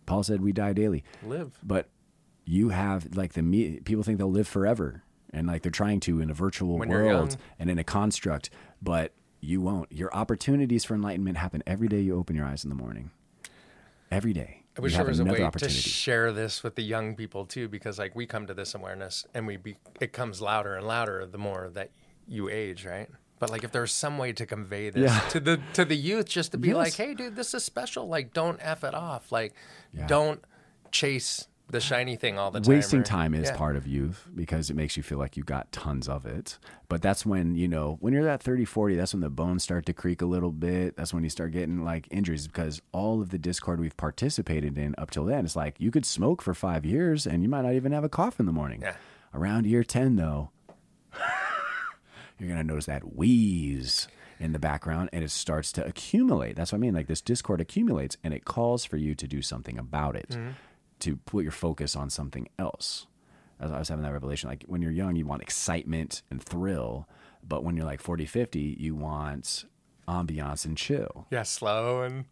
Paul 0.05 0.23
said 0.23 0.41
we 0.41 0.51
die 0.51 0.73
daily. 0.73 1.03
Live. 1.23 1.57
But 1.63 1.89
you 2.45 2.69
have 2.69 3.15
like 3.15 3.33
the 3.33 3.41
me 3.41 3.79
people 3.81 4.03
think 4.03 4.17
they'll 4.17 4.31
live 4.31 4.47
forever 4.47 5.03
and 5.31 5.47
like 5.47 5.61
they're 5.61 5.71
trying 5.71 5.99
to 6.01 6.19
in 6.19 6.29
a 6.29 6.33
virtual 6.33 6.77
When 6.77 6.89
world 6.89 7.37
and 7.59 7.69
in 7.69 7.79
a 7.79 7.83
construct, 7.83 8.49
but 8.81 9.13
you 9.39 9.61
won't. 9.61 9.91
Your 9.91 10.13
opportunities 10.13 10.83
for 10.83 10.93
enlightenment 10.95 11.37
happen 11.37 11.63
every 11.65 11.87
day 11.87 12.01
you 12.01 12.17
open 12.17 12.35
your 12.35 12.45
eyes 12.45 12.63
in 12.63 12.69
the 12.69 12.75
morning. 12.75 13.11
Every 14.11 14.33
day. 14.33 14.63
I 14.77 14.81
wish 14.81 14.95
there 14.95 15.05
was 15.05 15.19
a 15.19 15.25
way 15.25 15.49
to 15.49 15.69
share 15.69 16.31
this 16.31 16.63
with 16.63 16.75
the 16.75 16.81
young 16.81 17.15
people 17.15 17.45
too, 17.45 17.67
because 17.67 17.99
like 17.99 18.15
we 18.15 18.25
come 18.25 18.47
to 18.47 18.53
this 18.53 18.73
awareness 18.73 19.25
and 19.33 19.45
we 19.45 19.57
be, 19.57 19.77
it 19.99 20.13
comes 20.13 20.41
louder 20.41 20.75
and 20.75 20.87
louder 20.87 21.25
the 21.25 21.37
more 21.37 21.69
that 21.73 21.91
you 22.27 22.49
age, 22.49 22.85
right? 22.85 23.09
But 23.41 23.49
like 23.49 23.63
if 23.63 23.71
there's 23.71 23.91
some 23.91 24.19
way 24.19 24.31
to 24.33 24.45
convey 24.45 24.91
this 24.91 25.11
Yeah. 25.11 25.19
to 25.29 25.39
the 25.39 25.59
to 25.73 25.83
the 25.83 25.95
youth, 25.97 26.27
just 26.29 26.51
to 26.51 26.59
be 26.59 26.67
Yes. 26.69 26.77
like, 26.77 26.93
hey, 26.93 27.15
dude, 27.15 27.35
this 27.35 27.53
is 27.55 27.65
special. 27.65 28.07
Like, 28.07 28.33
don't 28.33 28.59
f 28.61 28.83
it 28.83 28.93
off. 28.93 29.31
Like, 29.31 29.55
Yeah. 29.93 30.05
don't 30.05 30.41
chase 30.91 31.47
the 31.69 31.79
shiny 31.79 32.15
thing 32.17 32.37
all 32.37 32.51
the 32.51 32.59
time. 32.59 32.69
Wasting 32.75 32.99
or- 32.99 33.03
time 33.03 33.33
is 33.33 33.47
Yeah. 33.49 33.55
part 33.55 33.75
of 33.77 33.87
youth 33.87 34.27
because 34.35 34.69
it 34.69 34.75
makes 34.75 34.95
you 34.95 35.01
feel 35.03 35.17
like 35.17 35.35
you 35.37 35.43
got 35.43 35.71
tons 35.71 36.07
of 36.07 36.25
it. 36.27 36.59
But 36.87 37.01
that's 37.01 37.25
when, 37.25 37.55
you 37.55 37.67
know, 37.67 37.97
when 38.01 38.13
you're 38.13 38.27
at 38.27 38.43
30, 38.43 38.63
40, 38.65 38.95
that's 38.95 39.13
when 39.13 39.21
the 39.21 39.29
bones 39.29 39.63
start 39.63 39.85
to 39.87 39.93
creak 39.93 40.21
a 40.21 40.25
little 40.27 40.51
bit. 40.51 40.97
That's 40.97 41.13
when 41.13 41.23
you 41.23 41.29
start 41.31 41.51
getting 41.51 41.83
like 41.83 42.07
injuries 42.11 42.45
because 42.45 42.79
all 42.91 43.21
of 43.21 43.29
the 43.29 43.39
discord 43.39 43.79
we've 43.79 43.95
participated 43.97 44.77
in 44.77 44.93
up 44.99 45.09
till 45.09 45.25
then, 45.25 45.45
it's 45.45 45.55
like 45.55 45.75
you 45.79 45.89
could 45.89 46.05
smoke 46.05 46.43
for 46.43 46.53
five 46.53 46.85
years 46.85 47.25
and 47.25 47.41
you 47.41 47.49
might 47.49 47.61
not 47.63 47.73
even 47.73 47.91
have 47.93 48.03
a 48.03 48.09
cough 48.09 48.39
in 48.39 48.45
the 48.45 48.51
morning. 48.53 48.81
Yeah. 48.81 48.97
Around 49.33 49.65
year 49.65 49.83
10, 49.83 50.17
though, 50.17 50.51
you're 52.41 52.53
going 52.53 52.65
to 52.65 52.67
notice 52.67 52.85
that 52.87 53.15
wheeze 53.15 54.07
in 54.39 54.53
the 54.53 54.59
background 54.59 55.09
and 55.13 55.23
it 55.23 55.31
starts 55.31 55.71
to 55.73 55.85
accumulate. 55.85 56.55
That's 56.55 56.71
what 56.71 56.77
I 56.77 56.81
mean. 56.81 56.93
Like 56.93 57.07
this 57.07 57.21
discord 57.21 57.61
accumulates 57.61 58.17
and 58.23 58.33
it 58.33 58.45
calls 58.45 58.85
for 58.85 58.97
you 58.97 59.13
to 59.15 59.27
do 59.27 59.41
something 59.41 59.77
about 59.77 60.15
it, 60.15 60.29
mm-hmm. 60.29 60.51
to 60.99 61.17
put 61.17 61.43
your 61.43 61.51
focus 61.51 61.95
on 61.95 62.09
something 62.09 62.49
else. 62.57 63.05
As 63.59 63.71
I 63.71 63.77
was 63.77 63.89
having 63.89 64.03
that 64.03 64.11
revelation, 64.11 64.49
like 64.49 64.63
when 64.65 64.81
you're 64.81 64.91
young, 64.91 65.15
you 65.15 65.27
want 65.27 65.43
excitement 65.43 66.23
and 66.31 66.41
thrill, 66.41 67.07
but 67.47 67.63
when 67.63 67.77
you're 67.77 67.85
like 67.85 68.01
40, 68.01 68.25
50, 68.25 68.77
you 68.79 68.95
want 68.95 69.65
ambiance 70.07 70.65
and 70.65 70.75
chill. 70.75 71.27
Yeah, 71.29 71.43
slow 71.43 72.01
and 72.01 72.25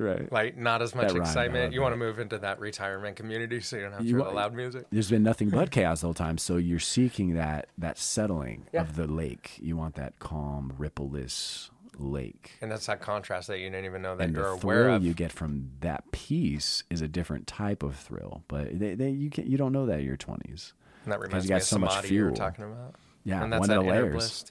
Right. 0.00 0.32
like 0.32 0.56
not 0.56 0.80
as 0.82 0.94
much 0.94 1.08
That 1.08 1.16
excitement. 1.16 1.64
love 1.66 1.72
You 1.74 1.82
want 1.82 1.92
to 1.92 1.96
move 1.98 2.18
into 2.18 2.38
that 2.38 2.58
retirement 2.58 3.16
community 3.16 3.60
so 3.60 3.76
you 3.76 3.82
don't 3.82 3.92
have 3.92 4.00
to 4.00 4.06
You 4.06 4.16
hear 4.16 4.24
the 4.24 4.30
loud 4.30 4.54
music. 4.54 4.86
There's 4.90 5.10
been 5.10 5.22
nothing 5.22 5.50
but 5.50 5.70
chaos 5.76 6.00
the 6.00 6.06
whole 6.06 6.14
time, 6.14 6.38
so 6.38 6.56
you're 6.56 6.78
seeking 6.78 7.34
that 7.34 7.68
that 7.78 7.98
settling 7.98 8.66
Yeah. 8.72 8.80
of 8.80 8.96
the 8.96 9.06
lake. 9.06 9.58
You 9.60 9.76
want 9.76 9.94
that 9.96 10.18
calm, 10.18 10.72
rippleless 10.78 11.68
lake. 11.98 12.52
And 12.62 12.70
that's 12.70 12.86
that 12.86 13.00
contrast 13.02 13.48
that 13.48 13.58
you 13.58 13.68
didn't 13.68 13.84
even 13.84 14.00
know 14.00 14.16
that 14.16 14.24
and 14.24 14.34
you're 14.34 14.44
the 14.44 14.50
aware 14.62 14.88
of. 14.88 15.04
you 15.04 15.12
get 15.12 15.32
from 15.32 15.70
that 15.80 16.10
piece 16.12 16.82
is 16.88 17.02
a 17.02 17.08
different 17.08 17.46
type 17.46 17.82
of 17.82 17.94
thrill. 17.96 18.42
But 18.48 18.78
they, 18.78 18.94
they 18.94 19.10
you 19.10 19.28
can 19.28 19.46
you 19.50 19.58
don't 19.58 19.72
know 19.72 19.84
that 19.86 20.00
in 20.00 20.06
your 20.06 20.16
twenties. 20.16 20.72
and 21.04 21.12
that 21.12 21.18
you 21.18 21.24
reminds 21.24 21.46
got 21.46 21.54
me 21.56 21.60
of 21.60 21.64
so 21.66 21.78
much 21.78 21.90
samadhi 21.92 22.14
you 22.14 22.24
were 22.24 22.30
talking 22.30 22.64
about. 22.64 22.94
Yeah, 23.24 23.42
and 23.44 23.52
that's 23.52 23.60
one 23.60 23.70
of 23.70 23.84
the 23.84 23.90
layers. 23.90 24.44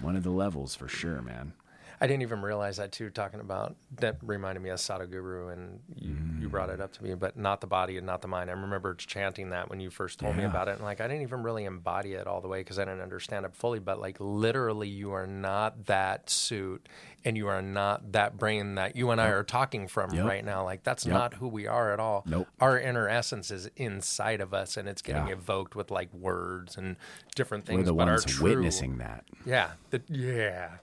One 0.00 0.16
of 0.16 0.22
the 0.22 0.30
levels 0.30 0.74
for 0.74 0.88
sure, 0.88 1.20
man. 1.20 1.52
I 2.00 2.06
didn't 2.06 2.22
even 2.22 2.42
realize 2.42 2.76
that 2.76 2.92
too. 2.92 3.10
Talking 3.10 3.40
about 3.40 3.76
that 3.96 4.16
reminded 4.22 4.60
me 4.60 4.70
of 4.70 4.78
Sadhguru, 4.78 5.52
and 5.52 5.80
you, 5.96 6.16
you 6.40 6.48
brought 6.48 6.70
it 6.70 6.78
mm. 6.78 6.82
up 6.84 6.92
to 6.94 7.04
me, 7.04 7.14
but 7.14 7.36
not 7.36 7.60
the 7.60 7.66
body 7.66 7.96
and 7.96 8.06
not 8.06 8.22
the 8.22 8.28
mind. 8.28 8.50
I 8.50 8.52
remember 8.52 8.94
chanting 8.94 9.50
that 9.50 9.68
when 9.68 9.80
you 9.80 9.90
first 9.90 10.18
told 10.18 10.36
me 10.36 10.44
about 10.44 10.68
it, 10.68 10.76
and 10.76 10.82
like 10.82 11.00
I 11.00 11.08
didn't 11.08 11.22
even 11.22 11.42
really 11.42 11.64
embody 11.64 12.12
it 12.12 12.26
all 12.26 12.40
the 12.40 12.48
way 12.48 12.60
because 12.60 12.78
I 12.78 12.84
didn't 12.84 13.00
understand 13.00 13.46
it 13.46 13.54
fully. 13.54 13.78
But 13.78 14.00
like 14.00 14.16
literally, 14.20 14.88
you 14.88 15.12
are 15.12 15.26
not 15.26 15.86
that 15.86 16.30
suit, 16.30 16.88
and 17.24 17.36
you 17.36 17.48
are 17.48 17.62
not 17.62 18.12
that 18.12 18.38
brain 18.38 18.76
that 18.76 18.94
you 18.94 19.10
and 19.10 19.20
I 19.20 19.28
are 19.28 19.42
talking 19.42 19.88
from 19.88 20.14
Yep. 20.14 20.26
right 20.26 20.44
now. 20.44 20.64
Like 20.64 20.84
that's 20.84 21.04
Yep. 21.04 21.12
not 21.12 21.34
who 21.34 21.48
we 21.48 21.66
are 21.66 21.92
at 21.92 21.98
all. 21.98 22.22
Nope. 22.26 22.46
Our 22.60 22.78
inner 22.78 23.08
essence 23.08 23.50
is 23.50 23.70
inside 23.76 24.40
of 24.40 24.54
us, 24.54 24.76
and 24.76 24.88
it's 24.88 25.02
getting 25.02 25.28
Yeah. 25.28 25.32
evoked 25.32 25.74
with 25.74 25.90
like 25.90 26.12
words 26.12 26.76
and 26.76 26.96
different 27.34 27.66
things. 27.66 27.78
We're 27.78 27.84
the 27.84 27.92
but 27.92 28.06
ones 28.06 28.24
true, 28.24 28.50
witnessing 28.50 28.98
that. 28.98 29.24
Yeah, 29.44 29.70
the, 29.90 30.02
yeah. 30.08 30.78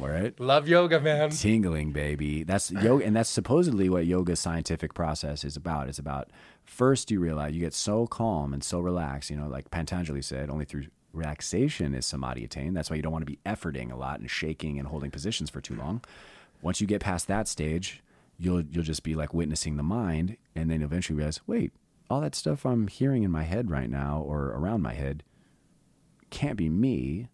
All 0.00 0.08
right. 0.08 0.38
Love 0.38 0.53
yoga, 0.62 1.00
man. 1.00 1.30
Tingling, 1.30 1.92
baby. 1.92 2.44
That's 2.44 2.70
yoga, 2.70 3.04
and 3.06 3.16
that's 3.16 3.30
supposedly 3.30 3.88
what 3.88 4.06
yoga's 4.06 4.40
scientific 4.40 4.94
process 4.94 5.44
is 5.44 5.56
about. 5.56 5.88
It's 5.88 5.98
about 5.98 6.30
first 6.64 7.10
you 7.10 7.20
realize 7.20 7.54
you 7.54 7.60
get 7.60 7.74
so 7.74 8.06
calm 8.06 8.52
and 8.52 8.62
so 8.62 8.80
relaxed. 8.80 9.30
You 9.30 9.36
know, 9.36 9.48
like 9.48 9.70
Pantanjali 9.70 10.22
said, 10.22 10.50
only 10.50 10.64
through 10.64 10.86
relaxation 11.12 11.94
is 11.94 12.06
samadhi 12.06 12.44
attained. 12.44 12.76
That's 12.76 12.90
why 12.90 12.96
you 12.96 13.02
don't 13.02 13.12
want 13.12 13.26
to 13.26 13.30
be 13.30 13.38
efforting 13.46 13.92
a 13.92 13.96
lot 13.96 14.20
and 14.20 14.30
shaking 14.30 14.78
and 14.78 14.88
holding 14.88 15.10
positions 15.10 15.50
for 15.50 15.60
too 15.60 15.74
long. 15.74 16.02
Once 16.62 16.80
you 16.80 16.86
get 16.86 17.00
past 17.00 17.26
that 17.28 17.48
stage, 17.48 18.02
you'll 18.38 18.62
you'll 18.62 18.84
just 18.84 19.02
be 19.02 19.14
like 19.14 19.34
witnessing 19.34 19.76
the 19.76 19.82
mind, 19.82 20.36
and 20.54 20.70
then 20.70 20.82
eventually 20.82 21.16
realize, 21.16 21.40
wait, 21.46 21.72
all 22.08 22.20
that 22.20 22.34
stuff 22.34 22.64
I'm 22.64 22.88
hearing 22.88 23.22
in 23.22 23.30
my 23.30 23.42
head 23.42 23.70
right 23.70 23.90
now 23.90 24.20
or 24.20 24.46
around 24.48 24.82
my 24.82 24.94
head 24.94 25.22
can't 26.30 26.56
be 26.56 26.68
me 26.68 27.28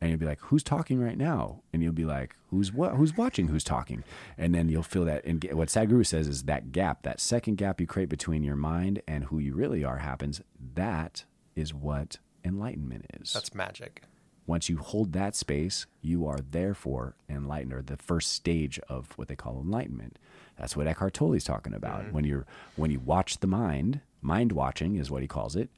and 0.00 0.10
you'll 0.10 0.18
be 0.18 0.26
like, 0.26 0.40
"Who's 0.40 0.62
talking 0.62 1.00
right 1.00 1.18
now?" 1.18 1.62
And 1.72 1.82
you'll 1.82 1.92
be 1.92 2.04
like, 2.04 2.36
"Who's 2.50 2.72
what? 2.72 2.94
Who's 2.94 3.16
watching? 3.16 3.48
Who's 3.48 3.64
talking?" 3.64 4.02
And 4.38 4.54
then 4.54 4.68
you'll 4.68 4.82
feel 4.82 5.04
that. 5.04 5.24
And 5.24 5.42
what 5.52 5.68
Sadhguru 5.68 6.06
says 6.06 6.26
is 6.26 6.44
that 6.44 6.72
gap, 6.72 7.02
that 7.02 7.20
second 7.20 7.56
gap 7.56 7.80
you 7.80 7.86
create 7.86 8.08
between 8.08 8.42
your 8.42 8.56
mind 8.56 9.02
and 9.06 9.24
who 9.24 9.38
you 9.38 9.54
really 9.54 9.84
are, 9.84 9.98
happens. 9.98 10.40
That 10.74 11.24
is 11.54 11.74
what 11.74 12.18
enlightenment 12.44 13.06
is. 13.20 13.32
That's 13.32 13.54
magic. 13.54 14.02
Once 14.46 14.68
you 14.68 14.78
hold 14.78 15.12
that 15.12 15.36
space, 15.36 15.86
you 16.00 16.26
are 16.26 16.38
therefore 16.50 17.14
enlightened, 17.28 17.72
or 17.72 17.82
the 17.82 17.96
first 17.96 18.32
stage 18.32 18.80
of 18.88 19.16
what 19.16 19.28
they 19.28 19.36
call 19.36 19.60
enlightenment. 19.60 20.18
That's 20.58 20.76
what 20.76 20.86
Eckhart 20.86 21.14
Tolle 21.14 21.34
is 21.34 21.44
talking 21.44 21.72
about. 21.72 22.02
Mm-hmm. 22.02 22.12
When 22.12 22.24
you're 22.24 22.46
when 22.76 22.90
you 22.90 23.00
watch 23.00 23.38
the 23.38 23.46
mind, 23.46 24.00
mind 24.20 24.52
watching 24.52 24.96
is 24.96 25.10
what 25.10 25.22
he 25.22 25.28
calls 25.28 25.56
it. 25.56 25.70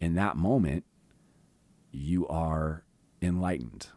In 0.00 0.14
that 0.14 0.36
moment, 0.36 0.84
you 1.90 2.26
are 2.28 2.84
enlightened. 3.28 3.88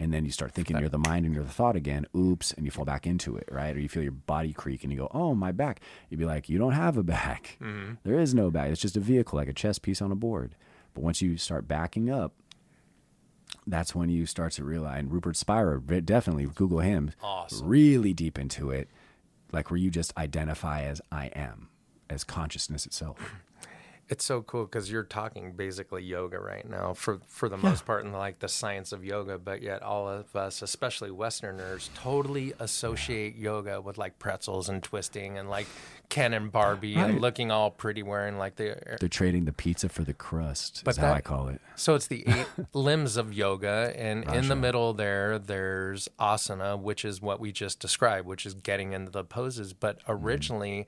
And 0.00 0.12
then 0.12 0.24
you 0.24 0.32
start 0.32 0.52
thinking 0.52 0.76
you're 0.78 0.88
the 0.88 0.98
mind 0.98 1.24
and 1.24 1.34
you're 1.34 1.44
the 1.44 1.50
thought 1.50 1.76
again. 1.76 2.04
Oops, 2.16 2.52
and 2.52 2.64
you 2.66 2.70
fall 2.72 2.84
back 2.84 3.06
into 3.06 3.36
it, 3.36 3.48
right? 3.50 3.74
Or 3.76 3.78
you 3.78 3.88
feel 3.88 4.02
your 4.02 4.12
body 4.12 4.52
creak 4.52 4.82
and 4.82 4.92
you 4.92 4.98
go, 4.98 5.08
"Oh, 5.12 5.34
my 5.34 5.52
back." 5.52 5.80
You'd 6.10 6.18
be 6.18 6.26
like, 6.26 6.48
"You 6.48 6.58
don't 6.58 6.72
have 6.72 6.96
a 6.96 7.02
back. 7.02 7.56
Mm-hmm. 7.62 7.94
There 8.02 8.18
is 8.18 8.34
no 8.34 8.50
back. 8.50 8.70
It's 8.70 8.80
just 8.80 8.96
a 8.96 9.00
vehicle, 9.00 9.38
like 9.38 9.48
a 9.48 9.52
chess 9.52 9.78
piece 9.78 10.02
on 10.02 10.10
a 10.12 10.16
board." 10.16 10.56
But 10.94 11.04
once 11.04 11.22
you 11.22 11.36
start 11.36 11.68
backing 11.68 12.10
up, 12.10 12.34
that's 13.66 13.94
when 13.94 14.10
you 14.10 14.26
start 14.26 14.52
to 14.54 14.64
realize. 14.64 14.98
And 14.98 15.12
Rupert 15.12 15.36
Spira, 15.36 15.80
definitely 15.80 16.46
Google 16.46 16.80
him. 16.80 17.12
Awesome. 17.22 17.66
Really 17.66 18.12
deep 18.12 18.38
into 18.38 18.70
it, 18.70 18.88
like 19.52 19.70
where 19.70 19.78
you 19.78 19.90
just 19.90 20.16
identify 20.18 20.82
as 20.82 21.00
I 21.10 21.26
am, 21.28 21.68
as 22.10 22.24
consciousness 22.24 22.84
itself. 22.84 23.18
It's 24.08 24.24
so 24.24 24.42
cool 24.42 24.64
because 24.64 24.90
you're 24.90 25.02
talking 25.02 25.52
basically 25.52 26.02
yoga 26.02 26.38
right 26.38 26.68
now 26.68 26.92
for 26.94 27.20
for 27.26 27.48
the 27.48 27.56
most 27.56 27.86
part, 27.86 28.04
and 28.04 28.12
like 28.12 28.38
the 28.38 28.48
science 28.48 28.92
of 28.92 29.04
yoga. 29.04 29.38
But 29.38 29.62
yet, 29.62 29.82
all 29.82 30.08
of 30.08 30.34
us, 30.36 30.62
especially 30.62 31.10
Westerners, 31.10 31.90
totally 31.94 32.52
associate 32.58 33.36
yoga 33.36 33.80
with 33.80 33.96
like 33.96 34.18
pretzels 34.18 34.68
and 34.68 34.82
twisting 34.82 35.38
and 35.38 35.48
like 35.48 35.66
Ken 36.08 36.32
and 36.32 36.52
Barbie 36.52 36.96
Right. 36.96 37.10
and 37.10 37.20
looking 37.20 37.50
all 37.50 37.70
pretty, 37.70 38.02
wearing 38.02 38.38
like 38.38 38.56
the. 38.56 38.96
They're 39.00 39.08
trading 39.08 39.46
the 39.46 39.52
pizza 39.52 39.88
for 39.88 40.02
the 40.02 40.14
crust. 40.14 40.82
But 40.84 40.92
is 40.92 40.96
how 40.98 41.08
that- 41.08 41.16
I 41.16 41.20
call 41.20 41.48
it. 41.48 41.60
So 41.76 41.94
it's 41.94 42.06
the 42.06 42.24
eight 42.26 42.46
limbs 42.72 43.16
of 43.16 43.32
yoga, 43.32 43.92
and 43.96 44.24
in 44.30 44.48
the 44.48 44.56
middle 44.56 44.92
there, 44.92 45.38
there's 45.38 46.08
asana, 46.20 46.78
which 46.78 47.04
is 47.04 47.20
what 47.20 47.40
we 47.40 47.52
just 47.52 47.80
described, 47.80 48.26
which 48.26 48.46
is 48.46 48.54
getting 48.54 48.92
into 48.92 49.10
the 49.10 49.24
poses. 49.24 49.72
But 49.72 50.00
mm-hmm. 50.00 50.12
originally, 50.12 50.86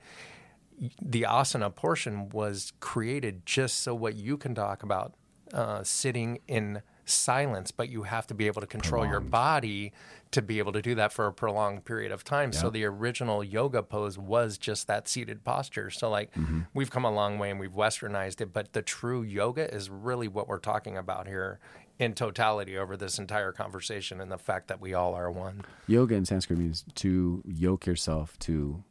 the 1.01 1.23
asana 1.23 1.73
portion 1.73 2.29
was 2.29 2.73
created 2.79 3.45
just 3.45 3.79
so 3.79 3.95
what 3.95 4.15
you 4.15 4.37
can 4.37 4.53
talk 4.53 4.83
about 4.83 5.13
uh, 5.53 5.83
sitting 5.83 6.39
in 6.47 6.81
silence, 7.05 7.71
but 7.71 7.89
you 7.89 8.03
have 8.03 8.27
to 8.27 8.33
be 8.33 8.47
able 8.47 8.61
to 8.61 8.67
control 8.67 9.05
your 9.05 9.21
body 9.21 9.93
to 10.31 10.41
be 10.41 10.59
able 10.59 10.73
to 10.73 10.81
do 10.81 10.93
that 10.95 11.13
for 11.13 11.25
a 11.25 11.33
prolonged 11.33 11.85
period 11.85 12.11
of 12.11 12.23
time. 12.23 12.51
So 12.51 12.69
the 12.69 12.83
original 12.83 13.43
yoga 13.43 13.81
pose 13.81 14.17
was 14.17 14.57
just 14.57 14.87
that 14.87 15.07
seated 15.07 15.45
posture. 15.45 15.89
So 15.89 16.09
like 16.09 16.33
we've 16.73 16.91
come 16.91 17.05
a 17.05 17.11
long 17.11 17.39
way 17.39 17.49
and 17.49 17.59
we've 17.59 17.71
westernized 17.71 18.41
it, 18.41 18.51
but 18.51 18.73
the 18.73 18.81
true 18.81 19.23
yoga 19.23 19.73
is 19.73 19.89
really 19.89 20.27
what 20.27 20.49
we're 20.49 20.59
talking 20.59 20.97
about 20.97 21.27
here 21.27 21.59
in 21.97 22.13
totality 22.13 22.77
over 22.77 22.95
this 22.95 23.17
entire 23.17 23.51
conversation 23.51 24.21
and 24.21 24.31
the 24.31 24.37
fact 24.37 24.67
that 24.67 24.81
we 24.81 24.93
all 24.93 25.15
are 25.15 25.31
one. 25.31 25.63
Yoga 25.87 26.15
in 26.15 26.25
Sanskrit 26.25 26.59
means 26.59 26.83
to 26.95 27.41
yoke 27.45 27.85
yourself 27.85 28.37
to 28.39 28.83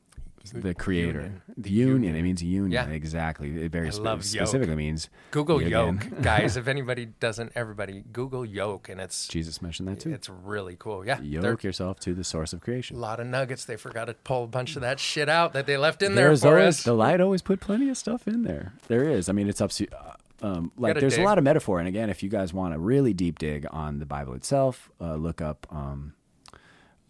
the 0.52 0.74
creator. 0.74 1.20
Union. 1.20 1.43
The 1.56 1.70
union. 1.70 2.14
It 2.16 2.23
means 2.23 2.43
union. 2.43 2.70
Yeah. 2.73 2.86
Exactly. 2.94 3.62
It 3.64 3.70
very 3.73 3.89
I 3.89 3.90
spe- 3.90 4.01
love 4.02 4.18
yoke. 4.24 4.47
specifically 4.48 4.77
means 4.77 5.09
Google 5.31 5.60
yoke, 5.62 6.06
guys. 6.23 6.56
If 6.56 6.68
anybody 6.68 7.06
doesn't, 7.06 7.52
everybody 7.55 8.05
Google 8.12 8.44
yoke, 8.44 8.89
and 8.89 9.01
it's 9.01 9.28
Jesus 9.28 9.60
mentioned 9.62 9.89
that 9.89 10.01
too. 10.01 10.12
it's 10.12 10.28
really 10.28 10.77
cool. 10.78 11.06
Yeah, 11.06 11.20
Yoke 11.20 11.64
yourself 11.64 11.98
to 12.01 12.14
the 12.14 12.24
source 12.24 12.52
of 12.52 12.60
creation. 12.60 12.97
a 12.97 13.01
lot 13.01 13.20
of 13.20 13.27
nuggets. 13.27 13.64
They 13.64 13.77
forgot 13.77 14.06
to 14.06 14.14
pull 14.14 14.44
a 14.44 14.48
bunch 14.48 14.77
of 14.77 14.82
that 14.82 15.01
shit 15.01 15.28
out 15.28 15.52
that 15.55 15.66
they 15.66 15.77
left 15.77 16.02
in 16.02 16.14
there 16.14 16.27
There's 16.28 16.43
for 16.43 16.48
always 16.59 16.78
us. 16.78 16.82
the 16.85 16.93
light 16.94 17.20
always 17.20 17.43
put 17.43 17.60
plenty 17.60 17.89
of 17.89 17.97
stuff 17.97 18.27
in 18.28 18.43
there. 18.43 18.73
There 18.89 19.05
is. 19.09 19.28
I 19.28 19.32
mean, 19.32 19.48
it's 19.48 19.60
up 19.60 19.70
to 19.73 19.86
uh, 19.93 20.12
um, 20.43 20.73
like 20.77 20.98
there's 21.01 21.14
dig. 21.14 21.23
a 21.23 21.27
lot 21.27 21.39
of 21.39 21.44
metaphor. 21.44 21.78
And 21.78 21.89
again, 21.89 22.10
if 22.10 22.23
you 22.23 22.28
guys 22.28 22.52
want 22.52 22.74
a 22.74 22.78
really 22.78 23.14
deep 23.14 23.39
dig 23.39 23.66
on 23.70 23.98
the 23.98 24.06
Bible 24.06 24.35
itself, 24.35 24.90
uh, 25.01 25.14
look 25.14 25.40
up 25.40 25.66
um, 25.70 26.12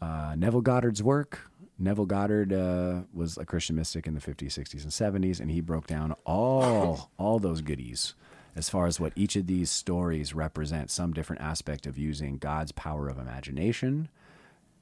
uh, 0.00 0.34
Neville 0.36 0.60
Goddard's 0.60 1.02
work. 1.02 1.40
Neville 1.78 2.07
Goddard 2.07 2.53
uh, 2.53 3.03
was 3.12 3.36
a 3.36 3.44
Christian 3.44 3.77
mystic 3.77 4.07
in 4.07 4.15
the 4.15 4.20
50s, 4.20 4.59
60s, 4.59 4.82
and 4.82 5.24
70s, 5.24 5.40
and 5.40 5.51
he 5.51 5.61
broke 5.61 5.86
down 5.86 6.15
all 6.24 7.11
all 7.19 7.39
those 7.39 7.61
goodies 7.61 8.15
as 8.57 8.70
far 8.70 8.86
as 8.86 8.98
what 8.98 9.12
each 9.15 9.36
of 9.36 9.47
these 9.47 9.70
stories 9.70 10.35
represent, 10.35 10.90
some 10.90 11.12
different 11.12 11.43
aspect 11.43 11.86
of 11.86 11.98
using 11.98 12.39
God's 12.39 12.73
power 12.73 13.09
of 13.09 13.19
imagination 13.19 14.09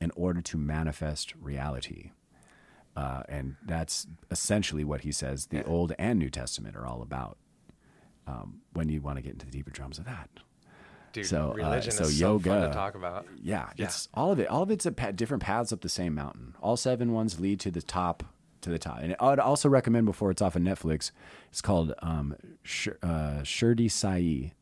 in 0.00 0.12
order 0.14 0.40
to 0.40 0.56
manifest 0.56 1.34
reality. 1.40 2.12
Uh, 2.96 3.24
and 3.28 3.56
that's 3.66 4.06
essentially 4.30 4.84
what 4.84 5.00
he 5.00 5.10
says 5.10 5.46
the 5.46 5.64
Old 5.64 5.92
and 5.98 6.20
New 6.20 6.30
Testament 6.30 6.76
are 6.76 6.86
all 6.86 7.02
about. 7.02 7.36
Um, 8.26 8.60
when 8.72 8.88
you 8.88 9.02
want 9.02 9.16
to 9.16 9.22
get 9.22 9.32
into 9.32 9.44
the 9.44 9.52
deeper 9.52 9.70
drums 9.70 9.98
of 9.98 10.06
that, 10.06 10.30
Dude, 11.14 11.24
so, 11.26 11.56
uh, 11.58 11.80
so 11.80 11.88
is 12.04 12.18
so 12.18 12.38
fun 12.38 12.50
yoga- 12.50 12.68
to 12.68 12.74
talk 12.74 12.94
about. 12.94 13.26
yeah, 13.42 13.70
Yeah. 13.76 13.86
it's 13.86 14.08
all 14.12 14.30
of 14.32 14.38
it. 14.38 14.48
All 14.48 14.62
of 14.62 14.70
it's 14.70 14.84
a 14.84 14.92
pa- 14.92 15.12
different 15.12 15.42
paths 15.42 15.72
up 15.72 15.80
the 15.80 15.88
same 15.88 16.14
mountain. 16.14 16.54
All 16.60 16.76
seven 16.76 17.12
ones 17.12 17.40
lead 17.40 17.58
to 17.60 17.70
the 17.70 17.80
top. 17.82 18.22
To 18.62 18.70
the 18.70 18.78
top, 18.78 19.00
and 19.02 19.14
I'd 19.20 19.38
also 19.38 19.68
recommend 19.68 20.06
before 20.06 20.30
it's 20.30 20.40
off 20.40 20.56
of 20.56 20.62
Netflix. 20.62 21.10
It's 21.50 21.60
called 21.60 21.92
um, 21.98 22.34
Sh- 22.62 22.88
uh, 23.02 23.40
Shirdi 23.42 23.90
Sai, 23.90 24.52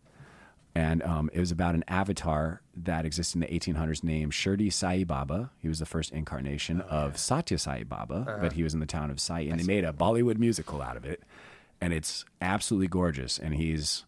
and 0.74 1.05
um, 1.05 1.31
it 1.33 1.39
was 1.39 1.53
about 1.53 1.77
an 1.77 1.85
avatar 1.87 2.62
that 2.77 3.05
existed 3.07 3.37
in 3.37 3.41
the 3.49 3.61
1800s 3.61 4.03
named 4.03 4.33
Shirdi 4.33 4.73
Sai 4.73 5.05
Baba. 5.05 5.53
He 5.61 5.69
was 5.69 5.79
the 5.79 5.87
first 5.87 6.11
incarnation 6.11 6.81
of 6.81 7.16
Satya 7.16 7.59
Sai 7.59 7.85
Baba, 7.85 8.39
but 8.41 8.55
he 8.55 8.65
was 8.65 8.74
in 8.74 8.81
the 8.81 8.87
town 8.87 9.09
of 9.11 9.20
Sai, 9.20 9.43
and 9.43 9.61
they 9.61 9.65
made 9.65 9.85
a 9.85 9.93
Bollywood 9.93 10.39
musical 10.39 10.83
out 10.83 10.97
of 10.97 11.05
it, 11.05 11.23
and 11.81 11.93
it's 11.93 12.24
absolutely 12.41 12.89
gorgeous. 12.89 13.39
And 13.39 13.55
he's 13.55 14.05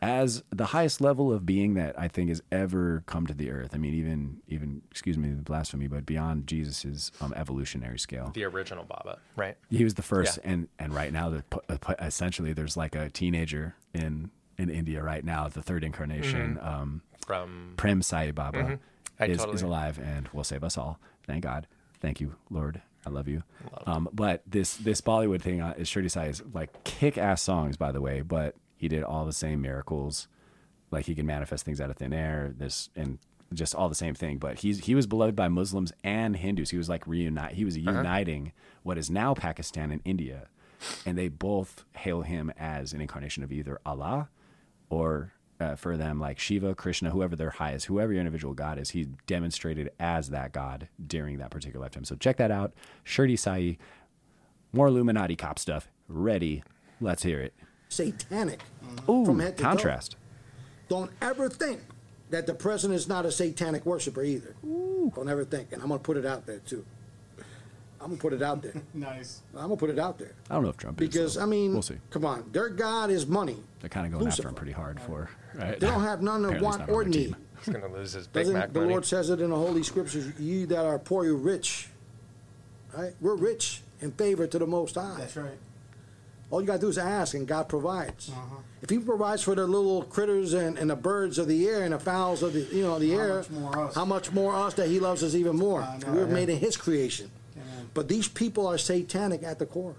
as 0.00 0.42
the 0.50 0.66
highest 0.66 1.00
level 1.00 1.32
of 1.32 1.44
being 1.44 1.74
that 1.74 1.98
I 1.98 2.08
think 2.08 2.28
has 2.28 2.40
ever 2.52 3.02
come 3.06 3.26
to 3.26 3.34
the 3.34 3.50
earth. 3.50 3.70
I 3.74 3.78
mean, 3.78 3.94
even 3.94 4.38
even 4.48 4.82
excuse 4.90 5.18
me 5.18 5.30
the 5.30 5.42
blasphemy, 5.42 5.88
but 5.88 6.06
beyond 6.06 6.46
Jesus's 6.46 7.10
um, 7.20 7.32
evolutionary 7.36 7.98
scale. 7.98 8.30
The 8.34 8.44
original 8.44 8.84
Baba, 8.84 9.18
right? 9.36 9.56
He 9.70 9.82
was 9.84 9.94
the 9.94 10.02
first, 10.02 10.38
Yeah. 10.44 10.50
and 10.52 10.68
and 10.78 10.94
right 10.94 11.12
now, 11.12 11.30
the, 11.30 11.44
uh, 11.68 11.94
essentially, 12.00 12.52
there's 12.52 12.76
like 12.76 12.94
a 12.94 13.10
teenager 13.10 13.74
in 13.92 14.30
in 14.56 14.70
India 14.70 15.02
right 15.02 15.24
now, 15.24 15.48
the 15.48 15.62
third 15.62 15.84
incarnation, 15.84 16.58
um, 16.60 17.02
From 17.26 17.74
Prem 17.76 18.02
Sai 18.02 18.30
Baba, 18.32 18.58
Mm-hmm. 19.20 19.22
Is, 19.32 19.38
totally- 19.38 19.54
is 19.56 19.62
alive 19.62 19.98
and 19.98 20.28
will 20.28 20.44
save 20.44 20.62
us 20.62 20.78
all. 20.78 21.00
Thank 21.26 21.42
God. 21.42 21.66
Thank 22.00 22.20
you, 22.20 22.36
Lord. 22.50 22.82
I 23.04 23.10
love 23.10 23.26
you. 23.26 23.42
Um, 23.86 24.08
but 24.12 24.42
this 24.46 24.76
this 24.76 25.00
Bollywood 25.00 25.40
thing 25.42 25.60
uh, 25.60 25.74
is 25.76 25.88
Shirdi 25.88 26.08
Sai 26.10 26.26
is 26.26 26.42
like 26.54 26.84
kick 26.84 27.18
ass 27.18 27.42
songs, 27.42 27.76
by 27.76 27.90
the 27.90 28.00
way. 28.00 28.20
But 28.22 28.54
he 28.78 28.88
did 28.88 29.02
all 29.02 29.26
the 29.26 29.32
same 29.34 29.60
miracles, 29.60 30.26
like 30.90 31.04
he 31.04 31.14
can 31.14 31.26
manifest 31.26 31.66
things 31.66 31.80
out 31.82 31.90
of 31.90 31.96
thin 31.96 32.14
air. 32.14 32.54
This 32.56 32.88
and 32.96 33.18
just 33.52 33.74
all 33.74 33.88
the 33.90 33.94
same 33.94 34.14
thing. 34.14 34.38
But 34.38 34.60
he's 34.60 34.86
he 34.86 34.94
was 34.94 35.06
beloved 35.06 35.36
by 35.36 35.48
Muslims 35.48 35.92
and 36.02 36.36
Hindus. 36.36 36.70
He 36.70 36.78
was 36.78 36.88
like 36.88 37.06
reunite. 37.06 37.54
He 37.54 37.64
was 37.66 37.76
Uh-huh. 37.76 37.90
uniting 37.98 38.52
what 38.82 38.96
is 38.96 39.10
now 39.10 39.34
Pakistan 39.34 39.90
and 39.90 40.00
India, 40.06 40.48
and 41.04 41.18
they 41.18 41.28
both 41.28 41.84
hail 41.96 42.22
him 42.22 42.50
as 42.58 42.92
an 42.94 43.00
incarnation 43.02 43.42
of 43.42 43.52
either 43.52 43.78
Allah 43.84 44.30
or 44.88 45.32
uh, 45.60 45.74
for 45.74 45.96
them 45.96 46.20
like 46.20 46.38
Shiva, 46.38 46.72
Krishna, 46.74 47.10
whoever 47.10 47.34
their 47.34 47.50
highest, 47.50 47.86
whoever 47.86 48.12
your 48.12 48.20
individual 48.20 48.54
god 48.54 48.78
is, 48.78 48.90
he 48.90 49.08
demonstrated 49.26 49.90
as 49.98 50.30
that 50.30 50.52
god 50.52 50.86
during 51.04 51.38
that 51.38 51.50
particular 51.50 51.82
lifetime. 51.84 52.04
So 52.04 52.14
check 52.14 52.36
that 52.36 52.52
out. 52.52 52.74
Shirdi 53.04 53.36
Sai, 53.36 53.76
more 54.72 54.86
Illuminati 54.86 55.34
cop 55.34 55.58
stuff. 55.58 55.88
Ready. 56.06 56.62
Let's 57.00 57.24
hear 57.24 57.40
it. 57.40 57.54
Satanic. 57.88 58.60
Ooh, 59.08 59.24
From 59.24 59.40
head 59.40 59.56
to 59.58 59.62
toe. 59.62 59.68
contrast. 59.70 60.16
Don't 60.88 61.10
ever 61.20 61.48
think 61.48 61.80
that 62.30 62.46
the 62.46 62.54
president 62.54 62.96
is 62.98 63.08
not 63.08 63.24
a 63.26 63.32
satanic 63.32 63.84
worshiper 63.86 64.22
either. 64.22 64.54
Don't 64.62 65.28
ever 65.28 65.44
think. 65.44 65.72
And 65.72 65.82
I'm 65.82 65.88
going 65.88 66.00
to 66.00 66.04
put 66.04 66.16
it 66.16 66.26
out 66.26 66.46
there 66.46 66.58
too. 66.58 66.84
I'm 68.00 68.08
going 68.08 68.18
to 68.18 68.22
put 68.22 68.32
it 68.32 68.42
out 68.42 68.62
there. 68.62 68.74
Nice. 68.94 69.40
I'm 69.54 69.66
going 69.66 69.70
to 69.70 69.76
put 69.76 69.90
it 69.90 69.98
out 69.98 70.18
there. 70.18 70.32
I 70.50 70.54
don't 70.54 70.62
know 70.64 70.68
if 70.70 70.76
Trump 70.76 71.00
is. 71.00 71.08
Because, 71.08 71.34
though. 71.34 71.42
I 71.42 71.46
mean, 71.46 71.72
we'll 71.72 71.82
see. 71.82 71.96
come 72.10 72.24
on. 72.24 72.48
Their 72.52 72.68
God 72.68 73.10
is 73.10 73.26
money. 73.26 73.56
They're 73.80 73.88
kind 73.90 74.06
of 74.06 74.12
going 74.12 74.26
after 74.26 74.42
Lucifer. 74.42 74.48
him 74.50 74.54
pretty 74.54 74.72
hard 74.72 75.00
for. 75.00 75.30
Right? 75.54 75.80
They 75.80 75.86
don't 75.88 76.02
have 76.02 76.22
none 76.22 76.42
to 76.42 76.48
Apparently 76.48 76.54
he's 76.58 76.62
want 76.64 76.78
not 76.80 76.88
on 76.90 76.94
or 76.94 77.02
their 77.04 77.10
need. 77.10 77.24
team. 77.26 77.36
he's 77.64 77.74
gonna 77.74 77.92
lose 77.92 78.12
his 78.12 78.26
Big 78.28 78.42
Doesn't 78.42 78.54
Mac 78.54 78.72
the 78.72 78.80
money. 78.80 78.92
Lord 78.92 79.04
says 79.04 79.30
it 79.30 79.40
in 79.40 79.50
the 79.50 79.56
Holy 79.56 79.82
Scriptures, 79.82 80.38
ye 80.38 80.64
that 80.66 80.84
are 80.84 80.98
poor, 80.98 81.24
you're 81.24 81.34
rich. 81.34 81.88
Right? 82.96 83.14
We're 83.20 83.34
rich 83.34 83.82
in 84.00 84.12
favor 84.12 84.46
to 84.46 84.58
the 84.58 84.66
Most 84.66 84.94
High. 84.94 85.16
That's 85.18 85.36
right. 85.36 85.58
All 86.50 86.60
you 86.62 86.66
got 86.66 86.74
to 86.74 86.80
do 86.80 86.88
is 86.88 86.96
ask, 86.98 87.34
and 87.34 87.46
God 87.46 87.68
provides. 87.68 88.30
Uh-huh. 88.30 88.56
If 88.80 88.88
He 88.90 88.98
provides 88.98 89.42
for 89.42 89.54
the 89.54 89.66
little 89.66 90.02
critters 90.04 90.54
and, 90.54 90.78
and 90.78 90.88
the 90.88 90.96
birds 90.96 91.38
of 91.38 91.46
the 91.48 91.68
air 91.68 91.82
and 91.82 91.92
the 91.92 91.98
fowls 91.98 92.42
of 92.42 92.52
the 92.54 92.60
you 92.60 92.82
know 92.84 92.98
the 92.98 93.10
How 93.12 93.18
air, 93.20 93.36
much 93.38 93.50
more 93.50 93.78
us? 93.86 93.94
how 93.94 94.04
much 94.04 94.32
more 94.32 94.54
us 94.54 94.74
that 94.74 94.88
He 94.88 94.98
loves 95.00 95.22
us 95.22 95.34
even 95.34 95.56
more? 95.56 95.82
I 95.82 95.98
know, 95.98 96.12
We're 96.12 96.26
yeah. 96.26 96.32
made 96.34 96.48
in 96.48 96.58
His 96.58 96.76
creation. 96.76 97.30
Amen. 97.56 97.90
But 97.92 98.08
these 98.08 98.28
people 98.28 98.66
are 98.66 98.78
satanic 98.78 99.42
at 99.42 99.58
the 99.58 99.66
core. 99.66 99.96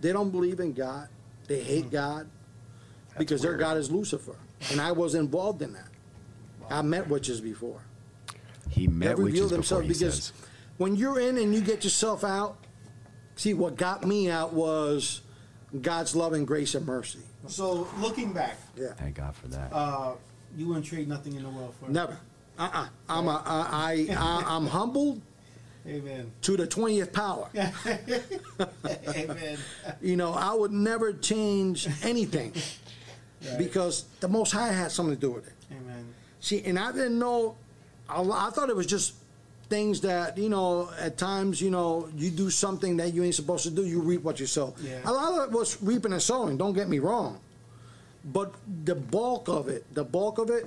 They 0.00 0.12
don't 0.12 0.30
believe 0.30 0.58
in 0.60 0.72
God. 0.72 1.08
They 1.46 1.60
hate 1.62 1.90
God 1.90 2.28
because 3.18 3.42
their. 3.42 3.56
God 3.56 3.76
is 3.76 3.90
Lucifer, 3.90 4.36
and 4.70 4.80
I 4.80 4.90
was 4.92 5.14
involved 5.14 5.62
in 5.62 5.72
that. 5.74 5.88
I 6.70 6.82
met 6.82 7.08
witches 7.08 7.40
before. 7.40 7.82
He 8.70 8.86
met 8.88 9.16
They 9.18 9.22
witches 9.22 9.24
reveal 9.24 9.44
before 9.44 9.56
themselves 9.56 9.82
he 9.86 9.88
because 9.92 10.14
says. 10.24 10.32
when 10.78 10.96
you're 10.96 11.20
in 11.20 11.36
and 11.38 11.54
you 11.54 11.60
get 11.60 11.84
yourself 11.84 12.24
out, 12.24 12.56
see 13.36 13.52
what 13.54 13.76
got 13.76 14.04
me 14.06 14.30
out 14.30 14.52
was 14.54 15.20
God's 15.80 16.14
love 16.14 16.32
and 16.34 16.46
grace 16.46 16.74
and 16.74 16.86
mercy. 16.86 17.20
So 17.48 17.88
looking 17.98 18.32
back, 18.32 18.56
Yeah. 18.76 18.92
Thank 18.94 19.16
God 19.16 19.34
for 19.34 19.48
that. 19.48 19.72
uh, 19.72 20.12
you 20.56 20.68
wouldn't 20.68 20.84
trade 20.86 21.08
nothing 21.08 21.34
in 21.34 21.42
the 21.44 21.48
world 21.48 21.74
for. 21.80 21.88
Never. 21.90 22.18
Uh-uh. 22.58 22.86
I'm 23.08 23.26
a, 23.28 23.42
I, 23.46 24.06
I, 24.10 24.14
I, 24.16 24.56
I'm 24.56 24.66
humbled 24.66 25.22
Amen. 25.86 26.30
to 26.42 26.56
the 26.58 26.66
20th 26.66 27.12
power. 27.12 27.48
Amen. 29.16 29.58
You 30.00 30.16
know, 30.16 30.32
I 30.32 30.52
would 30.52 30.72
never 30.72 31.12
change 31.12 31.88
anything 32.02 32.52
Right. 33.44 33.58
because 33.58 34.04
the 34.20 34.28
Most 34.28 34.52
High 34.52 34.68
had 34.72 34.92
something 34.92 35.16
to 35.16 35.20
do 35.20 35.32
with 35.32 35.48
it. 35.48 35.54
Amen. 35.72 36.14
See, 36.38 36.62
and 36.62 36.78
I 36.78 36.92
didn't 36.92 37.18
know, 37.18 37.56
I, 38.08 38.22
I 38.22 38.50
thought 38.50 38.68
it 38.70 38.76
was 38.76 38.86
just 38.86 39.14
things 39.72 40.02
that, 40.02 40.36
you 40.36 40.50
know, 40.50 40.90
at 41.00 41.16
times, 41.16 41.58
you 41.62 41.70
know, 41.70 42.06
you 42.14 42.30
do 42.30 42.50
something 42.50 42.98
that 42.98 43.14
you 43.14 43.24
ain't 43.24 43.34
supposed 43.34 43.64
to 43.64 43.70
do, 43.70 43.86
you 43.86 44.02
reap 44.02 44.22
what 44.22 44.38
you 44.38 44.44
sow. 44.44 44.74
Yeah. 44.82 44.98
A 45.06 45.10
lot 45.10 45.32
of 45.32 45.48
it 45.48 45.58
was 45.58 45.82
reaping 45.82 46.12
and 46.12 46.20
sowing, 46.20 46.58
don't 46.58 46.74
get 46.74 46.90
me 46.90 46.98
wrong. 46.98 47.40
But 48.22 48.52
the 48.84 48.94
bulk 48.94 49.48
of 49.48 49.68
it, 49.68 49.82
the 49.94 50.04
bulk 50.04 50.36
of 50.36 50.50
it 50.50 50.66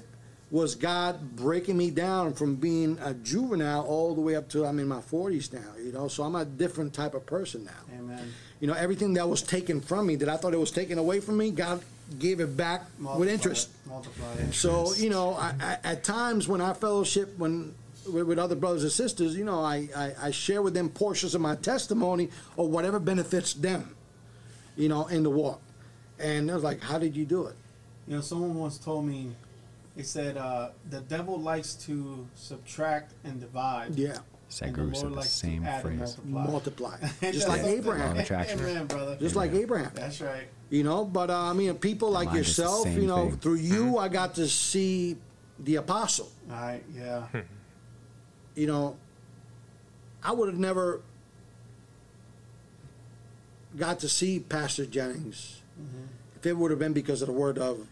was 0.49 0.73
God 0.73 1.35
breaking 1.35 1.77
me 1.77 1.91
down 1.91 2.33
from 2.33 2.55
being 2.55 2.97
a 3.03 3.13
juvenile 3.13 3.83
all 3.83 4.15
the 4.15 4.21
way 4.21 4.35
up 4.35 4.49
to 4.49 4.65
I'm 4.65 4.79
in 4.79 4.87
my 4.87 5.01
40s 5.01 5.53
now, 5.53 5.71
you 5.77 5.91
know, 5.91 6.07
so 6.07 6.23
I'm 6.23 6.35
a 6.35 6.45
different 6.45 6.91
type 6.95 7.13
of 7.13 7.27
person 7.27 7.63
now. 7.63 7.95
Amen. 7.99 8.33
You 8.59 8.67
know, 8.67 8.73
everything 8.73 9.13
that 9.13 9.29
was 9.29 9.43
taken 9.43 9.81
from 9.81 10.07
me, 10.07 10.15
that 10.15 10.29
I 10.29 10.37
thought 10.37 10.53
it 10.55 10.59
was 10.59 10.71
taken 10.71 10.97
away 10.97 11.19
from 11.19 11.37
me, 11.37 11.51
God 11.51 11.83
gave 12.17 12.39
it 12.39 12.57
back 12.57 12.85
with 12.99 13.29
interest. 13.29 13.69
it, 13.69 13.89
Multiply 13.89 14.33
it. 14.33 14.53
So 14.53 14.93
you 14.95 15.09
know, 15.11 15.33
I, 15.35 15.53
I, 15.61 15.77
at 15.91 16.03
times 16.03 16.47
when 16.47 16.61
I 16.61 16.73
fellowship 16.73 17.37
when 17.37 17.73
with, 18.07 18.27
with 18.27 18.39
other 18.39 18.55
brothers 18.55 18.83
and 18.83 18.91
sisters, 18.91 19.35
you 19.35 19.43
know, 19.45 19.61
I, 19.61 19.89
I, 19.95 20.11
I 20.23 20.31
share 20.31 20.61
with 20.61 20.73
them 20.73 20.89
portions 20.89 21.35
of 21.35 21.41
my 21.41 21.55
testimony 21.55 22.29
or 22.57 22.67
whatever 22.67 22.99
benefits 22.99 23.53
them, 23.53 23.95
you 24.75 24.89
know, 24.89 25.07
in 25.07 25.23
the 25.23 25.29
walk. 25.29 25.61
And 26.19 26.49
I 26.49 26.55
was 26.55 26.63
like, 26.63 26.81
"How 26.81 26.97
did 26.97 27.15
you 27.15 27.25
do 27.25 27.47
it?" 27.47 27.55
You 28.07 28.15
know, 28.15 28.21
someone 28.21 28.55
once 28.55 28.77
told 28.77 29.05
me, 29.05 29.31
they 29.95 30.03
said, 30.03 30.37
uh, 30.37 30.69
the 30.89 31.01
devil 31.01 31.39
likes 31.39 31.73
to 31.85 32.27
subtract 32.35 33.13
and 33.23 33.39
divide. 33.41 33.95
Yeah, 33.95 34.19
St. 34.49 34.77
and 34.77 34.95
said 34.95 35.13
the 35.13 35.21
same 35.21 35.67
phrase. 35.81 36.17
multiply. 36.23 36.97
multiply, 36.97 36.97
just 37.31 37.47
like 37.47 37.63
Abraham. 37.63 38.17
Amen, 38.17 38.85
brother. 38.87 39.17
just 39.19 39.35
like 39.35 39.51
Abraham. 39.53 39.91
That's 39.93 40.21
right. 40.21 40.47
You 40.69 40.83
know, 40.83 41.05
but 41.05 41.29
uh, 41.29 41.37
I 41.37 41.53
mean, 41.53 41.73
people 41.75 42.11
like 42.11 42.27
Mind 42.27 42.39
is 42.39 42.55
the 42.55 42.63
yourself, 42.63 42.87
you 42.95 43.07
know, 43.07 43.29
thing. 43.29 43.37
through 43.37 43.55
you, 43.55 43.97
I 43.97 44.07
got 44.07 44.35
to 44.35 44.47
see 44.47 45.17
the 45.59 45.75
apostle. 45.75 46.31
All 46.49 46.55
right, 46.55 46.83
yeah. 46.93 47.27
You 48.55 48.67
know, 48.67 48.95
I 50.23 50.31
would 50.31 50.47
have 50.49 50.57
never 50.59 51.01
got 53.77 53.99
to 53.99 54.09
see 54.09 54.39
Pastor 54.39 54.85
Jennings 54.85 55.61
if 56.37 56.45
it 56.45 56.53
would 56.55 56.71
have 56.71 56.79
been 56.79 56.93
because 56.93 57.21
of 57.21 57.27
the 57.27 57.33
word 57.33 57.57
of 57.57 57.85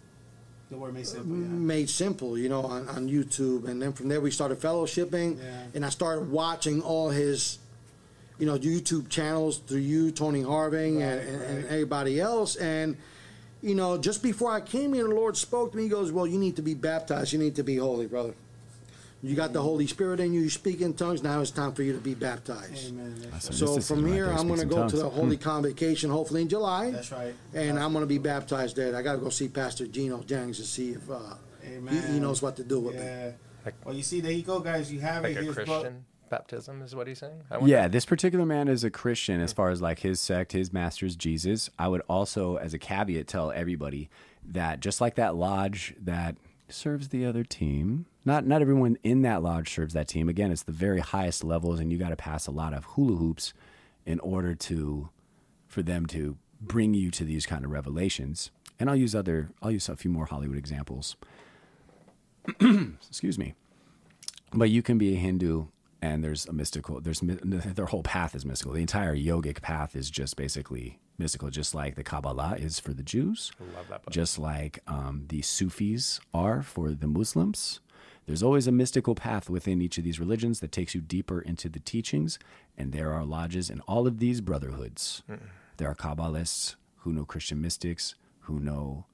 The 0.72 0.78
word 0.78 0.94
made 0.94 1.08
simple, 1.08 1.36
yeah. 1.36 1.44
made 1.44 1.90
simple, 1.90 2.38
you 2.38 2.48
know, 2.50 2.62
on, 2.62 2.88
on 2.88 3.10
YouTube. 3.10 3.68
And 3.68 3.82
then 3.82 3.92
from 3.94 4.08
there 4.08 4.22
we 4.22 4.32
started 4.32 4.60
fellowshipping 4.60 5.38
Yeah. 5.38 5.64
and 5.76 5.86
I 5.86 5.90
started 5.90 6.32
watching 6.32 6.82
all 6.82 7.10
his 7.10 7.60
you 8.40 8.48
know, 8.48 8.58
YouTube 8.58 9.10
channels 9.10 9.60
through 9.60 9.80
you, 9.82 10.12
Tony 10.12 10.42
Harving, 10.42 11.02
and, 11.04 11.20
and, 11.22 11.42
and 11.44 11.66
everybody 11.66 12.20
else. 12.20 12.56
And, 12.56 12.98
you 13.62 13.76
know, 13.76 13.98
just 13.98 14.24
before 14.24 14.52
I 14.52 14.60
came 14.60 14.92
here, 14.94 15.08
the 15.08 15.14
Lord 15.14 15.38
spoke 15.38 15.72
to 15.72 15.78
me. 15.78 15.84
He 15.84 15.90
goes, 15.90 16.12
Well, 16.12 16.26
you 16.26 16.40
need 16.40 16.56
to 16.56 16.62
be 16.64 16.74
baptized. 16.74 17.32
You 17.32 17.40
need 17.40 17.56
to 17.58 17.64
be 17.64 17.78
holy, 17.78 18.08
brother. 18.08 18.34
You 19.26 19.36
got 19.36 19.54
the 19.54 19.62
Holy 19.62 19.88
Spirit 19.88 20.20
in 20.20 20.34
you. 20.34 20.42
You 20.42 20.50
speak 20.50 20.82
in 20.82 20.94
tongues. 20.96 21.24
Now 21.24 21.40
it's 21.40 21.50
time 21.50 21.72
for 21.74 21.82
you 21.82 21.94
to 21.94 22.00
be 22.00 22.14
baptized. 22.14 22.90
Amen. 22.90 23.16
That's, 23.32 23.46
Some 23.46 23.54
So 23.56 23.66
mysticism 23.68 23.96
from 23.98 24.06
right 24.06 24.14
here, 24.14 24.26
there, 24.26 24.34
I'm 24.36 24.48
going 24.48 24.60
to 24.60 24.62
speaks 24.62 24.64
in 24.64 24.70
go 24.70 24.76
to 24.76 24.82
tongues. 24.92 25.04
the 25.04 25.10
Holy 25.10 25.38
Convocation, 25.38 26.10
hopefully 26.10 26.42
in 26.42 26.50
July. 26.50 26.92
that's 26.92 27.12
right. 27.12 27.34
And 27.54 27.80
I'm 27.80 27.94
going 27.94 28.04
to 28.04 28.08
be 28.08 28.18
baptized 28.18 28.76
there. 28.76 28.94
I 28.96 29.02
got 29.02 29.14
to 29.14 29.20
go 29.20 29.30
see 29.30 29.48
Pastor 29.48 29.88
Gino 29.88 30.22
Jennings 30.24 30.58
to 30.58 30.66
see 30.66 30.92
if 30.92 31.10
uh, 31.10 31.20
he, 31.62 31.76
Amen. 31.76 32.14
he 32.14 32.20
knows 32.20 32.42
what 32.42 32.58
to 32.58 32.64
do 32.66 32.82
with 32.82 32.96
me. 32.96 33.02
Yeah. 33.02 33.32
Like- 33.66 33.76
Well, 33.86 33.96
you 33.96 34.04
see, 34.04 34.20
there 34.20 34.34
you 34.34 34.44
go, 34.44 34.60
guys. 34.60 34.92
You 34.92 35.00
have 35.00 35.24
Like 35.24 35.38
it. 35.38 35.38
a 35.40 35.42
Here's 35.44 35.56
Christian 35.56 35.82
book. 35.94 36.30
baptism 36.30 36.82
is 36.82 36.94
what 36.94 37.08
he's 37.08 37.20
saying. 37.20 37.44
I 37.50 37.60
wonder- 37.60 37.72
Yeah, 37.74 37.88
this 37.88 38.06
particular 38.06 38.46
man 38.46 38.68
is 38.68 38.84
a 38.84 38.90
Christian 38.90 39.40
as 39.40 39.54
far 39.54 39.70
as 39.70 39.82
like 39.82 40.00
his 40.00 40.20
sect, 40.20 40.52
his 40.52 40.74
master's 40.74 41.16
Jesus. 41.16 41.70
I 41.80 41.88
would 41.88 42.02
also, 42.10 42.58
as 42.58 42.74
a 42.74 42.78
caveat, 42.78 43.28
tell 43.28 43.52
everybody 43.54 44.10
that 44.46 44.82
just 44.82 45.00
like 45.00 45.16
that 45.16 45.34
lodge 45.38 45.96
that 46.02 46.36
serves 46.68 47.08
the 47.08 47.26
other 47.26 47.46
team, 47.46 48.06
not 48.26 48.46
not 48.46 48.62
everyone 48.62 48.98
in 49.04 49.22
that 49.24 49.44
lodge 49.44 49.74
serves 49.74 49.94
that 49.94 50.08
team. 50.08 50.30
Again, 50.30 50.52
it's 50.52 50.64
the 50.64 50.72
very 50.72 51.00
highest 51.00 51.44
levels, 51.44 51.80
and 51.80 51.92
you 51.92 51.98
got 51.98 52.10
to 52.10 52.16
pass 52.16 52.48
a 52.48 52.52
lot 52.52 52.74
of 52.74 52.86
hula 52.86 53.18
hoops 53.18 53.54
in 54.06 54.20
order 54.20 54.54
to 54.56 55.10
for 55.68 55.82
them 55.82 56.06
to 56.08 56.38
bring 56.62 56.94
you 56.94 57.12
to 57.12 57.24
these 57.24 57.46
kind 57.46 57.66
of 57.66 57.72
revelations. 57.72 58.52
And 58.80 58.90
I'll 58.90 58.96
use 58.96 59.16
other, 59.16 59.52
I'll 59.62 59.72
use 59.72 59.88
a 59.90 59.96
few 59.96 60.12
more 60.12 60.26
Hollywood 60.26 60.58
examples. 60.58 61.16
Excuse 62.60 63.38
me 63.38 63.54
but 64.54 64.70
you 64.70 64.82
can 64.82 64.98
be 64.98 65.14
a 65.14 65.18
Hindu 65.18 65.66
and 66.02 66.24
there's 66.24 66.46
a 66.46 66.54
mystical 66.54 67.02
there's 67.02 67.20
their 67.24 67.86
whole 67.86 68.04
path 68.04 68.36
is 68.36 68.46
mystical 68.46 68.74
the 68.74 68.82
entire 68.82 69.16
yogic 69.16 69.62
path 69.62 69.96
is 69.96 70.10
just 70.10 70.36
basically 70.36 71.00
mystical 71.18 71.50
just 71.50 71.76
like 71.76 71.96
the 71.96 72.04
kabbalah 72.04 72.56
is 72.58 72.80
for 72.80 72.94
the 72.94 73.04
jews 73.04 73.52
Love 73.76 73.88
that 73.90 74.04
book. 74.04 74.14
just 74.14 74.40
like 74.40 74.80
um, 74.88 75.26
the 75.30 75.42
sufis 75.42 76.20
are 76.34 76.62
for 76.62 76.92
the 76.92 77.08
muslims 77.08 77.80
there's 78.26 78.44
always 78.44 78.68
a 78.68 78.72
mystical 78.72 79.16
path 79.16 79.50
within 79.50 79.82
each 79.82 79.98
of 79.98 80.04
these 80.04 80.20
religions 80.20 80.60
that 80.62 80.72
takes 80.72 80.96
you 80.96 81.02
deeper 81.02 81.42
into 81.42 81.68
the 81.70 81.80
teachings 81.80 82.40
and 82.78 82.92
there 82.92 83.12
are 83.12 83.26
lodges 83.26 83.70
in 83.70 83.82
all 83.82 84.08
of 84.08 84.20
these 84.20 84.42
brotherhoods. 84.42 85.24
There 85.78 85.90
are 85.90 85.96
kabbalists 85.96 86.76
who 87.04 87.12
know 87.14 87.26
christian 87.26 87.62
mystics 87.62 88.16
who 88.42 88.60
know 88.60 89.06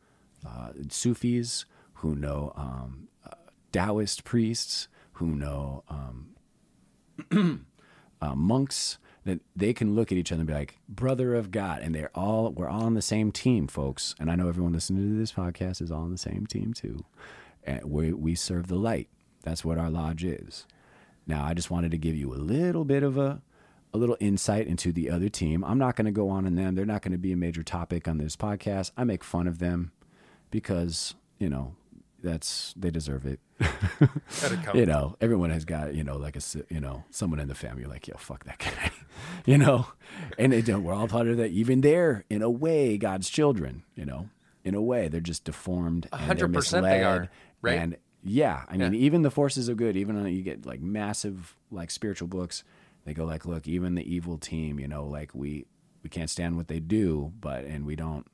uh, 0.46 0.70
sufis 0.90 1.66
who 1.96 2.16
know 2.16 2.54
um, 2.56 3.08
uh, 3.26 3.36
taoist 3.72 4.24
priests 4.24 4.88
who 5.14 5.28
know 5.28 5.84
um, 5.90 6.30
uh, 8.22 8.36
monks 8.36 8.98
that 9.26 9.40
they 9.56 9.74
can 9.74 9.96
look 9.96 10.12
at 10.12 10.18
each 10.18 10.32
other 10.32 10.42
and 10.42 10.48
be 10.48 10.54
like 10.54 10.78
brother 10.88 11.36
of 11.36 11.52
god 11.52 11.82
and 11.82 11.94
they're 11.94 12.12
all 12.16 12.52
we're 12.52 12.70
all 12.70 12.84
on 12.84 12.94
the 12.94 13.02
same 13.02 13.32
team 13.32 13.68
folks. 13.68 14.16
And 14.20 14.30
i 14.32 14.36
know 14.36 14.48
everyone 14.48 14.74
listening 14.74 15.12
to 15.12 15.18
this 15.18 15.34
podcast 15.34 15.82
is 15.82 15.92
all 15.92 16.04
on 16.04 16.12
the 16.12 16.18
same 16.18 16.46
team 16.46 16.74
too 16.74 17.04
we, 17.84 18.14
we 18.14 18.36
serve 18.36 18.68
the 18.68 18.76
light. 18.76 19.10
That's 19.44 19.64
what 19.64 19.78
our 19.78 19.90
lodge 19.90 20.24
is. 20.24 20.66
Now 21.28 21.44
i 21.46 21.54
just 21.54 21.70
wanted 21.70 21.92
to 21.92 21.98
give 21.98 22.16
you 22.16 22.34
a 22.34 22.36
little 22.36 22.86
bit 22.86 23.04
of 23.04 23.18
a 23.18 23.42
a 23.94 23.98
little 23.98 24.18
insight 24.20 24.68
into 24.68 24.92
the 24.92 25.10
other 25.10 25.30
team. 25.30 25.64
I'm 25.64 25.80
not 25.80 25.96
going 25.96 26.06
to 26.06 26.12
go 26.12 26.30
on 26.30 26.46
in 26.46 26.56
them. 26.56 26.76
They're 26.76 26.86
not 26.86 27.02
going 27.02 27.12
to 27.12 27.18
be 27.18 27.32
a 27.32 27.38
major 27.38 27.64
topic 27.64 28.08
on 28.08 28.18
this 28.20 28.36
podcast. 28.36 28.92
I 28.96 29.04
make 29.04 29.24
fun 29.24 29.48
of 29.48 29.58
them 29.60 29.92
because 30.52 31.16
you 31.40 31.50
know 31.50 31.76
that's 32.22 32.74
they 32.78 32.92
deserve 32.92 33.26
it. 33.26 33.40
You 34.76 34.86
know, 34.86 35.16
everyone 35.22 35.50
has 35.50 35.66
got, 35.66 35.94
you 35.96 36.04
know, 36.04 36.18
like 36.18 36.36
a, 36.36 36.42
you 36.70 36.80
know, 36.80 37.04
someone 37.10 37.40
in 37.40 37.48
the 37.48 37.56
family 37.56 37.86
like, 37.86 38.08
yo, 38.08 38.16
fuck 38.18 38.46
that 38.46 38.60
guy, 38.60 38.92
you 39.46 39.58
know, 39.58 39.88
and 40.38 40.54
they 40.54 40.62
don't, 40.62 40.84
we're 40.84 40.94
all 40.94 41.08
part 41.08 41.28
of 41.28 41.38
that. 41.38 41.52
Even 41.52 41.82
they're 41.82 42.26
in 42.30 42.42
a 42.42 42.50
way, 42.50 42.98
God's 42.98 43.30
children, 43.30 43.84
you 43.96 44.06
know, 44.06 44.30
in 44.64 44.76
a 44.76 44.82
way, 44.82 45.08
they're 45.08 45.22
just 45.22 45.44
deformed. 45.44 46.08
and 46.14 46.40
they're 46.40 46.48
100% 46.48 46.82
they 46.84 47.04
are, 47.04 47.30
right? 47.62 47.78
And 47.80 47.98
yeah, 48.24 48.64
I 48.68 48.78
mean, 48.78 48.94
Yeah. 48.94 49.00
even 49.00 49.22
the 49.22 49.32
forces 49.32 49.70
of 49.70 49.78
good, 49.78 49.96
even 49.96 50.26
you 50.28 50.42
get 50.42 50.66
like 50.66 50.82
massive, 50.82 51.56
like 51.72 51.92
spiritual 51.92 52.28
books, 52.28 52.64
they 53.06 53.14
go 53.14 53.26
like, 53.26 53.46
look, 53.46 53.68
even 53.68 53.96
the 53.96 54.14
evil 54.14 54.38
team, 54.38 54.80
you 54.80 54.88
know, 54.88 55.06
like 55.06 55.34
we, 55.34 55.66
we 56.04 56.10
can't 56.10 56.30
stand 56.30 56.58
what 56.58 56.68
they 56.68 56.80
do, 56.80 57.32
but, 57.40 57.64
and 57.66 57.86
we 57.86 57.96
don't 57.96 58.28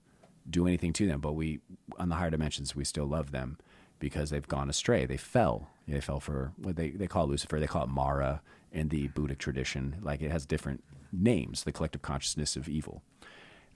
do 0.50 0.68
anything 0.68 0.94
to 0.94 1.08
them, 1.08 1.20
but 1.20 1.34
we, 1.34 1.60
on 1.98 2.10
the 2.10 2.16
higher 2.16 2.30
dimensions, 2.30 2.76
we 2.76 2.84
still 2.84 3.06
love 3.06 3.32
them 3.32 3.58
because 4.00 4.30
they've 4.30 4.48
gone 4.48 4.70
astray. 4.70 5.06
They 5.06 5.18
fell. 5.18 5.70
They 5.88 6.02
fell 6.02 6.20
for 6.20 6.52
what 6.58 6.76
they, 6.76 6.90
they 6.90 7.08
call 7.08 7.28
Lucifer. 7.28 7.60
They 7.60 7.68
call 7.68 7.84
it 7.84 7.90
Mara 7.90 8.42
in 8.72 8.90
the 8.90 9.08
Buddhic 9.10 9.38
tradition. 9.38 9.98
Like 10.02 10.22
it 10.22 10.32
has 10.32 10.46
different 10.46 10.84
names, 11.14 11.64
the 11.64 11.72
collective 11.72 12.02
consciousness 12.02 12.56
of 12.56 12.68
evil. 12.68 13.02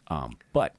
Um, 0.07 0.37
but 0.53 0.73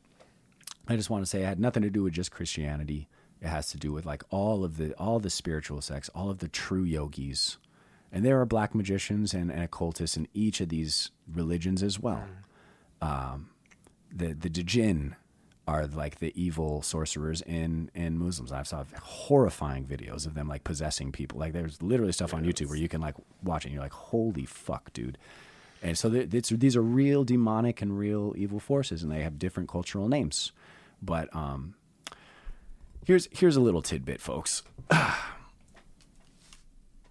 I 0.88 0.96
just 0.96 1.08
want 1.08 1.22
to 1.22 1.26
say 1.30 1.42
it 1.42 1.46
had 1.46 1.60
nothing 1.60 1.82
to 1.84 1.90
do 1.90 2.02
with 2.02 2.12
just 2.12 2.32
Christianity. 2.32 3.08
It 3.40 3.48
has 3.48 3.70
to 3.70 3.78
do 3.78 3.92
with 3.92 4.04
like 4.04 4.22
all 4.30 4.64
of 4.64 4.76
the 4.76 4.92
all 4.94 5.18
the 5.18 5.30
spiritual 5.30 5.80
sects, 5.80 6.08
all 6.10 6.30
of 6.30 6.38
the 6.38 6.48
true 6.48 6.84
yogis, 6.84 7.56
and 8.12 8.24
there 8.24 8.40
are 8.40 8.46
black 8.46 8.74
magicians 8.74 9.32
and, 9.32 9.50
and 9.50 9.62
occultists 9.62 10.16
in 10.16 10.28
each 10.34 10.60
of 10.60 10.68
these 10.68 11.10
religions 11.32 11.82
as 11.82 11.98
well. 11.98 12.24
Um, 13.00 13.50
the 14.12 14.34
the 14.34 14.50
Djinn 14.50 15.16
are 15.66 15.86
like 15.86 16.18
the 16.18 16.32
evil 16.40 16.82
sorcerers 16.82 17.40
in 17.42 17.90
in 17.94 18.18
Muslims. 18.18 18.52
I've 18.52 18.68
saw 18.68 18.84
horrifying 19.00 19.84
videos 19.84 20.26
of 20.26 20.34
them 20.34 20.48
like 20.48 20.64
possessing 20.64 21.12
people. 21.12 21.38
Like 21.38 21.52
there's 21.52 21.80
literally 21.80 22.12
stuff 22.12 22.34
on 22.34 22.44
YouTube 22.44 22.66
where 22.68 22.76
you 22.76 22.88
can 22.88 23.00
like 23.00 23.14
watch 23.42 23.64
it 23.64 23.68
and 23.68 23.74
you're 23.74 23.82
like, 23.82 23.92
holy 23.92 24.44
fuck, 24.44 24.92
dude. 24.92 25.16
And 25.82 25.96
so 25.96 26.12
it's, 26.12 26.50
these 26.50 26.76
are 26.76 26.82
real 26.82 27.24
demonic 27.24 27.80
and 27.80 27.98
real 27.98 28.34
evil 28.36 28.60
forces, 28.60 29.02
and 29.02 29.10
they 29.10 29.22
have 29.22 29.38
different 29.38 29.68
cultural 29.68 30.08
names. 30.08 30.52
But 31.00 31.34
um, 31.34 31.74
here's 33.04 33.28
here's 33.32 33.56
a 33.56 33.60
little 33.60 33.82
tidbit, 33.82 34.20
folks. 34.20 34.62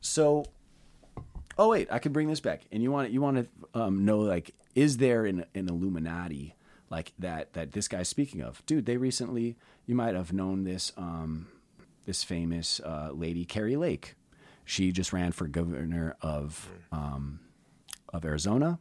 so, 0.02 0.46
oh 1.58 1.70
wait, 1.70 1.88
I 1.92 2.00
can 2.00 2.12
bring 2.12 2.28
this 2.28 2.40
back. 2.40 2.62
And 2.72 2.84
you 2.84 2.92
want 2.92 3.12
you 3.12 3.22
want 3.22 3.38
to 3.38 3.82
um, 3.82 4.06
know 4.06 4.20
like, 4.20 4.54
is 4.76 4.98
there 4.98 5.26
an, 5.26 5.46
an 5.56 5.70
Illuminati 5.70 6.56
like 6.90 7.14
that 7.20 7.54
that 7.54 7.72
this 7.74 7.88
guy's 7.88 8.10
speaking 8.10 8.42
of? 8.42 8.66
Dude, 8.66 8.86
they 8.86 8.98
recently 8.98 9.58
you 9.86 9.96
might 9.96 10.16
have 10.16 10.34
known 10.34 10.64
this 10.64 10.92
um, 10.98 11.48
this 12.06 12.24
famous 12.24 12.80
uh, 12.80 13.12
lady 13.14 13.46
Kari 13.46 13.76
Lake. 13.76 14.16
She 14.66 14.92
just 14.92 15.14
ran 15.14 15.32
for 15.32 15.48
governor 15.48 16.16
of 16.22 16.70
um, 16.92 17.40
of 18.14 18.26
Arizona. 18.26 18.80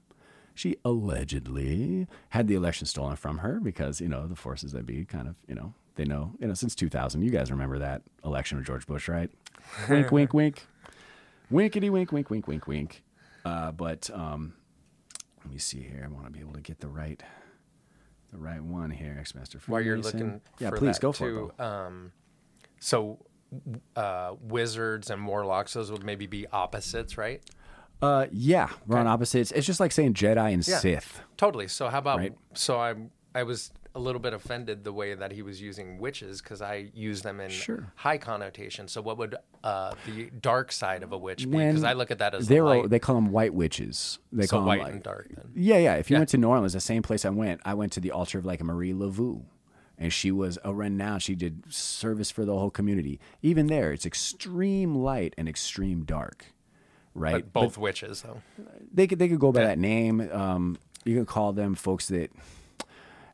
She 0.54 0.76
allegedly 0.84 2.08
had 2.30 2.48
the 2.48 2.54
election 2.54 2.86
stolen 2.86 3.14
from 3.14 3.38
her 3.38 3.60
because, 3.60 4.00
you 4.00 4.08
know, 4.08 4.26
the 4.26 4.34
forces 4.34 4.72
that 4.72 4.86
be 4.86 5.04
kind 5.04 5.28
of, 5.28 5.36
you 5.46 5.54
know, 5.54 5.72
they 5.98 6.04
know, 6.04 6.32
you 6.40 6.46
know, 6.46 6.54
since 6.54 6.74
2000, 6.74 7.20
you 7.22 7.30
guys 7.30 7.50
remember 7.50 7.78
that 7.80 8.02
election 8.24 8.56
of 8.56 8.64
George 8.64 8.86
Bush, 8.86 9.08
right? 9.08 9.30
wink, 9.90 10.10
wink, 10.10 10.32
wink. 10.32 10.66
Winkety 11.50 11.90
wink, 11.90 12.12
wink, 12.12 12.30
wink, 12.30 12.46
wink, 12.46 12.66
wink. 12.66 13.02
Uh, 13.44 13.72
but 13.72 14.08
um, 14.14 14.54
let 15.44 15.52
me 15.52 15.58
see 15.58 15.80
here. 15.80 16.02
I 16.04 16.08
want 16.12 16.26
to 16.26 16.30
be 16.32 16.40
able 16.40 16.52
to 16.54 16.60
get 16.60 16.80
the 16.80 16.88
right 16.88 17.22
the 18.30 18.38
right 18.38 18.62
one 18.62 18.90
here, 18.90 19.16
X 19.18 19.34
Master. 19.34 19.58
While 19.66 19.80
you're 19.80 19.96
Freemason. 19.96 20.20
looking, 20.20 20.40
yeah, 20.58 20.70
please 20.70 20.98
go 20.98 21.12
for 21.12 21.28
too, 21.28 21.52
it. 21.58 21.62
Um, 21.62 22.12
so, 22.78 23.18
uh, 23.96 24.34
wizards 24.40 25.10
and 25.10 25.26
warlocks, 25.26 25.72
those 25.72 25.90
would 25.90 26.04
maybe 26.04 26.26
be 26.26 26.46
opposites, 26.48 27.16
right? 27.18 27.42
Uh, 28.02 28.26
yeah, 28.30 28.68
we're 28.86 28.98
on 28.98 29.06
opposites. 29.06 29.50
It's 29.52 29.66
just 29.66 29.80
like 29.80 29.90
saying 29.92 30.14
Jedi 30.14 30.52
and 30.52 30.66
Yeah. 30.66 30.78
Sith. 30.78 31.22
Totally. 31.36 31.66
So 31.68 31.88
how 31.88 31.98
about 31.98 32.18
Right. 32.18 32.34
so 32.54 32.78
I 32.78 32.94
I 33.34 33.42
was 33.42 33.72
a 33.98 34.00
little 34.00 34.20
bit 34.20 34.32
offended 34.32 34.84
the 34.84 34.92
way 34.92 35.14
that 35.14 35.32
he 35.32 35.42
was 35.42 35.60
using 35.60 35.98
witches 35.98 36.40
because 36.40 36.62
I 36.62 36.90
use 36.94 37.20
them 37.22 37.40
in 37.40 37.50
Sure. 37.50 37.92
high 37.96 38.16
connotation. 38.18 38.88
So 38.88 39.02
what 39.02 39.18
would 39.18 39.34
uh, 39.64 39.92
the 40.06 40.30
dark 40.40 40.70
side 40.72 41.02
of 41.02 41.12
a 41.12 41.18
witch 41.18 41.44
be? 41.50 41.58
Because 41.58 41.84
I 41.84 41.92
look 41.94 42.10
at 42.10 42.18
that 42.20 42.34
as 42.34 42.46
the 42.46 42.54
they're 42.54 42.64
light. 42.64 42.88
they 42.88 42.98
call 43.00 43.16
them 43.16 43.32
white 43.32 43.52
witches. 43.52 44.18
They 44.32 44.46
so 44.46 44.58
call 44.58 44.66
white 44.66 44.80
like- 44.80 44.92
and 44.94 45.02
dark. 45.02 45.28
Then 45.34 45.50
Yeah, 45.54 45.78
yeah. 45.78 45.94
If 45.96 46.10
you 46.10 46.14
Yeah. 46.14 46.20
went 46.20 46.30
to 46.30 46.38
New 46.38 46.48
Orleans, 46.48 46.72
the 46.72 46.80
same 46.80 47.02
place 47.02 47.24
I 47.24 47.30
went, 47.30 47.60
I 47.64 47.74
went 47.74 47.92
to 47.92 48.00
the 48.00 48.12
altar 48.12 48.38
of 48.38 48.46
like 48.46 48.62
Marie 48.62 48.92
Laveau. 48.92 49.42
And 50.00 50.12
she 50.12 50.30
was 50.30 50.58
a 50.64 50.72
renowned. 50.72 51.24
She 51.24 51.34
did 51.34 51.64
service 51.72 52.30
for 52.30 52.44
the 52.44 52.56
whole 52.56 52.70
community. 52.70 53.18
Even 53.42 53.66
there, 53.66 53.92
it's 53.92 54.06
extreme 54.06 54.94
light 54.94 55.34
and 55.36 55.48
extreme 55.48 56.04
dark, 56.04 56.46
right? 57.14 57.42
but 57.44 57.52
both 57.52 57.76
witches 57.76 58.22
though. 58.22 58.40
they 58.94 59.08
could 59.08 59.18
they 59.18 59.26
could 59.28 59.40
go 59.40 59.50
by 59.50 59.62
Yeah. 59.62 59.66
that 59.68 59.78
name. 59.80 60.20
Um, 60.32 60.78
you 61.04 61.16
can 61.16 61.26
call 61.26 61.52
them 61.52 61.74
folks 61.74 62.06
that, 62.08 62.30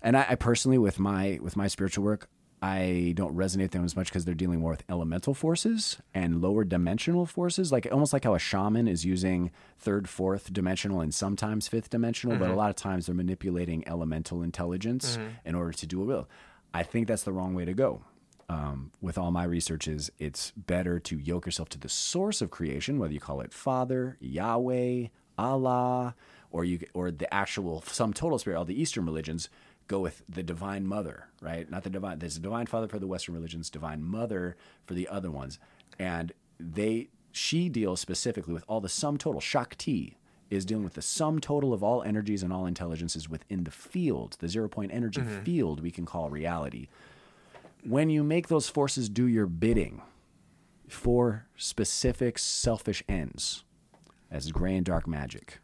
and 0.05 0.17
I, 0.17 0.27
I 0.31 0.35
personally 0.37 0.79
with 0.79 1.01
my 1.01 1.39
with 1.43 1.57
my 1.57 1.67
spiritual 1.67 2.05
work, 2.05 2.29
I 2.63 3.13
don't 3.17 3.37
resonate 3.37 3.63
with 3.63 3.71
them 3.73 3.85
as 3.85 3.97
much 3.97 4.09
because 4.09 4.25
they're 4.25 4.35
dealing 4.35 4.61
more 4.61 4.71
with 4.71 4.85
elemental 4.89 5.35
forces 5.35 5.99
and 6.15 6.41
lower 6.41 6.63
dimensional 6.65 7.27
forces, 7.27 7.73
like 7.73 7.89
almost 7.91 8.13
like 8.13 8.25
how 8.25 8.35
a 8.35 8.39
shaman 8.39 8.87
is 8.87 9.05
using 9.05 9.51
third, 9.79 10.09
fourth 10.09 10.53
dimensional, 10.53 11.01
and 11.01 11.13
sometimes 11.13 11.67
fifth 11.67 11.91
dimensional, 11.91 12.39
but 12.39 12.51
a 12.51 12.55
lot 12.55 12.71
of 12.71 12.77
times 12.77 13.07
they're 13.07 13.15
manipulating 13.15 13.87
elemental 13.89 14.43
intelligence 14.43 15.19
in 15.45 15.55
order 15.57 15.73
to 15.73 15.87
do 15.87 16.01
a 16.01 16.05
will. 16.05 16.29
I 16.73 16.85
think 16.85 17.09
that's 17.09 17.25
the 17.25 17.33
wrong 17.33 17.55
way 17.55 17.65
to 17.65 17.75
go 17.75 18.03
um, 18.49 18.93
with 19.01 19.19
all 19.19 19.31
my 19.31 19.45
researches, 19.45 20.11
it's 20.19 20.51
better 20.53 20.99
to 21.01 21.19
yoke 21.19 21.47
yourself 21.47 21.69
to 21.71 21.79
the 21.79 21.89
source 21.89 22.43
of 22.43 22.51
creation, 22.51 22.99
whether 22.99 23.13
you 23.13 23.21
call 23.21 23.41
it 23.41 23.53
Father, 23.53 24.17
Yahweh, 24.21 25.09
Allah, 25.39 26.15
or 26.51 26.65
you 26.65 26.81
or 26.95 27.11
the 27.11 27.33
actual 27.33 27.83
sum 27.83 28.13
total 28.13 28.39
spirit. 28.39 28.57
All 28.57 28.65
the 28.65 28.81
Eastern 28.81 29.05
religions 29.05 29.49
go 29.87 30.01
with 30.01 30.23
the 30.29 30.43
divine 30.43 30.87
mother, 30.87 31.29
right? 31.41 31.71
Not 31.71 31.85
the 31.85 31.91
divine. 31.91 32.19
There's 32.19 32.37
a 32.37 32.41
divine 32.41 32.67
father 32.67 32.89
for 32.89 32.99
the 32.99 33.07
Western 33.07 33.35
religions, 33.35 33.71
divine 33.71 34.03
mother 34.03 34.57
for 34.87 34.95
the 34.95 35.09
other 35.09 35.31
ones, 35.31 35.59
and 35.99 36.33
they 36.59 37.09
she 37.33 37.69
deals 37.69 38.01
specifically 38.01 38.55
with 38.55 38.65
all 38.69 38.81
the 38.81 38.89
sum 38.89 39.19
total. 39.19 39.41
Shakti 39.41 40.17
is 40.51 40.65
dealing 40.65 40.85
with 40.85 40.95
the 40.95 41.03
sum 41.03 41.41
total 41.41 41.73
of 41.73 41.83
all 41.83 42.03
energies 42.03 42.43
and 42.43 42.53
all 42.53 42.67
intelligences 42.67 43.29
within 43.29 43.65
the 43.65 43.71
field, 43.71 44.37
the 44.39 44.49
zero 44.49 44.69
point 44.69 44.93
energy 44.93 45.21
mm-hmm. 45.21 45.43
field 45.43 45.81
we 45.81 45.91
can 45.91 46.07
call 46.07 46.31
reality. 46.31 46.89
When 47.83 48.09
you 48.09 48.23
make 48.23 48.49
those 48.49 48.69
forces 48.69 49.09
do 49.09 49.27
your 49.27 49.47
bidding 49.47 50.01
for 50.89 51.47
specific 51.57 52.39
selfish 52.39 53.03
ends, 53.09 53.65
as 54.31 54.51
gray 54.53 54.77
and 54.77 54.87
dark 54.87 55.07
magic, 55.07 55.59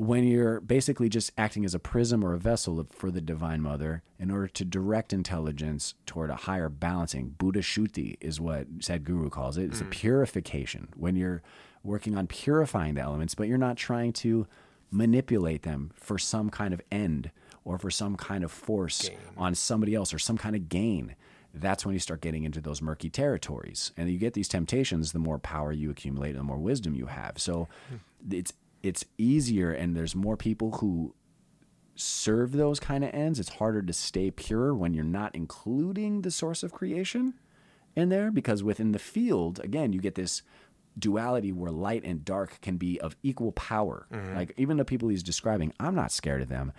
when 0.00 0.24
you're 0.24 0.60
basically 0.60 1.10
just 1.10 1.30
acting 1.36 1.62
as 1.62 1.74
a 1.74 1.78
prism 1.78 2.24
or 2.24 2.32
a 2.32 2.38
vessel 2.38 2.86
for 2.88 3.10
the 3.10 3.20
Divine 3.20 3.60
Mother 3.60 4.02
in 4.18 4.30
order 4.30 4.48
to 4.48 4.64
direct 4.64 5.12
intelligence 5.12 5.92
toward 6.06 6.30
a 6.30 6.36
higher 6.36 6.70
balancing, 6.70 7.34
Bhuta 7.38 7.58
Shuddhi 7.58 8.16
is 8.18 8.40
what 8.40 8.78
Sadhguru 8.78 9.30
calls 9.30 9.58
it. 9.58 9.64
It's 9.64 9.82
a 9.82 9.84
mm. 9.84 9.90
purification. 9.90 10.88
When 10.96 11.16
you're 11.16 11.42
working 11.84 12.16
on 12.16 12.28
purifying 12.28 12.94
the 12.94 13.02
elements, 13.02 13.34
but 13.34 13.46
you're 13.46 13.58
not 13.58 13.76
trying 13.76 14.14
to 14.14 14.46
manipulate 14.90 15.64
them 15.64 15.90
for 15.94 16.16
some 16.16 16.48
kind 16.48 16.72
of 16.72 16.80
end 16.90 17.30
or 17.66 17.78
for 17.78 17.90
some 17.90 18.16
kind 18.16 18.42
of 18.42 18.50
force 18.50 19.10
on 19.36 19.54
somebody 19.54 19.94
else 19.94 20.14
or 20.14 20.18
some 20.18 20.38
kind 20.38 20.56
of 20.56 20.70
gain. 20.70 21.14
That's 21.52 21.84
when 21.84 21.92
you 21.92 21.98
start 21.98 22.22
getting 22.22 22.44
into 22.44 22.62
those 22.62 22.80
murky 22.80 23.10
territories. 23.10 23.92
And 23.98 24.08
you 24.10 24.16
get 24.16 24.32
these 24.32 24.48
temptations 24.48 25.12
the 25.12 25.18
more 25.18 25.38
power 25.38 25.72
you 25.72 25.90
accumulate 25.90 26.30
and 26.30 26.38
the 26.38 26.44
more 26.44 26.56
wisdom 26.56 26.94
you 26.94 27.04
have. 27.04 27.38
So 27.38 27.68
hmm. 27.90 28.34
it's 28.34 28.54
it's 28.82 29.04
easier 29.18 29.72
and 29.72 29.96
there's 29.96 30.14
more 30.14 30.36
people 30.36 30.72
who 30.72 31.14
serve 31.94 32.52
those 32.52 32.80
kind 32.80 33.04
of 33.04 33.12
ends. 33.12 33.38
It's 33.38 33.50
harder 33.50 33.82
to 33.82 33.92
stay 33.92 34.30
pure 34.30 34.74
when 34.74 34.94
you're 34.94 35.04
not 35.04 35.34
including 35.34 36.22
the 36.22 36.30
source 36.30 36.62
of 36.62 36.72
creation 36.72 37.34
in 37.94 38.08
there 38.08 38.30
because 38.30 38.62
within 38.62 38.92
the 38.92 38.98
field, 38.98 39.60
again, 39.62 39.92
you 39.92 40.00
get 40.00 40.14
this 40.14 40.42
duality 40.98 41.52
where 41.52 41.70
light 41.70 42.04
and 42.04 42.24
dark 42.24 42.60
can 42.60 42.76
be 42.76 43.00
of 43.00 43.16
equal 43.22 43.52
power. 43.52 44.06
Mm-hmm. 44.12 44.36
Like 44.36 44.54
even 44.56 44.76
the 44.76 44.84
people 44.84 45.08
he's 45.08 45.22
describing, 45.22 45.72
I'm 45.78 45.94
not 45.94 46.12
scared 46.12 46.42
of 46.42 46.48
them 46.48 46.72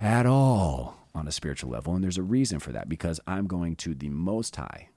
at 0.00 0.26
all 0.26 1.06
on 1.14 1.26
a 1.26 1.32
spiritual 1.32 1.70
level. 1.70 1.94
And 1.94 2.04
there's 2.04 2.18
a 2.18 2.22
reason 2.22 2.58
for 2.58 2.72
that 2.72 2.88
because 2.88 3.20
I'm 3.26 3.46
going 3.46 3.76
to 3.76 3.94
the 3.94 4.08
most 4.08 4.56
high 4.56 4.88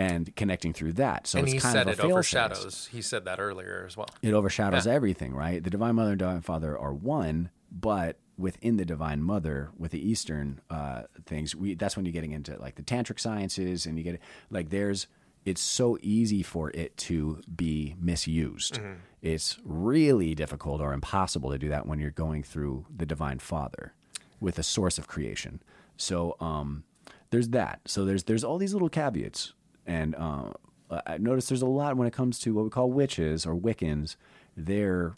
and 0.00 0.34
connecting 0.34 0.72
through 0.72 0.94
that. 0.94 1.26
So 1.26 1.38
and 1.38 1.46
it's 1.46 1.52
he 1.54 1.58
kind 1.60 1.72
said 1.72 1.88
of 1.88 1.98
a 2.00 2.02
it 2.06 2.10
overshadows. 2.10 2.88
He 2.90 3.02
said 3.02 3.24
that 3.26 3.38
earlier 3.40 3.84
as 3.86 3.96
well. 3.96 4.08
it 4.22 4.32
overshadows 4.32 4.86
Yeah. 4.86 4.92
everything, 4.92 5.34
right? 5.34 5.62
The 5.62 5.70
Divine 5.70 5.94
Mother 5.96 6.10
and 6.10 6.18
Divine 6.18 6.40
Father 6.40 6.76
are 6.78 6.94
one, 6.94 7.50
but 7.70 8.18
within 8.38 8.76
the 8.78 8.84
Divine 8.86 9.22
Mother, 9.22 9.70
with 9.76 9.90
the 9.90 10.00
Eastern 10.10 10.60
uh, 10.70 11.02
things, 11.26 11.54
we 11.54 11.74
that's 11.74 11.96
when 11.96 12.06
you're 12.06 12.12
getting 12.12 12.32
into 12.32 12.56
like 12.58 12.76
the 12.76 12.82
tantric 12.82 13.20
sciences, 13.20 13.84
and 13.86 13.98
you 13.98 14.04
get 14.04 14.20
like 14.50 14.70
there's 14.70 15.06
it's 15.44 15.60
so 15.60 15.96
easy 16.02 16.42
for 16.42 16.70
it 16.70 16.96
to 16.98 17.40
be 17.54 17.94
misused. 18.00 18.78
It's 19.22 19.58
really 19.64 20.34
difficult 20.34 20.80
or 20.80 20.92
impossible 20.92 21.50
to 21.50 21.58
do 21.58 21.68
that 21.70 21.86
when 21.86 21.98
you're 21.98 22.10
going 22.10 22.42
through 22.42 22.86
the 22.94 23.06
Divine 23.06 23.38
Father 23.38 23.92
with 24.38 24.54
the 24.56 24.62
source 24.62 24.96
of 24.98 25.06
creation. 25.08 25.62
So 25.96 26.36
um, 26.40 26.84
there's 27.30 27.48
that. 27.50 27.80
So 27.86 28.04
there's 28.06 28.24
there's 28.24 28.44
all 28.44 28.56
these 28.58 28.72
little 28.72 28.88
caveats, 28.90 29.52
and 29.90 30.14
uh, 30.14 30.52
I 31.06 31.18
notice 31.18 31.48
there's 31.48 31.62
a 31.62 31.66
lot 31.66 31.96
when 31.96 32.06
it 32.06 32.12
comes 32.12 32.38
to 32.40 32.54
what 32.54 32.64
we 32.64 32.70
call 32.70 32.90
witches 32.90 33.46
or 33.46 33.54
Wiccans. 33.54 34.16
They're 34.56 35.14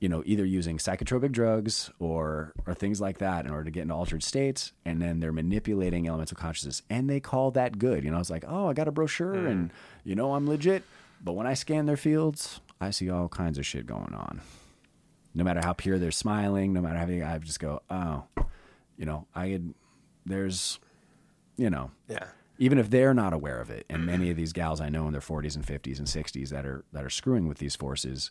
you 0.00 0.08
know 0.08 0.22
either 0.26 0.44
using 0.44 0.78
psychotropic 0.78 1.32
drugs 1.32 1.90
or 1.98 2.52
or 2.66 2.74
things 2.74 3.00
like 3.00 3.18
that 3.18 3.44
in 3.46 3.52
order 3.52 3.64
to 3.64 3.70
get 3.70 3.82
into 3.82 3.94
altered 3.94 4.22
states, 4.22 4.72
and 4.84 5.00
then 5.00 5.20
they're 5.20 5.32
manipulating 5.32 6.08
elemental 6.08 6.36
consciousness, 6.36 6.82
and 6.90 7.08
they 7.08 7.20
call 7.20 7.50
that 7.52 7.78
good. 7.78 8.04
You 8.04 8.10
know, 8.10 8.18
it's 8.18 8.30
like, 8.30 8.44
oh, 8.46 8.68
I 8.68 8.72
got 8.72 8.88
a 8.88 8.92
brochure, 8.92 9.46
and 9.46 9.70
you 10.04 10.14
know 10.14 10.34
I'm 10.34 10.48
legit. 10.48 10.82
But 11.24 11.32
when 11.32 11.46
I 11.46 11.54
scan 11.54 11.86
their 11.86 11.96
fields, 11.96 12.60
I 12.80 12.90
see 12.90 13.08
all 13.08 13.28
kinds 13.28 13.58
of 13.58 13.64
shit 13.64 13.86
going 13.86 14.12
on 14.12 14.40
no 15.34 15.44
matter 15.44 15.60
how 15.62 15.72
pure 15.72 15.98
they're 15.98 16.10
smiling, 16.10 16.72
no 16.72 16.80
matter 16.80 16.98
how 16.98 17.32
I 17.32 17.38
just 17.38 17.60
go, 17.60 17.80
oh, 17.90 18.24
you 18.96 19.06
know, 19.06 19.26
I 19.34 19.48
had, 19.48 19.74
there's, 20.26 20.78
you 21.56 21.70
know, 21.70 21.90
Yeah. 22.08 22.26
Even 22.62 22.78
if 22.78 22.90
they're 22.90 23.12
not 23.12 23.32
aware 23.32 23.60
of 23.60 23.70
it, 23.70 23.84
and 23.90 24.06
many 24.06 24.30
of 24.30 24.36
these 24.40 24.52
gals 24.52 24.80
I 24.80 24.88
know 24.88 25.06
in 25.06 25.12
their 25.12 25.20
40s 25.20 25.56
and 25.56 25.66
50s 25.66 25.98
and 25.98 26.06
60s 26.06 26.50
that 26.50 26.64
are 26.64 26.84
that 26.92 27.04
are 27.04 27.10
screwing 27.10 27.48
with 27.48 27.58
these 27.58 27.74
forces, 27.74 28.30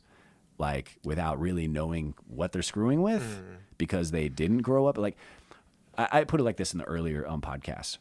like 0.58 0.98
without 1.04 1.40
really 1.40 1.68
knowing 1.68 2.14
what 2.28 2.54
they're 2.54 2.62
screwing 2.62 3.02
with 3.02 3.42
because 3.78 4.12
they 4.12 4.30
didn't 4.30 4.60
grow 4.62 4.86
up. 4.86 4.98
Like 4.98 5.18
I, 5.98 6.08
I 6.12 6.24
put 6.24 6.40
it 6.40 6.44
like 6.44 6.58
this 6.58 6.72
in 6.72 6.80
the 6.80 6.86
earlier 6.86 7.28
um, 7.28 7.42
podcast. 7.42 7.98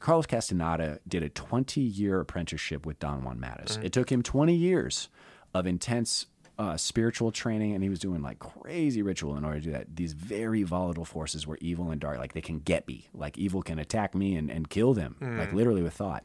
Carlos 0.00 0.26
Castaneda 0.26 1.00
did 1.06 1.22
a 1.22 1.28
20 1.28 1.80
year 1.80 2.20
apprenticeship 2.20 2.84
with 2.86 2.98
Don 2.98 3.22
Juan 3.24 3.38
Matus. 3.38 3.82
It 3.82 3.92
took 3.92 4.10
him 4.10 4.22
20 4.22 4.54
years 4.54 5.08
of 5.54 5.66
intense 5.66 6.26
uh, 6.58 6.76
spiritual 6.76 7.32
training, 7.32 7.74
and 7.74 7.82
he 7.82 7.88
was 7.90 7.98
doing 7.98 8.22
like 8.22 8.38
crazy 8.38 9.02
ritual 9.02 9.36
in 9.36 9.44
order 9.44 9.58
to 9.58 9.64
do 9.64 9.72
that. 9.72 9.96
These 9.96 10.12
very 10.12 10.62
volatile 10.62 11.04
forces 11.04 11.46
were 11.46 11.58
evil 11.60 11.90
and 11.90 12.00
dark. 12.00 12.18
Like 12.18 12.32
they 12.32 12.40
can 12.40 12.60
get 12.60 12.86
me. 12.86 13.08
Like 13.12 13.36
evil 13.36 13.62
can 13.62 13.78
attack 13.78 14.14
me 14.14 14.36
and, 14.36 14.50
and 14.50 14.68
kill 14.70 14.94
them, 14.94 15.16
like 15.20 15.52
literally 15.52 15.82
with 15.82 15.94
thought, 15.94 16.24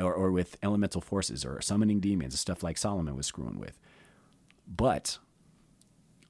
or, 0.00 0.12
or 0.12 0.32
with 0.32 0.56
elemental 0.62 1.00
forces 1.00 1.44
or 1.44 1.60
summoning 1.60 2.00
demons, 2.00 2.38
stuff 2.38 2.62
like 2.62 2.76
Solomon 2.78 3.16
was 3.16 3.26
screwing 3.26 3.58
with. 3.60 3.78
But 4.66 5.18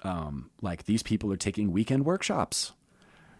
um, 0.03 0.51
like 0.61 0.85
these 0.85 1.03
people 1.03 1.33
are 1.33 1.37
taking 1.37 1.73
weekend 1.73 2.05
workshops 2.05 2.73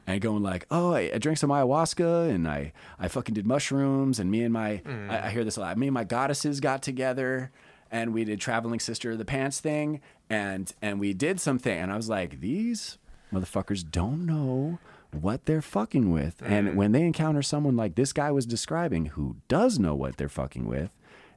and 0.07 0.21
going 0.21 0.43
like, 0.43 0.67
oh, 0.71 0.93
I, 0.95 1.11
I 1.15 1.19
drank 1.19 1.39
some 1.39 1.51
ayahuasca 1.51 2.31
and 2.31 2.49
I, 2.49 2.73
I 2.99 3.09
fucking 3.09 3.35
did 3.35 3.47
mushrooms 3.47 4.19
and 4.19 4.31
me 4.31 4.43
and 4.43 4.53
my, 4.53 4.81
I, 5.11 5.27
I 5.27 5.31
hear 5.31 5.45
this 5.45 5.57
a 5.57 5.61
lot. 5.61 5.77
Me 5.77 5.89
and 5.89 5.95
my 5.95 6.05
goddesses 6.05 6.61
got 6.61 6.83
together 6.83 7.51
and 7.91 8.13
we 8.13 8.25
did 8.25 8.41
traveling 8.41 8.81
sister 8.81 9.13
of 9.13 9.19
the 9.19 9.25
pants 9.25 9.61
thing 9.61 10.01
and 10.31 10.73
and 10.83 10.99
we 11.01 11.13
did 11.13 11.41
something 11.41 11.77
and 11.77 11.93
I 11.93 11.97
was 11.97 12.09
like, 12.09 12.41
these 12.41 12.99
motherfuckers 13.33 13.89
don't 13.89 14.25
know 14.27 14.79
what 15.13 15.45
they're 15.47 15.63
fucking 15.63 16.11
with. 16.11 16.43
And 16.45 16.69
mm. 16.69 16.75
when 16.75 16.93
they 16.93 17.03
encounter 17.03 17.43
someone 17.43 17.77
like 17.77 17.95
this 17.95 18.13
guy 18.13 18.31
was 18.31 18.47
describing 18.47 19.07
who 19.07 19.37
does 19.49 19.79
know 19.79 19.95
what 19.95 20.17
they're 20.17 20.29
fucking 20.29 20.67
with, 20.67 20.91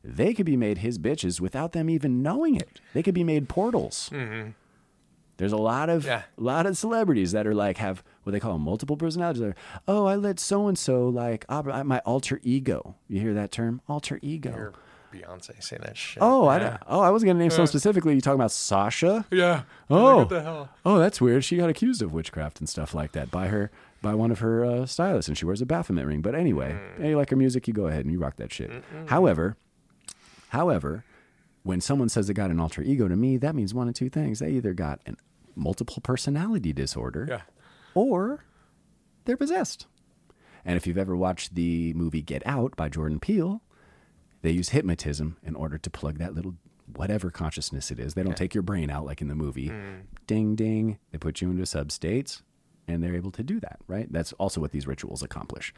they 0.03 0.33
could 0.33 0.45
be 0.45 0.57
made 0.57 0.79
his 0.79 0.97
bitches 0.97 1.39
without 1.39 1.73
them 1.73 1.89
even 1.89 2.21
knowing 2.21 2.55
it. 2.55 2.81
They 2.93 3.03
could 3.03 3.13
be 3.15 3.23
made 3.23 3.49
portals. 3.49 4.09
Mm-hmm. 4.13 4.51
There's 5.37 5.51
a 5.51 5.57
lot 5.57 5.89
of 5.89 6.05
Yeah. 6.05 6.23
a 6.37 6.41
lot 6.41 6.65
of 6.65 6.75
celebrities 6.77 7.31
that 7.31 7.45
are 7.45 7.53
like 7.53 7.77
have 7.77 8.03
what 8.23 8.31
they 8.31 8.39
call 8.39 8.53
them, 8.53 8.63
multiple 8.63 8.97
personalities. 8.97 9.41
They're, 9.41 9.55
oh, 9.87 10.05
I 10.05 10.15
let 10.15 10.39
so 10.39 10.67
and 10.67 10.77
so 10.77 11.07
like 11.07 11.45
my 11.49 11.99
alter 11.99 12.39
ego. 12.43 12.95
You 13.07 13.21
hear 13.21 13.33
that 13.35 13.51
term, 13.51 13.81
alter 13.87 14.19
ego? 14.21 14.73
Hear 15.17 15.27
Beyonce 15.27 15.63
say 15.63 15.77
that 15.81 15.97
shit. 15.97 16.21
Oh, 16.21 16.47
I 16.47 16.57
yeah. 16.57 16.69
don't- 16.69 16.81
oh, 16.87 16.99
I 17.01 17.09
wasn't 17.09 17.29
gonna 17.29 17.39
name 17.39 17.49
someone 17.51 17.67
specifically. 17.67 18.13
You 18.15 18.21
talking 18.21 18.39
about 18.39 18.51
Sasha? 18.51 19.25
Yeah. 19.31 19.63
Oh, 19.89 20.17
What 20.17 20.29
the 20.29 20.41
hell? 20.41 20.69
oh, 20.85 20.99
that's 20.99 21.19
weird. 21.21 21.43
She 21.43 21.57
got 21.57 21.69
accused 21.69 22.01
of 22.01 22.13
witchcraft 22.13 22.59
and 22.59 22.67
stuff 22.69 22.93
like 22.93 23.11
that 23.13 23.31
by 23.31 23.47
her 23.47 23.71
by 24.01 24.13
one 24.13 24.29
of 24.31 24.39
her 24.39 24.63
uh, 24.63 24.85
stylists, 24.85 25.27
and 25.27 25.37
she 25.37 25.45
wears 25.45 25.61
a 25.61 25.65
Baphomet 25.65 26.05
ring. 26.05 26.21
But 26.21 26.35
anyway, 26.35 26.73
Mm. 26.73 26.99
yeah, 27.03 27.07
you 27.09 27.17
like 27.17 27.29
her 27.31 27.35
music, 27.35 27.67
you 27.67 27.73
go 27.73 27.87
ahead 27.87 28.05
and 28.05 28.11
you 28.11 28.19
rock 28.19 28.35
that 28.37 28.53
shit. 28.53 28.71
However, 29.07 29.57
however, 30.49 31.03
when 31.63 31.81
someone 31.81 32.09
says 32.09 32.27
they 32.27 32.33
got 32.33 32.51
an 32.51 32.59
alter 32.59 32.81
ego 32.81 33.07
to 33.07 33.15
me, 33.15 33.37
that 33.37 33.55
means 33.55 33.73
one 33.73 33.87
of 33.87 33.93
two 33.95 34.09
things: 34.09 34.39
they 34.39 34.51
either 34.51 34.73
got 34.73 35.01
a 35.07 35.13
multiple 35.55 35.97
personality 36.03 36.71
disorder, 36.73 37.25
Yeah. 37.29 37.41
or 37.93 38.45
they're 39.25 39.37
possessed. 39.37 39.87
And 40.63 40.75
if 40.77 40.85
you've 40.85 40.97
ever 40.97 41.15
watched 41.15 41.55
the 41.55 41.93
movie 41.93 42.21
Get 42.21 42.43
Out 42.45 42.75
by 42.75 42.89
Jordan 42.89 43.19
Peele, 43.19 43.61
they 44.41 44.51
use 44.51 44.69
hypnotism 44.69 45.37
in 45.43 45.55
order 45.55 45.77
to 45.77 45.89
plug 45.89 46.19
that 46.19 46.33
little 46.33 46.55
whatever 46.95 47.29
consciousness 47.29 47.91
it 47.91 47.99
is. 47.99 48.13
They 48.13 48.23
don't 48.23 48.37
take 48.37 48.53
your 48.53 48.61
brain 48.61 48.89
out 48.89 49.05
like 49.05 49.21
in 49.21 49.27
the 49.27 49.35
movie. 49.35 49.67
Hmm. 49.67 50.01
Ding 50.25 50.55
ding. 50.55 50.99
They 51.11 51.17
put 51.17 51.41
you 51.41 51.49
into 51.49 51.65
sub 51.65 51.91
states 51.91 52.43
and 52.87 53.03
they're 53.03 53.15
able 53.15 53.31
to 53.31 53.43
do 53.43 53.59
that, 53.59 53.79
right? 53.87 54.11
That's 54.11 54.33
also 54.33 54.61
what 54.61 54.71
these 54.71 54.87
rituals 54.87 55.21
accomplish. 55.21 55.73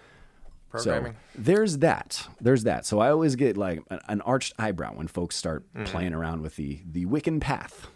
Programming. 0.69 1.13
So 1.13 1.41
there's 1.41 1.79
that. 1.79 2.27
There's 2.39 2.63
that. 2.63 2.85
So 2.85 2.99
I 2.99 3.09
always 3.09 3.35
get 3.35 3.57
like 3.57 3.81
an, 3.89 3.99
an 4.07 4.21
arched 4.21 4.53
eyebrow 4.59 4.93
when 4.93 5.07
folks 5.07 5.35
start 5.35 5.65
hmm. 5.75 5.83
playing 5.85 6.13
around 6.13 6.41
with 6.41 6.55
the 6.55 6.81
the 6.89 7.05
Wiccan 7.05 7.41
path. 7.41 7.87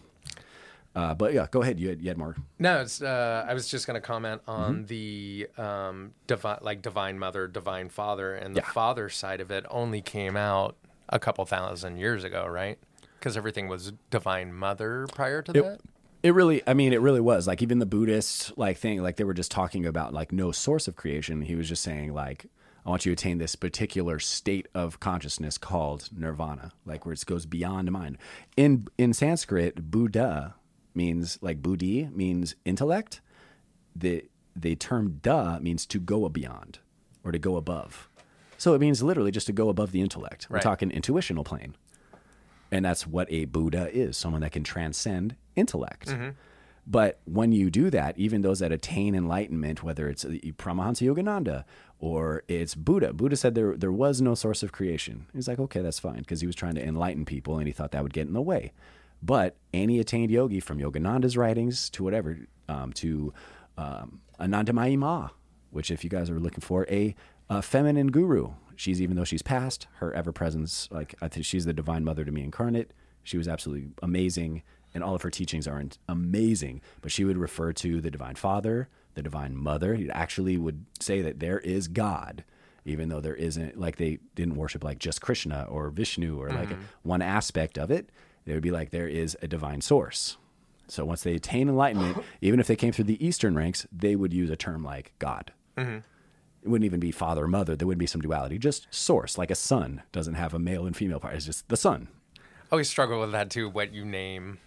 Uh, 0.96 1.14
but 1.16 1.34
yeah, 1.34 1.48
go 1.50 1.62
ahead. 1.64 1.80
You 1.80 1.90
had, 1.90 2.02
you 2.02 2.08
had 2.10 2.18
more. 2.18 2.36
No, 2.60 2.82
it's, 2.82 3.02
uh, 3.02 3.46
I 3.48 3.54
was 3.56 3.68
just 3.68 3.88
going 3.88 3.96
to 3.96 4.02
comment 4.02 4.42
on 4.48 4.74
Mm-hmm. 4.76 4.86
the 4.86 5.48
um, 5.58 6.12
divine, 6.28 6.60
like 6.62 6.82
divine 6.82 7.18
mother, 7.18 7.48
divine 7.48 7.90
father, 7.90 8.36
and 8.36 8.56
the 8.56 8.62
Yeah. 8.62 8.72
father 8.72 9.10
side 9.10 9.42
of 9.42 9.50
it 9.50 9.66
only 9.72 10.02
came 10.02 10.38
out 10.38 10.76
a 11.10 11.18
couple 11.20 11.44
thousand 11.46 11.98
years 11.98 12.24
ago, 12.24 12.46
right? 12.46 12.78
Because 13.20 13.36
everything 13.38 13.68
was 13.68 13.94
divine 14.12 14.54
mother 14.54 15.08
prior 15.14 15.42
to 15.42 15.54
that. 15.54 15.80
It 16.22 16.34
really, 16.34 16.62
I 16.68 16.74
mean, 16.74 16.94
it 16.94 17.02
really 17.02 17.20
was 17.22 17.48
like 17.48 17.62
even 17.62 17.80
the 17.80 17.86
Buddhist 17.86 18.58
like 18.58 18.78
thing, 18.78 19.02
like 19.02 19.18
they 19.18 19.24
were 19.26 19.34
just 19.34 19.52
talking 19.52 19.86
about 19.86 20.14
like 20.14 20.32
no 20.32 20.52
source 20.52 20.88
of 20.88 20.96
creation. 20.96 21.42
He 21.42 21.56
was 21.56 21.68
just 21.68 21.84
saying 21.84 22.14
like, 22.14 22.46
I 22.86 22.90
want 22.90 23.06
you 23.06 23.14
to 23.14 23.20
attain 23.22 23.40
this 23.40 23.56
particular 23.56 24.20
state 24.20 24.68
of 24.74 25.00
consciousness 25.00 25.58
called 25.58 26.10
nirvana, 26.16 26.72
like 26.86 27.06
where 27.06 27.14
it 27.14 27.26
goes 27.26 27.46
beyond 27.46 27.92
mind. 27.92 28.18
In 28.56 28.88
in 28.98 29.14
Sanskrit, 29.14 29.90
Buddha 29.92 30.56
means 30.96 31.40
like 31.42 31.62
buddhi 31.62 32.10
means 32.14 32.56
intellect. 32.66 33.22
The 33.96 34.26
the 34.56 34.76
term 34.76 35.20
da 35.22 35.60
means 35.60 35.86
to 35.88 36.00
go 36.00 36.28
beyond 36.30 36.80
or 37.24 37.32
to 37.32 37.40
go 37.40 37.56
above. 37.56 38.10
So 38.58 38.74
it 38.76 38.80
means 38.82 39.02
literally 39.02 39.32
just 39.32 39.48
to 39.48 39.54
go 39.54 39.70
above 39.70 39.92
the 39.92 40.02
intellect. 40.02 40.48
We're 40.50 40.56
Right. 40.56 40.64
talking 40.64 40.92
intuitional 40.92 41.44
plane. 41.44 41.76
And 42.72 42.84
that's 42.86 43.06
what 43.06 43.28
a 43.32 43.46
Buddha 43.46 43.90
is 43.94 44.16
someone 44.18 44.42
that 44.42 44.52
can 44.52 44.64
transcend 44.64 45.36
intellect. 45.56 46.08
Mm-hmm. 46.10 46.30
But 46.86 47.20
when 47.26 47.52
you 47.52 47.70
do 47.70 47.90
that, 47.92 48.18
even 48.18 48.42
those 48.42 48.60
that 48.60 48.72
attain 48.72 49.16
enlightenment, 49.16 49.84
whether 49.84 50.08
it's 50.10 50.26
uh, 50.26 50.30
the 50.30 50.52
Paramahansa 50.54 51.08
Yogananda 51.08 51.64
or 52.00 52.44
it's 52.48 52.76
Buddha, 52.76 53.14
Buddha 53.14 53.38
said 53.38 53.56
there, 53.56 53.78
there 53.78 53.92
was 53.92 54.22
no 54.22 54.36
source 54.36 54.64
of 54.64 54.72
creation. 54.72 55.28
He's 55.34 55.48
like, 55.48 55.60
okay, 55.60 55.82
that's 55.82 56.00
fine, 56.00 56.20
because 56.20 56.42
he 56.42 56.48
was 56.48 56.56
trying 56.56 56.76
to 56.76 56.86
enlighten 56.86 57.26
people 57.26 57.58
and 57.58 57.68
he 57.68 57.74
thought 57.74 57.92
that 57.92 58.04
would 58.04 58.14
get 58.14 58.28
in 58.28 58.34
the 58.34 58.42
way. 58.42 58.72
But 59.26 59.56
any 59.74 60.00
attained 60.00 60.32
yogi, 60.32 60.60
from 60.60 60.80
Yogananda's 60.80 61.38
writings 61.38 61.90
to 61.92 62.04
whatever, 62.04 62.40
um, 62.68 62.92
to 62.94 63.34
um, 63.78 64.20
Anandamayi 64.40 64.98
Ma, 64.98 65.30
which 65.72 65.90
if 65.90 66.04
you 66.04 66.10
guys 66.10 66.30
are 66.30 66.40
looking 66.40 66.60
for 66.60 66.86
a, 66.90 67.16
a 67.50 67.62
feminine 67.62 68.12
guru, 68.12 68.52
she's 68.76 69.02
even 69.02 69.16
though 69.16 69.24
she's 69.24 69.42
passed, 69.42 69.88
her 70.00 70.14
ever 70.14 70.34
presence, 70.34 70.90
like 70.92 71.16
I 71.22 71.30
think 71.30 71.46
she's 71.46 71.64
the 71.64 71.74
divine 71.74 72.04
mother 72.04 72.26
to 72.26 72.32
me 72.32 72.44
incarnate. 72.44 72.92
She 73.24 73.38
was 73.38 73.48
absolutely 73.48 73.92
amazing, 74.02 74.62
and 74.94 75.02
all 75.02 75.16
of 75.16 75.22
her 75.22 75.30
teachings 75.30 75.70
are 75.70 75.82
amazing. 76.10 76.82
But 77.02 77.14
she 77.14 77.24
would 77.24 77.38
refer 77.38 77.72
to 77.72 78.02
the 78.02 78.12
divine 78.12 78.36
father, 78.36 78.90
the 79.16 79.22
divine 79.22 79.56
mother. 79.56 79.96
He 79.96 80.10
actually 80.10 80.58
would 80.58 80.86
say 81.00 81.22
that 81.22 81.40
there 81.40 81.60
is 81.60 81.88
God, 81.88 82.44
even 82.84 83.08
though 83.08 83.22
there 83.22 83.36
isn't 83.36 83.80
like 83.80 83.96
they 83.96 84.20
didn't 84.36 84.56
worship 84.56 84.84
like 84.84 85.00
just 85.00 85.22
Krishna 85.22 85.66
or 85.70 85.90
Vishnu 85.90 86.42
or 86.42 86.50
like 86.50 86.70
one 87.04 87.22
aspect 87.22 87.78
of 87.78 87.90
it. 87.90 88.10
They 88.46 88.54
would 88.54 88.64
be 88.64 88.72
like 88.72 88.92
there 88.92 89.08
is 89.08 89.38
a 89.42 89.48
divine 89.48 89.82
source. 89.82 90.38
So 90.88 91.06
once 91.06 91.24
they 91.24 91.36
attain 91.36 91.70
enlightenment, 91.70 92.24
even 92.42 92.60
if 92.60 92.68
they 92.68 92.76
came 92.76 92.92
through 92.92 93.06
the 93.06 93.26
Eastern 93.26 93.56
ranks, 93.56 93.88
they 93.92 94.16
would 94.16 94.34
use 94.34 94.50
a 94.50 94.56
term 94.56 94.84
like 94.84 95.14
God. 95.20 95.52
Mm-hmm. 95.78 95.98
It 96.64 96.70
wouldn't 96.70 96.86
even 96.86 97.00
be 97.00 97.12
father 97.12 97.44
or 97.44 97.48
mother. 97.48 97.76
There 97.76 97.88
wouldn't 97.88 98.00
be 98.00 98.08
some 98.08 98.22
duality. 98.22 98.58
Just 98.58 98.88
source, 98.90 99.38
like 99.38 99.52
a 99.52 99.56
sun 99.56 100.02
doesn't 100.12 100.36
have 100.36 100.54
a 100.54 100.60
male 100.60 100.86
and 100.86 100.96
female 100.96 101.20
part. 101.20 101.36
It's 101.36 101.46
just 101.46 101.68
the 101.68 101.78
sun. 101.78 102.08
I 102.38 102.42
always 102.72 102.90
struggle 102.90 103.20
with 103.20 103.32
that 103.34 103.50
too. 103.50 103.70
What 103.70 103.94
you 103.94 104.06
name, 104.06 104.60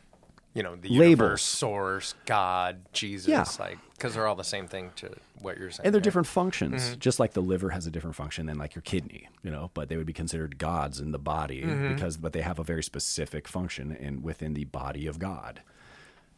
you 0.57 0.63
know, 0.63 0.75
the 0.75 0.89
Labels. 0.89 1.01
universe, 1.11 1.43
source, 1.43 2.15
God, 2.25 2.79
Jesus, 2.95 3.29
Yeah. 3.29 3.45
like 3.61 3.79
because 3.93 4.15
they're 4.15 4.27
all 4.27 4.35
the 4.35 4.43
same 4.43 4.67
thing 4.67 4.91
to 4.97 5.15
what 5.41 5.59
you're 5.59 5.71
saying. 5.71 5.85
And 5.85 5.95
they're 5.95 6.01
different 6.01 6.27
functions, 6.27 6.83
mm-hmm. 6.83 6.99
just 6.99 7.21
like 7.21 7.35
the 7.35 7.43
liver 7.43 7.71
has 7.71 7.87
a 7.87 7.91
different 7.91 8.17
function 8.17 8.47
than 8.47 8.57
like 8.57 8.75
your 8.75 8.81
kidney, 8.83 9.29
you 9.43 9.51
know. 9.51 9.71
But 9.75 9.91
they 9.91 9.99
would 9.99 10.07
be 10.07 10.15
considered 10.15 10.57
gods 10.57 10.99
in 10.99 11.13
the 11.13 11.19
body 11.19 11.61
mm-hmm. 11.61 11.95
because, 11.95 12.17
but 12.17 12.33
they 12.33 12.41
have 12.41 12.59
a 12.59 12.65
very 12.65 12.83
specific 12.83 13.47
function 13.47 13.95
in 13.95 14.23
within 14.23 14.55
the 14.55 14.65
body 14.65 15.07
of 15.07 15.19
God, 15.19 15.61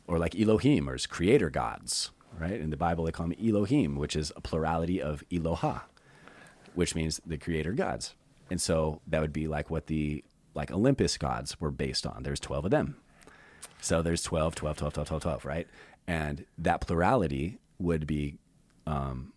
or 0.09 0.19
like 0.19 0.39
Elohim, 0.39 0.90
or 0.90 0.95
as 0.95 1.07
creator 1.07 1.49
gods, 1.49 2.11
right? 2.36 2.61
In 2.61 2.70
the 2.70 2.77
Bible, 2.77 3.05
they 3.05 3.12
call 3.12 3.28
them 3.28 3.36
Elohim, 3.40 3.95
which 3.95 4.16
is 4.16 4.32
a 4.35 4.40
plurality 4.40 5.01
of 5.01 5.23
Eloha, 5.31 5.82
which 6.74 6.97
means 6.97 7.20
the 7.24 7.39
creator 7.39 7.73
gods. 7.73 8.16
And 8.51 8.61
so 8.61 9.01
that 9.07 9.20
would 9.20 9.32
be 9.32 9.47
like 9.47 9.70
what 9.70 9.86
the 9.86 10.24
like 10.55 10.73
Olympus 10.73 11.16
gods 11.19 11.61
were 11.61 11.70
based 11.70 12.05
on. 12.05 12.24
There's 12.24 12.40
12 12.40 12.65
of 12.65 12.70
them. 12.73 12.97
So 13.80 14.02
there's 14.02 14.22
12, 14.22 14.55
12, 14.55 14.76
12, 14.76 14.94
12, 14.94 15.09
12, 15.09 15.22
12, 15.22 15.44
right? 15.44 15.68
And 16.06 16.44
that 16.59 16.80
plurality 16.80 17.59
would 17.78 18.06
be 18.06 18.39
um, 18.86 19.32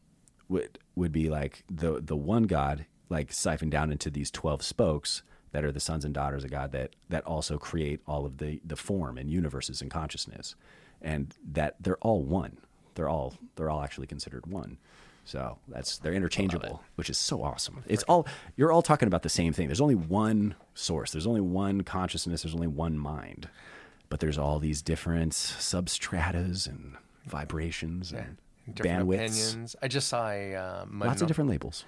would 0.49 0.79
would 0.95 1.11
be 1.11 1.29
like 1.29 1.63
the 1.69 2.01
the 2.01 2.15
one 2.15 2.43
God 2.43 2.85
like 3.09 3.33
siphoned 3.33 3.71
down 3.71 3.91
into 3.91 4.09
these 4.09 4.31
12 4.31 4.63
spokes 4.63 5.23
that 5.51 5.65
are 5.65 5.71
the 5.71 5.79
sons 5.79 6.05
and 6.05 6.13
daughters 6.13 6.43
of 6.43 6.51
God 6.51 6.71
that 6.71 6.91
that 7.09 7.25
also 7.25 7.57
create 7.57 7.99
all 8.07 8.25
of 8.25 8.37
the 8.37 8.61
the 8.63 8.75
form 8.75 9.17
and 9.17 9.29
universes 9.29 9.81
and 9.81 9.91
consciousness. 9.91 10.55
And 11.01 11.33
that 11.51 11.75
they're 11.79 11.97
all 11.97 12.23
one. 12.23 12.57
They're 12.95 13.09
all 13.09 13.35
they're 13.55 13.69
all 13.69 13.83
actually 13.83 14.07
considered 14.07 14.45
one. 14.45 14.77
So 15.25 15.57
that's 15.67 15.97
they're 15.97 16.13
interchangeable, 16.13 16.83
which 16.95 17.09
is 17.09 17.17
so 17.17 17.43
awesome. 17.43 17.83
It's 17.87 18.03
all 18.03 18.27
you're 18.55 18.71
all 18.71 18.81
talking 18.81 19.07
about 19.07 19.23
the 19.23 19.29
same 19.29 19.53
thing. 19.53 19.67
There's 19.67 19.81
only 19.81 19.95
one 19.95 20.55
source. 20.73 21.11
There's 21.11 21.27
only 21.27 21.41
one 21.41 21.81
consciousness. 21.81 22.43
There's 22.43 22.55
only 22.55 22.67
one 22.67 22.97
mind. 22.97 23.47
But 24.11 24.19
there's 24.19 24.37
all 24.37 24.59
these 24.59 24.81
different 24.83 25.31
substratas 25.31 26.67
and 26.67 26.95
vibrations 27.25 28.11
and 28.11 28.37
different 28.73 29.07
bandwidths. 29.07 29.15
opinions. 29.47 29.75
I 29.81 29.87
just 29.87 30.07
saw 30.09 30.29
a 30.29 30.53
uh, 30.53 30.85
Lots 30.91 31.21
of 31.21 31.27
different 31.29 31.49
labels. 31.49 31.85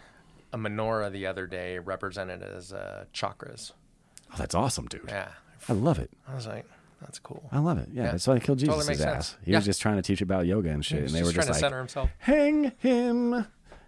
a 0.54 0.58
menorah 0.58 1.12
the 1.12 1.28
other 1.28 1.46
day 1.48 1.80
represented 1.80 2.42
as 2.42 2.72
uh, 2.74 3.06
chakras. 3.14 3.74
Oh, 4.32 4.36
that's 4.38 4.56
awesome, 4.56 4.86
dude. 4.88 5.04
Yeah, 5.08 5.28
I 5.68 5.74
love 5.74 6.00
it. 6.00 6.10
I 6.28 6.34
was 6.34 6.48
like, 6.48 6.66
that's 7.02 7.20
cool. 7.20 7.44
I 7.52 7.60
love 7.60 7.78
it. 7.78 7.90
Yeah, 7.92 8.04
Yeah. 8.06 8.12
that's 8.12 8.26
why 8.26 8.36
I 8.36 8.40
killed 8.40 8.60
Jesus' 8.60 8.88
makes 8.88 9.02
ass. 9.02 9.28
sense. 9.28 9.38
He 9.44 9.52
Yeah. 9.52 9.58
was 9.58 9.66
just 9.66 9.82
trying 9.82 9.98
to 9.98 10.02
teach 10.02 10.22
about 10.22 10.46
yoga 10.46 10.70
and 10.70 10.84
shit, 10.86 11.00
and 11.00 11.10
they 11.10 11.24
were 11.24 11.34
just 11.34 11.36
just 11.36 11.36
trying 11.36 11.48
to 11.48 11.52
like, 11.52 11.60
center 11.60 11.78
himself. 11.80 12.10
"Hang 12.20 12.72
him." 12.78 13.48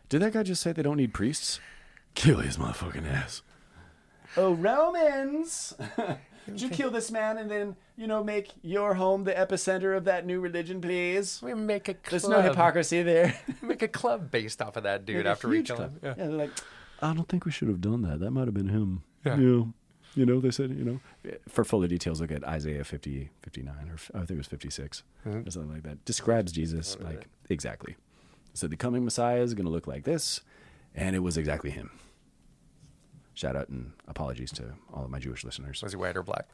Did 0.10 0.22
that 0.22 0.34
guy 0.34 0.44
just 0.44 0.62
say 0.62 0.74
they 0.74 0.84
don't 0.84 0.98
need 0.98 1.14
priests? 1.14 1.60
Kill 2.16 2.40
his 2.40 2.58
motherfucking 2.58 3.10
ass. 3.10 3.42
Oh, 4.38 4.54
Romans! 4.54 5.74
Did 6.46 6.62
you 6.62 6.70
kill 6.70 6.92
this 6.92 7.10
man 7.12 7.38
and 7.38 7.50
then, 7.50 7.76
you 7.98 8.08
know, 8.08 8.24
make 8.24 8.52
your 8.62 8.94
home 8.96 9.24
the 9.24 9.34
epicenter 9.34 9.98
of 9.98 10.06
that 10.06 10.26
new 10.26 10.40
religion, 10.40 10.80
please? 10.82 11.42
We 11.42 11.54
make 11.54 11.88
a 11.88 11.94
club. 11.96 12.12
There's 12.12 12.28
no 12.30 12.42
hypocrisy 12.42 13.02
there. 13.04 13.40
Make 13.62 13.82
a 13.82 13.88
club 13.88 14.30
based 14.32 14.62
off 14.62 14.76
of 14.78 14.84
that 14.84 15.06
dude 15.06 15.26
after 15.26 15.48
we 15.48 15.64
kill 15.64 15.76
club. 15.78 15.92
him. 15.94 16.00
Yeah. 16.04 16.14
Yeah, 16.18 16.24
they're 16.28 16.36
like, 16.38 16.52
I 17.02 17.14
don't 17.14 17.28
think 17.28 17.46
we 17.46 17.52
should 17.52 17.68
have 17.68 17.82
done 17.82 18.02
that. 18.04 18.20
That 18.20 18.32
might 18.32 18.46
have 18.46 18.54
been 18.54 18.70
him. 18.70 19.04
Yeah. 19.26 19.38
You 19.38 20.26
know, 20.26 20.40
they 20.40 20.52
said, 20.52 20.70
you 20.70 20.86
know. 20.86 21.00
For 21.50 21.66
fuller 21.66 21.88
details, 21.88 22.22
look 22.22 22.32
at 22.32 22.44
Isaiah 22.46 22.84
50, 22.86 23.32
59, 23.44 23.76
or 23.90 23.96
I 24.14 24.20
think 24.20 24.32
it 24.32 24.38
was 24.38 24.48
56, 24.48 25.04
Mm-hmm. 25.28 25.48
or 25.48 25.52
something 25.52 25.74
like 25.74 25.84
that. 25.84 26.06
Describes 26.06 26.52
Jesus 26.52 26.98
like 27.02 27.28
exactly. 27.50 27.96
So 28.54 28.68
the 28.68 28.78
coming 28.78 29.04
Messiah 29.04 29.42
is 29.42 29.54
going 29.56 29.66
to 29.66 29.72
look 29.72 29.88
like 29.88 30.04
this, 30.06 30.40
and 30.94 31.16
it 31.16 31.20
was 31.20 31.36
exactly 31.38 31.72
him. 31.72 31.90
Shout 33.36 33.56
out 33.56 33.70
and 33.70 33.92
apologies 34.08 34.52
to 34.54 34.74
all 34.94 35.04
of 35.04 35.12
my 35.12 35.20
Jewish 35.20 35.44
listeners. 35.44 35.84
Was 35.84 35.92
he 35.92 35.98
white 35.98 36.18
or 36.18 36.24
black? 36.24 36.48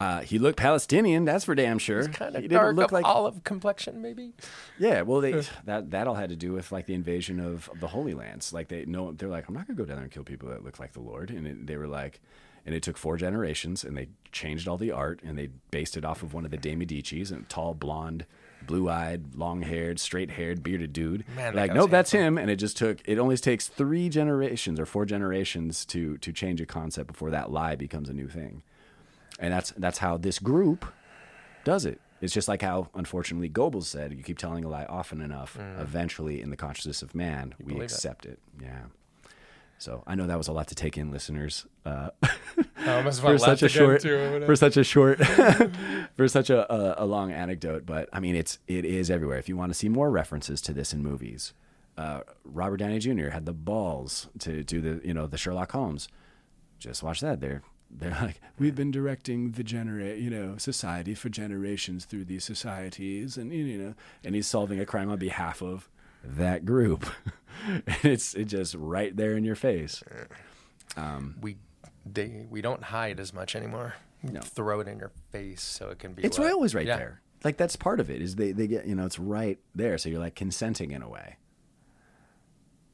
Uh, 0.00 0.20
he 0.20 0.38
looked 0.38 0.58
Palestinian, 0.58 1.24
that's 1.24 1.44
for 1.44 1.54
damn 1.54 1.78
sure. 1.78 2.08
Kind 2.08 2.32
he 2.32 2.38
of 2.38 2.42
didn't 2.42 2.50
dark, 2.50 2.76
look 2.76 2.92
like 2.92 3.04
olive 3.04 3.44
complexion, 3.44 4.02
maybe. 4.02 4.32
Yeah, 4.78 5.02
well, 5.02 5.20
they 5.20 5.32
that 5.64 5.92
that 5.92 6.06
all 6.08 6.14
had 6.14 6.30
to 6.30 6.36
do 6.36 6.52
with 6.52 6.72
like 6.72 6.86
the 6.86 6.94
invasion 6.94 7.38
of, 7.38 7.68
of 7.68 7.80
the 7.80 7.86
Holy 7.86 8.12
Lands. 8.12 8.52
Like 8.52 8.68
they 8.68 8.84
know 8.84 9.12
they're 9.12 9.28
like, 9.28 9.48
I'm 9.48 9.54
not 9.54 9.66
gonna 9.66 9.76
go 9.76 9.84
down 9.84 9.96
there 9.96 10.04
and 10.04 10.12
kill 10.12 10.24
people 10.24 10.48
that 10.48 10.64
look 10.64 10.80
like 10.80 10.92
the 10.92 11.00
Lord, 11.00 11.30
and 11.30 11.46
it, 11.46 11.66
they 11.66 11.76
were 11.76 11.86
like, 11.86 12.20
and 12.66 12.74
it 12.74 12.82
took 12.82 12.96
four 12.96 13.16
generations, 13.16 13.84
and 13.84 13.96
they 13.96 14.08
changed 14.32 14.66
all 14.66 14.76
the 14.76 14.90
art, 14.90 15.20
and 15.22 15.38
they 15.38 15.50
based 15.70 15.96
it 15.96 16.04
off 16.04 16.22
of 16.22 16.34
one 16.34 16.44
of 16.44 16.50
the 16.50 16.56
De 16.56 16.74
Medicis, 16.74 17.30
and 17.30 17.48
tall, 17.48 17.72
blonde, 17.72 18.26
blue-eyed, 18.66 19.34
long-haired, 19.34 19.98
straight-haired, 20.00 20.62
bearded 20.62 20.92
dude. 20.92 21.24
Man, 21.36 21.54
like, 21.54 21.74
no, 21.74 21.86
that's 21.86 22.10
him, 22.10 22.38
and 22.38 22.50
it 22.50 22.56
just 22.56 22.76
took. 22.76 22.98
It 23.04 23.18
only 23.18 23.36
takes 23.36 23.68
three 23.68 24.08
generations 24.08 24.78
or 24.80 24.86
four 24.86 25.04
generations 25.04 25.84
to 25.86 26.16
to 26.18 26.32
change 26.32 26.60
a 26.60 26.66
concept 26.66 27.08
before 27.08 27.30
that 27.30 27.50
lie 27.50 27.76
becomes 27.76 28.08
a 28.08 28.12
new 28.12 28.28
thing, 28.28 28.62
and 29.38 29.52
that's 29.52 29.72
that's 29.76 29.98
how 29.98 30.16
this 30.16 30.38
group 30.38 30.84
does 31.64 31.84
it. 31.84 32.00
It's 32.20 32.32
just 32.32 32.46
like 32.46 32.62
how, 32.62 32.88
unfortunately, 32.94 33.50
Goebbels 33.50 33.84
said, 33.84 34.12
you 34.12 34.22
keep 34.22 34.38
telling 34.38 34.64
a 34.64 34.68
lie 34.68 34.84
often 34.84 35.20
enough, 35.20 35.58
eventually, 35.80 36.40
in 36.40 36.50
the 36.50 36.56
consciousness 36.56 37.02
of 37.02 37.16
man, 37.16 37.54
we 37.58 37.64
Mm. 37.64 37.68
believe 37.68 37.82
it. 37.82 37.84
accept 37.86 38.26
it. 38.26 38.38
Yeah. 38.60 38.82
So 39.82 40.04
I 40.06 40.14
know 40.14 40.28
that 40.28 40.38
was 40.38 40.46
a 40.46 40.52
lot 40.52 40.68
to 40.68 40.76
take 40.76 40.96
in, 40.96 41.10
listeners. 41.10 41.66
Uh, 41.84 42.10
I 42.86 42.98
almost 42.98 43.20
for 43.20 43.36
such 43.36 43.64
a 43.64 43.68
short, 43.68 44.00
for 44.00 44.54
such 44.54 44.76
a 44.76 44.84
short, 44.84 45.18
for 46.16 46.28
such 46.28 46.50
a, 46.50 46.72
a, 46.72 47.04
a 47.04 47.04
long 47.04 47.32
anecdote. 47.32 47.84
But 47.84 48.08
I 48.12 48.20
mean, 48.20 48.36
it's 48.36 48.60
it 48.68 48.84
is 48.84 49.10
everywhere. 49.10 49.38
If 49.38 49.48
you 49.48 49.56
want 49.56 49.70
to 49.70 49.74
see 49.74 49.88
more 49.88 50.08
references 50.08 50.60
to 50.62 50.72
this 50.72 50.92
in 50.92 51.02
movies, 51.02 51.52
uh, 51.98 52.20
Robert 52.44 52.76
Downey 52.76 53.00
Jr. 53.00 53.30
had 53.30 53.44
the 53.44 53.52
balls 53.52 54.28
to 54.38 54.62
do 54.62 54.80
the 54.80 55.04
you 55.04 55.12
know 55.12 55.26
the 55.26 55.36
Sherlock 55.36 55.72
Holmes. 55.72 56.06
Just 56.78 57.02
watch 57.02 57.20
that. 57.20 57.40
They're 57.40 57.62
they're 57.90 58.16
like 58.22 58.40
we've 58.60 58.76
been 58.76 58.92
directing 58.92 59.50
the 59.50 59.64
generate 59.64 60.20
you 60.20 60.30
know 60.30 60.58
society 60.58 61.16
for 61.16 61.28
generations 61.28 62.04
through 62.04 62.26
these 62.26 62.44
societies, 62.44 63.36
and 63.36 63.52
you 63.52 63.78
know, 63.78 63.94
and 64.22 64.36
he's 64.36 64.46
solving 64.46 64.78
a 64.78 64.86
crime 64.86 65.10
on 65.10 65.18
behalf 65.18 65.60
of 65.60 65.88
that 66.24 66.64
group. 66.64 67.06
it's 68.02 68.34
it's 68.34 68.50
just 68.50 68.74
right 68.74 69.16
there 69.16 69.36
in 69.36 69.44
your 69.44 69.54
face. 69.54 70.02
Um, 70.96 71.36
we 71.40 71.56
they 72.04 72.46
we 72.50 72.60
don't 72.62 72.82
hide 72.82 73.20
as 73.20 73.32
much 73.32 73.54
anymore. 73.56 73.94
No. 74.22 74.40
Throw 74.40 74.80
it 74.80 74.88
in 74.88 74.98
your 74.98 75.10
face 75.30 75.62
so 75.62 75.90
it 75.90 75.98
can 75.98 76.12
be. 76.12 76.22
It's 76.22 76.38
what- 76.38 76.50
always 76.52 76.74
right 76.74 76.86
Yeah. 76.86 76.96
there. 76.96 77.20
Like 77.44 77.56
that's 77.56 77.74
part 77.74 77.98
of 77.98 78.08
it 78.08 78.22
is 78.22 78.36
they, 78.36 78.52
they 78.52 78.68
get 78.68 78.86
you 78.86 78.94
know 78.94 79.04
it's 79.04 79.18
right 79.18 79.58
there, 79.74 79.98
so 79.98 80.08
you're 80.08 80.20
like 80.20 80.36
consenting 80.36 80.92
in 80.92 81.02
a 81.02 81.08
way. 81.08 81.36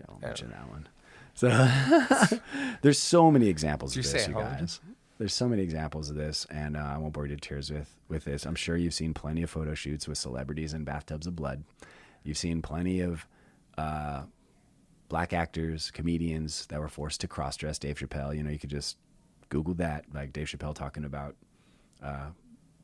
Yeah, 0.01 0.07
I'll 0.09 0.19
mention 0.21 0.49
that 0.51 0.71
one. 0.71 0.89
So 1.35 2.39
there's 2.83 2.99
so 2.99 3.31
many 3.31 3.49
examples 3.49 3.93
Did 3.95 4.07
of 4.07 4.13
this, 4.13 4.27
you 4.29 4.35
guys. 4.35 4.81
There's 5.19 5.35
so 5.35 5.49
many 5.49 5.63
examples 5.63 6.09
of 6.11 6.17
this, 6.17 6.47
and 6.51 6.77
uh, 6.77 6.81
I 6.81 6.97
won't 6.99 7.13
bore 7.13 7.27
you 7.27 7.35
to 7.37 7.41
tears 7.41 7.71
with 7.71 7.95
with 8.09 8.25
this. 8.25 8.47
I'm 8.47 8.55
sure 8.55 8.77
you've 8.77 8.95
seen 8.95 9.13
plenty 9.13 9.43
of 9.43 9.51
photo 9.51 9.75
shoots 9.75 10.09
with 10.09 10.17
celebrities 10.17 10.73
in 10.73 10.85
bathtubs 10.85 11.27
of 11.27 11.37
blood. 11.37 11.63
You've 12.25 12.39
seen 12.39 12.63
plenty 12.63 13.01
of 13.01 13.27
uh, 13.77 14.23
black 15.09 15.33
actors, 15.33 15.91
comedians 15.91 16.67
that 16.67 16.81
were 16.81 16.89
forced 16.89 17.21
to 17.23 17.29
cross 17.29 17.57
dress. 17.57 17.79
Dave 17.79 17.99
Chappelle, 17.99 18.37
you 18.37 18.43
know, 18.43 18.51
you 18.51 18.59
could 18.59 18.71
just 18.71 18.97
Google 19.49 19.75
that, 19.75 20.05
like 20.13 20.33
Dave 20.33 20.47
Chappelle 20.49 20.75
talking 20.75 21.05
about 21.05 21.37
uh, 22.03 22.27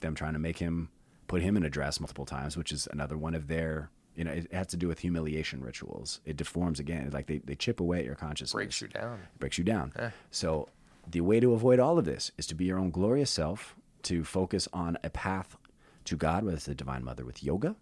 them 0.00 0.14
trying 0.14 0.32
to 0.32 0.38
make 0.38 0.58
him 0.58 0.88
put 1.26 1.42
him 1.42 1.56
in 1.56 1.64
a 1.64 1.70
dress 1.70 2.00
multiple 2.00 2.24
times, 2.26 2.56
which 2.56 2.72
is 2.72 2.88
another 2.92 3.16
one 3.18 3.34
of 3.34 3.48
their. 3.48 3.90
You 4.16 4.22
know, 4.22 4.30
it 4.30 4.52
has 4.52 4.68
to 4.68 4.76
do 4.76 4.86
with 4.86 5.00
humiliation 5.00 5.60
rituals. 5.60 6.20
It 6.24 6.36
deforms 6.36 6.78
again, 6.78 7.02
It's 7.06 7.14
like 7.14 7.26
they, 7.26 7.38
they 7.38 7.56
chip 7.56 7.80
away 7.80 7.98
at 7.98 8.04
your 8.04 8.14
consciousness 8.14 8.52
Breaks 8.52 8.80
you 8.80 8.86
down. 8.86 9.18
breaks 9.40 9.58
you 9.58 9.64
down. 9.64 9.92
So 10.30 10.68
the 11.10 11.20
way 11.20 11.40
to 11.40 11.52
avoid 11.52 11.80
all 11.80 11.98
of 11.98 12.04
this 12.04 12.30
is 12.38 12.46
to 12.46 12.54
be 12.54 12.64
your 12.66 12.78
own 12.78 12.90
glorious 12.92 13.28
self, 13.30 13.74
to 14.04 14.22
focus 14.22 14.68
on 14.72 14.96
a 15.02 15.10
path 15.10 15.56
to 16.04 16.16
God, 16.16 16.44
whether 16.44 16.56
it's 16.56 16.66
the 16.66 16.76
Divine 16.76 17.02
Mother 17.04 17.24
with 17.24 17.42
yoga, 17.42 17.74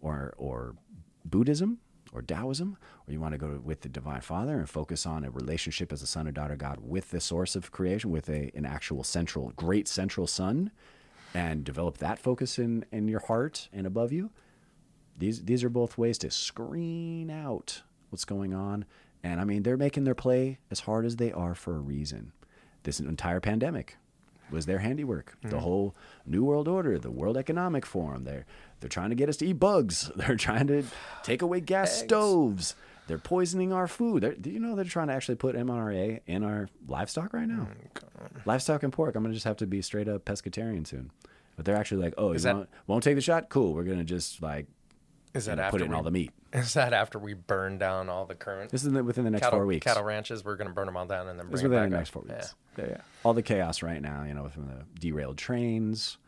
or 0.00 0.34
or 0.36 0.76
Buddhism, 1.24 1.78
or 2.12 2.20
Taoism, 2.20 2.76
or 3.06 3.12
you 3.12 3.20
want 3.20 3.32
to 3.32 3.38
go 3.38 3.60
with 3.64 3.80
the 3.80 3.88
Divine 3.88 4.20
Father 4.20 4.58
and 4.58 4.68
focus 4.68 5.06
on 5.06 5.24
a 5.24 5.30
relationship 5.30 5.92
as 5.92 6.02
a 6.02 6.06
son 6.06 6.28
or 6.28 6.32
daughter 6.32 6.56
God 6.56 6.78
with 6.82 7.10
the 7.10 7.20
source 7.20 7.56
of 7.56 7.72
creation, 7.72 8.10
with 8.10 8.28
a 8.28 8.50
an 8.54 8.66
actual 8.66 9.02
central, 9.02 9.52
great 9.56 9.88
central 9.88 10.26
sun, 10.26 10.70
and 11.34 11.64
develop 11.64 11.98
that 11.98 12.18
focus 12.18 12.58
in 12.58 12.84
in 12.92 13.08
your 13.08 13.20
heart 13.20 13.68
and 13.72 13.86
above 13.86 14.12
you 14.12 14.30
these 15.18 15.44
these 15.44 15.64
are 15.64 15.68
both 15.68 15.98
ways 15.98 16.18
to 16.18 16.30
screen 16.30 17.30
out 17.30 17.82
what's 18.10 18.24
going 18.24 18.54
on. 18.54 18.84
And 19.22 19.40
i 19.40 19.44
mean 19.44 19.62
they're 19.62 19.76
making 19.76 20.04
their 20.04 20.14
play 20.14 20.58
as 20.70 20.80
hard 20.80 21.06
as 21.06 21.16
they 21.16 21.32
are 21.32 21.54
for 21.54 21.76
a 21.76 21.80
reason. 21.80 22.32
This 22.82 22.98
entire 22.98 23.40
pandemic 23.40 23.96
was 24.52 24.66
their 24.66 24.78
handiwork. 24.78 25.36
The 25.42 25.56
mm. 25.56 25.60
whole 25.60 25.96
new 26.26 26.44
world 26.44 26.68
order 26.68 26.98
the 26.98 27.10
world 27.10 27.36
economic 27.36 27.84
forum 27.84 28.24
they're 28.24 28.46
they're 28.80 28.88
trying 28.88 29.10
to 29.10 29.16
get 29.16 29.28
us 29.28 29.36
to 29.38 29.46
eat 29.46 29.54
bugs. 29.54 30.10
They're 30.16 30.34
trying 30.34 30.66
to 30.66 30.82
take 31.22 31.40
away 31.40 31.60
gas 31.60 31.96
stoves. 32.00 32.74
They're 33.06 33.18
poisoning 33.18 33.72
our 33.72 33.86
food. 33.86 34.24
They're, 34.24 34.34
do 34.34 34.50
you 34.50 34.58
know 34.58 34.74
they're 34.74 34.84
trying 34.84 35.06
to 35.06 35.12
actually 35.12 35.36
put 35.36 35.54
mrna 35.54 36.20
in 36.26 36.42
our 36.42 36.68
livestock 36.88 37.32
right 37.32 37.46
now? 37.46 37.68
Mm, 37.68 38.46
livestock 38.46 38.82
and 38.82 38.92
pork. 38.92 39.14
I'm 39.14 39.22
gonna 39.22 39.34
just 39.34 39.44
have 39.44 39.58
to 39.58 39.66
be 39.66 39.82
straight 39.82 40.08
up 40.08 40.24
pescatarian 40.24 40.84
soon. 40.84 41.12
But 41.54 41.64
they're 41.64 41.76
actually 41.76 42.02
like 42.02 42.14
oh 42.18 42.32
Is 42.32 42.42
you 42.42 42.48
that- 42.48 42.56
won't, 42.56 42.68
won't 42.88 43.04
take 43.04 43.14
the 43.14 43.20
shot? 43.20 43.48
Cool. 43.48 43.72
We're 43.72 43.84
gonna 43.84 44.02
just 44.02 44.42
like 44.42 44.66
Is 45.32 45.44
that 45.44 45.60
after 45.60 45.78
put 45.78 45.82
it 45.82 45.84
in 45.84 45.94
all 45.94 46.02
the 46.02 46.10
meat 46.10 46.32
Is 46.52 46.74
that 46.74 46.92
after 46.92 47.18
we 47.18 47.32
burn 47.34 47.78
down 47.78 48.08
all 48.08 48.26
the 48.26 48.34
current 48.34 48.70
This 48.70 48.84
is 48.84 48.92
within 48.92 49.24
the 49.24 49.30
next 49.30 49.44
cattle, 49.44 49.58
four 49.60 49.66
weeks. 49.66 49.84
cattle 49.84 50.02
ranches? 50.04 50.44
We're 50.44 50.56
going 50.56 50.68
to 50.68 50.74
burn 50.74 50.86
them 50.86 50.96
all 50.96 51.06
down 51.06 51.28
and 51.28 51.38
then 51.38 51.46
This 51.50 51.60
is 51.60 51.62
bring 51.62 51.72
it 51.72 51.76
within 51.76 51.90
the 51.90 51.96
up. 51.96 52.00
next 52.00 52.10
four 52.10 52.22
weeks. 52.22 52.54
Yeah. 52.78 52.84
yeah. 52.88 52.96
All 53.24 53.32
the 53.34 53.42
chaos 53.42 53.82
right 53.82 54.02
now, 54.02 54.24
you 54.24 54.34
know, 54.34 54.48
from 54.48 54.66
the 54.66 54.84
derailed 55.00 55.38
trains 55.38 56.18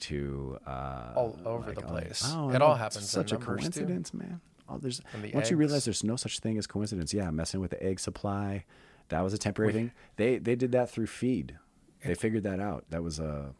to 0.00 0.58
uh, 0.66 1.12
All 1.14 1.38
over 1.44 1.66
like, 1.68 1.74
the 1.76 1.82
place. 1.82 2.22
Oh, 2.26 2.50
It 2.50 2.62
all 2.62 2.74
happens 2.74 3.04
It's 3.04 3.10
such 3.12 3.32
a 3.32 3.34
numbers, 3.34 3.64
too. 3.64 3.80
coincidence, 3.80 4.14
man. 4.14 4.40
Oh, 4.68 4.78
there's 4.78 5.00
once 5.32 5.50
you 5.50 5.56
realize 5.56 5.84
there's 5.84 6.02
no 6.02 6.16
such 6.16 6.40
thing 6.40 6.58
as 6.58 6.66
coincidence. 6.66 7.14
Yeah, 7.14 7.30
messing 7.30 7.60
with 7.60 7.70
the 7.70 7.80
egg 7.82 8.00
supply, 8.00 8.64
that 9.10 9.20
was 9.20 9.32
a 9.32 9.38
temporary 9.38 9.72
thing. 9.72 9.92
They 10.16 10.38
they 10.38 10.56
did 10.56 10.72
that 10.72 10.90
through 10.90 11.06
feed. 11.06 11.56
They 12.04 12.14
figured 12.16 12.42
that 12.42 12.58
out. 12.58 12.84
That 12.90 13.04
was 13.04 13.20
a 13.20 13.54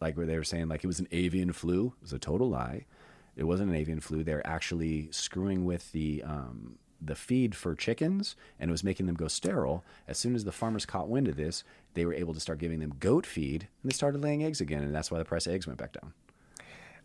like 0.00 0.16
where 0.16 0.26
they 0.26 0.36
were 0.36 0.42
saying 0.42 0.66
like 0.68 0.82
it 0.82 0.88
was 0.88 0.98
an 0.98 1.06
avian 1.12 1.52
flu. 1.52 1.94
It 1.98 2.02
was 2.02 2.12
a 2.12 2.18
total 2.18 2.48
lie. 2.50 2.86
It 3.36 3.44
wasn't 3.44 3.70
an 3.70 3.76
avian 3.76 4.00
flu. 4.00 4.22
They're 4.24 4.46
actually 4.46 5.08
screwing 5.12 5.64
with 5.64 5.92
the 5.92 6.22
um, 6.24 6.76
the 7.00 7.14
feed 7.14 7.54
for 7.54 7.74
chickens, 7.74 8.36
and 8.58 8.70
it 8.70 8.72
was 8.72 8.84
making 8.84 9.06
them 9.06 9.14
go 9.14 9.28
sterile. 9.28 9.82
As 10.06 10.18
soon 10.18 10.34
as 10.34 10.44
the 10.44 10.52
farmers 10.52 10.84
caught 10.84 11.08
wind 11.08 11.28
of 11.28 11.36
this, 11.36 11.64
they 11.94 12.04
were 12.04 12.12
able 12.12 12.34
to 12.34 12.40
start 12.40 12.58
giving 12.58 12.80
them 12.80 12.94
goat 13.00 13.24
feed, 13.24 13.68
and 13.82 13.90
they 13.90 13.94
started 13.94 14.20
laying 14.22 14.44
eggs 14.44 14.60
again, 14.60 14.82
and 14.82 14.94
that's 14.94 15.10
why 15.10 15.18
the 15.18 15.24
price 15.24 15.46
of 15.46 15.54
eggs 15.54 15.66
went 15.66 15.78
back 15.78 15.92
down. 15.92 16.12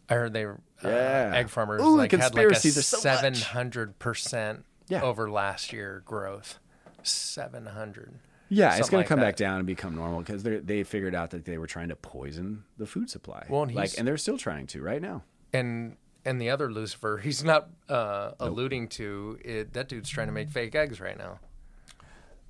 I 0.10 0.15
heard 0.15 0.34
they 0.34 0.45
were 0.45 0.60
uh, 0.84 0.89
Yeah. 0.89 1.31
egg 1.34 1.49
farmers 1.49 1.81
Ooh, 1.81 1.95
like 1.97 2.11
had 2.11 2.19
like 2.19 2.27
a 2.27 2.31
conspiracies 2.31 2.77
are 2.77 2.81
so 2.81 2.97
much. 2.97 3.02
seven 3.03 3.34
hundred 3.35 3.97
percent 3.97 4.65
over 4.91 5.31
last 5.31 5.72
year 5.73 6.03
growth. 6.06 6.60
Seven 7.02 7.65
hundred. 7.68 8.19
Yeah, 8.49 8.76
it's 8.77 8.89
going 8.89 8.99
like 8.99 9.07
to 9.07 9.10
come 9.10 9.19
back 9.19 9.35
down 9.38 9.57
and 9.57 9.65
become 9.65 9.95
normal 9.95 10.19
because 10.19 10.43
they 10.43 10.57
they 10.57 10.84
figured 10.84 11.15
out 11.15 11.31
that 11.31 11.45
they 11.45 11.57
were 11.57 11.65
trying 11.68 11.89
to 11.89 11.95
poison 11.95 12.64
the 12.77 12.85
food 12.85 13.10
supply. 13.10 13.45
Well, 13.49 13.64
and 13.64 13.73
like, 13.73 13.97
and 13.97 14.07
they're 14.07 14.18
still 14.18 14.38
trying 14.38 14.68
to 14.68 14.81
right 14.84 15.02
now. 15.02 15.23
And 15.53 15.97
and 16.26 16.41
the 16.41 16.49
other 16.49 16.72
Lucifer, 16.72 17.19
he's 17.23 17.43
not 17.43 17.69
uh, 17.88 18.31
alluding 18.39 18.88
to 18.89 19.39
it. 19.45 19.73
That 19.73 19.88
dude's 19.88 20.10
trying 20.10 20.27
to 20.27 20.34
make 20.34 20.49
fake 20.49 20.76
eggs 20.76 20.99
right 20.99 21.18
now. 21.18 21.39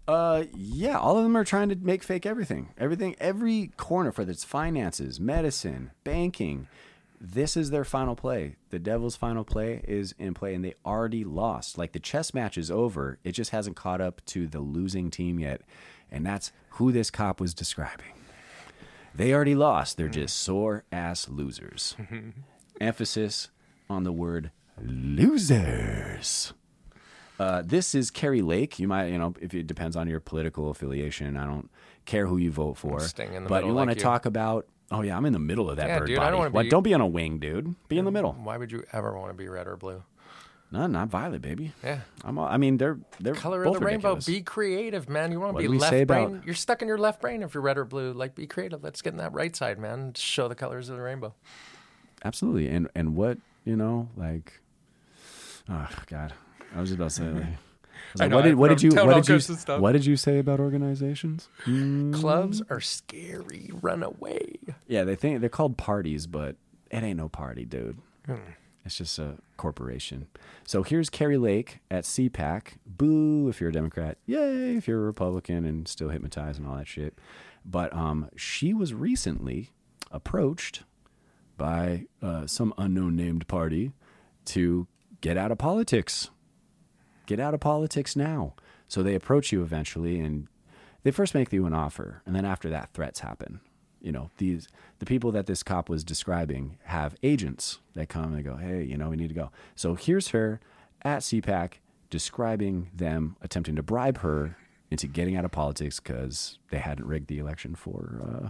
Uh, 0.08 0.44
yeah, 0.56 0.98
all 1.00 1.18
of 1.18 1.24
them 1.24 1.36
are 1.36 1.44
trying 1.44 1.70
to 1.70 1.76
make 1.76 2.04
fake 2.04 2.26
everything. 2.26 2.70
Everything, 2.78 3.16
every 3.20 3.72
corner 3.76 4.12
for 4.12 4.22
its 4.22 4.44
finances, 4.44 5.20
medicine, 5.20 5.92
banking. 6.04 6.68
This 7.20 7.58
is 7.58 7.72
their 7.72 7.86
final 7.86 8.16
play. 8.16 8.56
The 8.70 8.78
Devil's 8.78 9.16
final 9.16 9.44
play 9.44 9.82
is 9.88 10.14
in 10.20 10.34
play, 10.36 10.54
and 10.54 10.64
they 10.64 10.76
already 10.86 11.24
lost. 11.24 11.78
Like 11.78 11.94
the 11.94 12.00
chess 12.00 12.34
match 12.34 12.58
is 12.58 12.70
over. 12.70 13.18
It 13.24 13.32
just 13.32 13.50
hasn't 13.50 13.76
caught 13.76 14.00
up 14.00 14.24
to 14.28 14.48
the 14.48 14.60
losing 14.60 15.10
team 15.10 15.40
yet, 15.40 15.62
and 16.12 16.26
that's 16.26 16.52
who 16.72 16.92
this 16.92 17.10
cop 17.10 17.42
was 17.42 17.54
describing. 17.54 18.14
They 19.16 19.34
already 19.34 19.56
lost. 19.56 19.98
They're 19.98 20.08
just 20.10 20.38
sore 20.38 20.84
ass 20.92 21.30
losers. 21.30 21.96
Emphasis 22.82 23.50
on 23.90 24.04
the 24.04 24.12
word 24.12 24.52
losers. 24.82 26.54
Uh, 27.38 27.62
this 27.66 27.94
is 27.94 28.12
Kari 28.12 28.42
Lake. 28.42 28.80
You 28.80 28.88
might, 28.88 29.08
you 29.08 29.18
know, 29.18 29.34
if 29.42 29.54
it 29.54 29.68
depends 29.68 29.96
on 29.96 30.08
your 30.08 30.20
political 30.20 30.70
affiliation. 30.70 31.36
I 31.36 31.46
don't 31.46 31.70
care 32.06 32.28
who 32.28 32.38
you 32.38 32.52
vote 32.52 32.76
for, 32.78 33.00
staying 33.02 33.34
in 33.34 33.44
the 33.44 33.50
but 33.50 33.56
middle 33.58 33.70
you 33.72 33.76
want 33.76 33.88
like 33.90 33.98
to 33.98 34.00
you. 34.00 34.04
talk 34.04 34.26
about. 34.26 34.68
Oh 34.92 35.02
yeah, 35.02 35.18
I'm 35.18 35.26
in 35.26 35.34
the 35.34 35.40
middle 35.40 35.70
of 35.70 35.78
that 35.78 35.88
Yeah, 35.88 36.00
bird 36.00 36.08
dude, 36.08 36.18
I 36.18 36.22
body. 36.22 36.32
don't 36.32 36.40
wanna 36.40 36.52
What? 36.52 36.64
be- 36.64 36.70
Don't 36.70 36.84
be 36.84 36.94
on 36.94 37.02
a 37.02 37.08
wing, 37.08 37.40
dude. 37.40 37.76
Be 37.90 37.98
in 37.98 38.06
the 38.06 38.12
middle. 38.12 38.34
Why 38.34 38.56
would 38.58 38.72
you 38.72 38.84
ever 38.94 39.18
want 39.18 39.32
to 39.32 39.34
be 39.34 39.48
red 39.50 39.68
or 39.68 39.76
blue? 39.76 40.04
No, 40.72 40.88
not 40.88 41.10
violet, 41.10 41.42
baby. 41.42 41.74
Yeah. 41.84 42.02
I'm. 42.24 42.38
all- 42.38 42.48
I 42.48 42.58
mean, 42.58 42.78
they're 42.78 43.00
they're 43.20 43.34
Color 43.34 43.64
both 43.66 43.76
of 43.78 43.80
the 43.82 43.86
rainbow. 43.88 44.16
Be 44.26 44.42
creative, 44.42 45.10
man. 45.10 45.32
You 45.32 45.40
want 45.40 45.50
to 45.52 45.54
What 45.56 45.62
be 45.62 45.66
do 45.68 45.72
we 45.72 45.80
left 45.80 45.92
say 45.92 46.04
brain. 46.06 46.26
about- 46.28 46.46
You're 46.46 46.56
stuck 46.56 46.82
in 46.82 46.88
your 46.88 46.98
left 46.98 47.20
brain 47.22 47.42
if 47.44 47.54
you're 47.54 47.64
red 47.64 47.78
or 47.78 47.86
blue. 47.86 48.14
Like, 48.14 48.36
be 48.36 48.46
creative. 48.48 48.84
Let's 48.84 49.02
get 49.02 49.12
in 49.14 49.18
that 49.18 49.34
right 49.34 49.56
side, 49.56 49.78
man. 49.80 50.14
Show 50.16 50.48
the 50.48 50.56
colors 50.56 50.88
of 50.90 50.96
the 50.98 51.02
rainbow. 51.04 51.34
Absolutely. 52.24 52.68
And 52.68 52.88
and 52.96 53.16
what 53.16 53.40
you 53.66 53.76
know, 53.76 54.08
like, 54.16 54.62
oh 55.70 55.90
God, 56.08 56.34
I 56.74 56.80
was 56.80 56.90
just 56.90 56.98
about 56.98 57.10
to 57.10 57.16
say. 57.16 57.24
Like, 57.24 57.44
I 57.44 57.50
was 58.14 58.22
I 58.22 58.24
like, 58.24 58.30
know, 58.30 58.36
what 58.38 58.44
did 58.44 58.56
what 58.56 58.68
did 58.70 58.82
you 58.82 58.92
what 58.92 59.16
did 59.16 59.28
you 59.28 59.40
stuff. 59.40 59.82
what 59.82 59.92
did 59.92 60.06
you 60.06 60.16
say 60.16 60.40
about 60.40 60.60
organizations? 60.60 61.50
Clubs 62.14 62.62
are 62.70 62.80
scary. 62.80 63.72
Run 63.82 64.04
away. 64.04 64.56
Yeah, 64.88 65.04
they 65.04 65.16
think 65.16 65.42
they're 65.42 65.50
called 65.50 65.78
parties, 65.78 66.28
but 66.28 66.56
it 66.92 67.04
ain't 67.04 67.18
no 67.18 67.28
party, 67.28 67.66
dude. 67.66 67.98
Hmm. 68.26 68.36
It's 68.86 68.98
just 68.98 69.18
a 69.18 69.38
corporation. 69.58 70.28
So 70.64 70.84
here's 70.84 71.10
Kari 71.10 71.38
Lake 71.38 71.80
at 71.90 72.04
CPAC. 72.04 72.78
Boo 72.86 73.50
if 73.50 73.60
you're 73.60 73.72
a 73.72 73.74
Democrat. 73.74 74.18
Yay 74.28 74.76
if 74.76 74.88
you're 74.88 75.02
a 75.02 75.06
Republican 75.06 75.66
and 75.66 75.88
still 75.88 76.10
hypnotized 76.10 76.60
and 76.60 76.68
all 76.68 76.78
that 76.78 76.88
shit. 76.88 77.18
But 77.66 77.92
um, 77.94 78.30
she 78.36 78.76
was 78.76 78.94
recently 78.94 79.72
approached 80.12 80.84
by 81.58 82.06
uh, 82.22 82.48
some 82.48 82.74
unknown 82.78 83.16
named 83.16 83.48
party 83.48 83.92
to 84.46 84.88
get 85.22 85.38
out 85.38 85.52
of 85.52 85.58
politics. 85.58 86.30
Get 87.26 87.40
out 87.40 87.54
of 87.54 87.60
politics 87.60 88.16
now. 88.16 88.54
So 88.88 89.02
they 89.02 89.16
approach 89.16 89.52
you 89.52 89.64
eventually 89.64 90.20
and 90.20 90.48
they 91.04 91.12
first 91.12 91.34
make 91.34 91.54
you 91.54 91.66
an 91.66 91.74
offer 91.74 92.22
and 92.26 92.36
then 92.36 92.46
after 92.46 92.70
that 92.70 92.90
threats 92.94 93.22
happen 93.22 93.62
you 94.06 94.12
know 94.12 94.30
these 94.38 94.68
the 95.00 95.06
people 95.06 95.32
that 95.32 95.48
this 95.48 95.64
cop 95.64 95.90
was 95.90 96.04
describing 96.04 96.78
have 96.84 97.16
agents 97.24 97.80
that 97.96 98.08
come 98.08 98.26
and 98.26 98.38
they 98.38 98.44
go 98.44 98.56
hey 98.56 98.84
you 98.84 98.98
know 98.98 99.10
we 99.10 99.16
need 99.16 99.30
to 99.30 99.36
go 99.36 99.52
so 99.76 99.96
here's 99.96 100.30
her 100.30 100.60
at 101.04 101.22
cpac 101.22 101.74
describing 102.10 102.90
them 102.94 103.36
attempting 103.42 103.76
to 103.76 103.84
bribe 103.84 104.20
her 104.20 104.58
into 104.92 105.08
getting 105.08 105.36
out 105.36 105.44
of 105.44 105.52
politics 105.52 106.00
because 106.00 106.60
they 106.70 106.78
hadn't 106.78 107.08
rigged 107.08 107.28
the 107.28 107.40
election 107.40 107.74
for 107.76 108.22
uh, 108.24 108.50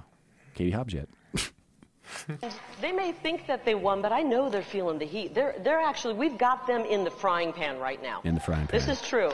katie 0.54 0.72
hobbs 0.72 0.94
yet 0.94 1.08
They 2.82 2.92
may 2.92 3.12
think 3.12 3.48
that 3.48 3.66
they 3.66 3.76
won, 3.76 4.02
but 4.02 4.12
I 4.12 4.22
know 4.22 4.50
they're 4.50 4.62
feeling 4.62 5.00
the 5.00 5.06
heat. 5.06 5.34
They're, 5.34 5.56
they're 5.64 5.80
actually, 5.80 6.14
we've 6.16 6.38
got 6.38 6.68
them 6.68 6.82
in 6.82 7.04
the 7.04 7.12
frying 7.12 7.54
pan 7.54 7.80
right 7.80 8.02
now. 8.02 8.22
In 8.24 8.36
the 8.36 8.42
frying 8.42 8.68
pan. 8.68 8.80
This 8.80 8.88
is 8.88 9.02
true. 9.02 9.32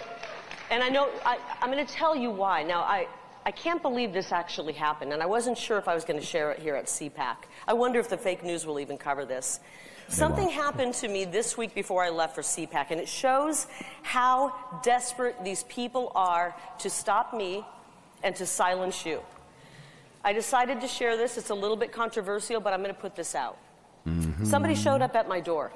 And 0.69 0.81
I 0.83 0.89
know, 0.89 1.09
I, 1.25 1.37
I'm 1.61 1.71
going 1.71 1.85
to 1.85 1.93
tell 1.93 2.15
you 2.15 2.29
why. 2.29 2.63
Now, 2.63 2.81
I, 2.81 3.07
I 3.45 3.51
can't 3.51 3.81
believe 3.81 4.13
this 4.13 4.31
actually 4.31 4.73
happened, 4.73 5.11
and 5.13 5.21
I 5.21 5.25
wasn't 5.25 5.57
sure 5.57 5.77
if 5.77 5.87
I 5.87 5.95
was 5.95 6.05
going 6.05 6.19
to 6.19 6.25
share 6.25 6.51
it 6.51 6.59
here 6.59 6.75
at 6.75 6.85
CPAC. 6.85 7.37
I 7.67 7.73
wonder 7.73 7.99
if 7.99 8.07
the 8.07 8.17
fake 8.17 8.43
news 8.43 8.65
will 8.65 8.79
even 8.79 8.97
cover 8.97 9.25
this. 9.25 9.59
Something 10.07 10.45
won't. 10.45 10.55
happened 10.55 10.93
to 10.95 11.07
me 11.07 11.25
this 11.25 11.57
week 11.57 11.73
before 11.73 12.03
I 12.03 12.09
left 12.09 12.35
for 12.35 12.41
CPAC, 12.41 12.91
and 12.91 12.99
it 12.99 13.07
shows 13.07 13.67
how 14.03 14.53
desperate 14.83 15.43
these 15.43 15.63
people 15.63 16.11
are 16.15 16.55
to 16.79 16.89
stop 16.89 17.33
me 17.33 17.65
and 18.23 18.35
to 18.35 18.45
silence 18.45 19.05
you. 19.05 19.21
I 20.23 20.33
decided 20.33 20.81
to 20.81 20.87
share 20.87 21.17
this. 21.17 21.37
It's 21.37 21.49
a 21.49 21.55
little 21.55 21.77
bit 21.77 21.91
controversial, 21.91 22.59
but 22.59 22.73
I'm 22.73 22.81
going 22.81 22.93
to 22.93 22.99
put 23.01 23.15
this 23.15 23.35
out. 23.35 23.57
Somebody 24.43 24.75
showed 24.75 25.01
up 25.01 25.15
at 25.15 25.27
my 25.27 25.39
door 25.39 25.71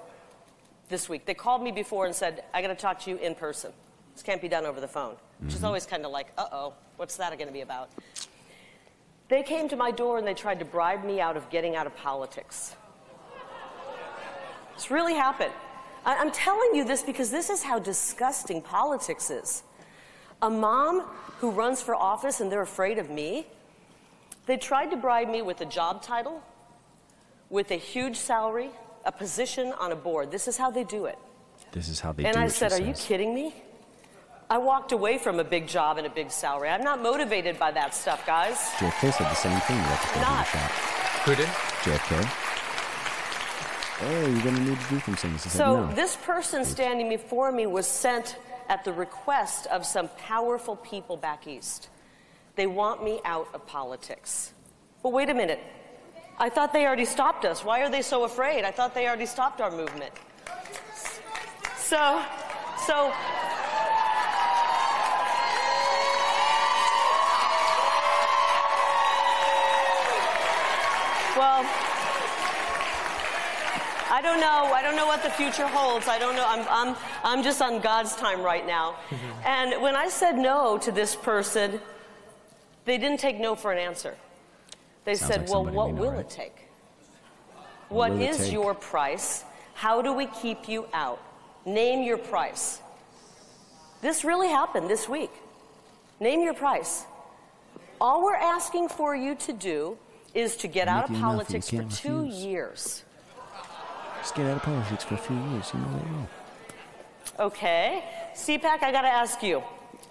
this 0.89 1.07
week. 1.09 1.25
They 1.25 1.33
called 1.33 1.61
me 1.63 1.71
before 1.71 2.05
and 2.05 2.15
said, 2.15 2.43
I 2.53 2.61
got 2.61 2.67
to 2.69 2.75
talk 2.75 2.99
to 3.01 3.09
you 3.11 3.17
in 3.17 3.35
person. 3.35 3.71
This 4.13 4.23
can't 4.23 4.41
be 4.41 4.47
done 4.47 4.65
over 4.65 4.79
the 4.79 4.87
phone, 4.87 5.15
which 5.39 5.53
is 5.53 5.63
always 5.63 5.85
kind 5.85 6.05
of 6.05 6.11
like, 6.11 6.27
uh 6.37 6.47
oh, 6.51 6.73
what's 6.97 7.17
that 7.17 7.29
going 7.37 7.47
to 7.47 7.53
be 7.53 7.61
about? 7.61 7.89
They 9.27 9.43
came 9.43 9.67
to 9.69 9.75
my 9.75 9.91
door 9.91 10.17
and 10.17 10.25
they 10.27 10.33
tried 10.33 10.59
to 10.59 10.65
bribe 10.65 11.03
me 11.03 11.19
out 11.19 11.35
of 11.37 11.49
getting 11.49 11.75
out 11.75 11.85
of 11.87 11.95
politics. 11.97 12.75
It's 14.75 14.91
really 14.91 15.13
happened. 15.15 15.53
I- 16.05 16.17
I'm 16.17 16.31
telling 16.31 16.75
you 16.75 16.83
this 16.83 17.01
because 17.03 17.31
this 17.31 17.49
is 17.49 17.63
how 17.63 17.79
disgusting 17.79 18.61
politics 18.61 19.29
is. 19.29 19.63
A 20.41 20.49
mom 20.49 21.01
who 21.39 21.49
runs 21.51 21.81
for 21.81 21.95
office 21.95 22.39
and 22.41 22.51
they're 22.51 22.61
afraid 22.61 22.99
of 22.99 23.09
me, 23.09 23.47
they 24.45 24.57
tried 24.57 24.91
to 24.91 24.97
bribe 24.97 25.29
me 25.29 25.41
with 25.41 25.61
a 25.61 25.65
job 25.65 26.01
title, 26.01 26.41
with 27.49 27.71
a 27.71 27.75
huge 27.75 28.15
salary, 28.17 28.69
a 29.05 29.11
position 29.11 29.73
on 29.79 29.91
a 29.91 29.95
board. 29.95 30.31
This 30.31 30.47
is 30.47 30.57
how 30.57 30.71
they 30.71 30.83
do 30.83 31.05
it. 31.05 31.17
This 31.71 31.89
is 31.89 31.99
how 31.99 32.11
they 32.11 32.25
And 32.25 32.33
do 32.33 32.39
I 32.39 32.43
it. 32.43 32.45
I 32.45 32.49
said, 32.49 32.71
Are 32.71 32.81
you 32.81 32.93
kidding 32.93 33.33
me? 33.33 33.53
I 34.49 34.59
walked 34.59 34.91
away 34.91 35.17
from 35.17 35.39
a 35.39 35.43
big 35.43 35.67
job 35.67 35.97
and 35.97 36.05
a 36.05 36.09
big 36.09 36.29
salary. 36.29 36.69
I'm 36.69 36.83
not 36.83 37.01
motivated 37.01 37.57
by 37.57 37.71
that 37.71 37.95
stuff, 37.95 38.25
guys. 38.27 38.57
JFK 38.77 39.13
said 39.13 39.25
the 39.25 39.33
same 39.33 39.59
thing 39.61 39.77
right 39.77 40.01
before 40.01 40.21
Not. 40.21 40.45
shot. 40.45 40.71
Who 41.25 41.35
did? 41.35 41.47
JFK. 41.81 42.45
Oh, 44.01 44.27
you're 44.27 44.43
gonna 44.43 44.59
need 44.59 44.79
to 44.79 44.89
do 44.89 44.99
some 44.99 45.15
things. 45.15 45.51
So 45.51 45.87
no. 45.87 45.95
this 45.95 46.17
person 46.17 46.63
standing 46.65 47.09
before 47.09 47.51
me 47.51 47.65
was 47.65 47.87
sent 47.87 48.37
at 48.69 48.83
the 48.83 48.93
request 48.93 49.67
of 49.67 49.85
some 49.85 50.09
powerful 50.17 50.75
people 50.75 51.17
back 51.17 51.47
east. 51.47 51.89
They 52.55 52.67
want 52.67 53.03
me 53.03 53.19
out 53.25 53.47
of 53.53 53.65
politics. 53.67 54.53
But 55.03 55.11
wait 55.11 55.29
a 55.29 55.33
minute. 55.33 55.59
I 56.37 56.49
thought 56.49 56.73
they 56.73 56.85
already 56.85 57.05
stopped 57.05 57.45
us. 57.45 57.63
Why 57.63 57.81
are 57.81 57.89
they 57.89 58.01
so 58.01 58.23
afraid? 58.23 58.65
I 58.65 58.71
thought 58.71 58.93
they 58.93 59.07
already 59.07 59.25
stopped 59.25 59.61
our 59.61 59.71
movement. 59.71 60.13
So, 61.77 62.23
so 62.85 63.13
Well, 71.35 71.65
I 74.09 74.21
don't 74.21 74.39
know. 74.39 74.71
I 74.73 74.81
don't 74.81 74.95
know 74.95 75.05
what 75.05 75.21
the 75.21 75.29
future 75.29 75.67
holds. 75.67 76.07
I 76.07 76.17
don't 76.17 76.37
know. 76.37 76.45
I'm, 76.47 76.65
I'm, 76.69 76.95
I'm 77.25 77.43
just 77.43 77.61
on 77.61 77.81
God's 77.81 78.15
time 78.15 78.41
right 78.41 78.65
now. 78.65 78.95
Mm-hmm. 79.09 79.45
And 79.45 79.81
when 79.81 79.97
I 79.97 80.07
said 80.07 80.37
no 80.37 80.77
to 80.77 80.93
this 80.93 81.13
person, 81.13 81.81
they 82.85 82.97
didn't 82.97 83.19
take 83.19 83.39
no 83.39 83.55
for 83.55 83.71
an 83.71 83.77
answer. 83.79 84.15
They 85.03 85.15
Sounds 85.15 85.31
said, 85.31 85.41
like 85.41 85.49
well, 85.49 85.65
what 85.65 85.93
will 85.93 86.11
right? 86.11 86.19
it 86.21 86.29
take? 86.29 86.55
What 87.89 88.11
it 88.13 88.21
is 88.21 88.37
take? 88.37 88.53
your 88.53 88.73
price? 88.73 89.43
How 89.73 90.01
do 90.01 90.13
we 90.13 90.27
keep 90.27 90.67
you 90.69 90.87
out? 90.93 91.21
Name 91.65 92.03
your 92.03 92.17
price. 92.17 92.79
This 94.01 94.23
really 94.23 94.47
happened 94.47 94.89
this 94.89 95.09
week. 95.09 95.31
Name 96.19 96.41
your 96.41 96.53
price. 96.53 97.05
All 97.99 98.23
we're 98.23 98.35
asking 98.35 98.89
for 98.89 99.15
you 99.15 99.35
to 99.35 99.53
do 99.53 99.97
is 100.33 100.55
to 100.57 100.67
get 100.67 100.87
out 100.87 101.05
of 101.05 101.09
Make 101.11 101.19
you 101.21 101.25
enough, 101.29 101.51
you 101.51 101.59
politics 101.59 101.69
for 101.69 101.83
two 102.01 102.23
refuse. 102.23 102.43
years. 102.45 103.03
Just 104.19 104.35
get 104.35 104.45
out 104.47 104.57
of 104.57 104.63
politics 104.63 105.03
for 105.03 105.15
a 105.15 105.17
few 105.17 105.35
years. 105.35 105.71
You 105.73 105.79
know 105.79 105.85
what? 105.87 106.11
will. 107.39 107.45
Okay. 107.47 108.03
CPAC, 108.33 108.83
I 108.83 108.91
gotta 108.91 109.07
ask 109.07 109.41
you. 109.43 109.63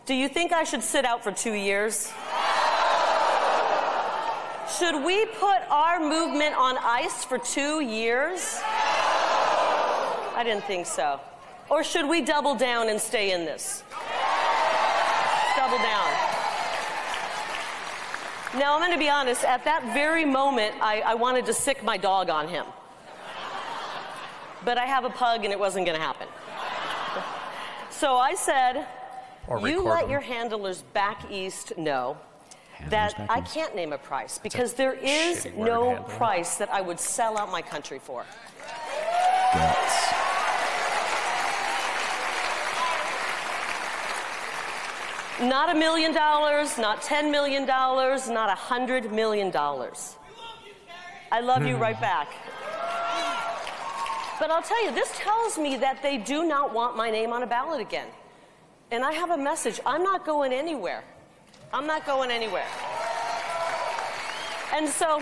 Do 0.06 0.14
you 0.14 0.28
think 0.28 0.52
I 0.52 0.64
should 0.64 0.82
sit 0.82 1.04
out 1.04 1.22
for 1.24 1.32
two 1.32 1.52
years? 1.54 2.12
Should 4.68 5.04
we 5.04 5.26
put 5.26 5.60
our 5.70 6.00
movement 6.00 6.56
on 6.56 6.78
ice 6.78 7.22
for 7.22 7.36
two 7.36 7.80
years? 7.80 8.60
I 10.36 10.42
didn't 10.42 10.64
think 10.64 10.86
so. 10.86 11.20
Or 11.68 11.84
should 11.84 12.08
we 12.08 12.22
double 12.22 12.54
down 12.54 12.88
and 12.88 12.98
stay 12.98 13.32
in 13.32 13.44
this? 13.44 13.84
Double 15.56 15.76
down. 15.76 16.08
Now, 18.58 18.74
I'm 18.74 18.80
going 18.80 18.92
to 18.92 18.98
be 18.98 19.10
honest, 19.10 19.44
at 19.44 19.64
that 19.64 19.92
very 19.92 20.24
moment, 20.24 20.74
I, 20.80 21.00
I 21.00 21.14
wanted 21.14 21.44
to 21.46 21.54
sic 21.54 21.82
my 21.82 21.98
dog 21.98 22.30
on 22.30 22.48
him. 22.48 22.64
But 24.64 24.78
I 24.78 24.86
have 24.86 25.04
a 25.04 25.10
pug 25.10 25.44
and 25.44 25.52
it 25.52 25.58
wasn't 25.58 25.84
going 25.84 25.98
to 25.98 26.02
happen. 26.02 26.26
So 27.90 28.16
I 28.16 28.34
said, 28.34 28.86
Or 29.46 29.68
you 29.68 29.82
let 29.82 30.08
your 30.08 30.20
handlers 30.20 30.82
back 30.94 31.30
east 31.30 31.76
know 31.76 32.16
that 32.90 33.26
I 33.28 33.40
can't 33.40 33.74
name 33.74 33.92
a 33.92 33.98
price 33.98 34.38
because 34.38 34.74
there 34.74 34.94
is 34.94 35.46
no 35.56 35.96
price 36.08 36.56
that 36.56 36.70
I 36.70 36.80
would 36.80 37.00
sell 37.00 37.38
out 37.38 37.50
my 37.50 37.62
country 37.62 37.98
for. 37.98 38.24
Guts. 39.52 40.14
Not 45.40 45.74
a 45.74 45.74
million 45.74 46.14
dollars, 46.14 46.78
not 46.78 47.02
$10 47.02 47.30
million, 47.30 47.66
not 47.66 48.48
a 48.48 48.54
hundred 48.54 49.10
million 49.10 49.50
dollars. 49.50 50.16
I 51.32 51.40
love 51.40 51.66
you 51.66 51.76
right 51.76 52.00
back. 52.00 52.28
But 54.38 54.50
I'll 54.50 54.62
tell 54.62 54.84
you, 54.84 54.92
this 54.92 55.10
tells 55.16 55.58
me 55.58 55.76
that 55.78 56.02
they 56.02 56.18
do 56.18 56.44
not 56.44 56.72
want 56.72 56.96
my 56.96 57.10
name 57.10 57.32
on 57.32 57.42
a 57.42 57.46
ballot 57.46 57.80
again. 57.80 58.08
And 58.90 59.04
I 59.04 59.12
have 59.12 59.30
a 59.30 59.36
message 59.36 59.80
I'm 59.84 60.04
not 60.04 60.24
going 60.24 60.52
anywhere. 60.52 61.02
I'm 61.74 61.88
not 61.88 62.06
going 62.06 62.30
anywhere. 62.30 62.68
And 64.72 64.88
so 64.88 65.20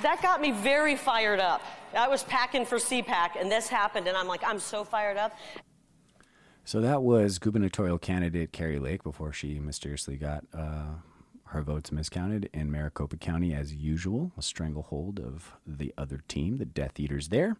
that 0.00 0.22
got 0.22 0.40
me 0.40 0.52
very 0.52 0.96
fired 0.96 1.38
up. 1.38 1.62
I 1.94 2.08
was 2.08 2.22
packing 2.22 2.64
for 2.64 2.78
CPAC, 2.78 3.38
and 3.38 3.52
this 3.52 3.68
happened, 3.68 4.08
and 4.08 4.16
I'm 4.16 4.26
like, 4.26 4.42
I'm 4.42 4.58
so 4.58 4.82
fired 4.82 5.18
up. 5.18 5.36
So 6.64 6.80
that 6.80 7.02
was 7.02 7.38
gubernatorial 7.38 7.98
candidate 7.98 8.52
Kari 8.52 8.78
Lake 8.78 9.02
before 9.02 9.34
she 9.34 9.58
mysteriously 9.58 10.16
got 10.16 10.44
uh, 10.54 10.94
her 11.48 11.60
votes 11.60 11.92
miscounted 11.92 12.48
in 12.54 12.70
Maricopa 12.70 13.18
County, 13.18 13.52
as 13.52 13.74
usual. 13.74 14.32
A 14.38 14.42
stranglehold 14.42 15.20
of 15.20 15.52
the 15.66 15.92
other 15.98 16.22
team, 16.26 16.56
the 16.56 16.64
Death 16.64 16.98
Eaters 16.98 17.28
there. 17.28 17.58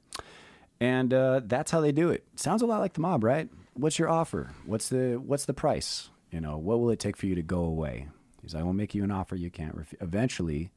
And 0.80 1.12
uh, 1.12 1.42
that's 1.44 1.70
how 1.70 1.82
they 1.82 1.92
do 1.92 2.08
it. 2.08 2.24
Sounds 2.34 2.62
a 2.62 2.66
lot 2.66 2.80
like 2.80 2.94
the 2.94 3.02
mob, 3.02 3.24
right? 3.24 3.50
What's 3.74 3.98
your 3.98 4.08
offer? 4.08 4.54
What's 4.64 4.88
the 4.88 5.16
what's 5.16 5.44
the 5.44 5.54
price? 5.54 6.08
You 6.34 6.40
know, 6.40 6.58
what 6.58 6.80
will 6.80 6.90
it 6.90 6.98
take 6.98 7.16
for 7.16 7.26
you 7.26 7.36
to 7.36 7.42
go 7.42 7.60
away? 7.60 8.08
He's 8.42 8.54
like, 8.54 8.62
I 8.62 8.64
will 8.64 8.72
make 8.72 8.92
you 8.92 9.04
an 9.04 9.12
offer 9.12 9.36
you 9.36 9.50
can't 9.50 9.72
refuse. 9.72 10.02
Eventually, 10.02 10.72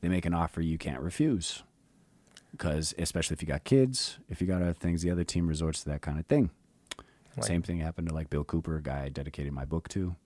they 0.00 0.08
make 0.08 0.26
an 0.26 0.34
offer 0.34 0.60
you 0.60 0.78
can't 0.78 1.00
refuse. 1.00 1.62
Because 2.50 2.92
especially 2.98 3.34
if 3.34 3.40
you 3.40 3.46
got 3.46 3.62
kids, 3.62 4.18
if 4.28 4.40
you 4.40 4.48
got 4.48 4.62
other 4.62 4.72
things, 4.72 5.02
the 5.02 5.12
other 5.12 5.22
team 5.22 5.46
resorts 5.46 5.84
to 5.84 5.90
that 5.90 6.02
kind 6.02 6.18
of 6.18 6.26
thing. 6.26 6.50
Same 7.40 7.62
thing 7.62 7.78
happened 7.78 8.08
to 8.08 8.14
like 8.14 8.30
Bill 8.30 8.42
Cooper, 8.42 8.78
a 8.78 8.82
guy 8.82 9.04
I 9.04 9.08
dedicated 9.10 9.52
my 9.52 9.64
book 9.64 9.88
to. 9.90 10.16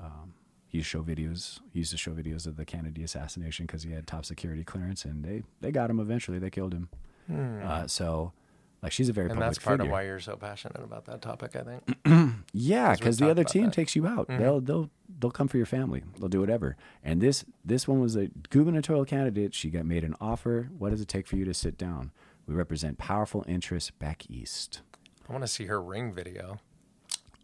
Um, 0.00 0.34
he 0.68 0.78
used 0.78 0.90
to 0.90 0.98
show 0.98 1.02
videos. 1.02 1.58
He 1.72 1.80
used 1.80 1.90
to 1.90 1.96
show 1.96 2.12
videos 2.12 2.46
of 2.46 2.56
the 2.56 2.64
Kennedy 2.64 3.02
assassination 3.02 3.66
because 3.66 3.82
he 3.82 3.90
had 3.92 4.06
top 4.06 4.26
security 4.26 4.62
clearance, 4.62 5.04
and 5.04 5.24
they 5.24 5.42
they 5.60 5.72
got 5.72 5.90
him 5.90 5.98
eventually. 5.98 6.38
They 6.38 6.50
killed 6.50 6.72
him. 6.74 6.88
Uh, 7.64 7.86
so, 7.88 8.32
like, 8.84 8.92
she's 8.92 9.08
a 9.08 9.12
very 9.12 9.28
And 9.30 9.40
that's 9.42 9.58
part 9.58 9.78
figure. 9.80 9.90
of 9.90 9.92
why 9.92 10.02
you're 10.04 10.20
so 10.20 10.36
passionate 10.36 10.82
about 10.84 11.06
that 11.06 11.20
topic, 11.20 11.56
I 11.56 11.62
think. 11.62 12.34
Yeah, 12.52 12.90
'Cause 12.90 12.98
because 12.98 13.16
the 13.18 13.28
other 13.30 13.42
team 13.42 13.64
that. 13.64 13.72
takes 13.74 13.96
you 13.96 14.06
out. 14.06 14.28
They'll 14.28 14.60
they'll 14.60 14.88
they'll 15.18 15.32
come 15.32 15.48
for 15.48 15.56
your 15.56 15.66
family. 15.66 16.04
They'll 16.20 16.28
do 16.28 16.38
whatever. 16.40 16.76
And 17.02 17.20
this 17.20 17.44
this 17.64 17.88
one 17.88 17.98
was 18.00 18.14
a 18.14 18.28
gubernatorial 18.50 19.04
candidate. 19.04 19.54
She 19.54 19.70
got 19.70 19.84
made 19.86 20.04
an 20.04 20.14
offer. 20.20 20.68
What 20.78 20.90
does 20.90 21.00
it 21.00 21.08
take 21.08 21.26
for 21.26 21.34
you 21.36 21.44
to 21.46 21.54
sit 21.54 21.76
down? 21.76 22.12
We 22.46 22.54
represent 22.54 22.98
powerful 22.98 23.44
interests 23.48 23.90
back 23.90 24.30
east. 24.30 24.82
I 25.28 25.32
want 25.32 25.42
to 25.42 25.48
see 25.48 25.64
her 25.66 25.82
ring 25.82 26.12
video. 26.12 26.58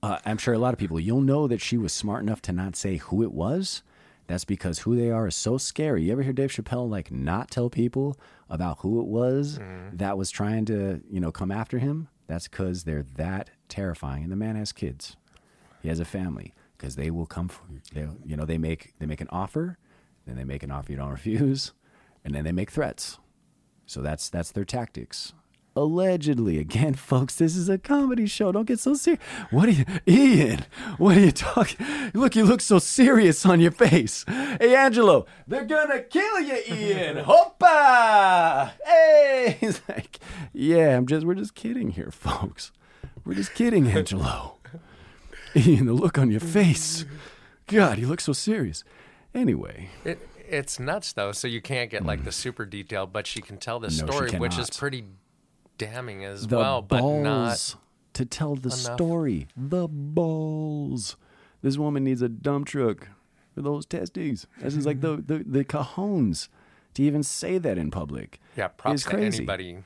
Uh, 0.02 0.18
I'm 0.24 0.38
sure 0.38 0.54
a 0.54 0.58
lot 0.58 0.72
of 0.74 0.78
people. 0.78 1.00
You'll 1.00 1.20
know 1.22 1.48
that 1.48 1.60
she 1.60 1.76
was 1.76 1.92
smart 1.92 2.22
enough 2.22 2.40
to 2.42 2.52
not 2.52 2.76
say 2.76 2.96
who 2.98 3.22
it 3.22 3.32
was. 3.32 3.82
That's 4.30 4.44
because 4.44 4.78
who 4.78 4.94
they 4.94 5.10
are 5.10 5.26
is 5.26 5.34
so 5.34 5.58
scary. 5.58 6.04
You 6.04 6.12
ever 6.12 6.22
hear 6.22 6.32
Dave 6.32 6.52
Chappelle 6.52 6.88
like 6.88 7.10
not 7.10 7.50
tell 7.50 7.68
people 7.68 8.16
about 8.48 8.78
who 8.78 9.00
it 9.00 9.08
was 9.08 9.58
mm-hmm. 9.58 9.96
that 9.96 10.16
was 10.16 10.30
trying 10.30 10.66
to 10.66 11.00
you 11.10 11.18
know 11.18 11.32
come 11.32 11.50
after 11.50 11.80
him? 11.80 12.06
That's 12.28 12.46
because 12.46 12.84
they're 12.84 13.04
that 13.16 13.50
terrifying. 13.68 14.22
And 14.22 14.30
the 14.30 14.36
man 14.36 14.54
has 14.54 14.70
kids. 14.70 15.16
He 15.82 15.88
has 15.88 15.98
a 15.98 16.04
family 16.04 16.54
because 16.76 16.94
they 16.94 17.10
will 17.10 17.26
come 17.26 17.48
for 17.48 17.64
they 17.92 18.06
you 18.24 18.36
know 18.36 18.44
they 18.44 18.56
make 18.56 18.94
they 19.00 19.06
make 19.06 19.20
an 19.20 19.26
offer, 19.32 19.78
then 20.26 20.36
they 20.36 20.44
make 20.44 20.62
an 20.62 20.70
offer 20.70 20.92
you 20.92 20.98
don't 20.98 21.10
refuse, 21.18 21.72
and 22.24 22.32
then 22.32 22.44
they 22.44 22.52
make 22.52 22.70
threats. 22.70 23.18
So 23.86 24.00
that's 24.00 24.28
that's 24.28 24.52
their 24.52 24.64
tactics. 24.64 25.32
Allegedly, 25.80 26.58
again, 26.58 26.92
folks, 27.10 27.36
this 27.36 27.56
is 27.56 27.70
a 27.70 27.78
comedy 27.78 28.26
show. 28.26 28.52
Don't 28.52 28.66
get 28.66 28.78
so 28.80 28.92
serious. 28.92 29.22
What 29.50 29.70
are 29.70 29.72
you, 29.72 29.84
Ian? 30.06 30.66
What 30.98 31.16
are 31.16 31.20
you 31.20 31.32
talking? 31.32 31.86
Look, 32.12 32.36
you 32.36 32.44
look 32.44 32.60
so 32.60 32.78
serious 32.78 33.46
on 33.46 33.60
your 33.60 33.70
face. 33.70 34.26
Hey, 34.28 34.76
Angelo, 34.76 35.24
they're 35.46 35.64
gonna 35.64 36.00
kill 36.00 36.40
you, 36.40 36.58
Ian. 36.70 37.16
Hoppa! 37.24 38.72
Hey, 38.84 39.56
he's 39.60 39.80
like, 39.88 40.18
yeah, 40.52 40.98
I'm 40.98 41.06
just, 41.06 41.24
we're 41.24 41.34
just 41.34 41.54
kidding 41.54 41.92
here, 41.92 42.10
folks. 42.10 42.72
We're 43.24 43.34
just 43.34 43.54
kidding, 43.54 43.86
Angelo. 43.86 44.58
Ian, 45.56 45.86
the 45.86 45.94
look 45.94 46.18
on 46.18 46.30
your 46.30 46.40
face. 46.40 47.06
God, 47.68 47.98
you 47.98 48.06
look 48.06 48.20
so 48.20 48.34
serious. 48.34 48.84
Anyway, 49.34 49.88
It, 50.04 50.28
it's 50.46 50.78
nuts 50.78 51.14
though, 51.14 51.32
so 51.32 51.48
you 51.48 51.62
can't 51.62 51.90
get 51.90 52.04
like 52.04 52.18
hmm. 52.18 52.24
the 52.26 52.32
super 52.32 52.66
detail, 52.66 53.06
but 53.06 53.26
she 53.26 53.40
can 53.40 53.56
tell 53.56 53.80
the 53.80 53.90
she 53.90 53.98
story, 53.98 54.30
which 54.32 54.58
is 54.58 54.68
pretty 54.68 55.04
damning 55.80 56.24
as 56.24 56.46
the 56.46 56.56
well, 56.58 56.82
but 56.82 57.02
not. 57.02 57.74
to 58.12 58.24
tell 58.24 58.54
the 58.54 58.68
enough. 58.68 58.78
story. 58.78 59.48
The 59.56 59.88
balls. 59.88 61.16
This 61.62 61.76
woman 61.76 62.04
needs 62.04 62.22
a 62.22 62.28
dump 62.28 62.66
truck 62.66 63.08
for 63.54 63.62
those 63.62 63.84
testes. 63.86 64.46
This 64.58 64.74
is 64.76 64.86
like 64.86 65.00
the, 65.00 65.16
the 65.16 65.38
the 65.46 65.64
cajones 65.64 66.48
to 66.94 67.02
even 67.02 67.22
say 67.22 67.58
that 67.58 67.78
in 67.78 67.90
public. 67.90 68.40
Yeah, 68.56 68.68
props 68.68 69.02
is 69.02 69.06
to 69.06 69.18
anybody 69.18 69.78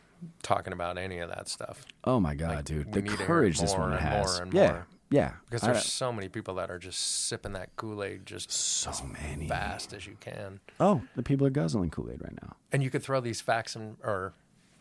talking 0.43 0.73
about 0.73 0.97
any 0.99 1.19
of 1.19 1.29
that 1.31 1.49
stuff. 1.49 1.85
Oh 2.05 2.21
my 2.21 2.35
god, 2.35 2.55
Like, 2.57 2.65
dude! 2.65 2.93
the 2.93 3.03
need 3.03 3.11
to 3.11 3.16
hear 3.16 3.27
courage 3.27 3.59
this 3.61 3.75
woman 3.77 3.99
has. 3.99 4.41
more 4.41 4.49
yeah, 4.53 4.66
more. 4.69 4.87
Yeah, 5.11 5.33
Because 5.45 5.62
I- 5.65 5.73
there's 5.73 5.85
so 5.85 6.12
many 6.12 6.29
people 6.29 6.55
that 6.55 6.71
are 6.71 6.79
just 6.79 7.27
sipping 7.29 7.53
that 7.53 7.77
Kool 7.77 8.03
Aid 8.03 8.25
just 8.27 8.51
so 8.51 8.91
many. 9.07 9.47
fast 9.49 9.93
as 9.93 10.07
you 10.07 10.16
can. 10.19 10.61
Oh, 10.81 11.03
the 11.15 11.23
people 11.23 11.47
are 11.47 11.51
guzzling 11.51 11.91
Kool 11.91 12.11
Aid 12.11 12.23
right 12.23 12.37
now. 12.43 12.57
And 12.73 12.83
you 12.83 12.91
could 12.91 13.03
throw 13.03 13.21
these 13.21 13.41
facts 13.41 13.77
and 13.77 13.97
or 14.03 14.33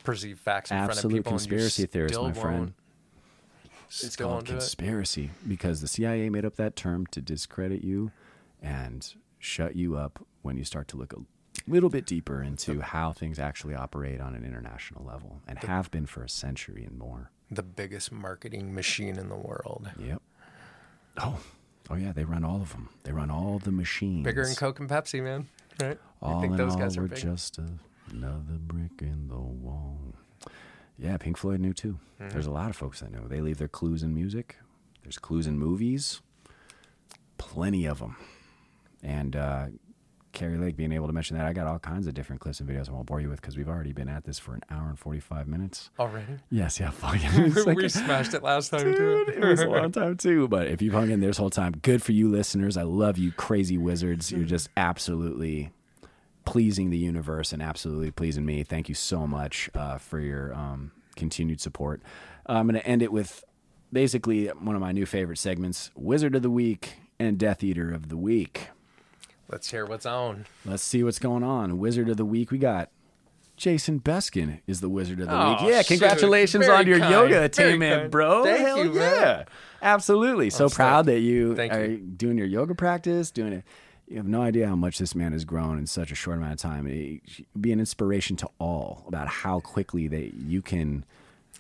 perceived 0.04 0.40
facts 0.40 0.72
in 0.72 0.78
front 0.78 0.92
of 0.92 0.98
Absolute 0.98 1.18
people. 1.18 1.32
conspiracy 1.32 1.84
and 1.84 1.90
you 1.90 1.92
theorist, 1.92 2.14
still 2.16 2.28
my 2.28 2.34
friend. 2.34 2.60
won't- 2.60 2.74
It's 3.88 4.14
Still 4.14 4.28
called 4.28 4.36
won't 4.38 4.48
do 4.48 4.54
it. 4.54 4.58
conspiracy 4.60 5.32
because 5.48 5.82
the 5.82 5.88
CIA 5.88 6.30
made 6.30 6.46
up 6.46 6.56
that 6.56 6.76
term 6.76 7.06
to 7.08 7.22
discredit 7.22 7.84
you 7.84 8.12
and 8.62 9.14
shut 9.40 9.76
you 9.76 9.96
up 9.98 10.26
when 10.42 10.58
you 10.58 10.64
start 10.64 10.88
to 10.90 10.98
look 10.98 11.14
a 11.14 11.18
little 11.68 11.90
bit 11.90 12.06
deeper 12.06 12.42
into 12.42 12.82
how 12.82 13.14
things 13.14 13.38
actually 13.40 13.76
operate 13.76 14.20
on 14.20 14.34
an 14.36 14.44
international 14.44 15.06
level 15.06 15.42
and 15.48 15.60
have 15.60 15.92
been 15.92 16.06
for 16.08 16.24
a 16.24 16.30
century 16.30 16.84
and 16.84 16.98
more. 16.98 17.30
The 17.52 17.62
biggest 17.64 18.12
marketing 18.12 18.74
machine 18.74 19.18
in 19.20 19.30
the 19.30 19.36
world. 19.38 19.92
Yep. 20.00 20.22
Oh, 21.20 21.40
oh 21.92 21.96
yeah, 21.96 22.12
they 22.14 22.24
run 22.26 22.44
all 22.44 22.62
of 22.62 22.72
them. 22.72 22.90
They 23.04 23.12
run 23.12 23.30
all 23.30 23.60
the 23.60 23.72
machines. 23.72 24.24
Bigger 24.24 24.44
than 24.46 24.56
Coke 24.56 24.80
and 24.80 24.90
Pepsi, 24.90 25.22
man. 25.24 25.48
Right? 25.80 26.00
All 26.22 26.42
in 26.44 26.56
those 26.56 26.74
all, 26.74 26.80
guys 26.80 26.98
are 26.98 27.02
we're 27.02 27.08
big? 27.10 27.20
just 27.20 27.60
a, 27.60 27.68
another 28.12 28.58
brick 28.60 29.02
in 29.02 29.28
the 29.28 29.40
wall. 29.40 30.00
Yeah, 30.98 31.18
Pink 31.18 31.38
Floyd 31.38 31.60
knew 31.60 31.74
too. 31.74 32.00
Mm-hmm. 32.20 32.30
There's 32.30 32.46
a 32.46 32.52
lot 32.52 32.70
of 32.70 32.76
folks 32.76 33.00
that 33.00 33.12
know. 33.12 33.28
They 33.28 33.42
leave 33.42 33.58
their 33.58 33.68
clues 33.68 34.04
in 34.04 34.14
music. 34.14 34.58
There's 35.04 35.18
clues 35.18 35.48
in 35.48 35.58
movies. 35.58 36.22
Plenty 37.38 37.86
of 37.86 38.00
them. 38.00 38.16
And 39.02 39.36
uh, 39.36 39.66
Kari 40.32 40.58
Lake 40.58 40.78
being 40.78 40.92
able 40.92 41.08
to 41.08 41.14
mention 41.14 41.38
that, 41.38 41.46
I 41.46 41.54
got 41.54 41.68
all 41.68 41.80
kinds 41.80 42.08
of 42.08 42.14
different 42.14 42.42
clips 42.42 42.60
and 42.60 42.70
videos 42.70 42.90
I 42.90 42.94
won't 42.94 43.06
bore 43.06 43.20
you 43.20 43.30
with 43.30 43.42
because 43.42 43.58
we've 43.58 43.68
already 43.68 43.92
been 43.92 44.08
at 44.08 44.24
this 44.24 44.40
for 44.40 44.54
an 44.54 44.62
hour 44.70 44.88
and 44.88 44.98
45 44.98 45.48
minutes. 45.48 45.90
Already? 46.00 46.38
Yes, 46.50 46.80
yeah. 46.80 46.92
Like 47.04 47.78
we 47.78 47.90
smashed 47.90 48.34
it 48.34 48.44
last 48.44 48.70
time, 48.70 48.84
Dude, 48.84 48.98
too. 48.98 49.26
it 49.28 49.44
was 49.44 49.62
a 49.62 49.68
long 49.68 49.92
time 49.92 50.18
too. 50.18 50.48
But 50.48 50.68
if 50.68 50.82
you've 50.82 50.94
hung 50.94 51.12
in 51.12 51.20
there 51.20 51.30
this 51.30 51.38
whole 51.38 51.50
time, 51.50 51.74
good 51.82 52.02
for 52.02 52.14
you, 52.14 52.30
listeners. 52.30 52.78
I 52.78 52.84
love 52.84 53.18
you, 53.18 53.32
crazy 53.32 53.78
wizards. 53.78 54.32
You're 54.32 54.46
just 54.46 54.70
absolutely 54.78 55.72
pleasing 56.46 56.90
the 56.90 56.98
universe 56.98 57.54
and 57.54 57.62
absolutely 57.62 58.12
pleasing 58.12 58.46
me. 58.46 58.64
Thank 58.64 58.90
you 58.90 58.96
so 58.96 59.26
much 59.28 59.70
uh, 59.76 59.98
for 59.98 60.20
your 60.20 60.54
um, 60.54 60.92
continued 61.16 61.62
support. 61.62 62.02
Uh, 62.48 62.54
I'm 62.54 62.68
going 62.68 62.80
to 62.80 62.86
end 62.88 63.02
it 63.02 63.12
with 63.12 63.44
basically 63.92 64.48
one 64.48 64.76
of 64.76 64.82
my 64.82 64.92
new 64.92 65.06
favorite 65.06 65.38
segments: 65.38 65.92
Wizard 65.96 66.36
of 66.36 66.42
the 66.42 66.50
Week 66.50 66.94
and 67.20 67.38
Death 67.38 67.64
Eater 67.64 67.92
of 67.94 68.10
the 68.10 68.18
Week. 68.18 68.70
Let's 69.50 69.70
hear 69.72 69.86
what's 69.86 70.06
on. 70.06 70.46
Let's 70.66 70.84
see 70.84 71.04
what's 71.04 71.20
going 71.20 71.44
on. 71.44 71.78
Wizard 71.78 72.10
of 72.10 72.18
the 72.18 72.26
Week, 72.26 72.52
we 72.52 72.58
got. 72.58 72.90
Jason 73.56 74.00
Beskin 74.00 74.62
is 74.66 74.82
the 74.82 74.90
Wizard 74.90 75.20
of 75.20 75.28
the 75.28 75.34
Oh, 75.36 75.52
Week. 75.64 75.72
Yeah, 75.74 75.84
congratulations 75.84 76.68
on 76.68 76.88
your 76.88 76.98
kind. 76.98 77.12
yoga 77.12 77.44
attainment, 77.44 78.10
bro. 78.10 78.44
Thank 78.44 78.60
Hell 78.66 78.78
you, 78.80 78.92
man. 78.94 78.96
yeah. 78.96 79.44
Absolutely. 79.80 80.50
So 80.50 80.66
I'm 80.66 80.72
proud 80.72 81.06
stoked. 81.06 81.06
that 81.14 81.20
you 81.20 81.56
Thank 81.56 81.72
are 81.72 81.86
you. 81.86 81.98
doing 81.98 82.38
your 82.40 82.48
yoga 82.48 82.74
practice, 82.74 83.30
doing 83.30 83.54
it. 83.54 83.64
You 84.08 84.18
have 84.18 84.28
no 84.28 84.42
idea 84.42 84.68
how 84.68 84.76
much 84.76 85.00
this 85.00 85.16
man 85.16 85.32
has 85.32 85.46
grown 85.46 85.78
in 85.78 85.88
such 85.88 86.12
a 86.12 86.16
short 86.16 86.38
amount 86.38 86.54
of 86.54 86.60
time. 86.60 86.88
It 86.88 87.22
be 87.60 87.72
an 87.72 87.80
inspiration 87.80 88.36
to 88.38 88.50
all 88.60 89.06
about 89.08 89.28
how 89.28 89.60
quickly 89.60 90.08
that 90.10 90.34
you 90.34 90.62
can 90.62 91.06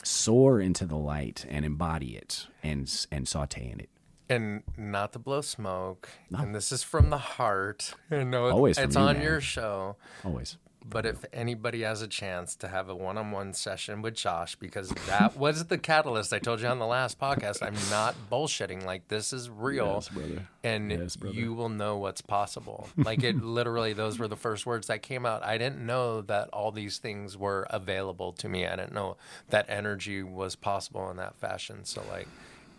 soar 0.03 0.59
into 0.59 0.85
the 0.85 0.97
light 0.97 1.45
and 1.49 1.65
embody 1.65 2.15
it 2.17 2.47
and 2.61 3.07
and 3.11 3.27
saute 3.27 3.69
in 3.71 3.79
it. 3.79 3.89
And 4.29 4.63
not 4.77 5.13
to 5.13 5.19
blow 5.19 5.41
smoke. 5.41 6.09
And 6.35 6.55
this 6.55 6.71
is 6.71 6.81
from 6.83 7.09
the 7.09 7.17
heart. 7.17 7.93
I 8.11 8.23
know 8.23 8.49
Always 8.49 8.77
from 8.77 8.85
it's 8.85 8.95
you, 8.95 9.01
on 9.01 9.15
man. 9.15 9.23
your 9.23 9.41
show. 9.41 9.95
Always. 10.23 10.57
But 10.85 11.05
if 11.05 11.23
anybody 11.31 11.81
has 11.81 12.01
a 12.01 12.07
chance 12.07 12.55
to 12.57 12.67
have 12.67 12.89
a 12.89 12.95
one-on-one 12.95 13.53
session 13.53 14.01
with 14.01 14.15
Josh, 14.15 14.55
because 14.55 14.89
that 15.07 15.37
was 15.37 15.65
the 15.65 15.77
catalyst 15.77 16.33
I 16.33 16.39
told 16.39 16.61
you 16.61 16.67
on 16.67 16.79
the 16.79 16.85
last 16.85 17.19
podcast, 17.19 17.63
I'm 17.63 17.75
not 17.89 18.15
bullshitting. 18.31 18.85
Like 18.85 19.07
this 19.07 19.33
is 19.33 19.49
real, 19.49 20.03
Yes, 20.15 20.39
and 20.63 20.91
Yes, 20.91 21.17
you 21.31 21.53
will 21.53 21.69
know 21.69 21.97
what's 21.97 22.21
possible. 22.21 22.89
Like 22.97 23.23
it 23.23 23.37
literally, 23.43 23.93
those 23.93 24.19
were 24.19 24.27
the 24.27 24.35
first 24.35 24.65
words 24.65 24.87
that 24.87 25.01
came 25.01 25.25
out. 25.25 25.43
I 25.43 25.57
didn't 25.57 25.85
know 25.85 26.21
that 26.21 26.49
all 26.49 26.71
these 26.71 26.97
things 26.97 27.37
were 27.37 27.65
available 27.69 28.33
to 28.33 28.49
me. 28.49 28.67
I 28.67 28.75
didn't 28.75 28.93
know 28.93 29.17
that 29.49 29.65
energy 29.69 30.21
was 30.23 30.55
possible 30.55 31.09
in 31.09 31.17
that 31.17 31.35
fashion. 31.37 31.85
So 31.85 32.03
like, 32.09 32.27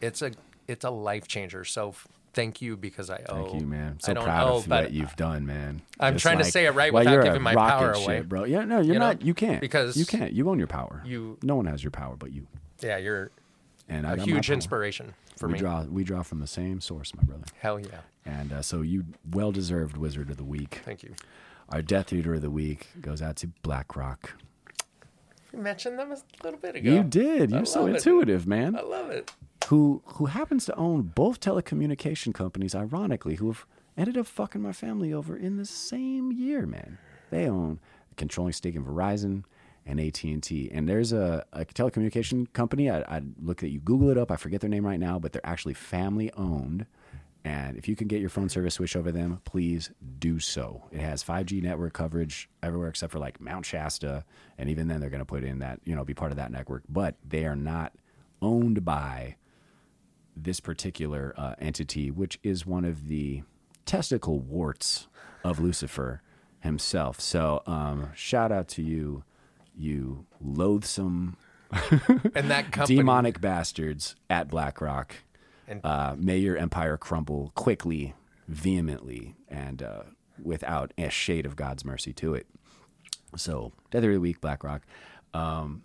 it's 0.00 0.22
a 0.22 0.32
it's 0.68 0.84
a 0.84 0.90
life 0.90 1.26
changer. 1.28 1.64
So. 1.64 1.94
Thank 2.34 2.60
you 2.60 2.76
because 2.76 3.10
I 3.10 3.22
owe. 3.28 3.44
Thank 3.46 3.60
you, 3.60 3.66
man. 3.66 3.98
I 4.02 4.06
So 4.06 4.14
don't 4.14 4.24
proud 4.24 4.48
owe, 4.50 4.56
of 4.56 4.68
what 4.68 4.92
you've 4.92 5.14
done, 5.16 5.46
man. 5.46 5.82
I'm 6.00 6.14
Just 6.14 6.22
trying 6.22 6.38
to 6.38 6.44
say 6.44 6.66
it 6.66 6.70
right 6.72 6.92
well, 6.92 7.04
without 7.04 7.24
giving 7.24 7.42
my 7.42 7.54
power 7.54 7.92
away. 7.92 8.20
bro. 8.22 8.44
Yeah, 8.44 8.64
no, 8.64 8.76
you're 8.80 8.94
You 8.94 8.98
know? 9.00 9.06
not. 9.12 9.22
You 9.22 9.34
can't 9.34 9.60
Because 9.60 9.96
you 9.96 10.04
can't. 10.04 10.32
You 10.32 10.48
own 10.50 10.58
your 10.58 10.66
power. 10.66 11.02
you- 11.06 11.38
no 11.42 11.54
one 11.56 11.66
has 11.66 11.82
your 11.82 11.90
power 11.92 12.16
but 12.16 12.32
you. 12.32 12.46
yeah, 12.80 12.96
you're 12.98 13.30
And 13.88 14.06
I 14.06 14.14
a 14.14 14.20
huge 14.20 14.50
inspiration 14.50 15.14
for 15.36 15.46
we 15.46 15.54
me. 15.54 15.58
draw. 15.60 15.82
We 15.84 16.04
draw 16.04 16.22
from 16.22 16.40
the 16.40 16.46
same 16.46 16.80
source, 16.80 17.14
my 17.14 17.22
brother. 17.22 17.44
Hell 17.60 17.78
yeah. 17.80 18.00
And 18.26 18.52
uh, 18.52 18.62
so 18.62 18.80
you 18.82 19.04
well 19.32 19.52
deserved 19.52 19.96
Wizard 19.96 20.30
of 20.30 20.36
the 20.36 20.44
Week. 20.44 20.80
Thank 20.84 21.02
you. 21.02 21.14
Our 21.70 21.82
Death 21.82 22.12
Eater 22.12 22.34
of 22.34 22.42
the 22.42 22.50
Week 22.50 22.88
goes 23.00 23.20
out 23.22 23.36
to 23.36 23.48
BlackRock. 23.62 24.32
You 25.52 25.58
mentioned 25.60 25.98
them 25.98 26.10
a 26.12 26.16
little 26.42 26.58
bit 26.58 26.74
ago. 26.76 26.90
You 26.90 27.02
did. 27.04 27.50
You're 27.50 27.64
so 27.64 27.86
it. 27.86 27.94
intuitive, 27.96 28.46
man. 28.46 28.74
I 28.76 28.80
love 28.82 29.10
it. 29.10 29.30
Who 29.68 30.02
who 30.04 30.26
happens 30.26 30.66
to 30.66 30.76
own 30.76 31.02
both 31.02 31.40
telecommunication 31.40 32.34
companies? 32.34 32.74
Ironically, 32.74 33.36
who 33.36 33.46
have 33.50 33.66
ended 33.96 34.18
up 34.18 34.26
fucking 34.26 34.60
my 34.60 34.72
family 34.72 35.12
over 35.12 35.36
in 35.36 35.56
the 35.56 35.64
same 35.64 36.32
year, 36.32 36.66
man. 36.66 36.98
They 37.30 37.48
own 37.48 37.80
a 38.10 38.14
controlling 38.14 38.52
stake 38.52 38.74
in 38.74 38.84
Verizon 38.84 39.44
and 39.86 40.00
AT 40.00 40.22
and 40.24 40.42
T. 40.42 40.70
And 40.72 40.88
there's 40.88 41.12
a, 41.12 41.44
a 41.52 41.64
telecommunication 41.64 42.52
company. 42.52 42.90
I, 42.90 43.00
I 43.00 43.22
look 43.42 43.62
at 43.62 43.70
you, 43.70 43.80
Google 43.80 44.10
it 44.10 44.18
up. 44.18 44.30
I 44.30 44.36
forget 44.36 44.60
their 44.60 44.70
name 44.70 44.86
right 44.86 45.00
now, 45.00 45.18
but 45.18 45.32
they're 45.32 45.46
actually 45.46 45.74
family 45.74 46.32
owned. 46.36 46.86
And 47.44 47.76
if 47.76 47.88
you 47.88 47.94
can 47.94 48.08
get 48.08 48.20
your 48.20 48.30
phone 48.30 48.48
service 48.48 48.74
switch 48.74 48.96
over 48.96 49.12
them, 49.12 49.40
please 49.44 49.90
do 50.18 50.40
so. 50.40 50.82
It 50.90 51.00
has 51.00 51.22
5G 51.22 51.62
network 51.62 51.92
coverage 51.92 52.48
everywhere 52.62 52.88
except 52.88 53.12
for 53.12 53.18
like 53.18 53.38
Mount 53.38 53.66
Shasta, 53.66 54.24
and 54.56 54.70
even 54.70 54.88
then 54.88 55.00
they're 55.00 55.10
going 55.10 55.20
to 55.20 55.26
put 55.26 55.44
in 55.44 55.58
that 55.58 55.80
you 55.84 55.94
know 55.94 56.04
be 56.04 56.14
part 56.14 56.30
of 56.30 56.36
that 56.38 56.50
network. 56.50 56.84
But 56.88 57.16
they 57.22 57.44
are 57.44 57.56
not 57.56 57.92
owned 58.40 58.82
by 58.86 59.36
this 60.36 60.60
particular 60.60 61.34
uh, 61.36 61.54
entity, 61.58 62.10
which 62.10 62.38
is 62.42 62.66
one 62.66 62.84
of 62.84 63.08
the 63.08 63.42
testicle 63.86 64.38
warts 64.40 65.06
of 65.44 65.58
Lucifer 65.60 66.22
himself. 66.60 67.20
So, 67.20 67.62
um, 67.66 68.10
shout 68.14 68.50
out 68.50 68.68
to 68.68 68.82
you, 68.82 69.24
you 69.76 70.26
loathsome 70.40 71.36
And 72.34 72.50
that 72.50 72.70
company. 72.72 72.96
demonic 72.98 73.40
bastards 73.40 74.14
at 74.30 74.48
BlackRock. 74.48 75.14
And- 75.66 75.80
Uh, 75.84 76.14
may 76.18 76.38
your 76.38 76.56
empire 76.56 76.96
crumble 76.96 77.50
quickly, 77.54 78.14
vehemently, 78.48 79.34
and 79.48 79.82
uh, 79.82 80.02
without 80.42 80.92
a 80.98 81.10
shade 81.10 81.46
of 81.46 81.56
God's 81.56 81.84
mercy 81.84 82.12
to 82.14 82.34
it. 82.34 82.46
So, 83.36 83.72
Death 83.90 84.04
of 84.04 84.10
the 84.10 84.18
Week, 84.18 84.40
BlackRock. 84.40 84.82
Um, 85.32 85.82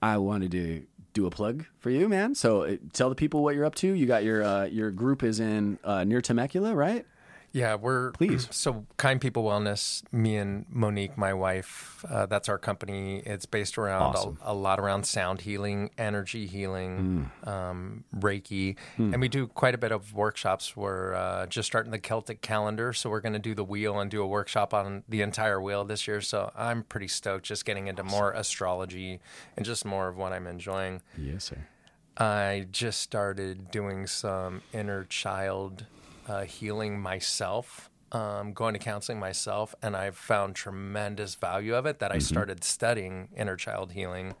I 0.00 0.18
wanted 0.18 0.52
to 0.52 0.84
do 1.14 1.26
a 1.26 1.30
plug 1.30 1.64
for 1.78 1.88
you, 1.90 2.08
man. 2.08 2.34
So, 2.34 2.64
uh, 2.64 2.76
tell 2.92 3.08
the 3.08 3.14
people 3.14 3.42
what 3.42 3.54
you're 3.54 3.64
up 3.64 3.76
to. 3.76 3.92
You 3.92 4.04
got 4.04 4.24
your 4.24 4.42
uh, 4.42 4.64
your 4.66 4.90
group 4.90 5.22
is 5.22 5.40
in 5.40 5.78
uh, 5.82 6.04
near 6.04 6.20
Temecula, 6.20 6.74
right? 6.74 7.06
Yeah, 7.54 7.76
we're 7.76 8.10
Please. 8.10 8.48
So 8.50 8.84
Kind 8.96 9.20
People 9.20 9.44
Wellness, 9.44 10.02
me 10.12 10.36
and 10.36 10.66
Monique, 10.68 11.16
my 11.16 11.32
wife, 11.32 12.04
uh, 12.08 12.26
that's 12.26 12.48
our 12.48 12.58
company. 12.58 13.18
It's 13.24 13.46
based 13.46 13.78
around 13.78 14.16
Awesome. 14.16 14.38
a, 14.44 14.50
a 14.50 14.54
lot 14.54 14.80
around 14.80 15.04
sound 15.06 15.42
healing, 15.42 15.90
energy 15.96 16.48
healing, 16.48 17.30
Hmm. 17.44 17.48
um, 17.48 18.04
Reiki, 18.16 18.76
and 18.98 19.20
we 19.20 19.28
do 19.28 19.46
quite 19.46 19.72
a 19.72 19.78
bit 19.78 19.92
of 19.92 20.12
workshops. 20.14 20.76
We're 20.76 21.14
uh, 21.14 21.46
just 21.46 21.68
starting 21.68 21.92
the 21.92 22.00
Celtic 22.00 22.42
calendar, 22.42 22.92
so 22.92 23.08
we're 23.08 23.20
going 23.20 23.34
to 23.34 23.38
do 23.38 23.54
the 23.54 23.62
wheel 23.64 24.00
and 24.00 24.10
do 24.10 24.20
a 24.20 24.26
workshop 24.26 24.74
on 24.74 25.04
the 25.08 25.22
entire 25.22 25.62
wheel 25.62 25.84
this 25.84 26.08
year. 26.08 26.20
So 26.20 26.50
I'm 26.56 26.82
pretty 26.82 27.06
stoked, 27.08 27.44
just 27.46 27.64
getting 27.64 27.86
into 27.86 28.02
more 28.02 28.32
astrology 28.32 29.20
and 29.56 29.64
just 29.64 29.84
more 29.84 30.08
of 30.08 30.16
what 30.16 30.32
I'm 30.32 30.48
enjoying. 30.48 31.02
Yes, 31.16 31.44
sir. 31.44 31.68
I 32.16 32.66
just 32.72 33.00
started 33.00 33.70
doing 33.70 34.08
some 34.08 34.62
inner 34.72 35.04
child 35.04 35.86
uh, 36.26 36.44
healing 36.44 37.00
myself, 37.00 37.90
um, 38.12 38.52
going 38.52 38.74
to 38.74 38.78
counseling 38.78 39.18
myself, 39.18 39.74
and 39.82 39.96
I've 39.96 40.16
found 40.16 40.54
tremendous 40.54 41.34
value 41.34 41.74
of 41.74 41.86
it. 41.86 41.98
That 41.98 42.12
I 42.12 42.18
started 42.18 42.64
studying 42.64 43.28
inner 43.36 43.56
child 43.56 43.92
healing, 43.92 44.34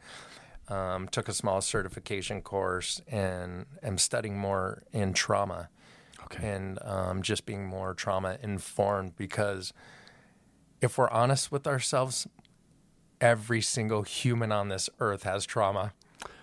um, 0.68 1.08
took 1.08 1.28
a 1.28 1.34
small 1.34 1.60
certification 1.60 2.40
course, 2.42 3.00
and 3.08 3.66
am 3.82 3.98
studying 3.98 4.38
more 4.38 4.82
in 4.92 5.12
trauma 5.12 5.68
Okay. 6.24 6.46
and 6.46 6.78
um, 6.82 7.22
just 7.22 7.44
being 7.44 7.66
more 7.66 7.92
trauma 7.92 8.38
informed 8.42 9.14
because 9.16 9.72
if 10.80 10.96
we're 10.96 11.10
honest 11.10 11.52
with 11.52 11.66
ourselves, 11.66 12.26
every 13.20 13.60
single 13.60 14.02
human 14.02 14.50
on 14.52 14.68
this 14.68 14.88
earth 15.00 15.24
has 15.24 15.44
trauma. 15.44 15.92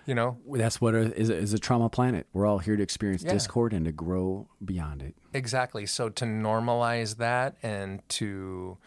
You 0.06 0.14
know, 0.16 0.38
That's 0.50 0.80
what 0.80 0.94
Earth 0.94 1.12
is. 1.14 1.30
Is 1.30 1.52
a 1.52 1.58
trauma 1.58 1.88
planet. 1.88 2.26
We're 2.32 2.46
all 2.46 2.58
here 2.58 2.76
to 2.76 2.82
experience 2.82 3.22
Yeah. 3.22 3.32
discord 3.32 3.72
and 3.72 3.84
to 3.84 3.92
grow 3.92 4.48
beyond 4.64 5.00
it. 5.02 5.14
Exactly. 5.32 5.86
So 5.86 6.08
to 6.08 6.24
normalize 6.24 7.16
that 7.18 7.56
and 7.62 8.06
to 8.10 8.78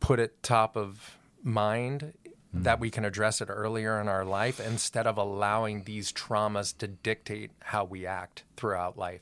put 0.00 0.18
it 0.18 0.42
top 0.42 0.76
of 0.76 1.18
mind 1.42 2.14
that 2.54 2.80
we 2.80 2.90
can 2.90 3.04
address 3.04 3.42
it 3.42 3.48
earlier 3.50 4.00
in 4.00 4.08
our 4.08 4.24
life 4.24 4.58
instead 4.60 5.06
of 5.06 5.18
allowing 5.18 5.82
these 5.82 6.10
traumas 6.10 6.76
to 6.78 6.86
dictate 6.88 7.50
how 7.64 7.84
we 7.84 8.06
act 8.06 8.44
throughout 8.56 8.96
life. 8.96 9.20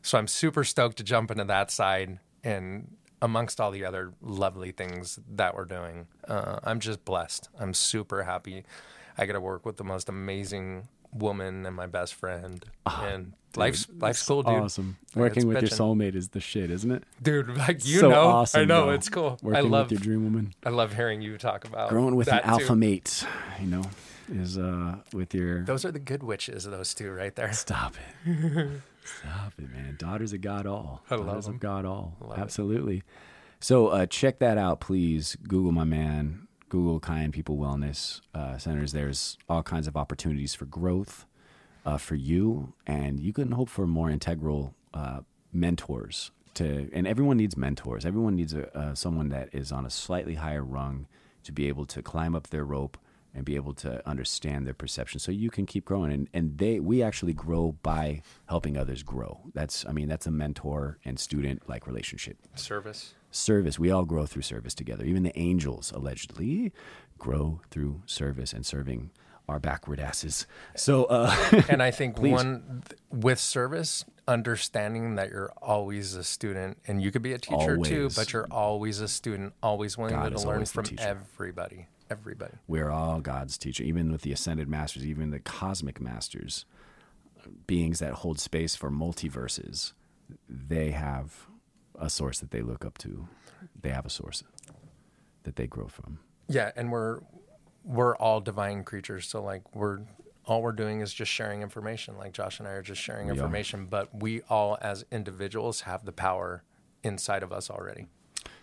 So 0.00 0.16
I'm 0.16 0.28
super 0.28 0.62
stoked 0.62 0.96
to 0.98 1.04
jump 1.04 1.32
into 1.32 1.44
that 1.44 1.72
side 1.72 2.20
and 2.44 2.96
amongst 3.20 3.60
all 3.60 3.72
the 3.72 3.84
other 3.84 4.12
lovely 4.20 4.70
things 4.70 5.18
that 5.28 5.56
we're 5.56 5.64
doing. 5.64 6.06
Uh, 6.26 6.60
I'm 6.62 6.78
just 6.78 7.04
blessed. 7.04 7.48
I'm 7.58 7.74
super 7.74 8.22
happy. 8.24 8.64
I 9.18 9.26
got 9.26 9.34
to 9.34 9.40
work 9.40 9.66
with 9.66 9.76
the 9.76 9.84
most 9.84 10.08
amazing 10.08 10.88
woman 11.12 11.66
and 11.66 11.76
my 11.76 11.86
best 11.86 12.14
friend. 12.14 12.64
and 12.86 13.34
life's 13.56 13.86
life's 13.98 14.22
cool, 14.26 14.42
dude. 14.42 14.54
Awesome. 14.54 14.96
Like, 15.14 15.20
Working 15.22 15.46
with 15.48 15.60
your 15.60 15.70
soulmate 15.70 16.14
is 16.14 16.30
the 16.30 16.40
shit, 16.40 16.70
isn't 16.70 16.90
it? 16.90 17.04
dude. 17.22 17.48
Like 17.56 17.86
you 17.86 18.00
so 18.00 18.10
know, 18.10 18.28
awesome. 18.28 18.62
I 18.62 18.64
know 18.64 18.86
though. 18.86 18.92
it's 18.92 19.08
cool. 19.08 19.38
Working 19.42 19.56
I 19.58 19.60
love 19.68 19.90
with 19.90 20.00
your 20.00 20.00
dream 20.00 20.24
woman. 20.24 20.54
I 20.64 20.70
love 20.70 20.94
hearing 20.94 21.20
you 21.22 21.36
talk 21.38 21.64
about 21.64 21.88
it. 21.88 21.90
Growing 21.90 22.16
with 22.16 22.28
an 22.28 22.36
that, 22.36 22.44
too. 22.44 22.50
alpha 22.50 22.74
mate, 22.76 23.24
you 23.60 23.66
know, 23.66 23.82
is 24.32 24.56
uh 24.58 24.96
with 25.12 25.34
your 25.34 25.64
Those 25.64 25.84
are 25.84 25.92
the 25.92 25.98
good 25.98 26.22
witches, 26.22 26.64
those 26.64 26.94
two 26.94 27.10
right 27.12 27.34
there. 27.36 27.52
Stop 27.52 27.94
it. 28.24 28.68
Stop 29.04 29.52
it, 29.58 29.68
man. 29.70 29.96
Daughters 29.98 30.32
of 30.32 30.40
God 30.40 30.66
all. 30.66 31.02
I 31.10 31.16
love 31.16 31.26
Daughters 31.26 31.48
of 31.48 31.60
God 31.60 31.84
all. 31.84 32.14
Love 32.20 32.38
it. 32.38 32.40
Absolutely. 32.40 33.02
So 33.60 33.88
uh, 33.88 34.06
check 34.06 34.38
that 34.38 34.58
out, 34.58 34.80
please. 34.80 35.36
Google 35.46 35.72
my 35.72 35.84
man. 35.84 36.46
Google 36.72 37.00
Kind 37.00 37.34
People 37.34 37.58
Wellness 37.58 38.22
uh, 38.34 38.56
Centers. 38.56 38.92
There's 38.92 39.36
all 39.46 39.62
kinds 39.62 39.86
of 39.86 39.94
opportunities 39.94 40.54
for 40.54 40.64
growth 40.64 41.26
uh, 41.84 41.98
for 41.98 42.14
you, 42.14 42.72
and 42.86 43.20
you 43.20 43.34
can 43.34 43.52
hope 43.52 43.68
for 43.68 43.86
more 43.86 44.08
integral 44.08 44.74
uh, 44.94 45.20
mentors. 45.52 46.30
To 46.54 46.88
and 46.94 47.06
everyone 47.06 47.36
needs 47.36 47.58
mentors. 47.58 48.06
Everyone 48.06 48.36
needs 48.36 48.54
a, 48.54 48.74
uh, 48.74 48.94
someone 48.94 49.28
that 49.28 49.50
is 49.52 49.70
on 49.70 49.84
a 49.84 49.90
slightly 49.90 50.36
higher 50.36 50.64
rung 50.64 51.06
to 51.44 51.52
be 51.52 51.68
able 51.68 51.84
to 51.84 52.00
climb 52.00 52.34
up 52.34 52.48
their 52.48 52.64
rope 52.64 52.96
and 53.34 53.44
be 53.44 53.56
able 53.56 53.74
to 53.74 54.08
understand 54.08 54.66
their 54.66 54.74
perception 54.74 55.20
so 55.20 55.30
you 55.30 55.50
can 55.50 55.66
keep 55.66 55.84
growing 55.84 56.10
and, 56.12 56.28
and 56.32 56.58
they 56.58 56.80
we 56.80 57.02
actually 57.02 57.32
grow 57.32 57.74
by 57.82 58.20
helping 58.46 58.76
others 58.76 59.02
grow 59.02 59.40
that's 59.54 59.86
i 59.86 59.92
mean 59.92 60.06
that's 60.06 60.26
a 60.26 60.30
mentor 60.30 60.98
and 61.06 61.18
student 61.18 61.66
like 61.66 61.86
relationship 61.86 62.36
Service. 62.56 63.14
Service. 63.32 63.78
We 63.78 63.90
all 63.90 64.04
grow 64.04 64.26
through 64.26 64.42
service 64.42 64.74
together. 64.74 65.04
Even 65.04 65.22
the 65.24 65.36
angels 65.38 65.90
allegedly 65.92 66.72
grow 67.18 67.60
through 67.70 68.02
service 68.06 68.52
and 68.52 68.64
serving 68.64 69.10
our 69.48 69.58
backward 69.58 69.98
asses. 69.98 70.46
So 70.76 71.04
uh 71.04 71.34
and 71.68 71.82
I 71.82 71.90
think 71.90 72.18
one 72.18 72.82
with 73.10 73.38
service, 73.40 74.04
understanding 74.28 75.16
that 75.16 75.30
you're 75.30 75.52
always 75.60 76.14
a 76.14 76.24
student, 76.24 76.78
and 76.86 77.02
you 77.02 77.10
could 77.10 77.22
be 77.22 77.32
a 77.32 77.38
teacher 77.38 77.76
too, 77.78 78.10
but 78.14 78.32
you're 78.32 78.46
always 78.50 79.00
a 79.00 79.08
student, 79.08 79.54
always 79.62 79.98
willing 79.98 80.14
God 80.14 80.36
to 80.36 80.46
learn 80.46 80.64
from 80.64 80.84
everybody. 80.98 81.86
Everybody. 82.10 82.52
we're 82.68 82.90
all 82.90 83.20
god's 83.22 83.56
teacher. 83.56 83.82
Even 83.84 84.12
with 84.12 84.20
the 84.20 84.32
ascended 84.32 84.68
masters 84.68 85.06
even 85.06 85.30
the 85.30 85.40
cosmic 85.40 85.98
masters 85.98 86.66
beings 87.66 88.00
that 88.00 88.12
hold 88.12 88.38
space 88.38 88.76
for 88.76 88.90
multiverses 88.90 89.94
they 90.46 90.90
have 90.90 91.46
a 91.98 92.08
source 92.10 92.38
that 92.40 92.50
they 92.50 92.60
look 92.62 92.84
up 92.84 92.98
to 92.98 93.26
they 93.80 93.90
have 93.90 94.04
a 94.06 94.10
source 94.10 94.42
that 95.44 95.56
they 95.56 95.66
grow 95.66 95.86
from 95.88 96.18
Yeah, 96.48 96.70
and 96.76 96.90
we're 96.92 97.20
we're 97.84 98.14
all 98.16 98.40
divine 98.40 98.84
creatures, 98.84 99.26
so 99.28 99.42
like 99.42 99.74
we're 99.74 100.00
all 100.46 100.62
we're 100.62 100.72
doing 100.72 101.00
is 101.00 101.12
just 101.14 101.30
sharing 101.30 101.62
information. 101.62 102.16
Like 102.16 102.32
Josh 102.32 102.58
and 102.60 102.66
I 102.68 102.72
are 102.72 102.82
just 102.82 103.00
sharing 103.00 103.26
We 103.26 103.32
are. 103.32 103.34
information, 103.34 103.86
but 103.86 104.08
we 104.22 104.42
all 104.48 104.76
as 104.80 105.04
individuals 105.10 105.82
have 105.82 106.04
the 106.04 106.12
power 106.12 106.62
inside 107.04 107.42
of 107.42 107.52
us 107.52 107.68
already. 107.70 108.06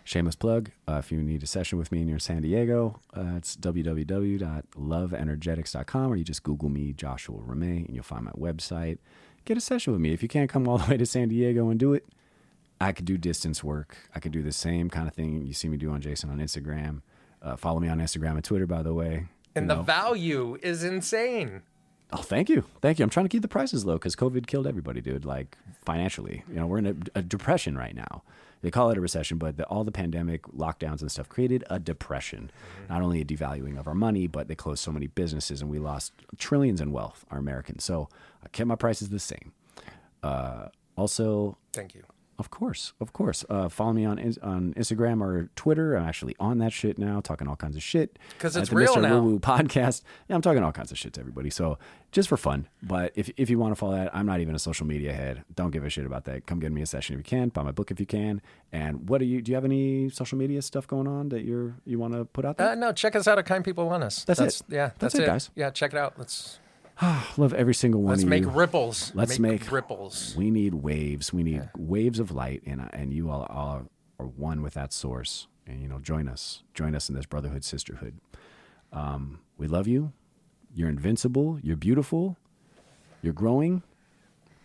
shameless 0.04 0.36
plug 0.36 0.70
uh, 0.88 0.94
if 0.98 1.12
you 1.12 1.22
need 1.22 1.42
a 1.42 1.46
session 1.46 1.78
with 1.78 1.92
me 1.92 1.98
and 2.00 2.08
you're 2.08 2.16
in 2.16 2.20
san 2.20 2.42
diego 2.42 3.00
uh, 3.16 3.34
it's 3.36 3.56
www.loveenergetics.com 3.56 6.12
or 6.12 6.16
you 6.16 6.24
just 6.24 6.42
google 6.42 6.68
me 6.68 6.92
joshua 6.92 7.38
ramey 7.40 7.84
and 7.86 7.94
you'll 7.94 8.02
find 8.02 8.24
my 8.24 8.32
website 8.32 8.98
get 9.44 9.56
a 9.56 9.60
session 9.60 9.92
with 9.92 10.00
me 10.00 10.12
if 10.12 10.22
you 10.22 10.28
can't 10.28 10.50
come 10.50 10.66
all 10.68 10.78
the 10.78 10.90
way 10.90 10.96
to 10.96 11.06
san 11.06 11.28
diego 11.28 11.68
and 11.68 11.78
do 11.78 11.92
it 11.92 12.06
i 12.80 12.92
could 12.92 13.04
do 13.04 13.16
distance 13.18 13.62
work 13.62 13.96
i 14.14 14.20
could 14.20 14.32
do 14.32 14.42
the 14.42 14.52
same 14.52 14.88
kind 14.90 15.06
of 15.08 15.14
thing 15.14 15.44
you 15.46 15.52
see 15.52 15.68
me 15.68 15.76
do 15.76 15.90
on 15.90 16.00
jason 16.00 16.30
on 16.30 16.38
instagram 16.38 17.02
uh, 17.42 17.56
follow 17.56 17.80
me 17.80 17.88
on 17.88 17.98
instagram 17.98 18.32
and 18.32 18.44
twitter 18.44 18.66
by 18.66 18.82
the 18.82 18.94
way 18.94 19.26
And 19.54 19.68
the 19.68 19.76
know. 19.76 19.82
value 19.82 20.56
is 20.62 20.84
insane. 20.84 21.62
Oh, 22.12 22.22
thank 22.22 22.48
you, 22.48 22.64
thank 22.82 22.98
you. 22.98 23.04
I'm 23.04 23.10
trying 23.10 23.26
to 23.26 23.28
keep 23.30 23.42
the 23.42 23.48
prices 23.48 23.84
low 23.84 23.94
because 23.94 24.16
COVID 24.16 24.46
killed 24.48 24.66
everybody, 24.66 25.00
dude. 25.00 25.24
Like 25.24 25.56
financially, 25.84 26.42
you 26.48 26.56
know, 26.56 26.66
we're 26.66 26.78
in 26.78 26.86
a, 26.86 26.96
a 27.20 27.22
depression 27.22 27.78
right 27.78 27.94
now. 27.94 28.22
They 28.62 28.70
call 28.72 28.90
it 28.90 28.98
a 28.98 29.00
recession, 29.00 29.38
but 29.38 29.56
the, 29.56 29.64
all 29.66 29.84
the 29.84 29.92
pandemic 29.92 30.42
lockdowns 30.48 31.00
and 31.02 31.10
stuff 31.10 31.28
created 31.28 31.62
a 31.70 31.78
depression. 31.78 32.50
Not 32.88 33.02
only 33.02 33.20
a 33.20 33.24
devaluing 33.24 33.78
of 33.78 33.86
our 33.86 33.94
money, 33.94 34.26
but 34.26 34.48
they 34.48 34.56
closed 34.56 34.82
so 34.82 34.90
many 34.92 35.06
businesses 35.06 35.62
and 35.62 35.70
we 35.70 35.78
lost 35.78 36.12
trillions 36.36 36.80
in 36.80 36.90
wealth, 36.92 37.24
our 37.30 37.38
Americans. 37.38 37.84
So 37.84 38.08
I 38.44 38.48
kept 38.48 38.66
my 38.66 38.74
prices 38.76 39.08
the 39.10 39.18
same. 39.20 39.52
Uh, 40.22 40.66
also, 40.96 41.56
Thank 41.72 41.94
you. 41.94 42.02
Of 42.40 42.50
course, 42.50 42.94
of 43.00 43.12
course. 43.12 43.44
Uh, 43.50 43.68
follow 43.68 43.92
me 43.92 44.04
on 44.06 44.18
on 44.42 44.74
Instagram 44.74 45.22
or 45.22 45.50
Twitter. 45.56 45.94
I'm 45.94 46.08
actually 46.08 46.34
on 46.40 46.58
that 46.58 46.72
shit 46.72 46.98
now, 46.98 47.20
talking 47.20 47.46
all 47.46 47.54
kinds 47.54 47.76
of 47.76 47.82
shit. 47.82 48.18
Because 48.36 48.56
it's 48.56 48.70
the 48.70 48.76
real 48.76 48.96
Mr. 48.96 49.02
now. 49.02 49.20
Woo 49.20 49.32
Woo 49.32 49.38
podcast. 49.38 50.02
Yeah, 50.28 50.36
I'm 50.36 50.42
talking 50.42 50.62
all 50.62 50.72
kinds 50.72 50.90
of 50.90 50.98
shit 50.98 51.12
to 51.12 51.20
everybody. 51.20 51.50
So 51.50 51.78
just 52.12 52.30
for 52.30 52.38
fun. 52.38 52.66
But 52.82 53.12
if 53.14 53.30
if 53.36 53.50
you 53.50 53.58
want 53.58 53.72
to 53.72 53.76
follow 53.76 53.94
that, 53.94 54.10
I'm 54.14 54.24
not 54.24 54.40
even 54.40 54.54
a 54.54 54.58
social 54.58 54.86
media 54.86 55.12
head. 55.12 55.44
Don't 55.54 55.70
give 55.70 55.84
a 55.84 55.90
shit 55.90 56.06
about 56.06 56.24
that. 56.24 56.46
Come 56.46 56.60
get 56.60 56.72
me 56.72 56.80
a 56.80 56.86
session 56.86 57.14
if 57.14 57.18
you 57.18 57.24
can. 57.24 57.50
Buy 57.50 57.62
my 57.62 57.72
book 57.72 57.90
if 57.90 58.00
you 58.00 58.06
can. 58.06 58.40
And 58.72 59.08
what 59.08 59.18
do 59.18 59.26
you 59.26 59.42
do? 59.42 59.52
You 59.52 59.56
have 59.56 59.66
any 59.66 60.08
social 60.08 60.38
media 60.38 60.62
stuff 60.62 60.86
going 60.86 61.06
on 61.06 61.28
that 61.28 61.44
you're 61.44 61.76
you 61.84 61.98
want 61.98 62.14
to 62.14 62.24
put 62.24 62.46
out 62.46 62.56
there? 62.56 62.70
Uh, 62.70 62.74
no, 62.74 62.92
check 62.92 63.14
us 63.14 63.28
out 63.28 63.38
at 63.38 63.44
Kind 63.44 63.64
People 63.66 63.86
Wellness. 63.86 64.24
That's 64.24 64.40
it. 64.40 64.62
Yeah, 64.68 64.86
That's 64.98 64.98
that's, 64.98 65.14
it, 65.16 65.22
it, 65.22 65.26
guys. 65.26 65.50
Yeah, 65.54 65.70
check 65.70 65.92
it 65.92 65.98
out. 65.98 66.14
Let's 66.18 66.58
I 67.00 67.24
love 67.36 67.54
every 67.54 67.74
single 67.74 68.02
one 68.02 68.10
let's 68.10 68.22
of 68.22 68.28
you. 68.28 68.34
Let's 68.34 68.46
make 68.46 68.54
ripples. 68.54 69.12
Let's 69.14 69.38
make, 69.38 69.70
ripples. 69.70 70.34
We 70.36 70.50
need 70.50 70.74
waves. 70.74 71.32
We 71.32 71.42
need 71.42 71.68
waves 71.76 72.18
of 72.18 72.30
light, 72.30 72.62
and 72.66 72.88
and 72.92 73.12
you 73.12 73.30
all, 73.30 73.46
all 73.48 73.86
are 74.18 74.26
one 74.26 74.62
with 74.62 74.74
that 74.74 74.92
source. 74.92 75.46
And 75.66 75.80
you 75.80 75.88
know, 75.88 75.98
join 75.98 76.28
us, 76.28 76.62
join 76.74 76.94
us 76.94 77.08
in 77.08 77.14
this 77.14 77.26
brotherhood, 77.26 77.64
sisterhood. 77.64 78.18
Um, 78.92 79.40
we 79.56 79.66
love 79.66 79.86
you. 79.86 80.12
You're 80.74 80.88
invincible. 80.88 81.58
You're 81.62 81.76
beautiful. 81.76 82.36
You're 83.22 83.32
growing. 83.32 83.82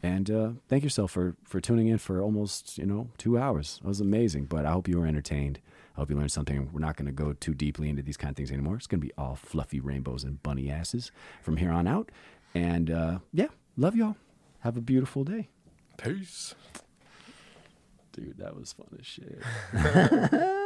And 0.04 0.30
uh, 0.30 0.50
thank 0.68 0.84
yourself 0.84 1.12
for 1.12 1.36
for 1.44 1.60
tuning 1.60 1.88
in 1.88 1.98
for 1.98 2.22
almost 2.22 2.78
you 2.78 2.86
know 2.86 3.10
two 3.18 3.38
hours. 3.38 3.80
That 3.82 3.88
was 3.88 4.02
amazing. 4.02 4.46
But 4.46 4.66
I 4.66 4.72
hope 4.72 4.88
you 4.88 5.00
were 5.00 5.08
entertained. 5.08 5.60
I 5.96 6.02
hope 6.02 6.10
you 6.10 6.18
learned 6.18 6.32
something. 6.32 6.70
We're 6.74 6.80
not 6.80 6.98
going 6.98 7.06
to 7.06 7.14
go 7.14 7.34
too 7.34 7.54
deeply 7.54 7.90
into 7.90 8.02
these 8.02 8.18
kind 8.18 8.30
of 8.30 8.36
things 8.36 8.52
anymore. 8.52 8.76
It's 8.76 8.88
going 8.88 9.00
to 9.00 9.08
be 9.08 9.14
all 9.18 9.36
fluffy 9.36 9.80
rainbows 9.80 10.24
and 10.24 10.42
bunny 10.44 10.70
asses 10.70 11.12
from 11.42 11.58
here 11.58 11.72
on 11.72 11.88
out. 11.88 12.12
And 12.54 12.92
uh, 12.92 13.20
yeah, 13.32 13.48
love 13.78 13.96
y'all. 13.96 14.18
Have 14.60 14.76
a 14.76 14.82
beautiful 14.82 15.24
day. 15.24 15.50
Peace. 15.98 16.56
Dude, 18.12 18.38
that 18.38 18.56
was 18.56 18.74
fun 18.74 18.88
as 19.00 19.06
shit. 19.06 19.42